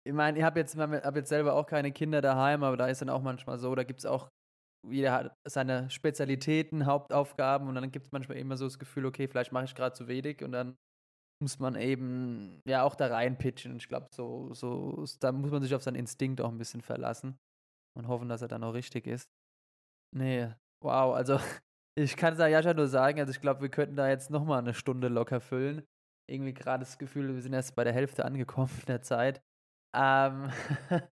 Ich 0.07 0.13
meine, 0.15 0.39
ich 0.39 0.45
habe 0.45 0.61
jetzt, 0.61 0.77
hab 0.77 1.17
jetzt 1.17 1.29
selber 1.29 1.55
auch 1.55 1.67
keine 1.67 1.93
Kinder 1.93 2.21
daheim, 2.21 2.63
aber 2.63 2.77
da 2.77 2.87
ist 2.87 3.03
dann 3.03 3.11
auch 3.11 3.23
manchmal 3.23 3.59
so, 3.59 3.75
da 3.75 3.83
gibt 3.83 4.01
es 4.01 4.07
auch 4.07 4.29
jeder 4.87 5.13
hat 5.13 5.37
seine 5.47 5.91
Spezialitäten, 5.91 6.87
Hauptaufgaben 6.87 7.69
und 7.69 7.75
dann 7.75 7.91
gibt 7.91 8.07
es 8.07 8.13
manchmal 8.13 8.39
immer 8.39 8.57
so 8.57 8.65
das 8.67 8.79
Gefühl, 8.79 9.07
okay, 9.07 9.29
vielleicht 9.29 9.53
mache 9.53 9.65
ich 9.65 9.75
gerade 9.75 9.95
zu 9.95 10.09
wenig 10.09 10.43
und 10.43 10.53
dann 10.53 10.77
muss 11.43 11.59
man 11.59 11.77
eben 11.77 12.61
ja 12.67 12.83
auch 12.83 12.95
da 12.95 13.07
reinpitchen. 13.09 13.77
Ich 13.77 13.89
glaube, 13.89 14.09
so, 14.13 14.53
so, 14.55 15.05
da 15.21 15.33
muss 15.33 15.51
man 15.51 15.63
sich 15.63 15.75
auf 15.75 15.83
seinen 15.83 15.97
Instinkt 15.97 16.41
auch 16.41 16.51
ein 16.51 16.59
bisschen 16.59 16.81
verlassen 16.81 17.39
und 17.97 18.09
hoffen, 18.09 18.29
dass 18.29 18.43
er 18.43 18.49
dann 18.49 18.65
auch 18.65 18.75
richtig 18.75 19.07
ist. 19.07 19.29
Nee, 20.17 20.53
wow, 20.83 21.15
also 21.15 21.39
ich 22.05 22.17
kann 22.17 22.37
Sayasha 22.37 22.75
nur 22.75 22.87
sagen, 22.87 23.19
also 23.19 23.31
ich 23.31 23.41
glaube, 23.41 23.63
wir 23.63 23.69
könnten 23.69 23.97
da 23.97 24.09
jetzt 24.09 24.31
nochmal 24.31 24.61
eine 24.61 24.75
Stunde 24.75 25.09
locker 25.09 25.41
füllen. 25.41 25.83
Irgendwie 26.29 26.55
gerade 26.55 26.85
das 26.85 26.99
Gefühl, 26.99 27.35
wir 27.35 27.43
sind 27.43 27.53
erst 27.53 27.75
bei 27.75 27.85
der 27.85 27.93
Hälfte 27.93 28.25
angekommen 28.25 28.71
in 28.81 28.87
der 28.87 29.03
Zeit. 29.03 29.43
Ähm, 29.97 30.51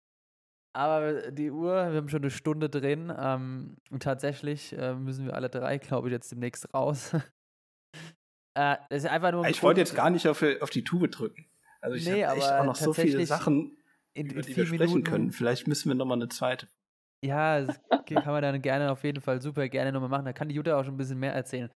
aber 0.77 1.31
die 1.33 1.51
Uhr, 1.51 1.91
wir 1.91 1.97
haben 1.97 2.09
schon 2.09 2.23
eine 2.23 2.31
Stunde 2.31 2.71
drin. 2.71 3.13
Ähm, 3.17 3.77
und 3.91 4.03
tatsächlich 4.03 4.73
äh, 4.73 4.95
müssen 4.95 5.27
wir 5.27 5.35
alle 5.35 5.51
drei, 5.51 5.79
glaube 5.79 6.09
ich, 6.09 6.13
jetzt 6.13 6.33
demnächst 6.33 6.73
raus. 6.75 7.15
Äh, 8.59 8.79
ist 8.91 9.07
einfach 9.07 9.31
nur 9.31 9.47
ich 9.47 9.63
wollte 9.63 9.79
jetzt 9.79 9.95
gar 9.95 10.11
nicht 10.11 10.27
auf, 10.27 10.45
auf 10.61 10.71
die 10.71 10.83
Tube 10.83 11.09
drücken. 11.09 11.47
Also 11.81 11.97
ich 11.97 12.05
nee, 12.05 12.25
habe 12.27 12.41
echt 12.41 12.51
auch 12.51 12.65
noch 12.65 12.75
so 12.75 12.93
viele 12.93 13.25
Sachen, 13.25 13.79
in, 14.13 14.27
über 14.27 14.43
die 14.43 14.57
wir 14.57 14.67
sprechen 14.67 14.87
Minuten, 14.87 15.05
können. 15.05 15.31
Vielleicht 15.31 15.69
müssen 15.69 15.89
wir 15.89 15.95
nochmal 15.95 16.19
eine 16.19 16.29
zweite. 16.29 16.67
Ja, 17.25 17.61
das 17.61 17.81
kann 18.07 18.33
man 18.33 18.43
dann 18.43 18.63
gerne 18.63 18.91
auf 18.91 19.05
jeden 19.05 19.21
Fall 19.21 19.41
super 19.41 19.69
gerne 19.69 19.93
nochmal 19.93 20.11
machen. 20.11 20.25
Da 20.25 20.33
kann 20.33 20.49
die 20.49 20.55
Jutta 20.55 20.79
auch 20.79 20.85
schon 20.85 20.95
ein 20.95 20.99
bisschen 20.99 21.19
mehr 21.19 21.35
erzählen. 21.35 21.71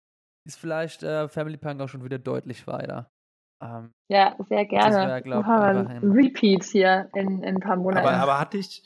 Ist 0.46 0.58
vielleicht 0.58 1.02
äh, 1.02 1.28
Family 1.28 1.56
Punk 1.56 1.80
auch 1.80 1.88
schon 1.88 2.04
wieder 2.04 2.18
deutlich 2.18 2.66
weiter. 2.66 3.10
Ähm, 3.62 3.92
ja, 4.10 4.36
sehr 4.48 4.66
gerne. 4.66 4.90
Das 4.90 5.06
wär, 5.08 5.22
glaub, 5.22 5.46
ein 5.46 5.86
Repeat 6.02 6.64
hier 6.64 7.08
in, 7.14 7.42
in 7.42 7.56
ein 7.56 7.60
paar 7.60 7.76
Monaten. 7.76 8.06
Aber, 8.06 8.16
aber 8.16 8.38
hatte 8.38 8.58
ich, 8.58 8.82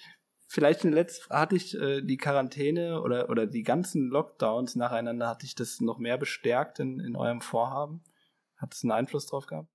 vielleicht 0.49 0.85
in 0.85 0.93
letzt, 0.93 1.29
hatte 1.31 1.57
ich 1.57 1.77
äh, 1.79 2.03
die 2.03 2.17
Quarantäne 2.17 3.03
oder, 3.03 3.29
oder 3.29 3.47
die 3.47 3.63
ganzen 3.63 4.09
Lockdowns 4.09 4.77
nacheinander, 4.77 5.29
hatte 5.29 5.47
ich 5.47 5.55
das 5.55 5.81
noch 5.81 5.99
mehr 5.99 6.19
bestärkt 6.19 6.79
in, 6.79 7.01
in 7.01 7.17
eurem 7.17 7.41
Vorhaben? 7.41 8.05
Hat 8.57 8.75
es 8.75 8.85
einen 8.85 8.93
Einfluss 8.93 9.27
drauf 9.27 9.47
gehabt? 9.47 9.69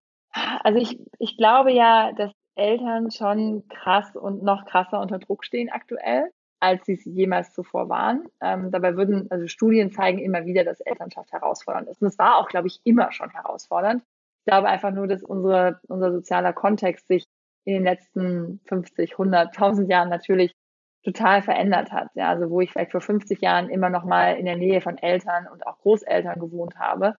Also 0.63 0.79
ich, 0.79 0.99
ich 1.19 1.37
glaube 1.37 1.71
ja, 1.71 2.11
dass 2.13 2.31
Eltern 2.55 3.11
schon 3.11 3.67
krass 3.67 4.15
und 4.15 4.43
noch 4.43 4.65
krasser 4.65 4.99
unter 4.99 5.19
Druck 5.19 5.43
stehen 5.45 5.69
aktuell, 5.69 6.31
als 6.63 6.85
sie 6.85 6.93
es 6.93 7.03
jemals 7.03 7.53
zuvor 7.53 7.89
waren. 7.89 8.29
Ähm, 8.41 8.71
dabei 8.71 8.95
würden, 8.95 9.29
also 9.29 9.47
Studien 9.47 9.91
zeigen 9.91 10.19
immer 10.19 10.45
wieder, 10.45 10.63
dass 10.63 10.79
Elternschaft 10.79 11.33
herausfordernd 11.33 11.89
ist. 11.89 12.01
Und 12.01 12.07
es 12.07 12.17
war 12.17 12.37
auch, 12.37 12.47
glaube 12.47 12.67
ich, 12.67 12.79
immer 12.85 13.11
schon 13.11 13.29
herausfordernd. 13.31 14.01
Ich 14.39 14.45
glaube 14.45 14.69
einfach 14.69 14.91
nur, 14.91 15.07
dass 15.07 15.23
unsere, 15.23 15.81
unser 15.89 16.13
sozialer 16.13 16.53
Kontext 16.53 17.09
sich 17.09 17.25
in 17.65 17.73
den 17.73 17.83
letzten 17.83 18.61
50, 18.65 19.11
100, 19.11 19.47
1000 19.47 19.89
Jahren 19.89 20.07
natürlich 20.07 20.53
total 21.03 21.41
verändert 21.41 21.91
hat. 21.91 22.07
Ja, 22.15 22.29
also 22.29 22.49
wo 22.49 22.61
ich 22.61 22.71
vielleicht 22.71 22.91
vor 22.91 23.01
50 23.01 23.41
Jahren 23.41 23.69
immer 23.69 23.89
noch 23.89 24.05
mal 24.05 24.37
in 24.37 24.45
der 24.45 24.55
Nähe 24.55 24.79
von 24.79 24.97
Eltern 24.97 25.47
und 25.51 25.67
auch 25.67 25.79
Großeltern 25.79 26.39
gewohnt 26.39 26.79
habe, 26.79 27.15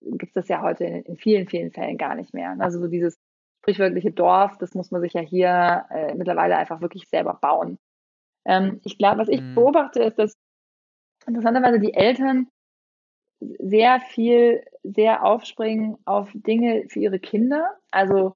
gibt 0.00 0.24
es 0.24 0.32
das 0.32 0.48
ja 0.48 0.60
heute 0.60 0.84
in, 0.84 1.02
in, 1.02 1.16
vielen, 1.16 1.48
vielen 1.48 1.70
Fällen 1.70 1.98
gar 1.98 2.16
nicht 2.16 2.34
mehr. 2.34 2.56
Also 2.58 2.80
so 2.80 2.88
dieses 2.88 3.16
sprichwörtliche 3.60 4.10
Dorf, 4.10 4.58
das 4.58 4.74
muss 4.74 4.90
man 4.90 5.02
sich 5.02 5.12
ja 5.12 5.20
hier 5.20 5.84
äh, 5.90 6.14
mittlerweile 6.16 6.56
einfach 6.56 6.80
wirklich 6.80 7.08
selber 7.08 7.38
bauen. 7.40 7.78
Ähm, 8.44 8.80
ich 8.84 8.98
glaube, 8.98 9.18
was 9.18 9.28
ich 9.28 9.40
mhm. 9.40 9.54
beobachte, 9.54 10.02
ist, 10.02 10.18
dass 10.18 10.34
interessanterweise 11.26 11.78
die 11.78 11.94
Eltern 11.94 12.48
sehr 13.58 14.00
viel, 14.00 14.64
sehr 14.82 15.24
aufspringen 15.24 15.96
auf 16.04 16.30
Dinge 16.34 16.84
für 16.88 17.00
ihre 17.00 17.18
Kinder. 17.18 17.76
Also 17.90 18.34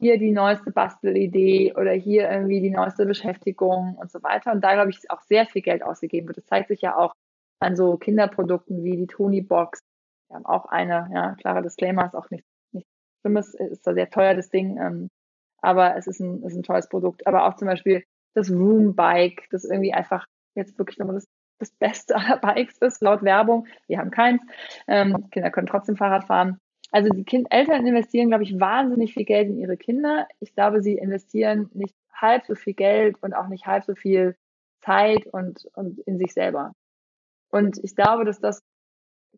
hier 0.00 0.18
die 0.18 0.32
neueste 0.32 0.72
Bastelidee 0.72 1.74
oder 1.74 1.92
hier 1.92 2.28
irgendwie 2.28 2.60
die 2.60 2.70
neueste 2.70 3.06
Beschäftigung 3.06 3.96
und 3.96 4.10
so 4.10 4.20
weiter. 4.22 4.52
Und 4.52 4.62
da, 4.62 4.74
glaube 4.74 4.90
ich, 4.90 5.10
auch 5.10 5.20
sehr 5.22 5.46
viel 5.46 5.62
Geld 5.62 5.84
ausgegeben 5.84 6.26
wird. 6.26 6.38
Das 6.38 6.46
zeigt 6.46 6.68
sich 6.68 6.80
ja 6.80 6.96
auch 6.96 7.12
an 7.60 7.76
so 7.76 7.96
Kinderprodukten 7.96 8.82
wie 8.82 8.96
die 8.96 9.06
Tony 9.06 9.42
Box. 9.42 9.80
Wir 10.28 10.36
haben 10.36 10.46
auch 10.46 10.66
eine, 10.66 11.08
ja, 11.14 11.34
klarer 11.36 11.62
Disclaimer, 11.62 12.06
ist 12.06 12.16
auch 12.16 12.30
nichts 12.30 12.48
nicht 12.72 12.86
Schlimmes, 13.20 13.54
ist 13.54 13.86
da 13.86 13.94
sehr 13.94 14.10
teuer, 14.10 14.34
das 14.34 14.50
Ding. 14.50 14.76
Ähm, 14.78 15.08
aber 15.60 15.96
es 15.96 16.08
ist 16.08 16.18
ein, 16.18 16.42
ist 16.42 16.56
ein 16.56 16.64
tolles 16.64 16.88
Produkt. 16.88 17.24
Aber 17.28 17.46
auch 17.46 17.54
zum 17.54 17.68
Beispiel 17.68 18.02
das 18.34 18.50
Room 18.50 18.94
Bike, 18.94 19.48
das 19.50 19.64
irgendwie 19.64 19.92
einfach 19.92 20.26
jetzt 20.54 20.78
wirklich 20.78 20.98
nochmal 20.98 21.16
das, 21.16 21.26
das 21.58 21.70
Beste 21.72 22.16
aller 22.16 22.38
Bikes 22.38 22.78
ist, 22.78 23.02
laut 23.02 23.22
Werbung. 23.22 23.66
Wir 23.86 23.98
haben 23.98 24.10
keins. 24.10 24.42
Ähm, 24.86 25.30
Kinder 25.30 25.50
können 25.50 25.66
trotzdem 25.66 25.96
Fahrrad 25.96 26.24
fahren. 26.24 26.58
Also 26.90 27.08
die 27.08 27.24
kind 27.24 27.46
Eltern 27.50 27.86
investieren, 27.86 28.28
glaube 28.28 28.42
ich, 28.42 28.60
wahnsinnig 28.60 29.14
viel 29.14 29.24
Geld 29.24 29.48
in 29.48 29.58
ihre 29.58 29.78
Kinder. 29.78 30.28
Ich 30.40 30.54
glaube, 30.54 30.82
sie 30.82 30.94
investieren 30.94 31.70
nicht 31.72 31.94
halb 32.12 32.44
so 32.44 32.54
viel 32.54 32.74
Geld 32.74 33.16
und 33.22 33.34
auch 33.34 33.48
nicht 33.48 33.66
halb 33.66 33.84
so 33.84 33.94
viel 33.94 34.36
Zeit 34.82 35.26
und, 35.26 35.66
und 35.74 35.98
in 36.00 36.18
sich 36.18 36.34
selber. 36.34 36.72
Und 37.50 37.78
ich 37.82 37.96
glaube, 37.96 38.24
dass 38.24 38.40
das 38.40 38.62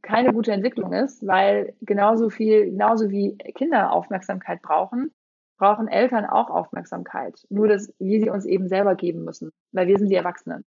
keine 0.03 0.33
gute 0.33 0.53
Entwicklung 0.53 0.93
ist, 0.93 1.27
weil 1.27 1.75
genauso 1.81 2.29
viel, 2.29 2.67
genauso 2.67 3.11
wie 3.11 3.37
Kinder 3.55 3.93
Aufmerksamkeit 3.93 4.61
brauchen, 4.61 5.13
brauchen 5.59 5.89
Eltern 5.89 6.27
auch 6.27 6.51
Aufmerksamkeit. 6.51 7.47
Nur, 7.49 7.69
dass 7.69 7.93
wir 7.99 8.21
sie 8.21 8.31
uns 8.31 8.45
eben 8.45 8.69
selber 8.69 8.95
geben 8.95 9.25
müssen, 9.25 9.51
weil 9.73 9.87
wir 9.87 9.99
sind 9.99 10.09
die 10.11 10.17
Erwachsenen. 10.17 10.65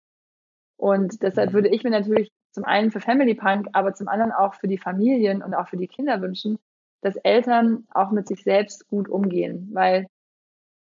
Und 0.78 1.24
deshalb 1.24 1.50
mhm. 1.50 1.54
würde 1.56 1.70
ich 1.70 1.84
mir 1.84 1.90
natürlich 1.90 2.32
zum 2.52 2.64
einen 2.64 2.92
für 2.92 3.00
Family 3.00 3.36
Punk, 3.36 3.68
aber 3.74 3.94
zum 3.94 4.08
anderen 4.08 4.32
auch 4.32 4.54
für 4.54 4.68
die 4.68 4.78
Familien 4.78 5.44
und 5.44 5.54
auch 5.54 5.68
für 5.68 5.78
die 5.78 5.88
Kinder 5.88 6.22
wünschen, 6.22 6.58
dass 7.02 7.16
Eltern 7.18 7.86
auch 7.94 8.12
mit 8.12 8.28
sich 8.28 8.44
selbst 8.44 8.88
gut 8.88 9.10
umgehen, 9.10 9.70
weil 9.74 10.08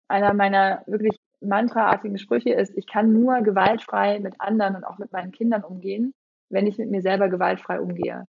einer 0.07 0.33
meiner 0.33 0.83
wirklich 0.85 1.17
mantraartigen 1.41 2.17
Sprüche 2.17 2.53
ist, 2.53 2.77
ich 2.77 2.87
kann 2.87 3.11
nur 3.11 3.41
gewaltfrei 3.41 4.19
mit 4.19 4.39
anderen 4.39 4.75
und 4.75 4.83
auch 4.83 4.97
mit 4.97 5.11
meinen 5.11 5.31
Kindern 5.31 5.63
umgehen, 5.63 6.13
wenn 6.49 6.67
ich 6.67 6.77
mit 6.77 6.89
mir 6.89 7.01
selber 7.01 7.29
gewaltfrei 7.29 7.79
umgehe. 7.79 8.25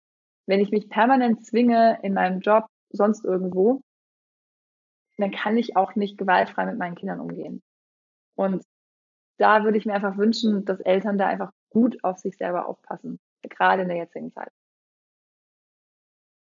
Wenn 0.47 0.61
ich 0.61 0.70
mich 0.70 0.89
permanent 0.89 1.45
zwinge 1.45 1.99
in 2.03 2.14
meinem 2.14 2.41
Job, 2.41 2.66
sonst 2.91 3.25
irgendwo, 3.25 3.81
dann 5.19 5.31
kann 5.31 5.57
ich 5.57 5.77
auch 5.77 5.95
nicht 5.95 6.19
gewaltfrei 6.19 6.67
mit 6.67 6.79
meinen 6.79 6.95
Kindern 6.95 7.21
umgehen. 7.21 7.63
Und 8.37 8.65
da 9.39 9.65
würde 9.65 9.79
ich 9.79 9.87
mir 9.87 9.95
einfach 9.95 10.17
wünschen, 10.17 10.65
dass 10.65 10.81
Eltern 10.81 11.19
da 11.19 11.27
einfach 11.27 11.53
gut 11.71 12.03
auf 12.05 12.19
sich 12.19 12.37
selber 12.37 12.67
aufpassen, 12.67 13.19
gerade 13.43 13.83
in 13.83 13.89
der 13.89 13.97
jetzigen 13.99 14.33
Zeit. 14.33 14.53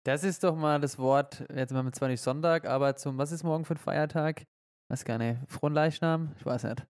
Das 0.06 0.24
ist 0.24 0.44
doch 0.44 0.56
mal 0.56 0.80
das 0.80 0.98
Wort, 0.98 1.46
jetzt 1.54 1.74
machen 1.74 1.88
wir 1.88 1.92
zwar 1.92 2.08
nicht 2.08 2.22
Sonntag, 2.22 2.66
aber 2.66 2.96
zum, 2.96 3.18
was 3.18 3.34
ist 3.34 3.44
morgen 3.44 3.66
für 3.66 3.74
ein 3.74 3.78
Feiertag? 3.78 4.44
Weiß 4.90 5.04
gar 5.04 5.18
nicht, 5.18 5.40
Fronleichnam? 5.48 6.34
Ich 6.40 6.46
weiß 6.46 6.64
nicht. 6.64 6.88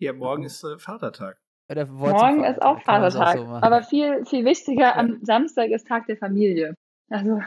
Ja, 0.00 0.12
morgen 0.12 0.44
ist 0.44 0.62
äh, 0.64 0.78
Vatertag. 0.78 1.40
morgen 1.88 2.44
ist 2.44 2.60
auch 2.60 2.80
Vatertag. 2.82 3.38
Auch 3.38 3.46
so 3.46 3.66
aber 3.66 3.82
viel, 3.82 4.24
viel 4.26 4.44
wichtiger, 4.44 4.82
ja. 4.82 4.96
am 4.96 5.24
Samstag 5.24 5.70
ist 5.70 5.86
Tag 5.86 6.06
der 6.06 6.18
Familie. 6.18 6.74
Also, 7.08 7.40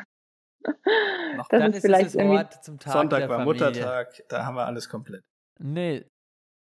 Noch 1.36 1.47
das 1.49 1.76
ist 1.76 1.82
vielleicht 1.82 2.16
das 2.16 2.16
Wort 2.16 2.64
zum 2.64 2.80
Tag 2.80 2.93
Sonntag 2.93 3.30
war 3.30 3.39
Familie. 3.39 3.66
Muttertag, 3.68 4.24
da 4.30 4.45
haben 4.45 4.55
wir 4.55 4.66
alles 4.66 4.89
komplett. 4.89 5.24
Nee. 5.59 6.05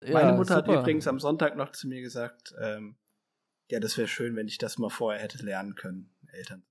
Ja, 0.03 0.13
Meine 0.13 0.33
Mutter 0.33 0.57
super. 0.57 0.73
hat 0.73 0.81
übrigens 0.81 1.07
am 1.09 1.19
Sonntag 1.19 1.57
noch 1.57 1.73
zu 1.73 1.89
mir 1.89 2.01
gesagt, 2.01 2.55
ähm, 2.61 2.97
ja, 3.71 3.81
das 3.81 3.97
wäre 3.97 4.09
schön, 4.09 4.37
wenn 4.37 4.49
ich 4.49 4.59
das 4.59 4.79
mal 4.79 4.91
vorher 4.91 5.23
hätte 5.23 5.45
lernen 5.45 5.75
können, 5.75 6.15
Eltern 6.33 6.65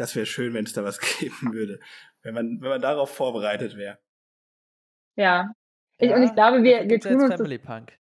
das 0.00 0.16
wäre 0.16 0.26
schön, 0.26 0.54
wenn 0.54 0.64
es 0.64 0.72
da 0.72 0.82
was 0.82 0.98
geben 1.20 1.52
würde, 1.52 1.78
wenn 2.22 2.34
man, 2.34 2.60
wenn 2.60 2.68
man 2.68 2.80
darauf 2.80 3.14
vorbereitet 3.14 3.76
wäre. 3.76 3.98
Ja. 5.16 5.52
Ich, 5.98 6.10
ja. 6.10 6.16
Und 6.16 6.22
ich 6.22 6.34
glaube, 6.34 6.62
wir, 6.62 6.88
wir 6.88 7.00
tun 7.00 7.20
uns. 7.20 7.34
Family 7.34 7.58
Punk. 7.58 7.96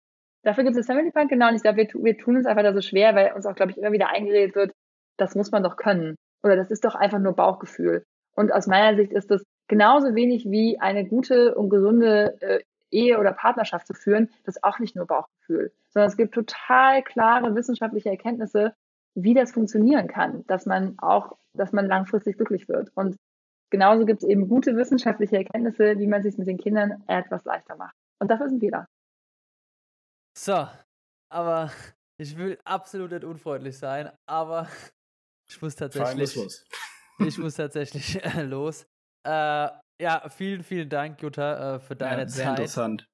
Dafür 0.42 0.64
gibt 0.64 0.76
es 0.76 0.86
Family 0.86 1.10
Punk, 1.10 1.30
genau. 1.30 1.48
Und 1.48 1.56
ich 1.56 1.62
glaube, 1.62 1.78
wir, 1.78 1.88
wir 1.88 2.18
tun 2.18 2.36
uns 2.36 2.46
einfach 2.46 2.62
da 2.62 2.72
so 2.72 2.82
schwer, 2.82 3.14
weil 3.14 3.32
uns 3.32 3.46
auch, 3.46 3.54
glaube 3.54 3.72
ich, 3.72 3.78
immer 3.78 3.92
wieder 3.92 4.10
eingeredet 4.10 4.54
wird, 4.54 4.72
das 5.18 5.34
muss 5.34 5.50
man 5.50 5.62
doch 5.62 5.76
können. 5.76 6.14
Oder 6.42 6.56
das 6.56 6.70
ist 6.70 6.84
doch 6.84 6.94
einfach 6.94 7.18
nur 7.18 7.34
Bauchgefühl. 7.34 8.04
Und 8.34 8.52
aus 8.52 8.66
meiner 8.66 8.96
Sicht 8.96 9.12
ist 9.12 9.30
das 9.30 9.42
genauso 9.68 10.14
wenig 10.14 10.44
wie 10.46 10.78
eine 10.78 11.06
gute 11.06 11.54
und 11.54 11.70
gesunde 11.70 12.40
äh, 12.40 12.60
Ehe 12.90 13.18
oder 13.18 13.32
Partnerschaft 13.32 13.86
zu 13.86 13.94
führen, 13.94 14.30
das 14.44 14.56
ist 14.56 14.64
auch 14.64 14.78
nicht 14.78 14.96
nur 14.96 15.06
Bauchgefühl, 15.06 15.72
sondern 15.90 16.08
es 16.08 16.16
gibt 16.16 16.34
total 16.34 17.02
klare 17.02 17.54
wissenschaftliche 17.54 18.10
Erkenntnisse, 18.10 18.74
wie 19.14 19.34
das 19.34 19.52
funktionieren 19.52 20.08
kann, 20.08 20.46
dass 20.46 20.66
man 20.66 20.98
auch, 20.98 21.36
dass 21.54 21.72
man 21.72 21.86
langfristig 21.86 22.36
glücklich 22.36 22.68
wird. 22.68 22.90
Und 22.94 23.16
genauso 23.70 24.04
gibt 24.04 24.22
es 24.22 24.28
eben 24.28 24.48
gute 24.48 24.76
wissenschaftliche 24.76 25.36
Erkenntnisse, 25.36 25.98
wie 25.98 26.06
man 26.06 26.22
sich 26.22 26.38
mit 26.38 26.46
den 26.46 26.58
Kindern 26.58 27.02
etwas 27.06 27.44
leichter 27.44 27.76
macht. 27.76 27.94
Und 28.20 28.30
dafür 28.30 28.48
sind 28.48 28.60
wir 28.60 28.70
da. 28.70 28.86
So, 30.38 30.68
aber 31.30 31.70
ich 32.18 32.36
will 32.36 32.58
absolut 32.64 33.10
nicht 33.10 33.24
unfreundlich 33.24 33.78
sein, 33.78 34.10
aber 34.26 34.68
ich 35.48 35.60
muss 35.62 35.76
tatsächlich. 35.76 36.34
Los. 36.34 36.64
Ich 37.18 37.38
muss 37.38 37.54
tatsächlich 37.54 38.22
äh, 38.22 38.42
los. 38.42 38.86
Äh, 39.26 39.70
ja, 39.98 40.28
vielen, 40.28 40.62
vielen 40.62 40.90
Dank, 40.90 41.22
Jutta, 41.22 41.76
äh, 41.76 41.80
für 41.80 41.96
deine 41.96 42.22
ja, 42.22 42.28
sehr 42.28 42.44
Zeit. 42.44 42.58
interessant. 42.58 43.08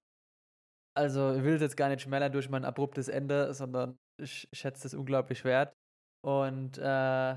Also, 0.97 1.37
ich 1.37 1.45
will 1.45 1.55
es 1.55 1.61
jetzt 1.63 1.77
gar 1.77 1.89
nicht 1.89 2.03
schmälern 2.03 2.33
durch 2.33 2.51
mein 2.51 2.65
abruptes 2.65 3.07
Ende, 3.07 3.55
sondern 3.55 3.97
ich 4.21 4.49
schätze 4.53 4.89
es 4.89 4.95
unglaublich 4.95 5.45
wert. 5.45 5.73
Und 6.25 6.79
äh, 6.79 7.37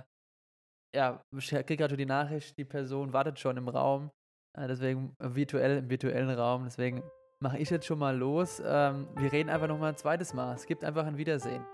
ja, 0.96 1.22
ich 1.38 1.50
kriege 1.50 1.78
gerade 1.78 1.98
die 1.98 2.06
Nachricht, 2.06 2.58
die 2.58 2.66
Person 2.66 3.14
wartet 3.14 3.40
schon 3.40 3.58
im 3.58 3.68
Raum. 3.68 4.10
Äh, 4.58 4.68
deswegen 4.68 5.16
virtuell, 5.20 5.78
im 5.78 5.90
virtuellen 5.90 6.30
Raum. 6.30 6.64
Deswegen 6.64 7.04
mache 7.40 7.58
ich 7.58 7.70
jetzt 7.70 7.86
schon 7.86 8.00
mal 8.00 8.16
los. 8.16 8.62
Ähm, 8.64 9.08
wir 9.16 9.32
reden 9.32 9.50
einfach 9.50 9.68
nochmal 9.68 9.90
ein 9.90 9.98
zweites 9.98 10.34
Mal. 10.34 10.56
Es 10.56 10.66
gibt 10.66 10.84
einfach 10.84 11.06
ein 11.06 11.18
Wiedersehen. 11.18 11.66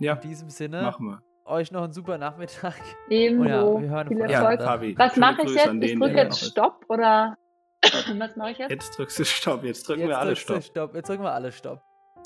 Ja. 0.00 0.14
In 0.14 0.20
diesem 0.20 0.50
Sinne. 0.50 0.82
Machen 0.82 1.06
wir. 1.06 1.27
Euch 1.48 1.72
noch 1.72 1.84
einen 1.84 1.92
super 1.92 2.18
Nachmittag. 2.18 2.74
Ebenso. 3.08 3.48
Ja, 3.48 3.82
wir 3.82 3.88
hören 3.88 4.08
Viel 4.08 4.20
Erfolg. 4.20 4.60
Ja, 4.60 4.98
Was 4.98 5.16
mache 5.16 5.42
ich 5.42 5.54
jetzt? 5.54 5.74
Ich 5.80 5.98
drücke 5.98 6.16
jetzt 6.16 6.44
Stopp 6.44 6.84
oder 6.88 7.36
was 8.18 8.36
mache 8.36 8.50
ich 8.50 8.58
jetzt? 8.58 8.70
Jetzt 8.70 8.98
drückst 8.98 9.18
du 9.18 9.24
Stopp. 9.24 9.64
Jetzt 9.64 9.88
drücken 9.88 10.00
jetzt 10.00 10.08
wir 10.10 10.18
alle 10.18 10.36
Stopp. 10.36 10.62
Stopp. 10.62 10.94
Jetzt 10.94 11.08
drücken 11.08 11.22
wir 11.22 11.32
alle 11.32 11.52
Stopp. 11.52 11.82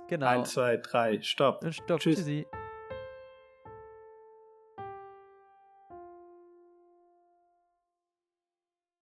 Genau. 0.09 0.27
Eins, 0.27 0.53
zwei, 0.53 0.77
drei, 0.77 1.21
Stopp. 1.23 1.65
Stopp. 1.73 2.01
Tschüss. 2.01 2.17
Tschüssi. 2.17 2.47